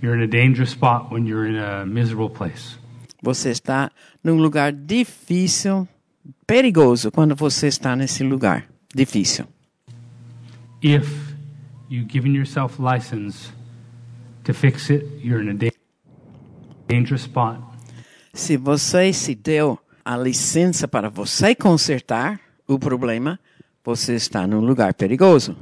You're 0.00 0.16
in 0.16 0.22
a 0.22 0.28
dangerous 0.28 0.70
spot 0.70 1.10
when 1.10 1.26
you're 1.26 1.48
in 1.48 1.56
a 1.56 1.84
miserable 1.84 2.30
place. 2.30 2.78
Você 3.20 3.50
está 3.50 3.90
num 4.22 4.36
lugar 4.36 4.72
difícil, 4.72 5.88
perigoso 6.46 7.10
quando 7.10 7.34
você 7.34 7.66
está 7.68 7.94
nesse 7.96 8.22
lugar 8.22 8.66
difícil. 8.94 9.46
If 10.82 11.08
you've 11.90 12.08
given 12.10 12.34
yourself 12.34 12.80
license 12.80 13.50
to 14.44 14.52
fix 14.54 14.90
it, 14.90 15.04
you're 15.22 15.42
in 15.42 15.50
a 15.50 15.54
da- 15.54 15.72
dangerous 16.88 17.22
spot. 17.22 17.58
Se 18.32 18.56
você 18.56 19.12
se 19.12 19.34
deu 19.34 19.78
a 20.04 20.16
licença 20.16 20.86
para 20.86 21.10
você 21.10 21.54
consertar 21.54 22.40
o 22.66 22.78
problema, 22.78 23.38
você 23.84 24.14
está 24.14 24.46
num 24.46 24.60
lugar 24.60 24.94
perigoso. 24.94 25.56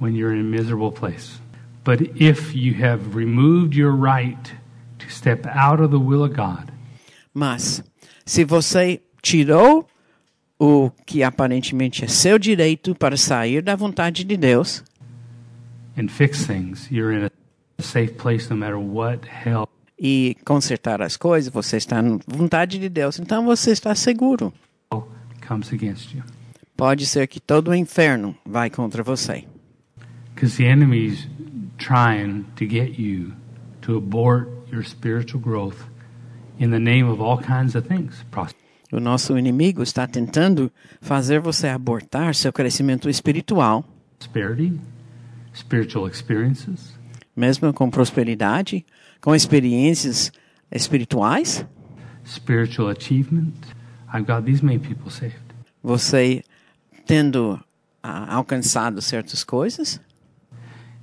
when 0.00 0.16
you're 0.16 0.34
in 0.34 0.40
a 0.40 0.44
miserable 0.44 0.90
place. 0.90 1.38
But 1.84 2.00
if 2.20 2.54
you 2.56 2.74
have 2.84 3.14
removed 3.14 3.76
your 3.76 3.92
right 3.92 4.52
to 4.98 5.08
step 5.10 5.46
out 5.46 5.80
of 5.80 5.90
the 5.90 5.98
will 5.98 6.24
of 6.24 6.34
God, 6.34 6.72
Mas, 7.34 7.82
se 8.26 8.44
você 8.44 9.00
tirou 9.22 9.88
o 10.58 10.90
que 11.06 11.22
aparentemente 11.22 12.04
é 12.04 12.08
seu 12.08 12.38
direito 12.38 12.94
para 12.94 13.16
sair 13.16 13.62
da 13.62 13.74
vontade 13.74 14.24
de 14.24 14.36
Deus 14.36 14.84
and 15.96 16.08
fix 16.08 16.46
things, 16.46 16.90
you're 16.90 17.12
in 17.12 17.24
a 17.24 17.82
safe 17.82 18.16
place 18.16 18.48
no 18.50 18.56
matter 18.56 18.78
what 18.78 19.26
hell 19.26 19.68
e 19.98 20.36
consertar 20.44 21.00
as 21.00 21.16
coisas, 21.16 21.52
você 21.52 21.76
está 21.76 22.02
na 22.02 22.18
vontade 22.26 22.78
de 22.78 22.88
Deus, 22.88 23.20
então 23.20 23.44
você 23.44 23.70
está 23.70 23.94
seguro. 23.94 24.52
comes 25.46 25.72
against 25.72 26.12
you. 26.14 26.22
Pode 26.76 27.06
ser 27.06 27.26
que 27.28 27.38
todo 27.38 27.68
o 27.68 27.74
inferno 27.74 28.34
vai 28.44 28.70
contra 28.70 29.02
você. 29.02 29.44
Because 30.34 30.56
the 30.56 30.64
enemy's 30.64 31.28
trying 31.78 32.44
to 32.56 32.64
get 32.64 32.98
you 32.98 33.32
to 33.82 33.96
abort 33.96 34.48
your 34.72 34.82
spiritual 34.82 35.40
growth 35.40 35.84
in 36.58 36.70
the 36.70 36.80
name 36.80 37.08
of 37.08 37.20
all 37.20 37.38
kinds 37.38 37.76
of 37.76 37.86
things. 37.86 38.24
O 38.92 39.00
nosso 39.00 39.38
inimigo 39.38 39.82
está 39.82 40.06
tentando 40.06 40.70
fazer 41.00 41.40
você 41.40 41.66
abortar 41.66 42.34
seu 42.34 42.52
crescimento 42.52 43.08
espiritual, 43.08 43.84
Prosperity, 44.18 44.78
spiritual 45.54 46.06
experiences, 46.06 46.94
mesmo 47.34 47.72
com 47.72 47.90
prosperidade, 47.90 48.84
com 49.20 49.34
experiências 49.34 50.30
espirituais. 50.70 51.66
spiritual 52.24 52.90
achievement. 52.90 53.54
I've 54.12 54.26
got 54.26 54.44
these 54.44 54.62
many 54.62 54.78
people 54.78 55.10
saved. 55.10 55.40
Você 55.82 56.44
tendo 57.06 57.58
ah, 58.02 58.34
alcançado 58.34 59.00
certas 59.00 59.42
coisas. 59.42 59.98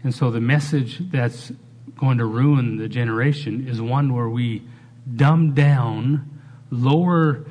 And 0.04 0.12
so 0.12 0.32
the 0.32 0.40
message 0.40 1.02
that's 1.12 1.52
going 1.98 2.20
to 2.20 2.26
ruin 2.26 2.78
the 2.78 2.88
generation 2.88 3.68
is 3.68 3.82
one 3.82 4.14
where 4.14 4.30
we 4.30 4.62
dumb 5.16 5.54
down, 5.54 6.22
lower 6.72 7.44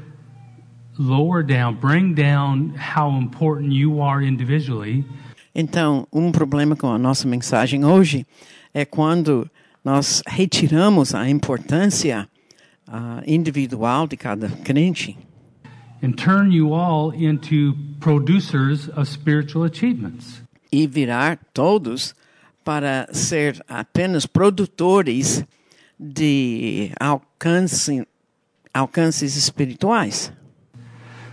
lower 0.99 1.43
down, 1.45 1.75
bring 1.75 2.15
down 2.15 2.75
how 2.77 3.11
important 3.19 3.73
you 3.73 4.01
are 4.03 4.23
individually 4.27 5.05
Então, 5.55 6.07
um 6.13 6.31
problema 6.31 6.77
com 6.77 6.89
a 6.89 6.99
nossa 6.99 7.27
mensagem 7.27 7.85
hoje 7.85 8.27
é 8.73 8.85
quando 8.85 9.49
nós 9.85 10.23
retiramos 10.27 11.15
a 11.15 11.29
importância 11.29 12.29
ah, 12.87 13.23
individual 13.27 14.07
de 14.07 14.17
cada 14.17 14.49
crente 14.65 15.17
and 16.03 16.13
turn 16.13 16.53
you 16.53 16.73
all 16.73 17.11
into 17.13 17.75
producers 18.01 18.89
of 18.97 19.09
spiritual 19.09 19.65
achievements. 19.65 20.43
e 20.71 20.87
virar 20.87 21.39
todos 21.53 22.15
para 22.65 23.09
ser 23.13 23.61
apenas 23.67 24.27
produtores 24.27 25.45
de 25.99 26.93
alcance, 27.01 28.07
alcances 28.73 29.37
espirituais. 29.37 30.31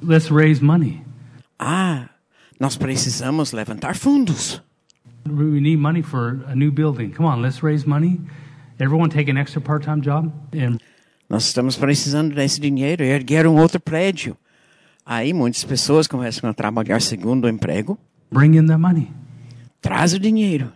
Let's 0.07 0.29
raise 0.29 0.61
money. 0.61 1.01
Ah, 1.57 2.09
nós 2.59 2.77
precisamos 2.77 3.51
levantar 3.51 3.95
fundos. 3.95 4.61
We 5.27 5.59
need 5.59 5.77
money 5.79 6.03
for 6.03 6.43
a 6.47 6.55
new 6.55 6.71
building. 6.71 7.09
Come 7.11 7.27
on, 7.27 7.41
let's 7.41 7.63
raise 7.63 7.87
money. 7.87 8.21
Everyone 8.79 9.09
take 9.09 9.31
an 9.31 9.37
extra 9.37 9.59
part-time 9.59 10.01
job 10.01 10.31
and 10.53 10.77
Nós 11.27 11.47
estamos 11.47 11.75
precisando 11.75 12.35
desse 12.35 12.61
dinheiro 12.61 13.03
e 13.03 13.07
erguer 13.07 13.47
um 13.47 13.57
outro 13.57 13.79
prédio. 13.79 14.37
Aí 15.03 15.33
muitas 15.33 15.63
pessoas 15.63 16.05
começam 16.05 16.47
a 16.47 16.53
trabalhar 16.53 17.01
segundo 17.01 17.45
o 17.45 17.49
emprego. 17.49 17.97
bring 18.31 18.55
in 18.57 18.67
the 18.67 18.77
money. 18.77 19.11
Traz 19.81 20.13
o 20.13 20.19
dinheiro. 20.19 20.71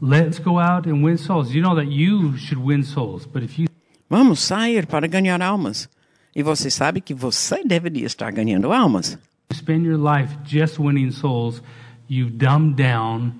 Let's 0.00 0.38
go 0.38 0.58
out 0.58 0.88
and 0.88 1.02
win 1.04 1.18
souls. 1.18 1.52
You 1.52 1.62
know 1.62 1.74
that 1.74 1.90
you 1.90 2.38
should 2.38 2.62
win 2.62 2.82
souls, 2.82 3.26
but 3.26 3.42
if 3.42 3.58
you 3.58 3.66
Vamos 4.08 4.40
sair 4.40 4.86
para 4.86 5.06
ganhar 5.06 5.42
almas. 5.42 5.88
E 6.36 6.42
você 6.42 6.70
sabe 6.70 7.00
que 7.00 7.14
você 7.14 7.64
deveria 7.64 8.04
estar 8.04 8.30
ganhando 8.30 8.70
almas. 8.70 9.18
spend 9.54 9.86
your 9.86 9.96
life 9.96 10.36
just 10.44 10.78
winning 10.78 11.10
souls, 11.10 11.62
you've 12.10 12.36
dumbed 12.36 12.76
down 12.76 13.32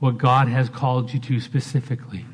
what 0.00 0.16
God 0.16 0.48
has 0.50 0.70
called 0.70 1.12
you 1.12 1.20
to 1.20 1.38
specifically. 1.38 2.24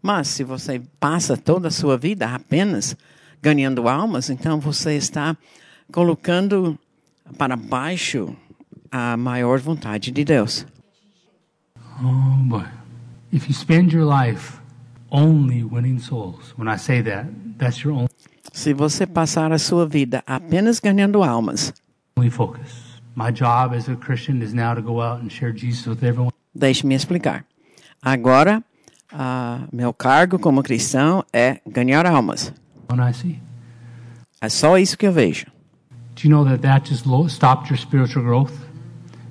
Mas 0.00 0.28
se 0.28 0.44
você 0.44 0.80
passa 1.00 1.36
toda 1.36 1.66
a 1.66 1.70
sua 1.72 1.98
vida 1.98 2.32
apenas 2.32 2.96
ganhando 3.42 3.88
almas, 3.88 4.30
então 4.30 4.60
você 4.60 4.96
está 4.96 5.36
colocando 5.92 6.78
para 7.36 7.56
baixo 7.56 8.36
a 8.92 9.16
maior 9.16 9.58
vontade 9.58 10.12
de 10.12 10.24
Deus. 10.24 10.64
Oh 12.00 12.44
boy. 12.44 12.64
If 13.32 13.48
you 13.48 13.54
spend 13.54 13.92
your 13.92 14.06
life 14.06 14.60
only 15.10 15.64
winning 15.64 15.98
souls, 15.98 16.54
when 16.56 16.68
I 16.72 16.78
say 16.78 17.02
that, 17.02 17.26
that's 17.58 17.82
your 17.82 18.06
Se 18.52 18.72
você 18.72 19.06
passar 19.06 19.52
a 19.52 19.58
sua 19.58 19.86
vida 19.86 20.22
apenas 20.26 20.80
ganhando 20.80 21.22
almas, 21.22 21.72
deixe-me 26.54 26.94
explicar. 26.94 27.44
Agora, 28.02 28.62
ah, 29.12 29.60
meu 29.72 29.92
cargo 29.92 30.38
como 30.38 30.62
cristão 30.62 31.24
é 31.32 31.60
ganhar 31.66 32.06
almas. 32.06 32.52
É 34.40 34.48
só 34.48 34.78
isso 34.78 34.96
que 34.96 35.06
eu 35.06 35.12
vejo. 35.12 35.46
Do 36.14 36.26
you 36.26 36.30
know 36.30 36.44
that 36.44 36.62
that 36.62 36.88
just 36.88 37.06
lo- 37.06 37.28
stopped 37.28 37.70
your 37.70 37.78
spiritual 37.78 38.24
growth? 38.24 38.52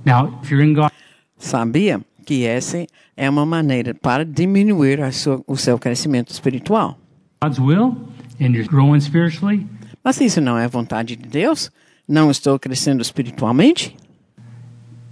Now, 0.05 0.39
if 0.41 0.49
you're 0.49 0.63
in 0.63 0.73
God, 0.73 0.89
Sabia 1.37 2.01
que 2.25 2.45
essa 2.45 2.85
é 3.15 3.29
uma 3.29 3.45
maneira 3.45 3.93
para 3.93 4.25
diminuir 4.25 4.99
sua, 5.13 5.41
o 5.45 5.55
seu 5.57 5.77
crescimento 5.77 6.31
espiritual. 6.31 6.97
God's 7.43 7.59
will 7.59 8.06
and 8.39 8.53
you're 8.53 8.67
growing 8.67 8.99
spiritually, 8.99 9.65
Mas 10.03 10.21
isso 10.21 10.39
não 10.39 10.57
é 10.57 10.67
vontade 10.67 11.15
de 11.15 11.27
Deus? 11.27 11.71
Não 12.07 12.31
estou 12.31 12.57
crescendo 12.57 13.01
espiritualmente? 13.01 13.95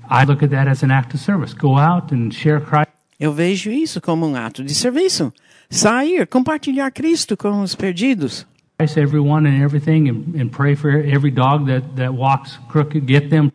I 0.10 0.24
look 0.26 0.44
at 0.44 0.52
that 0.52 0.70
as 0.70 0.84
an 0.84 0.92
act 0.92 1.16
of 1.16 1.24
service. 1.24 1.54
Go 1.54 1.78
out 1.78 2.14
and 2.14 2.32
share 2.32 2.62
Christ. 2.62 2.90
Eu 3.20 3.34
vejo 3.34 3.72
isso 3.72 4.00
como 4.00 4.28
um 4.28 4.36
ato 4.36 4.64
de 4.64 4.74
serviço. 4.74 5.34
Sair, 5.70 6.28
compartilhar 6.28 6.92
Cristo 6.92 7.36
com 7.36 7.62
os 7.62 7.76
perdidos. 7.76 8.46
everyone 8.80 9.48
and 9.48 9.64
everything 9.64 10.10
and, 10.10 10.40
and 10.40 10.50
pray 10.50 10.76
for 10.76 10.92
every 10.92 11.32
dog 11.32 11.66
that, 11.66 11.86
that 11.96 12.14
walks 12.14 12.60
crooked. 12.70 13.06
Get 13.08 13.30
them, 13.30 13.52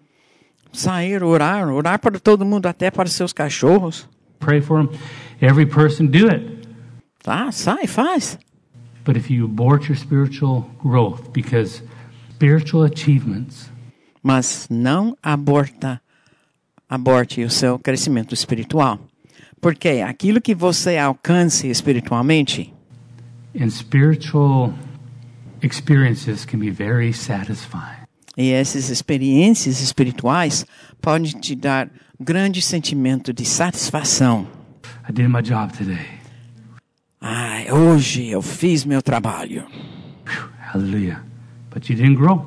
Sair, 0.72 1.22
orar, 1.22 1.68
orar 1.68 1.98
para 1.98 2.18
todo 2.18 2.44
mundo, 2.44 2.66
até 2.66 2.90
para 2.90 3.08
seus 3.08 3.32
cachorros. 3.32 4.08
pray 4.38 4.60
for 4.60 4.84
them. 4.84 4.98
Every 5.40 5.66
person 5.66 6.06
do 6.06 6.28
it. 6.28 6.68
Tá, 7.22 7.50
sai, 7.52 7.86
faz. 7.86 8.38
But 9.04 9.16
if 9.16 9.30
you 9.30 9.44
abort 9.44 9.88
your 9.88 9.96
spiritual 9.96 10.66
growth, 10.82 11.32
because 11.32 11.82
spiritual 12.34 12.84
achievements 12.84 13.70
Mas 14.22 14.66
não 14.70 15.16
aborta, 15.22 16.00
aborte 16.88 17.42
o 17.42 17.50
seu 17.50 17.78
crescimento 17.78 18.34
espiritual. 18.34 18.98
Porque 19.60 20.02
aquilo 20.06 20.40
que 20.40 20.54
você 20.54 20.98
alcance 20.98 21.68
espiritualmente 21.68 22.72
and 23.58 23.70
spiritual 23.70 24.72
experiences 25.62 26.44
can 26.44 26.58
be 26.58 26.70
very 26.70 27.12
satisfying. 27.12 28.00
E 28.36 28.52
essas 28.52 28.88
experiências 28.90 29.80
espirituais 29.80 30.64
podem 31.00 31.32
te 31.32 31.54
dar 31.54 31.90
grande 32.18 32.62
sentimento 32.62 33.32
de 33.32 33.44
satisfação. 33.44 34.46
I 35.08 35.12
did 35.12 35.28
my 35.28 35.42
job 35.42 35.76
today. 35.76 36.19
Ai, 37.20 37.70
hoje 37.70 38.26
eu 38.28 38.40
fiz 38.42 38.84
meu 38.84 39.02
trabalho. 39.02 39.66
Hallelujah. 40.72 41.22
But 41.72 41.88
you 41.90 41.96
didn't 41.96 42.16
grow. 42.16 42.46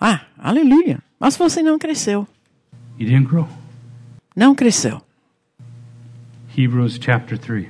Ah, 0.00 0.22
aleluia. 0.38 1.00
Mas 1.20 1.36
você 1.36 1.62
não 1.62 1.78
cresceu. 1.78 2.26
You 2.98 3.06
didn't 3.08 3.28
grow. 3.28 3.48
Não 4.34 4.54
cresceu. 4.54 5.00
Hebrews 6.56 6.98
chapter 7.00 7.38
3, 7.38 7.68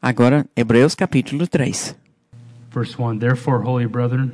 Agora, 0.00 0.46
Hebreus 0.56 0.94
capítulo 0.94 1.46
3. 1.48 1.96
verse 2.72 2.96
1. 2.96 3.18
Therefore, 3.18 3.64
holy 3.64 3.86
brethren, 3.86 4.32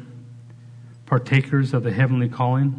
partakers 1.06 1.72
of 1.72 1.82
the 1.82 1.90
heavenly 1.94 2.28
calling, 2.28 2.74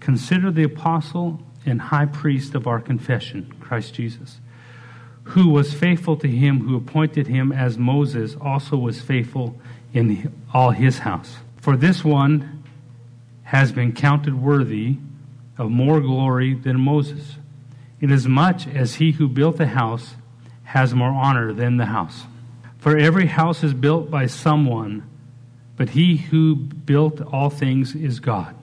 consider 0.00 0.50
the 0.50 0.64
apostle 0.64 1.38
and 1.66 1.78
high 1.92 2.06
priest 2.06 2.54
of 2.54 2.66
our 2.66 2.80
confession, 2.80 3.52
Christ 3.60 3.94
Jesus, 3.94 4.40
who 5.26 5.48
was 5.48 5.74
faithful 5.74 6.16
to 6.16 6.28
him 6.28 6.60
who 6.60 6.76
appointed 6.76 7.26
him 7.26 7.50
as 7.50 7.76
Moses 7.76 8.36
also 8.40 8.76
was 8.76 9.00
faithful 9.00 9.58
in 9.92 10.32
all 10.54 10.70
his 10.70 11.00
house. 11.00 11.38
For 11.56 11.76
this 11.76 12.04
one 12.04 12.62
has 13.42 13.72
been 13.72 13.92
counted 13.92 14.40
worthy 14.40 14.98
of 15.58 15.70
more 15.70 16.00
glory 16.00 16.54
than 16.54 16.78
Moses, 16.78 17.36
inasmuch 18.00 18.68
as 18.68 18.96
he 18.96 19.12
who 19.12 19.28
built 19.28 19.56
the 19.56 19.66
house 19.66 20.14
has 20.62 20.94
more 20.94 21.10
honor 21.10 21.52
than 21.52 21.76
the 21.76 21.86
house. 21.86 22.22
For 22.78 22.96
every 22.96 23.26
house 23.26 23.64
is 23.64 23.74
built 23.74 24.10
by 24.10 24.26
someone, 24.26 25.02
but 25.76 25.90
he 25.90 26.18
who 26.18 26.54
built 26.54 27.20
all 27.20 27.50
things 27.50 27.96
is 27.96 28.20
God. 28.20 28.54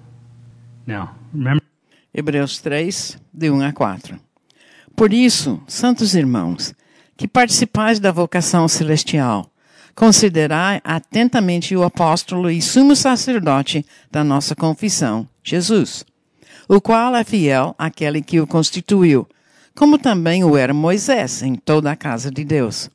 Now, 0.87 1.15
remember, 1.33 1.63
Hebreus 2.13 2.59
3, 2.59 2.91
de 3.37 3.49
1 3.49 3.61
a 3.61 3.73
4. 3.73 4.19
Por 4.95 5.11
isso, 5.11 5.59
santos 5.67 6.13
irmãos, 6.13 6.73
que 7.17 7.27
participais 7.27 7.99
da 7.99 8.11
vocação 8.11 8.67
celestial, 8.67 9.49
considerai 9.95 10.81
atentamente 10.83 11.75
o 11.75 11.83
apóstolo 11.83 12.49
e 12.49 12.61
sumo 12.61 12.95
sacerdote 12.95 13.85
da 14.11 14.23
nossa 14.23 14.55
confissão, 14.55 15.27
Jesus, 15.43 16.05
o 16.67 16.79
qual 16.79 17.15
é 17.15 17.23
fiel 17.23 17.75
àquele 17.77 18.21
que 18.21 18.39
o 18.39 18.47
constituiu, 18.47 19.27
como 19.75 19.97
também 19.97 20.43
o 20.43 20.55
era 20.55 20.73
Moisés 20.73 21.41
em 21.41 21.55
toda 21.55 21.91
a 21.91 21.95
casa 21.95 22.29
de 22.29 22.43
Deus. 22.43 22.89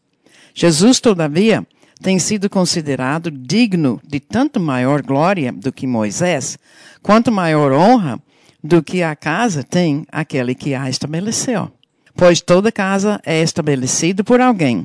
Jesus, 0.55 1.01
todavia, 1.01 1.67
tem 2.01 2.19
sido 2.19 2.49
considerado 2.49 3.31
digno 3.31 4.01
de 4.07 4.21
tanto 4.21 4.61
maior 4.61 5.03
glória 5.03 5.53
do 5.53 5.73
que 5.73 5.87
Moisés, 5.87 6.59
quanto 7.03 7.33
maior 7.33 7.73
honra 7.73 8.21
do 8.63 8.83
que 8.83 9.03
a 9.03 9.17
casa 9.17 9.63
tem 9.65 10.07
aquele 10.11 10.55
que 10.55 10.75
a 10.75 10.89
estabeleceu. 10.89 11.73
Pois 12.19 12.41
toda 12.41 12.73
casa 12.73 13.21
é 13.25 13.41
estabelecida 13.41 14.25
por 14.25 14.41
alguém, 14.41 14.85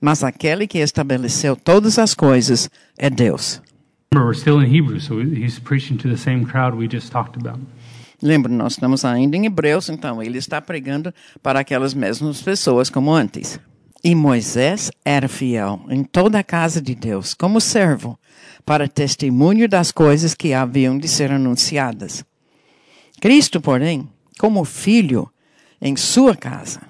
mas 0.00 0.24
aquele 0.24 0.66
que 0.66 0.78
estabeleceu 0.78 1.54
todas 1.54 1.98
as 1.98 2.14
coisas 2.14 2.70
é 2.96 3.10
Deus. 3.10 3.60
we're 4.14 4.34
still 4.34 4.62
in 4.62 4.74
Hebrews, 4.74 5.04
so 5.04 5.20
he's 5.20 5.58
preaching 5.58 5.98
to 5.98 6.08
the 6.08 6.16
same 6.16 6.46
crowd 6.46 6.74
we 6.74 6.88
just 6.90 7.12
talked 7.12 7.38
about. 7.38 7.60
Lembra, 8.22 8.50
nós 8.50 8.72
estamos 8.72 9.04
ainda 9.04 9.36
em 9.36 9.44
Hebreus, 9.44 9.90
então 9.90 10.22
ele 10.22 10.38
está 10.38 10.58
pregando 10.58 11.12
para 11.42 11.60
aquelas 11.60 11.92
mesmas 11.92 12.40
pessoas 12.40 12.88
como 12.88 13.12
antes. 13.12 13.60
E 14.02 14.14
Moisés 14.14 14.90
era 15.04 15.28
fiel 15.28 15.82
em 15.90 16.02
toda 16.02 16.38
a 16.38 16.42
casa 16.42 16.80
de 16.80 16.94
Deus, 16.94 17.34
como 17.34 17.60
servo, 17.60 18.18
para 18.64 18.88
testemunho 18.88 19.68
das 19.68 19.92
coisas 19.92 20.32
que 20.32 20.54
haviam 20.54 20.96
de 20.96 21.08
ser 21.08 21.30
anunciadas. 21.30 22.24
Cristo, 23.20 23.60
porém, 23.60 24.08
como 24.38 24.64
filho 24.64 25.30
em 25.80 25.96
sua 25.96 26.36
casa, 26.36 26.82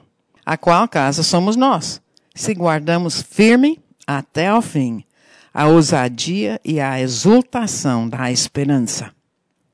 a 0.44 0.56
qual 0.56 0.88
casa 0.88 1.22
somos 1.22 1.56
nós, 1.56 2.00
se 2.34 2.54
guardamos 2.54 3.22
firme 3.22 3.78
até 4.06 4.48
ao 4.48 4.62
fim 4.62 5.04
a 5.52 5.66
ousadia 5.66 6.60
e 6.64 6.80
a 6.80 7.00
exultação 7.00 8.08
da 8.08 8.30
esperança. 8.30 9.10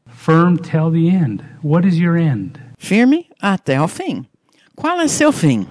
Firm 0.06 0.56
till 0.56 0.90
the 0.90 1.09
end. 1.14 1.43
What 1.62 1.86
is 1.86 1.97
your 1.97 2.16
end? 2.16 2.52
Firme 2.78 3.26
até 3.40 3.76
ao 3.76 3.86
fim. 3.86 4.24
Qual 4.74 4.98
é 5.01 5.09
seu 5.09 5.32
fim? 5.32 5.66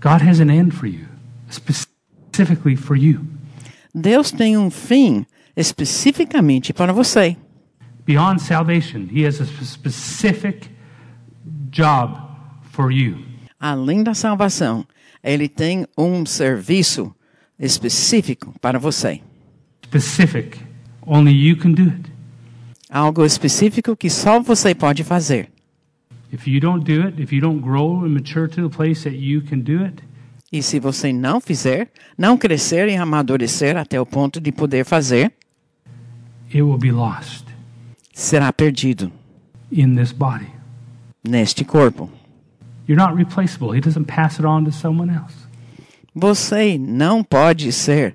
God 0.00 0.22
has 0.22 0.40
an 0.40 0.50
end 0.50 0.72
for 0.72 0.86
you, 0.86 1.06
specifically 1.50 2.76
for 2.76 2.96
you. 2.96 3.20
Deus 3.94 4.30
tem 4.30 4.56
um 4.56 4.70
fim 4.70 5.26
especificamente 5.56 6.72
para 6.72 6.92
você. 6.92 7.36
Beyond 8.04 8.40
salvation, 8.40 9.08
He 9.10 9.26
has 9.26 9.40
a 9.40 9.44
sp- 9.44 9.64
specific 9.64 10.70
job 11.70 12.25
for 12.76 12.92
you. 12.92 13.16
Além 13.58 14.02
da 14.04 14.12
salvação, 14.14 14.84
ele 15.24 15.48
tem 15.48 15.86
um 15.96 16.26
serviço 16.26 17.14
específico 17.58 18.54
para 18.60 18.78
você. 18.78 19.20
Specific. 19.84 20.58
Only 21.06 21.32
you 21.32 21.56
can 21.56 21.72
do 21.72 21.84
it. 21.84 22.12
Algo 22.90 23.24
específico 23.24 23.96
que 23.96 24.10
só 24.10 24.40
você 24.40 24.74
pode 24.74 25.02
fazer. 25.04 25.48
If 26.32 26.46
you 26.46 26.60
don't 26.60 26.84
do 26.84 27.06
it, 27.06 27.20
if 27.22 27.32
you 27.32 27.40
don't 27.40 27.60
grow 27.62 28.04
and 28.04 28.10
mature 28.10 28.48
to 28.48 28.68
the 28.68 28.76
place 28.76 29.04
that 29.04 29.16
you 29.16 29.42
can 29.42 29.60
do 29.60 29.82
it, 29.84 30.02
E 30.52 30.62
se 30.62 30.78
você 30.78 31.12
não 31.12 31.40
fizer, 31.40 31.90
não 32.16 32.36
crescer 32.38 32.88
e 32.88 32.96
amadurecer 32.96 33.76
até 33.76 34.00
o 34.00 34.06
ponto 34.06 34.40
de 34.40 34.52
poder 34.52 34.84
fazer, 34.84 35.32
it 36.48 36.62
will 36.62 36.78
be 36.78 36.92
lost 36.92 37.44
será 38.12 38.52
perdido 38.52 39.10
in 39.72 39.94
this 39.96 40.12
body. 40.12 40.46
neste 41.26 41.64
corpo. 41.64 42.08
You're 42.88 42.96
not 42.96 43.16
replaceable. 43.16 43.72
He 43.72 43.80
doesn't 43.80 44.06
pass 44.06 44.38
it 44.38 44.46
on 44.46 44.64
to 44.64 44.72
someone 44.72 45.10
else. 45.10 45.34
Você 46.14 46.78
não 46.78 47.22
pode 47.22 47.70
ser 47.72 48.14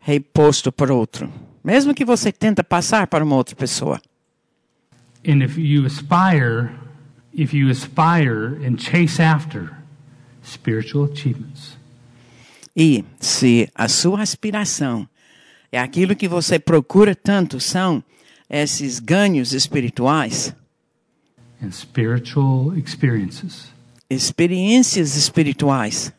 reposto 0.00 0.72
por 0.72 0.90
outro, 0.90 1.30
mesmo 1.62 1.94
que 1.94 2.04
você 2.04 2.32
tenta 2.32 2.64
passar 2.64 3.06
para 3.06 3.24
uma 3.24 3.36
outra 3.36 3.54
pessoa. 3.54 4.00
And 5.26 5.42
if 5.44 5.58
you 5.58 5.84
aspire, 5.84 6.70
if 7.32 7.52
you 7.52 7.68
aspire 7.70 8.56
and 8.66 8.78
chase 8.78 9.20
after 9.20 9.76
spiritual 10.42 11.04
achievements, 11.04 11.76
E 12.74 13.04
se 13.20 13.68
a 13.74 13.86
sua 13.86 14.22
aspiração 14.22 15.06
é 15.70 15.78
aquilo 15.78 16.16
que 16.16 16.26
você 16.26 16.58
procura 16.58 17.14
tanto 17.14 17.60
são 17.60 18.02
esses 18.48 18.98
ganhos 18.98 19.52
espirituais, 19.52 20.54
and 21.62 21.70
spiritual 21.70 22.74
experiences, 22.76 23.70
experiências 24.12 25.16
espirituais, 25.16 26.12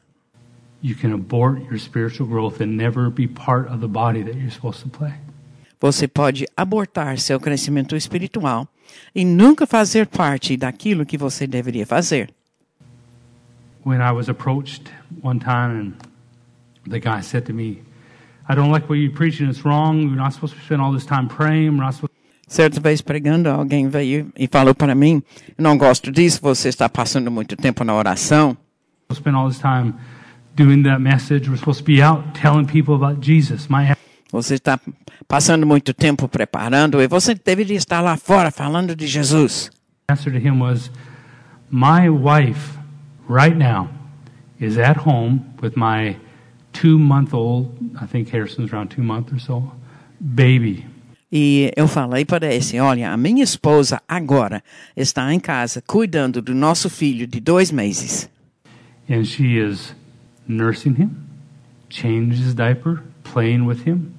you 0.82 0.96
can 0.96 1.14
abort 1.14 1.62
your 1.70 1.80
spiritual 1.80 2.28
growth 2.28 2.62
and 2.62 2.76
never 2.76 3.10
be 3.10 3.28
part 3.28 3.68
of 3.68 3.80
the 3.80 3.88
body 3.88 4.24
that 4.24 4.36
you're 4.36 4.52
supposed 4.52 4.82
to 4.82 4.90
play. 4.90 5.14
você 5.84 6.08
pode 6.08 6.46
abortar 6.56 7.20
seu 7.20 7.38
crescimento 7.38 7.94
espiritual 7.94 8.66
e 9.14 9.26
nunca 9.26 9.68
fazer 9.68 10.08
parte 10.08 10.56
daquilo 10.56 11.06
que 11.06 11.18
você 11.18 11.46
deveria 11.46 11.86
fazer. 11.86 12.30
When 13.86 14.00
I 14.00 14.14
was 14.14 14.30
approached 14.30 14.90
one 15.22 15.40
time 15.40 15.78
and 15.78 15.94
the 16.90 17.00
guy 17.00 17.22
said 17.22 17.46
to 17.48 17.54
me, 17.54 17.84
I 18.48 18.56
don't 18.56 18.72
like 18.72 18.88
what 18.88 18.98
you're 18.98 19.14
preaching, 19.14 19.50
it's 19.50 19.66
wrong. 19.66 20.08
We're 20.08 20.16
not 20.16 20.32
supposed 20.34 20.56
to 20.56 20.62
spend 20.64 20.82
all 20.82 20.94
this 20.94 21.06
time 21.06 21.28
praying. 21.28 21.76
We're 21.78 21.84
not 21.84 21.96
supposed 21.96 22.14
Certa 22.54 22.80
vez 22.80 23.02
pregando, 23.02 23.50
alguém 23.50 23.90
veio 23.90 24.32
e 24.38 24.48
falou 24.48 24.76
para 24.76 24.94
mim: 24.94 25.24
não 25.58 25.76
gosto 25.76 26.12
disso, 26.12 26.40
você 26.40 26.70
está 26.70 26.88
passando 26.88 27.32
muito 27.32 27.56
tempo 27.56 27.84
na 27.84 27.96
oração. 27.96 28.56
Você 34.32 34.54
está 34.54 34.80
passando 35.28 35.66
muito 35.66 35.96
tempo 35.96 36.28
preparando 36.28 37.02
e 37.02 37.08
você 37.08 37.34
deveria 37.34 37.76
estar 37.76 38.02
lá 38.02 38.16
fora 38.18 38.52
falando 38.52 38.96
de 38.96 39.08
Jesus. 39.08 39.72
answer 40.08 40.32
to 40.32 40.38
him 40.38 40.60
was, 40.60 40.92
My 41.72 42.08
wife, 42.08 42.78
right 43.28 43.58
now, 43.58 43.90
is 44.60 44.78
at 44.78 45.08
home 45.08 45.56
with 45.60 45.76
my 45.76 46.18
two 46.72 47.00
month 47.00 47.34
old, 47.34 47.76
I 48.00 48.06
think 48.06 48.30
Harrison's 48.30 48.72
around 48.72 48.90
two 48.90 49.02
months 49.02 49.34
or 49.34 49.40
so, 49.40 49.72
baby. 50.36 50.86
E 51.36 51.72
eu 51.76 51.88
falei 51.88 52.24
para 52.24 52.54
esse: 52.54 52.80
Olha, 52.80 53.12
a 53.12 53.18
minha 53.18 53.44
esposa 53.44 54.00
agora 54.08 54.64
está 54.96 55.34
em 55.34 55.40
casa 55.40 55.82
cuidando 55.82 56.44
do 56.44 56.54
nosso 56.54 56.92
filho 56.92 57.26
de 57.26 57.40
dois 57.40 57.72
meses. 57.72 58.30
And 59.10 59.26
she 59.26 59.58
is 59.58 59.96
nursing 60.48 60.92
him, 60.92 61.10
changing 61.90 62.40
his 62.40 62.54
diaper, 62.54 63.02
playing 63.24 63.66
with 63.66 63.88
him. 63.88 64.14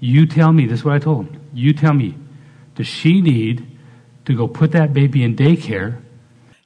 You 0.00 0.28
tell 0.28 0.52
me, 0.52 0.68
this 0.68 0.78
is 0.78 0.84
what 0.84 0.96
I 0.96 1.00
told 1.00 1.26
him. 1.26 1.40
You 1.52 1.74
tell 1.74 1.92
me, 1.92 2.14
does 2.76 2.86
she 2.86 3.20
need 3.20 3.64
to 4.24 4.32
go 4.32 4.46
put 4.46 4.70
that 4.70 4.92
baby 4.92 5.24
in 5.24 5.34
daycare 5.34 5.98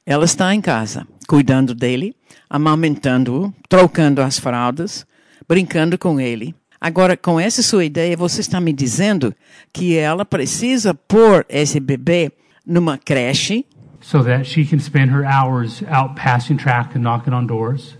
Ela 0.05 0.25
está 0.25 0.53
em 0.53 0.61
casa 0.61 1.07
cuidando 1.27 1.73
dele, 1.73 2.15
amamentando-o, 2.47 3.51
trocando 3.67 4.21
as 4.21 4.37
fraldas, 4.37 5.03
brincando 5.47 5.97
com 5.97 6.19
ele. 6.19 6.53
Agora, 6.85 7.17
com 7.17 7.39
essa 7.39 7.63
sua 7.63 7.83
ideia, 7.83 8.15
você 8.15 8.41
está 8.41 8.61
me 8.61 8.71
dizendo 8.71 9.33
que 9.73 9.97
ela 9.97 10.23
precisa 10.23 10.93
pôr 10.93 11.43
esse 11.49 11.79
bebê 11.79 12.31
numa 12.63 12.95
creche 12.95 13.65
so 13.99 14.23
that 14.23 14.47
she 14.47 14.63
can 14.63 14.77
spend 14.77 15.11
her 15.11 15.25
hours 15.25 15.81
out 15.89 16.13
passing 16.13 16.55
track 16.55 16.95
and 16.95 17.01
knocking 17.01 17.33
on 17.33 17.47
doors? 17.47 17.97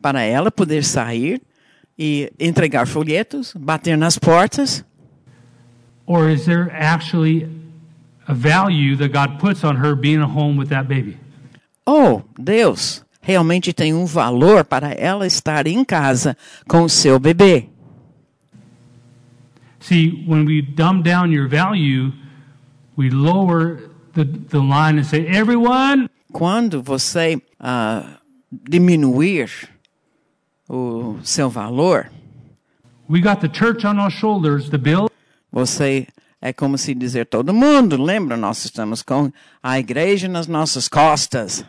para 0.00 0.22
ela 0.22 0.48
poder 0.48 0.84
sair 0.84 1.42
e 1.98 2.32
entregar 2.38 2.86
folhetos, 2.86 3.52
bater 3.58 3.98
nas 3.98 4.16
portas? 4.16 4.84
Or 6.06 6.30
is 6.30 6.44
there 6.44 6.70
actually 6.72 7.48
a 8.28 8.32
value 8.32 8.96
that 8.98 9.08
God 9.08 9.40
puts 9.40 9.64
on 9.64 9.74
her 9.74 9.96
being 9.96 10.22
at 10.22 10.30
home 10.30 10.56
with 10.56 10.68
that 10.68 10.86
baby? 10.86 11.16
Ou 11.84 12.22
Deus 12.38 13.04
realmente 13.20 13.72
tem 13.72 13.92
um 13.92 14.06
valor 14.06 14.64
para 14.64 14.92
ela 14.92 15.26
estar 15.26 15.66
em 15.66 15.84
casa 15.84 16.36
com 16.68 16.82
o 16.82 16.88
seu 16.88 17.18
bebê? 17.18 17.68
See, 19.80 20.24
when 20.26 20.44
we 20.44 20.60
dumb 20.60 21.02
down 21.02 21.32
your 21.32 21.48
value, 21.48 22.12
we 22.96 23.10
lower 23.10 23.80
the, 24.14 24.24
the 24.24 24.58
line 24.58 24.98
and 24.98 25.06
say, 25.06 25.26
everyone, 25.26 26.08
Quando 26.32 26.80
você 26.82 27.42
ah, 27.58 28.20
diminuir 28.52 29.50
o 30.68 31.18
seu 31.24 31.50
valor, 31.50 32.08
we 33.08 33.20
got 33.20 33.40
the 33.40 33.48
church 33.48 33.84
on 33.84 33.98
our 33.98 34.10
shoulders 34.10 34.68
to 34.70 34.78
build. 34.78 35.10
você 35.50 36.06
é 36.40 36.52
como 36.52 36.78
se 36.78 36.94
dizer 36.94 37.26
todo 37.26 37.52
mundo, 37.52 38.00
lembra? 38.00 38.36
Nós 38.36 38.64
estamos 38.64 39.02
com 39.02 39.32
a 39.62 39.78
igreja 39.78 40.28
nas 40.28 40.46
nossas 40.46 40.88
costas. 40.88 41.64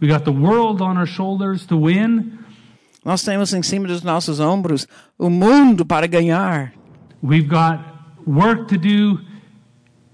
We 0.00 0.08
got 0.08 0.24
the 0.24 0.30
world 0.30 0.82
on 0.82 0.96
our 0.96 1.06
shoulders 1.06 1.66
to 1.66 1.76
win. 1.86 2.38
Nós 3.04 3.22
temos 3.22 3.52
em 3.52 3.62
cima 3.62 3.88
dos 3.88 4.02
nossos 4.02 4.40
ombros 4.40 4.86
o 5.18 5.28
mundo 5.28 5.84
para 5.84 6.06
ganhar. 6.06 6.72
We've 7.24 7.48
got 7.48 7.80
work 8.26 8.68
to 8.68 8.76
do. 8.76 9.20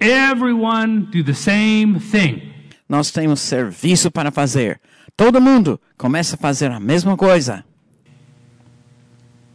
Everyone 0.01 1.11
do 1.11 1.25
the 1.25 1.35
same 1.35 1.99
thing. 1.99 2.53
Nós 2.89 3.11
temos 3.11 3.41
serviço 3.41 4.13
para 4.13 4.31
fazer. 4.31 4.81
Todo 5.17 5.41
mundo 5.41 5.81
começa 5.99 6.37
a 6.37 6.39
fazer 6.39 6.71
a 6.71 6.79
mesma 6.79 7.17
coisa. 7.17 7.65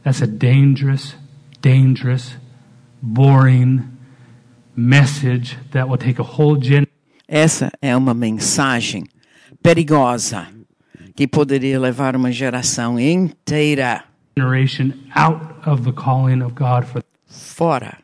That's 0.03 0.21
a 0.21 0.27
dangerous, 0.27 1.15
dangerous, 1.61 2.35
boring 3.01 3.83
message 4.75 5.57
that 5.71 5.87
will 5.87 5.97
take 5.97 6.19
a 6.19 6.25
whole. 6.25 6.59
Essa 7.25 7.71
é 7.81 7.95
uma 7.95 8.13
mensagem 8.13 9.05
perigosa 9.63 10.47
que 11.15 11.25
poderia 11.25 11.79
levar 11.79 12.17
uma 12.17 12.33
geração 12.33 12.99
inteira 12.99 14.03
fora 17.27 17.97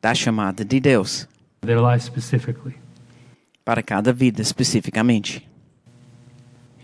da 0.00 0.14
chamada 0.14 0.64
de 0.64 0.80
Deus 0.80 1.26
their 1.62 1.80
life 1.80 2.04
specifically. 2.04 2.74
para 3.64 3.82
cada 3.82 4.12
vida 4.12 4.42
especificamente. 4.42 5.42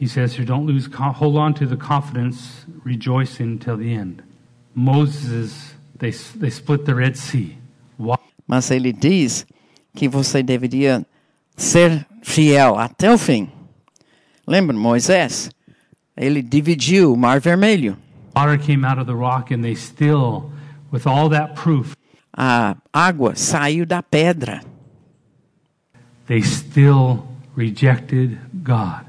He 0.00 0.06
says 0.08 0.34
here, 0.34 0.46
don't 0.46 0.66
lose, 0.66 0.88
hold 0.94 1.36
on 1.36 1.52
to 1.54 1.66
the 1.66 1.76
confidence, 1.76 2.64
rejoicing 2.84 3.58
till 3.58 3.76
the 3.76 3.92
end. 3.92 4.22
Moses, 4.74 5.74
they, 5.98 6.10
they 6.10 6.48
split 6.48 6.86
the 6.86 6.94
Red 6.94 7.16
Sea. 7.16 7.58
Why? 7.98 8.16
Mas 8.46 8.70
ele 8.70 8.94
diz 8.94 9.46
que 9.94 10.08
você 10.08 10.42
deveria 10.42 11.04
ser 11.54 12.06
fiel 12.22 12.78
até 12.78 13.12
o 13.12 13.18
fim. 13.18 13.50
Lembra 14.46 14.74
Moisés? 14.74 15.50
Ele 16.16 16.42
dividiu 16.42 17.12
o 17.12 17.16
Mar 17.16 17.40
Vermelho. 17.40 17.96
Water 18.34 18.58
came 18.58 18.86
out 18.86 18.98
of 18.98 19.06
the 19.06 19.14
rock 19.14 19.52
and 19.52 19.62
they 19.62 19.74
still, 19.76 20.50
with 20.92 21.06
all 21.06 21.28
that 21.30 21.54
proof, 21.54 21.94
A 22.36 22.76
água 22.92 23.34
saiu 23.36 23.84
da 23.84 24.02
pedra. 24.02 24.60
they 26.26 26.40
still 26.42 27.24
rejected 27.56 28.38
God. 28.62 29.04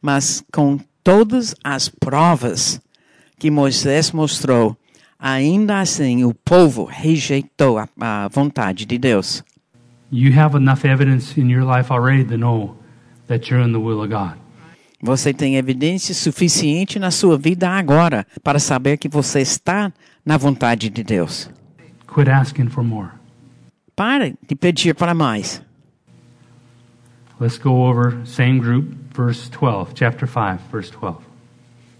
Mas 0.00 0.42
com 0.52 0.78
todas 1.02 1.54
as 1.64 1.88
provas 1.88 2.80
que 3.38 3.50
Moisés 3.50 4.12
mostrou, 4.12 4.76
ainda 5.18 5.80
assim 5.80 6.24
o 6.24 6.32
povo 6.32 6.84
rejeitou 6.84 7.78
a, 7.78 7.88
a 8.00 8.28
vontade 8.28 8.84
de 8.86 8.96
Deus. 8.98 9.42
You 10.10 10.32
have 10.38 10.56
enough 10.56 10.84
evidence 10.84 11.40
in 11.40 11.48
your 11.50 11.64
life 11.64 11.90
already 11.92 12.24
to 12.24 12.36
know 12.36 12.76
that 13.28 13.48
you're 13.50 13.64
in 13.64 13.72
the 13.72 13.80
will 13.80 14.02
of 14.02 14.10
God. 14.10 14.36
Você 15.04 15.34
tem 15.34 15.56
evidência 15.56 16.14
suficiente 16.14 16.96
na 16.96 17.10
sua 17.10 17.36
vida 17.36 17.68
agora 17.68 18.24
para 18.40 18.60
saber 18.60 18.98
que 18.98 19.08
você 19.08 19.40
está 19.40 19.92
na 20.24 20.36
vontade 20.36 20.88
de 20.88 21.02
Deus. 21.02 21.50
Quit 22.06 22.30
asking 22.30 22.68
for 22.68 22.84
more. 22.84 23.10
Pare 23.96 24.36
de 24.46 24.54
pedir 24.54 24.94
para 24.94 25.12
mais. 25.12 25.60
Let's 27.40 27.58
go 27.58 27.70
over 27.70 28.24
same 28.24 28.60
group, 28.60 28.94
verse 29.12 29.50
12, 29.50 29.92
chapter 29.96 30.28
5, 30.28 30.60
verse 30.70 30.92
12. 30.92 31.18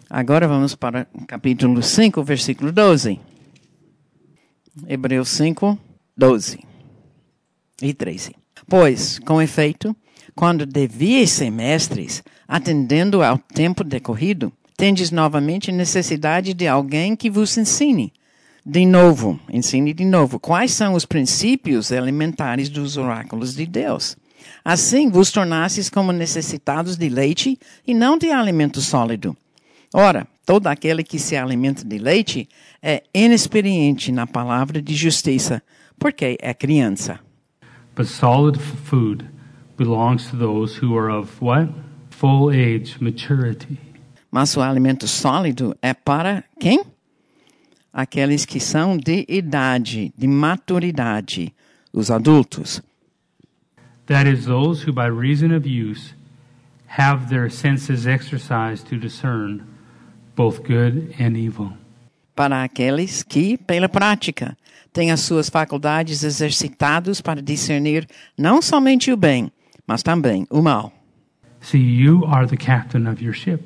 Agora 0.08 0.46
vamos 0.46 0.76
para 0.76 1.08
capítulo 1.26 1.82
5, 1.82 2.22
versículo 2.22 2.70
12. 2.70 3.18
Hebreus 4.86 5.28
5, 5.30 5.76
12 6.16 6.60
e 7.82 7.92
13. 7.92 8.36
Pois, 8.68 9.18
com 9.18 9.42
efeito, 9.42 9.96
quando 10.34 10.66
devíeis 10.66 11.30
ser 11.30 11.50
mestres, 11.50 12.22
atendendo 12.48 13.22
ao 13.22 13.38
tempo 13.38 13.84
decorrido, 13.84 14.52
tendes 14.76 15.10
novamente 15.10 15.70
necessidade 15.70 16.54
de 16.54 16.66
alguém 16.66 17.14
que 17.14 17.30
vos 17.30 17.56
ensine. 17.56 18.12
De 18.64 18.86
novo, 18.86 19.38
ensine 19.50 19.92
de 19.92 20.04
novo 20.04 20.38
quais 20.38 20.72
são 20.72 20.94
os 20.94 21.04
princípios 21.04 21.90
elementares 21.90 22.68
dos 22.68 22.96
oráculos 22.96 23.54
de 23.54 23.66
Deus. 23.66 24.16
Assim 24.64 25.08
vos 25.08 25.30
tornastes 25.30 25.90
como 25.90 26.12
necessitados 26.12 26.96
de 26.96 27.08
leite 27.08 27.58
e 27.86 27.94
não 27.94 28.16
de 28.16 28.30
alimento 28.30 28.80
sólido. 28.80 29.36
Ora, 29.92 30.26
todo 30.46 30.68
aquele 30.68 31.02
que 31.02 31.18
se 31.18 31.36
alimenta 31.36 31.84
de 31.84 31.98
leite 31.98 32.48
é 32.82 33.02
inexperiente 33.12 34.10
na 34.10 34.26
palavra 34.26 34.80
de 34.80 34.94
justiça, 34.94 35.62
porque 35.98 36.36
é 36.40 36.54
criança. 36.54 37.20
But 37.94 38.06
solid 38.06 38.58
food 38.58 39.24
belongs 39.76 40.30
to 40.30 40.36
those 40.36 40.76
who 40.76 40.96
are 40.96 41.10
of 41.10 41.40
what? 41.40 41.68
Full 42.10 42.50
age, 42.50 43.00
maturity. 43.00 43.78
Mas 44.30 44.56
o 44.56 44.62
alimento 44.62 45.06
sólido 45.06 45.76
é 45.82 45.92
para 45.92 46.44
quem? 46.58 46.82
Aqueles 47.92 48.46
que 48.46 48.58
são 48.58 48.96
de 48.96 49.26
idade, 49.28 50.12
de 50.16 50.26
maturidade, 50.26 51.52
os 51.92 52.10
adultos. 52.10 52.80
That 54.06 54.26
is, 54.26 54.46
those 54.46 54.82
who 54.82 54.92
by 54.92 55.08
reason 55.08 55.54
of 55.54 55.66
use 55.66 56.14
have 56.86 57.28
their 57.28 57.50
senses 57.50 58.06
exercised 58.06 58.86
to 58.88 58.96
discern 58.96 59.62
both 60.34 60.62
good 60.62 61.14
and 61.20 61.36
evil. 61.36 61.72
Para 62.34 62.64
aqueles 62.64 63.22
que, 63.22 63.58
pela 63.58 63.88
prática, 63.88 64.56
têm 64.92 65.10
as 65.10 65.20
suas 65.20 65.50
faculdades 65.50 66.22
exercitadas 66.22 67.20
para 67.20 67.42
discernir 67.42 68.06
não 68.36 68.62
somente 68.62 69.12
o 69.12 69.16
bem, 69.16 69.52
mas 69.92 70.02
também 70.02 70.46
o 70.48 70.62
mal. 70.62 70.90
See, 71.60 71.78
you 71.78 72.24
are 72.24 72.46
the 72.46 72.56
captain 72.56 73.06
of 73.06 73.22
your 73.22 73.34
ship. 73.34 73.62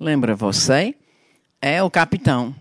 Lembra, 0.00 0.34
você 0.34 0.96
é 1.62 1.80
o 1.80 1.88
capitão 1.88 2.52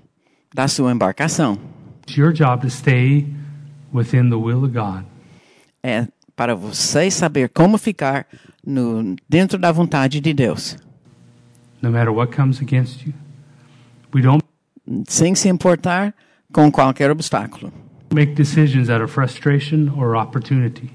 da 0.53 0.67
sua 0.67 0.91
embarcação. 0.91 1.57
It's 2.03 2.15
your 2.15 2.31
job 2.31 2.61
to 2.61 2.69
stay 2.69 3.25
within 3.91 4.29
the 4.29 4.35
will 4.35 4.63
of 4.63 4.71
God. 4.71 5.03
É 5.81 6.07
para 6.35 6.53
você 6.53 7.09
saber 7.09 7.49
como 7.49 7.79
ficar 7.79 8.27
no, 8.63 9.15
dentro 9.27 9.57
da 9.57 9.71
vontade 9.71 10.19
de 10.21 10.31
Deus, 10.31 10.77
no 11.81 11.89
matter 11.91 12.13
what 12.13 12.35
comes 12.35 12.61
against 12.61 13.03
you. 13.07 13.13
We 14.13 14.21
don't 14.21 14.43
sem 15.07 15.33
se 15.33 15.49
importar 15.49 16.13
com 16.53 16.71
qualquer 16.71 17.09
obstáculo. 17.09 17.73
make 18.13 18.35
decisions 18.35 18.91
out 18.91 19.01
of 19.01 19.11
frustration 19.11 19.89
or 19.97 20.15
opportunity. 20.15 20.91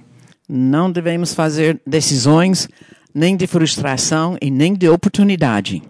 Não 0.52 0.90
devemos 0.90 1.32
fazer 1.32 1.80
decisões 1.86 2.68
nem 3.14 3.36
de 3.36 3.46
frustração 3.46 4.36
e 4.42 4.50
nem 4.50 4.74
de 4.74 4.88
oportunidade. 4.88 5.80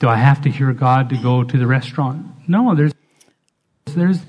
Do 0.00 0.08
I 0.08 0.18
have 0.20 0.40
to 0.40 0.48
hear 0.48 0.74
God 0.74 1.08
to 1.10 1.22
go 1.22 1.44
to 1.44 1.56
the 1.56 1.66
restaurant? 1.66 2.24
No, 2.48 2.74
there's 2.74 2.92
there's 3.94 4.20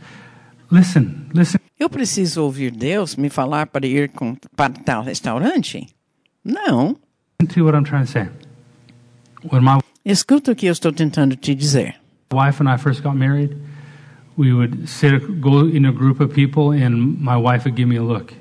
listen, 0.70 1.28
listen 1.34 1.60
Eu 1.80 1.90
preciso 1.90 2.44
ouvir 2.44 2.70
Deus 2.70 3.16
me 3.16 3.32
falar 3.32 3.66
para 3.66 3.88
ir 3.88 4.10
com, 4.10 4.36
para 4.56 4.72
tal 4.72 5.02
restaurante? 5.02 5.88
Não. 6.46 6.96
to 7.50 7.66
what 7.66 7.76
I'm 7.76 7.84
trying 7.84 8.06
to 8.06 8.12
say. 8.12 8.30
When 9.50 9.64
my 9.64 9.80
Escuta 10.06 10.52
o 10.52 10.56
que 10.56 10.68
eu 10.68 10.72
estou 10.72 10.92
tentando 10.92 11.36
te 11.36 11.56
dizer. 11.56 11.96
wife 12.32 12.62
and 12.62 12.70
I 12.70 12.78
first 12.78 13.02
got 13.02 13.16
married, 13.16 13.58
we 14.38 14.54
would 14.54 14.88
sit 14.88 15.42
go 15.42 15.66
in 15.66 15.86
a 15.86 15.92
group 15.92 16.20
of 16.22 16.32
people 16.32 16.72
and 16.72 17.20
my 17.20 17.38
wife 17.38 17.66
would 17.66 17.76
give 17.76 17.88
me 17.88 17.98
a 17.98 18.04
look. 18.04 18.36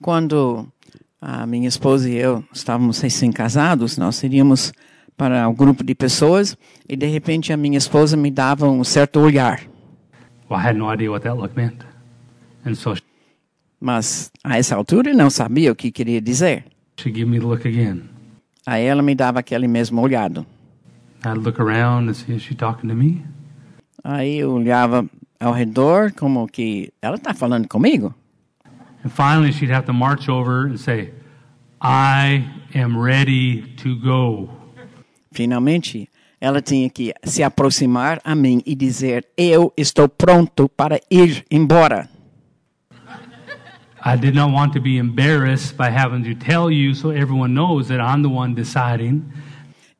Quando 0.00 0.66
a 1.20 1.46
minha 1.46 1.68
esposa 1.68 2.08
e 2.08 2.16
eu 2.16 2.44
estávamos 2.52 3.00
recém-casados, 3.00 3.96
nós 3.96 4.22
iríamos 4.22 4.72
para 5.16 5.48
um 5.48 5.54
grupo 5.54 5.82
de 5.82 5.94
pessoas 5.94 6.56
e 6.88 6.96
de 6.96 7.06
repente 7.06 7.52
a 7.52 7.56
minha 7.56 7.78
esposa 7.78 8.16
me 8.16 8.30
dava 8.30 8.68
um 8.68 8.84
certo 8.84 9.20
olhar. 9.20 9.62
Well, 10.50 10.60
I 10.60 10.68
had 10.68 10.76
no 10.76 10.92
idea 10.92 11.10
what 11.10 11.24
that 11.24 11.36
look 11.36 11.56
meant. 11.56 11.82
And 12.64 12.74
so 12.74 12.94
Mas 13.80 14.30
a 14.44 14.58
essa 14.58 14.76
altura 14.76 15.10
eu 15.10 15.16
não 15.16 15.30
sabia 15.30 15.72
o 15.72 15.76
que 15.76 15.90
queria 15.90 16.20
dizer. 16.20 16.64
she'd 16.98 17.16
give 17.16 17.28
me 17.30 17.38
the 17.38 17.46
look 17.46 17.66
again. 17.66 18.02
Aí 18.66 18.84
ela 18.84 19.02
me 19.02 19.14
dava 19.14 19.40
aquele 19.40 19.66
mesmo 19.68 20.00
olhado. 20.02 20.46
I'd 21.24 21.38
look 21.38 21.60
around 21.60 22.08
and 22.10 22.14
see 22.14 22.34
is 22.34 22.42
she 22.42 22.54
talking 22.54 22.88
to 22.88 22.94
me? 22.94 23.24
Aí 24.04 24.38
eu 24.38 24.52
olhava 24.52 25.04
ao 25.40 25.52
redor 25.52 26.12
como 26.12 26.46
que 26.46 26.92
ela 27.02 27.16
está 27.16 27.34
falando 27.34 27.66
comigo. 27.66 28.14
And 29.06 29.12
finally, 29.12 29.52
she'd 29.52 29.70
have 29.70 29.86
to 29.86 29.92
march 29.92 30.28
over 30.28 30.66
and 30.66 30.80
say, 30.80 31.12
I 31.80 32.44
am 32.74 32.98
ready 32.98 33.62
to 33.76 33.94
go. 34.00 34.48
Finalmente, 35.32 36.08
ela 36.40 36.60
tinha 36.60 36.90
que 36.90 37.14
se 37.22 37.44
aproximar 37.44 38.20
a 38.24 38.34
mim 38.34 38.60
e 38.66 38.74
dizer: 38.74 39.24
Eu 39.36 39.72
estou 39.76 40.08
pronto 40.08 40.68
para 40.68 41.00
ir 41.08 41.44
embora. 41.48 42.08
I 44.04 44.16
did 44.16 44.34
not 44.34 44.52
want 44.52 44.72
to 44.72 44.80
be 44.80 44.98
embarrassed 44.98 45.76
by 45.76 45.88
having 45.88 46.24
to 46.24 46.34
tell 46.34 46.68
you 46.68 46.92
so 46.92 47.12
everyone 47.12 47.54
knows 47.54 47.86
that 47.86 48.00
I'm 48.00 48.22
the 48.22 48.28
one 48.28 48.54
deciding. 48.54 49.22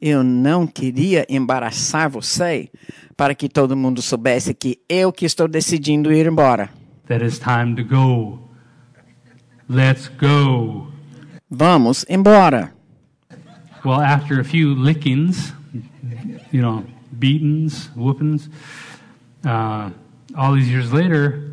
Eu 0.01 0.25
não 0.25 0.67
queria 0.67 1.25
embaraçar 1.29 2.11
você 2.11 2.69
para 3.17 3.37
que 3.37 3.49
todo 3.49 3.77
mundo 3.77 4.03
soubesse 4.03 4.53
que 4.53 4.81
eu 4.89 5.13
que 5.13 5.25
estou 5.25 5.47
decidindo 5.47 6.13
ir 6.13 6.27
embora. 6.27 6.71
that 7.07 7.23
it's 7.23 7.39
time 7.39 7.77
to 7.77 7.85
go. 7.85 8.46
Let's 9.69 10.09
go. 10.09 10.89
Vamos 11.51 12.05
embora. 12.09 12.73
Well, 13.85 14.01
after 14.01 14.41
a 14.41 14.45
few 14.45 14.75
lickings, 14.75 15.53
you 16.51 16.63
know, 16.63 16.85
beatings, 17.19 17.89
whoopings, 17.97 18.49
uh, 19.45 19.91
all 20.37 20.55
these 20.55 20.69
years 20.69 20.93
later, 20.93 21.53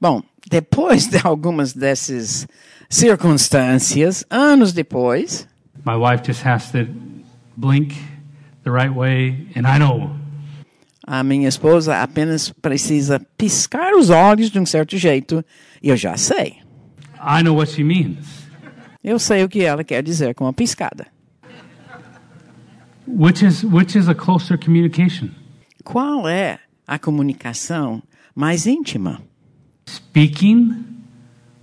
Bom, 0.00 0.22
depois 0.50 1.06
de 1.06 1.18
algumas 1.24 1.72
dessas 1.72 2.46
circunstâncias, 2.88 4.24
anos 4.28 4.72
depois, 4.72 5.46
my 5.84 5.96
wife 5.96 6.22
just 6.24 6.42
has 6.42 6.72
to 6.72 6.86
blink 7.56 7.94
the 8.64 8.70
right 8.70 8.92
way, 8.92 9.46
and 9.54 9.66
I 9.66 9.78
know 9.78 10.10
a 11.06 11.22
minha 11.22 11.48
esposa 11.48 12.00
apenas 12.00 12.50
precisa 12.50 13.20
piscar 13.36 13.94
os 13.94 14.08
olhos 14.08 14.50
de 14.50 14.58
um 14.58 14.66
certo 14.66 14.96
jeito 14.96 15.44
e 15.82 15.88
eu 15.88 15.96
já 15.96 16.16
sei. 16.16 16.61
I 17.22 17.42
know 17.42 17.54
what 17.54 17.70
she 17.70 17.84
means. 17.84 18.48
Eu 19.02 19.18
sei 19.18 19.44
o 19.44 19.48
que 19.48 19.62
ela 19.62 19.84
quer 19.84 20.02
dizer 20.02 20.34
com 20.34 20.46
a 20.46 20.52
piscada. 20.52 21.06
Which 23.06 23.44
is 23.44 23.64
which 23.64 23.96
is 23.96 24.08
a 24.08 24.14
closer 24.14 24.58
communication? 24.58 25.30
Qual 25.84 26.28
é 26.28 26.58
a 26.86 26.98
comunicação 26.98 28.02
mais 28.34 28.66
íntima? 28.66 29.20
Speaking 29.88 30.84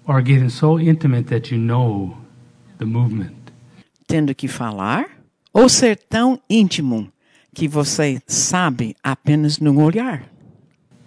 or 0.06 0.22
getting 0.22 0.50
so 0.50 0.80
intimate 0.80 1.30
that 1.30 1.54
you 1.54 1.60
know 1.60 2.18
the 2.78 2.86
movement. 2.86 3.36
Tendo 4.08 4.34
que 4.34 4.48
falar 4.48 5.06
ou 5.54 5.68
ser 5.68 5.98
tão 6.10 6.40
íntimo 6.50 7.12
que 7.54 7.68
você 7.68 8.22
sabe 8.28 8.96
apenas 9.04 9.60
no 9.60 9.82
olhar? 9.82 10.24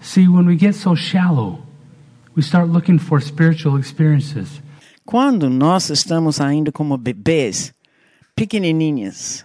See, 0.00 0.28
when 0.28 0.46
we 0.46 0.58
get 0.58 0.74
so 0.74 0.94
shallow, 0.96 1.62
we 2.34 2.42
start 2.42 2.68
looking 2.68 2.98
for 2.98 3.20
spiritual 3.20 3.78
experiences. 3.78 4.62
Quando 5.04 5.50
nós 5.50 5.90
estamos 5.90 6.40
ainda 6.40 6.70
como 6.70 6.96
bebês, 6.96 7.74
pequenininhas, 8.34 9.44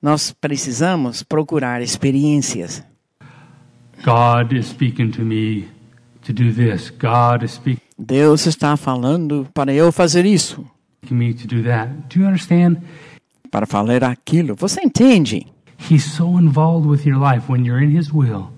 nós 0.00 0.32
precisamos 0.32 1.22
procurar 1.22 1.82
experiências. 1.82 2.82
God 4.04 4.52
is 4.52 4.66
speaking 4.66 5.10
to 5.10 5.22
me 5.22 5.68
to 6.22 6.32
do 6.32 6.52
this. 6.52 6.90
God 6.90 7.44
is 7.44 7.52
speaking 7.52 7.82
Deus 7.98 8.46
está 8.46 8.76
falando 8.76 9.48
para 9.52 9.72
eu 9.72 9.90
fazer 9.90 10.24
isso, 10.24 10.64
me 11.10 11.34
to 11.34 11.48
do 11.48 11.64
that. 11.64 11.92
Do 12.08 12.20
you 12.20 12.26
understand? 12.26 12.78
para 13.50 13.66
falar 13.66 14.04
aquilo. 14.04 14.54
Você 14.56 14.80
entende? 14.82 15.46
He's 15.90 16.04
so 16.04 16.38
involved 16.38 16.88
with 16.88 17.06
your 17.06 17.18
life 17.18 17.50
when 17.50 17.64
you're 17.64 17.82
in 17.82 17.96
His 17.96 18.12
will 18.12 18.50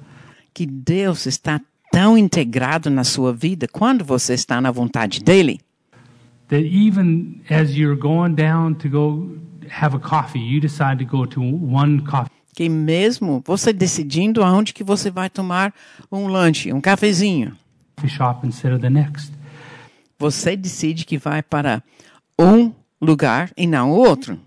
que 0.53 0.67
Deus 0.67 1.27
está 1.27 1.61
tão 1.91 2.17
integrado 2.17 2.89
na 2.89 3.05
sua 3.05 3.33
vida 3.33 3.67
quando 3.67 4.05
você 4.05 4.35
está 4.35 4.61
na 4.61 4.71
vontade 4.71 5.21
dele, 5.21 5.61
that 6.49 6.65
even 6.65 7.41
as 7.49 7.77
you're 7.77 8.01
going 8.01 8.35
down 8.35 8.75
to 8.75 8.89
go 8.89 9.37
have 9.69 9.95
a 9.95 10.01
coffee, 10.01 10.41
you 10.41 10.61
decide 10.61 10.99
to 10.99 11.05
go 11.05 11.27
to 11.27 11.41
one 11.41 12.03
coffee 12.03 12.31
que 12.55 12.69
mesmo 12.69 13.43
você 13.47 13.73
decidindo 13.73 14.43
aonde 14.43 14.73
que 14.75 14.85
você 14.85 15.11
vai 15.11 15.31
tomar 15.31 15.73
um 16.11 16.27
lanche, 16.27 16.73
um 16.73 16.81
cafezinho, 16.81 17.57
shop 18.07 18.47
instead 18.47 18.75
of 18.75 18.83
the 18.83 18.91
next. 18.91 19.33
você 20.19 20.57
decide 20.57 21.05
que 21.07 21.17
vai 21.17 21.43
para 21.43 21.83
um 22.39 22.73
lugar 23.01 23.51
e 23.57 23.67
não 23.67 23.93
o 23.93 23.95
outro. 23.95 24.39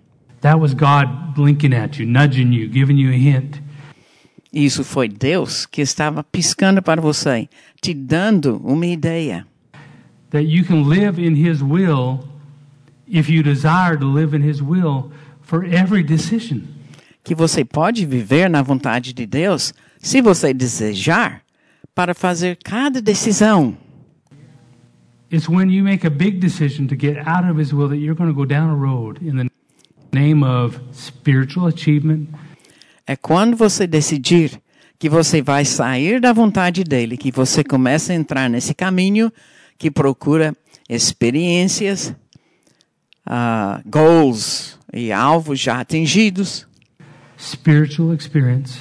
That 0.42 0.60
was 0.60 0.74
God 0.74 1.34
blinking 1.36 1.74
at 1.74 2.00
you, 2.00 2.06
nudging 2.06 2.54
you, 2.54 2.70
giving 2.72 3.00
you 3.00 3.10
a 3.10 3.16
hint. 3.16 3.62
Isso 4.54 4.84
foi 4.84 5.10
Deus 5.10 5.66
que 5.66 5.82
estava 5.82 6.24
piscando 6.24 6.80
para 6.80 7.02
você, 7.02 7.50
te 7.82 7.92
dando 7.92 8.62
uma 8.64 8.86
ideia. 8.86 9.48
That 10.30 10.46
you 10.46 10.64
can 10.64 10.84
live 10.84 11.20
in 11.20 11.36
His 11.36 11.64
will 11.64 12.20
if 13.08 13.30
you 13.30 13.42
desire 13.42 13.98
to 13.98 14.06
live 14.06 14.36
in 14.36 14.48
His 14.48 14.62
will 14.62 15.12
for 15.42 15.66
every 15.66 16.04
decision. 16.04 16.62
Que 17.24 17.34
você 17.34 17.66
pode 17.66 18.06
viver 18.06 18.48
na 18.48 18.62
vontade 18.62 19.12
de 19.12 19.26
Deus 19.26 19.74
se 20.00 20.22
você 20.22 20.54
desejar 20.54 21.42
para 21.96 22.14
fazer 22.14 22.60
cada 22.64 23.02
decisão. 23.02 23.76
It's 25.32 25.50
when 25.50 25.72
you 25.72 25.84
make 25.84 26.06
a 26.06 26.12
big 26.12 26.40
decision 26.40 26.86
to 26.90 26.96
get 26.96 27.18
out 27.28 27.50
of 27.50 27.60
His 27.60 27.74
will 27.74 27.90
that 27.90 27.98
you're 27.98 28.16
going 28.16 28.30
to 28.30 28.36
go 28.36 28.46
down 28.46 28.70
a 28.70 28.76
road 28.76 29.20
in 29.20 29.36
the 29.36 29.50
name 30.12 30.44
of 30.44 30.80
spiritual 30.92 31.66
achievement, 31.66 32.30
É 33.06 33.16
quando 33.16 33.56
você 33.58 33.86
decidir 33.86 34.62
que 34.98 35.10
você 35.10 35.42
vai 35.42 35.66
sair 35.66 36.22
da 36.22 36.32
vontade 36.32 36.84
dele, 36.84 37.18
que 37.18 37.32
você 37.32 37.64
começa 37.64 38.14
a 38.14 38.16
entrar 38.16 38.50
nesse 38.50 38.74
caminho 38.74 39.32
que 39.78 39.92
procura 39.92 40.56
experiências, 40.90 42.16
ah, 43.26 43.82
goals 43.86 44.80
e 44.94 45.12
alvos 45.12 45.60
já 45.60 45.80
atingidos. 45.80 46.66
spiritual 47.38 48.14
experience. 48.14 48.80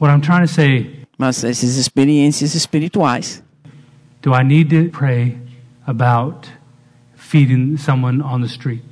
What 0.00 0.10
I'm 0.14 0.20
trying 0.22 0.46
to 0.46 0.48
say, 0.52 1.02
Mas 1.18 1.44
essas 1.44 1.76
experiências 1.76 2.54
espirituais, 2.54 3.42
do 4.22 4.34
I 4.34 4.42
need 4.42 4.70
to 4.70 4.90
pray 4.90 5.36
about 5.86 6.48
feeding 7.14 7.76
someone 7.76 8.22
on 8.22 8.40
the 8.40 8.46
street? 8.46 8.82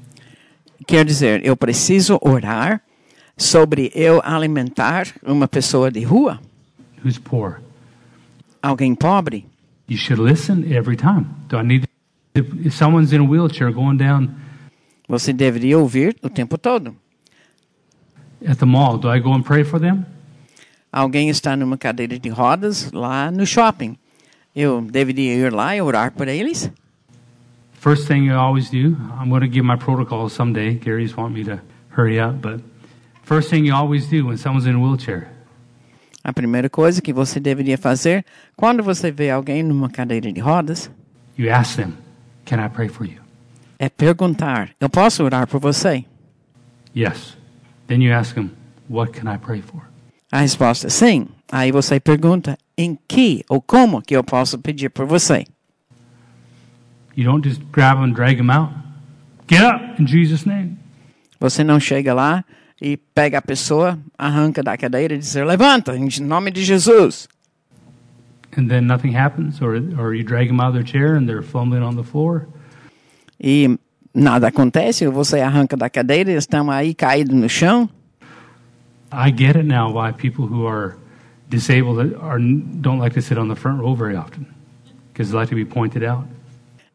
quer 0.86 1.04
dizer, 1.06 1.44
eu 1.46 1.56
preciso 1.56 2.18
orar 2.20 2.82
sobre 3.40 3.90
eu 3.94 4.20
alimentar 4.22 5.08
uma 5.24 5.48
pessoa 5.48 5.90
de 5.90 6.02
rua, 6.04 6.38
who's 7.02 7.18
poor? 7.18 7.60
alguém 8.62 8.94
pobre. 8.94 9.46
You 9.88 9.96
should 9.96 10.22
listen 10.22 10.70
every 10.72 10.96
time. 10.96 11.26
Do 11.48 11.56
I 11.58 11.62
need 11.64 11.86
to, 12.34 12.40
if, 12.64 12.74
someone's 12.74 13.12
in 13.12 13.20
a 13.20 13.24
wheelchair 13.24 13.72
going 13.72 13.96
down 13.96 14.28
Você 15.08 15.32
deveria 15.32 15.76
ouvir 15.78 16.14
o 16.22 16.28
tempo 16.28 16.56
todo. 16.58 16.94
at 18.46 18.58
the 18.58 18.66
mall, 18.66 18.96
do 18.98 19.08
I 19.08 19.18
go 19.20 19.32
and 19.32 19.42
pray 19.42 19.64
for 19.64 19.80
them? 19.80 20.04
Alguém 20.92 21.28
está 21.30 21.56
numa 21.56 21.76
cadeira 21.78 22.18
de 22.18 22.28
rodas 22.28 22.92
lá 22.92 23.30
no 23.30 23.46
shopping. 23.46 23.96
Eu 24.54 24.80
deveria 24.82 25.34
ir 25.34 25.52
lá 25.52 25.74
e 25.76 25.80
orar 25.80 26.12
por 26.12 26.28
eles? 26.28 26.70
First 27.72 28.06
thing 28.06 28.26
I 28.28 28.34
always 28.34 28.68
do, 28.70 28.96
I'm 29.18 29.30
going 29.30 29.40
to 29.40 29.48
give 29.48 29.62
my 29.64 29.76
protocol 29.76 30.28
someday. 30.28 30.74
Gary's 30.74 31.16
want 31.16 31.32
me 31.32 31.44
to 31.44 31.60
hurry 31.96 32.20
up, 32.20 32.40
but 32.42 32.60
first 33.30 33.48
thing 33.48 33.64
you 33.64 33.72
always 33.72 34.08
do 34.08 34.26
when 34.26 34.36
someone's 34.36 34.66
in 34.66 34.74
a 34.74 34.78
wheelchair, 34.78 35.28
A 36.24 36.32
primeira 36.32 36.68
coisa 36.68 37.00
que 37.00 37.12
você 37.12 37.38
deveria 37.40 37.78
fazer 37.78 38.24
quando 38.56 38.82
você 38.82 39.12
vê 39.12 39.30
alguém 39.30 39.62
numa 39.62 39.88
cadeira 39.88 40.32
de 40.32 40.40
rodas 40.40 40.90
you 41.38 41.48
ask 41.50 41.76
them, 41.76 41.92
"Can 42.44 42.58
I 42.58 42.68
pray 42.68 42.88
for 42.88 43.06
you?" 43.06 43.20
é 43.78 43.88
perguntar: 43.88 44.70
Eu 44.80 44.90
posso 44.90 45.22
orar 45.24 45.46
por 45.46 45.60
você? 45.60 46.04
Yes. 46.94 47.36
Then 47.86 48.02
you 48.02 48.12
ask 48.12 48.34
them, 48.34 48.50
"What 48.88 49.12
can 49.12 49.32
I 49.32 49.38
pray 49.38 49.62
for?" 49.62 49.80
A 50.32 50.40
resposta 50.40 50.88
é 50.88 50.90
sim. 50.90 51.28
Aí 51.50 51.72
você 51.72 52.00
pergunta: 52.00 52.58
Em 52.76 52.98
que 53.08 53.44
ou 53.48 53.62
como 53.62 54.02
que 54.02 54.14
eu 54.14 54.24
posso 54.24 54.58
pedir 54.58 54.90
por 54.90 55.06
você? 55.06 55.46
You 57.16 57.24
don't 57.24 57.48
just 57.48 57.62
grab 57.72 57.98
them 58.00 58.10
and 58.10 58.14
drag 58.14 58.36
them 58.36 58.50
out. 58.50 58.72
Get 59.48 59.62
up 59.62 60.02
in 60.02 60.06
Jesus' 60.06 60.44
name. 60.44 60.76
Você 61.38 61.64
não 61.64 61.80
chega 61.80 62.12
lá 62.12 62.44
e 62.80 62.96
pega 62.96 63.38
a 63.38 63.42
pessoa, 63.42 63.98
arranca 64.16 64.62
da 64.62 64.76
cadeira 64.76 65.14
e 65.14 65.18
diz: 65.18 65.34
Levanta, 65.34 65.96
em 65.96 66.08
nome 66.20 66.50
de 66.50 66.64
Jesus. 66.64 67.28
And 68.56 68.68
then 68.68 68.86
nothing 68.86 69.14
happens, 69.14 69.60
or, 69.60 69.76
or 69.96 70.14
you 70.14 70.24
drag 70.24 70.48
them 70.48 70.60
out 70.60 70.70
of 70.70 70.74
their 70.74 70.84
chair 70.84 71.14
and 71.14 71.26
they're 71.28 71.42
fumbling 71.42 71.82
on 71.82 71.94
the 71.94 72.02
floor. 72.02 72.48
E 73.38 73.78
nada 74.12 74.48
acontece, 74.48 75.06
ou 75.06 75.12
você 75.12 75.40
arranca 75.40 75.76
da 75.76 75.88
cadeira 75.88 76.32
e 76.32 76.34
estão 76.34 76.70
aí 76.70 76.94
caídos 76.94 77.34
no 77.34 77.48
chão. 77.48 77.88
I 79.12 79.30
get 79.30 79.56
it 79.56 79.64
now 79.64 79.92
why 79.92 80.12
people 80.12 80.46
who 80.46 80.66
are 80.66 80.96
disabled 81.48 82.16
are, 82.20 82.38
don't 82.38 83.00
like 83.00 83.14
to 83.14 83.22
sit 83.22 83.38
on 83.38 83.48
the 83.48 83.56
front 83.56 83.80
row 83.80 83.94
very 83.94 84.16
often 84.16 84.46
because 85.12 85.30
they 85.30 85.38
like 85.38 85.50
to 85.50 85.56
be 85.56 85.64
pointed 85.64 86.04
out. 86.04 86.24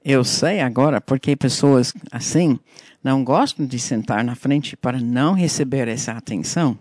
Eu 0.04 0.24
sei 0.24 0.62
agora 0.62 1.02
porque 1.02 1.36
pessoas 1.36 1.94
assim 2.12 2.60
não 3.06 3.24
gostam 3.24 3.68
de 3.68 3.78
sentar 3.78 4.24
na 4.24 4.34
frente 4.34 4.76
para 4.76 5.00
não 5.00 5.34
receber 5.34 5.88
essa 5.88 6.14
atenção, 6.14 6.76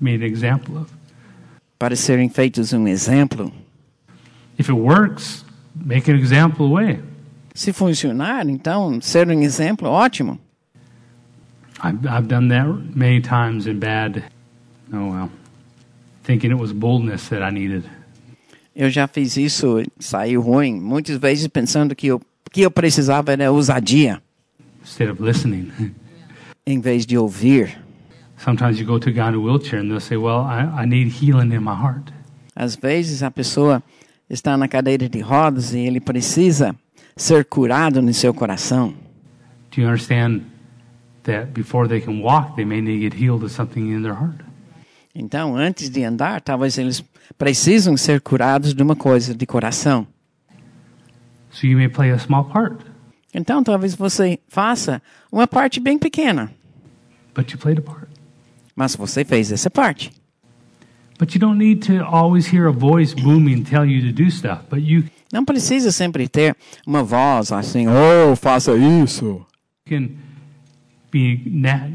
Made 0.00 0.24
example 0.24 0.76
of. 0.76 0.92
para 1.76 1.96
serem 1.96 2.28
feitos 2.28 2.72
um 2.72 2.86
exemplo. 2.86 3.52
If 4.56 4.68
it 4.68 4.78
works, 4.78 5.44
make 5.74 6.08
an 6.08 6.14
example 6.16 6.66
away. 6.66 7.00
Se 7.54 7.72
funcionar, 7.72 8.48
então 8.48 9.00
ser 9.00 9.26
um 9.28 9.42
exemplo, 9.42 9.88
ótimo. 9.88 10.38
I've, 11.82 12.06
I've 12.06 12.28
done 12.28 12.48
that 12.50 12.68
many 12.96 13.20
times 13.20 13.66
in 13.66 13.80
bad, 13.80 14.22
oh 14.92 15.10
well, 15.10 15.30
thinking 16.22 16.52
it 16.52 16.60
was 16.60 16.70
boldness 16.72 17.28
that 17.30 17.42
I 17.42 17.50
needed. 17.50 17.82
Eu 18.76 18.88
já 18.90 19.08
fiz 19.08 19.36
isso, 19.36 19.82
saiu 19.98 20.40
ruim, 20.40 20.80
muitas 20.80 21.16
vezes 21.18 21.48
pensando 21.48 21.96
que 21.96 22.12
o 22.12 22.20
que 22.52 22.60
eu 22.60 22.70
precisava 22.70 23.32
era 23.32 23.50
ousadia, 23.50 24.22
instead 24.82 25.10
of 25.10 25.22
listening. 25.22 25.72
em 26.66 26.80
vez 26.80 27.06
de 27.06 27.16
ouvir. 27.16 27.78
Sometimes 28.36 28.78
you 28.78 28.86
go 28.86 28.98
to 28.98 29.08
a 29.08 29.12
guy 29.12 29.28
in 29.28 29.34
a 29.34 29.38
wheelchair 29.38 29.80
and 29.80 29.88
they'll 29.88 30.00
say, 30.00 30.16
Well, 30.16 30.40
I, 30.40 30.82
I 30.82 30.86
need 30.86 31.08
healing 31.08 31.52
in 31.52 31.62
my 31.62 31.74
heart. 31.74 32.12
Às 32.54 32.76
vezes 32.76 33.22
a 33.22 33.30
pessoa 33.30 33.82
está 34.28 34.56
na 34.56 34.68
cadeira 34.68 35.08
de 35.08 35.20
rodas 35.20 35.72
e 35.72 35.78
ele 35.78 36.00
precisa 36.00 36.74
ser 37.16 37.44
curado 37.44 38.02
no 38.02 38.12
seu 38.12 38.34
coração. 38.34 38.94
Do 39.70 39.80
you 39.80 39.86
understand 39.86 40.42
that 41.22 41.52
before 41.52 41.88
they 41.88 42.00
can 42.00 42.20
walk, 42.20 42.56
they 42.56 42.64
may 42.64 42.80
need 42.80 42.98
to 42.98 43.10
get 43.10 43.14
healed 43.14 43.44
of 43.44 43.52
something 43.52 43.92
in 43.92 44.02
their 44.02 44.14
heart? 44.14 44.44
Então, 45.14 45.56
antes 45.56 45.88
de 45.90 46.02
andar, 46.04 46.40
talvez 46.40 46.78
eles 46.78 47.04
precisam 47.38 47.96
ser 47.96 48.20
curados 48.20 48.74
de 48.74 48.82
uma 48.82 48.96
coisa 48.96 49.34
de 49.34 49.46
coração. 49.46 50.06
So 51.50 51.66
you 51.66 51.76
may 51.76 51.88
play 51.88 52.10
a 52.10 52.18
small 52.18 52.44
part, 52.44 52.84
Então, 53.34 53.62
talvez 53.62 53.94
você 53.94 54.38
faça 54.48 55.00
uma 55.30 55.46
parte 55.46 55.80
bem 55.80 55.98
pequena, 55.98 56.50
but 57.34 57.50
you 57.50 57.58
played 57.58 57.78
a 57.80 57.82
part. 57.82 58.08
mas 58.76 58.94
você 58.94 59.24
fez 59.24 59.50
essa 59.50 59.70
parte. 59.70 60.12
But 61.18 61.34
you 61.34 61.40
don't 61.40 61.56
need 61.58 61.86
to 61.86 62.04
always 62.04 62.52
hear 62.52 62.66
a 62.66 62.72
voice 62.72 63.14
booming 63.14 63.62
tell 63.62 63.84
you 63.84 64.02
to 64.10 64.22
do 64.22 64.30
stuff, 64.30 64.62
but 64.68 64.80
you 64.80 65.04
Não 65.32 65.44
precisa 65.44 65.90
sempre 65.92 66.28
ter 66.28 66.54
uma 66.86 67.02
voz 67.02 67.52
assim, 67.52 67.86
oh, 67.88 68.36
faça 68.36 68.76
isso. 68.76 69.46
can 69.88 70.10
be 71.10 71.36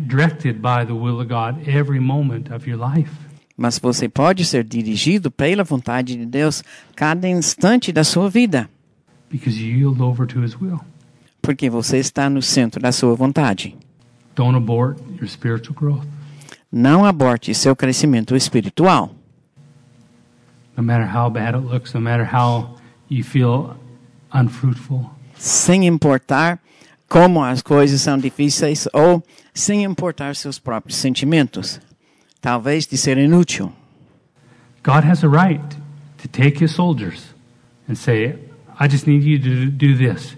directed 0.07 0.59
by 0.59 0.85
the 0.85 0.93
will 0.93 1.19
of 1.19 1.27
God 1.27 1.68
every 1.68 1.99
moment 1.99 2.51
of 2.53 2.68
your 2.69 2.80
life. 2.80 3.11
Mas 3.55 3.80
você 3.80 4.07
pode 4.07 4.45
ser 4.45 4.64
dirigido 4.64 5.30
pela 5.31 5.64
vontade 5.64 6.15
de 6.15 6.26
Deus 6.26 6.64
cada 6.95 7.27
instante 7.27 7.91
da 7.91 8.03
sua 8.03 8.30
vida, 8.30 8.69
because 9.30 9.59
you 9.59 9.76
yield 9.77 10.01
over 10.01 10.26
to 10.27 10.43
His 10.43 10.59
will. 10.59 10.80
Porque 11.48 11.69
você 11.69 11.98
está 11.98 12.30
no 12.30 12.41
centro 12.41 12.82
da 12.82 12.91
sua 12.91 13.15
vontade. 13.15 13.74
Don't 14.36 14.57
abort 14.57 14.99
your 15.18 15.30
spiritual 15.30 15.74
growth. 15.74 16.06
Não 16.69 17.06
aborte 17.06 17.56
seu 17.56 17.74
crescimento 17.74 18.36
espiritual. 18.36 19.15
No 20.76 20.84
matter 20.84 21.07
how 21.07 21.30
bad 21.30 21.57
it 21.57 21.65
looks, 21.65 21.94
no 21.94 22.02
matter 22.02 22.28
how 22.36 22.76
you 23.10 23.24
feel 23.24 23.78
unfruitful, 24.34 25.10
sem 25.36 25.88
importar 25.88 26.60
como 27.07 27.41
as 27.41 27.61
coisas 27.61 28.02
são 28.02 28.18
difíceis 28.18 28.86
ou 28.91 29.24
sem 29.53 29.86
importar 29.86 30.36
seus 30.36 30.60
próprios 30.60 30.98
sentimentos, 30.98 31.80
talvez 32.41 32.86
de 32.86 32.98
ser 32.98 33.18
inútil. 33.18 33.72
God 34.84 35.06
has 35.06 35.24
a 35.24 35.30
right 35.30 35.64
to 36.18 36.28
take 36.28 36.61
His 36.61 36.72
soldiers 36.72 37.34
and 37.88 37.95
say, 37.95 38.36
I 38.78 38.90
just 38.90 39.07
need 39.07 39.24
you 39.24 39.40
to 39.40 39.72
do 39.72 39.95
this. 39.95 40.36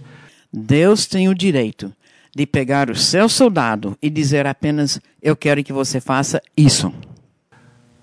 Deus 0.51 1.05
tem 1.05 1.29
o 1.29 1.35
direito 1.35 1.93
de 2.35 2.45
pegar 2.45 2.89
o 2.89 2.95
seu 2.95 3.27
soldado 3.29 3.97
e 4.01 4.09
dizer 4.09 4.47
apenas: 4.47 4.99
Eu 5.21 5.35
quero 5.35 5.63
que 5.63 5.73
você 5.73 5.99
faça 5.99 6.41
isso. 6.55 6.93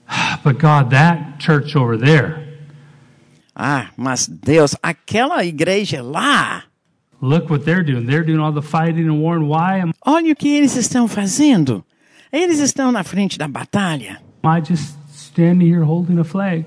But 0.44 0.60
God, 0.60 0.90
that 0.90 1.42
church 1.44 1.76
over 1.76 1.98
there, 1.98 2.46
Ah, 3.54 3.88
mas 3.96 4.28
Deus, 4.28 4.76
aquela 4.82 5.42
igreja 5.44 6.02
lá, 6.02 6.64
look 7.22 7.50
what 7.50 7.64
they're 7.64 7.82
doing. 7.82 8.04
They're 8.06 8.24
doing 8.24 8.38
all 8.38 8.52
the 8.52 8.60
fighting 8.60 9.08
and 9.08 9.22
warring. 9.22 9.48
Why 9.48 9.80
am 9.80 9.92
olha 10.04 10.32
o 10.32 10.36
que 10.36 10.48
eles 10.48 10.76
estão 10.76 11.08
fazendo. 11.08 11.82
Eles 12.30 12.58
estão 12.58 12.92
na 12.92 13.02
frente 13.02 13.38
da 13.38 13.48
batalha. 13.48 14.20
I 14.44 14.60
just 14.62 14.94
standing 15.10 15.66
here 15.66 15.82
holding 15.84 16.18
a 16.18 16.24
flag? 16.24 16.66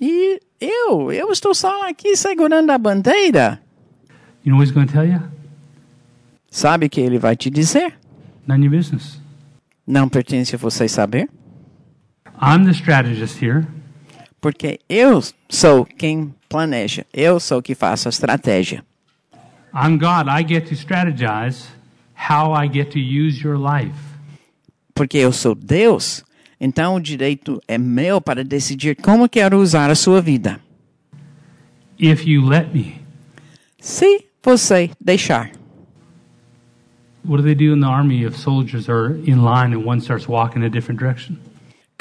E 0.00 0.40
eu, 0.60 1.12
eu 1.12 1.30
estou 1.30 1.54
só 1.54 1.88
aqui 1.88 2.16
segurando 2.16 2.70
a 2.70 2.78
bandeira. 2.78 3.60
You 4.44 4.52
know 4.52 4.58
what 4.58 4.66
he's 4.66 4.74
going 4.74 4.86
to 4.86 4.92
tell 4.92 5.06
you? 5.06 5.20
Sabe 6.50 6.86
o 6.86 6.90
que 6.90 7.00
ele 7.00 7.18
vai 7.18 7.34
te 7.34 7.50
dizer? 7.50 7.94
None 8.46 8.60
of 8.60 8.74
your 8.74 8.82
business. 8.82 9.18
Não 9.86 10.08
pertence 10.08 10.54
a 10.54 10.58
você 10.58 10.86
saber? 10.86 11.28
I'm 12.40 12.64
the 12.64 12.72
strategist 12.72 13.42
here. 13.42 13.66
Porque 14.40 14.78
eu 14.88 15.22
sou 15.48 15.86
quem 15.86 16.34
planeja. 16.48 17.06
Eu 17.12 17.40
sou 17.40 17.62
que 17.62 17.74
faço 17.74 18.08
a 18.08 18.10
estratégia. 18.10 18.84
I'm 19.74 19.96
God. 19.98 20.28
I 20.28 20.46
get 20.46 20.68
to 20.68 20.74
strategize 20.74 21.66
how 22.14 22.54
I 22.54 22.70
get 22.70 22.90
to 22.92 22.98
use 22.98 23.42
your 23.42 23.58
life. 23.58 23.98
Porque 24.94 25.18
eu 25.18 25.32
sou 25.32 25.54
Deus. 25.54 26.22
Então 26.60 26.96
o 26.96 27.00
direito 27.00 27.60
é 27.66 27.76
meu 27.78 28.20
para 28.20 28.44
decidir 28.44 28.94
como 28.96 29.28
quero 29.28 29.58
usar 29.58 29.90
a 29.90 29.94
sua 29.94 30.20
vida. 30.20 30.60
If 31.98 32.26
you 32.26 32.46
let 32.46 32.72
me. 32.72 33.00
Se 33.80 34.26
você 34.44 34.90
deixar. 35.00 35.50
What 37.24 37.38
do 37.38 37.42
they 37.42 37.54
do 37.54 37.72
in 37.72 37.80
the 37.80 37.86
army 37.86 38.24
if 38.24 38.36
soldiers 38.36 38.88
are 38.88 39.16
in 39.24 39.42
line 39.42 39.72
and 39.72 39.86
one 39.86 40.00
starts 40.00 40.28
walking 40.28 40.62
a 40.62 40.68
different 40.68 41.00
direction? 41.00 41.38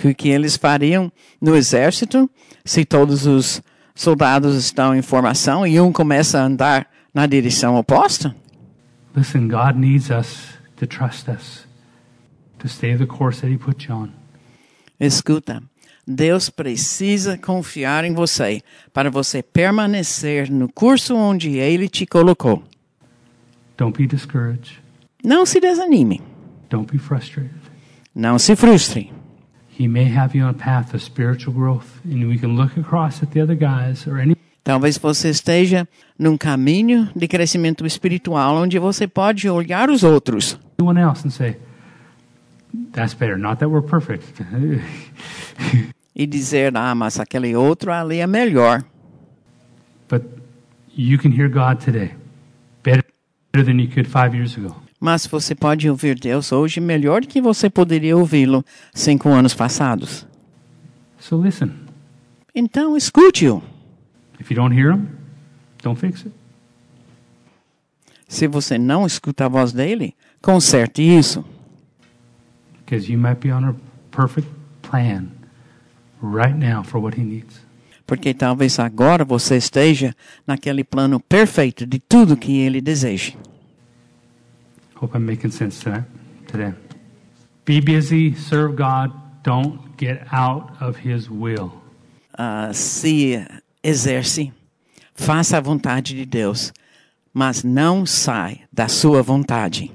O 0.03 0.14
que 0.14 0.30
eles 0.30 0.57
fariam 0.57 1.10
no 1.40 1.56
exército 1.56 2.30
se 2.65 2.84
todos 2.84 3.26
os 3.26 3.61
soldados 3.95 4.56
estão 4.56 4.94
em 4.94 5.02
formação 5.02 5.65
e 5.65 5.80
um 5.80 5.94
começa 5.94 6.40
a 6.40 6.44
andar 6.44 6.88
na 7.14 7.26
direção 7.26 7.78
oposta? 7.78 8.36
Listen, 9.15 9.48
God 9.48 9.78
needs 9.78 10.10
us 10.10 10.57
to 10.78 10.88
trust 10.88 11.30
us, 11.30 11.65
to 12.60 12.68
stay 12.68 12.98
the 12.98 13.06
course 13.06 13.40
that 13.41 13.53
He 13.53 13.57
put 13.57 13.88
you 13.88 13.95
on. 13.95 14.10
Escuta, 14.99 15.61
Deus 16.08 16.50
precisa 16.50 17.38
confiar 17.38 18.04
em 18.04 18.14
você 18.14 18.62
para 18.94 19.10
você 19.10 19.42
permanecer 19.42 20.52
no 20.52 20.68
curso 20.72 21.16
onde 21.16 21.58
Ele 21.58 21.88
te 21.88 22.06
colocou. 22.06 22.62
Don't 23.78 23.98
be 23.98 24.06
discouraged. 24.08 24.80
Não 25.24 25.46
se 25.46 25.60
desanime, 25.60 26.22
Don't 26.70 26.92
be 26.92 27.00
frustrated. 27.00 27.52
não 28.14 28.38
se 28.38 28.56
frustre. 28.56 29.12
He 29.80 29.88
may 29.88 30.06
have 30.16 30.38
you 30.38 30.46
on 30.46 30.50
a 30.50 30.54
path 30.54 30.94
of 30.94 31.04
spiritual 31.04 31.54
growth, 31.56 31.88
and 32.06 32.28
we 32.28 32.38
can 32.38 32.56
look 32.56 32.78
across 32.80 33.24
at 33.24 33.32
the 33.32 33.42
other 33.42 33.56
guys 33.58 34.06
or 34.06 34.20
any 34.20 34.36
Talvez 34.64 34.98
você 34.98 35.30
esteja 35.30 35.86
num 36.18 36.38
caminho 36.38 37.10
de 37.16 37.28
crescimento 37.28 37.86
espiritual 37.86 38.56
onde 38.56 38.80
você 38.80 39.06
pode 39.08 39.50
olhar 39.50 39.90
os 39.90 40.04
outros 40.04 40.58
anyone 40.80 41.00
else 41.02 41.26
and 41.28 41.32
say, 41.32 41.58
"That's 42.91 43.14
better." 43.14 43.38
Not 43.38 43.60
that 43.60 43.70
we're 43.70 43.88
perfect. 43.88 44.26
e 46.16 46.28
dizer: 46.28 46.76
Ah, 46.76 46.94
mas 46.94 47.20
aquele 47.20 47.56
outro 47.56 47.91
ali 47.91 48.20
é 48.20 48.28
melhor. 48.28 48.84
But 50.10 50.24
you 50.95 51.18
can 51.18 51.32
hear 51.32 51.50
God 51.50 51.84
today 51.84 52.14
better 52.84 53.04
than 53.54 53.80
you 53.80 53.88
could 53.88 54.08
five 54.08 54.36
years 54.36 54.58
ago. 54.58 54.76
Mas 55.00 55.28
você 55.28 55.54
pode 55.54 55.90
ouvir 55.90 56.18
Deus 56.18 56.52
hoje 56.52 56.80
melhor 56.80 57.22
do 57.22 57.28
que 57.28 57.41
você 57.41 57.70
poderia 57.70 58.16
ouvi-lo 58.16 58.64
cinco 58.94 59.30
anos 59.30 59.54
passados. 59.54 60.26
So 61.20 61.38
listen. 61.38 61.72
Então 62.56 62.95
escute-o. 62.95 63.62
If 64.40 64.50
you 64.50 64.56
don't 64.56 64.74
hear 64.74 64.94
Him, 64.94 65.08
don't 65.82 66.00
fix 66.00 66.22
it. 66.26 66.32
Se 68.28 68.48
você 68.48 68.78
não 68.78 69.06
escuta 69.06 69.45
a 69.45 69.50
voz 69.50 69.74
dele, 69.74 70.16
conserte 70.41 71.02
isso. 71.02 71.45
Because 72.86 73.10
you 73.10 73.18
might 73.18 73.40
be 73.40 73.52
on 73.52 73.64
a 73.64 73.76
perfect 74.12 74.48
plan 74.82 75.32
right 76.22 76.56
now 76.56 76.84
for 76.84 77.00
what 77.00 77.18
He 77.18 77.24
needs. 77.24 77.62
Porque 78.06 78.34
talvez 78.34 78.80
agora 78.80 79.24
você 79.24 79.56
esteja 79.56 80.14
naquele 80.46 80.84
plano 80.84 81.20
perfeito 81.20 81.86
de 81.86 82.00
tudo 82.00 82.36
que 82.36 82.60
ele 82.60 82.82
deseja. 82.82 83.34
Hope 84.96 85.18
I'm 85.18 85.26
making 85.26 85.52
sense 85.52 85.82
tonight, 85.82 86.06
today. 86.48 86.74
Be 87.66 87.80
busy, 87.80 88.36
serve 88.36 88.76
God. 88.76 89.12
Don't 89.44 89.80
get 89.98 90.26
out 90.32 90.72
of 90.82 90.98
His 91.00 91.30
will. 91.30 91.72
Ah, 92.38 92.72
se 92.74 93.46
exerce, 93.82 94.52
faça 95.14 95.58
a 95.58 95.62
vontade 95.62 96.16
de 96.16 96.26
Deus, 96.26 96.74
mas 97.34 97.64
não 97.64 98.06
sai 98.06 98.62
da 98.72 98.88
sua 98.88 99.22
vontade. 99.22 99.92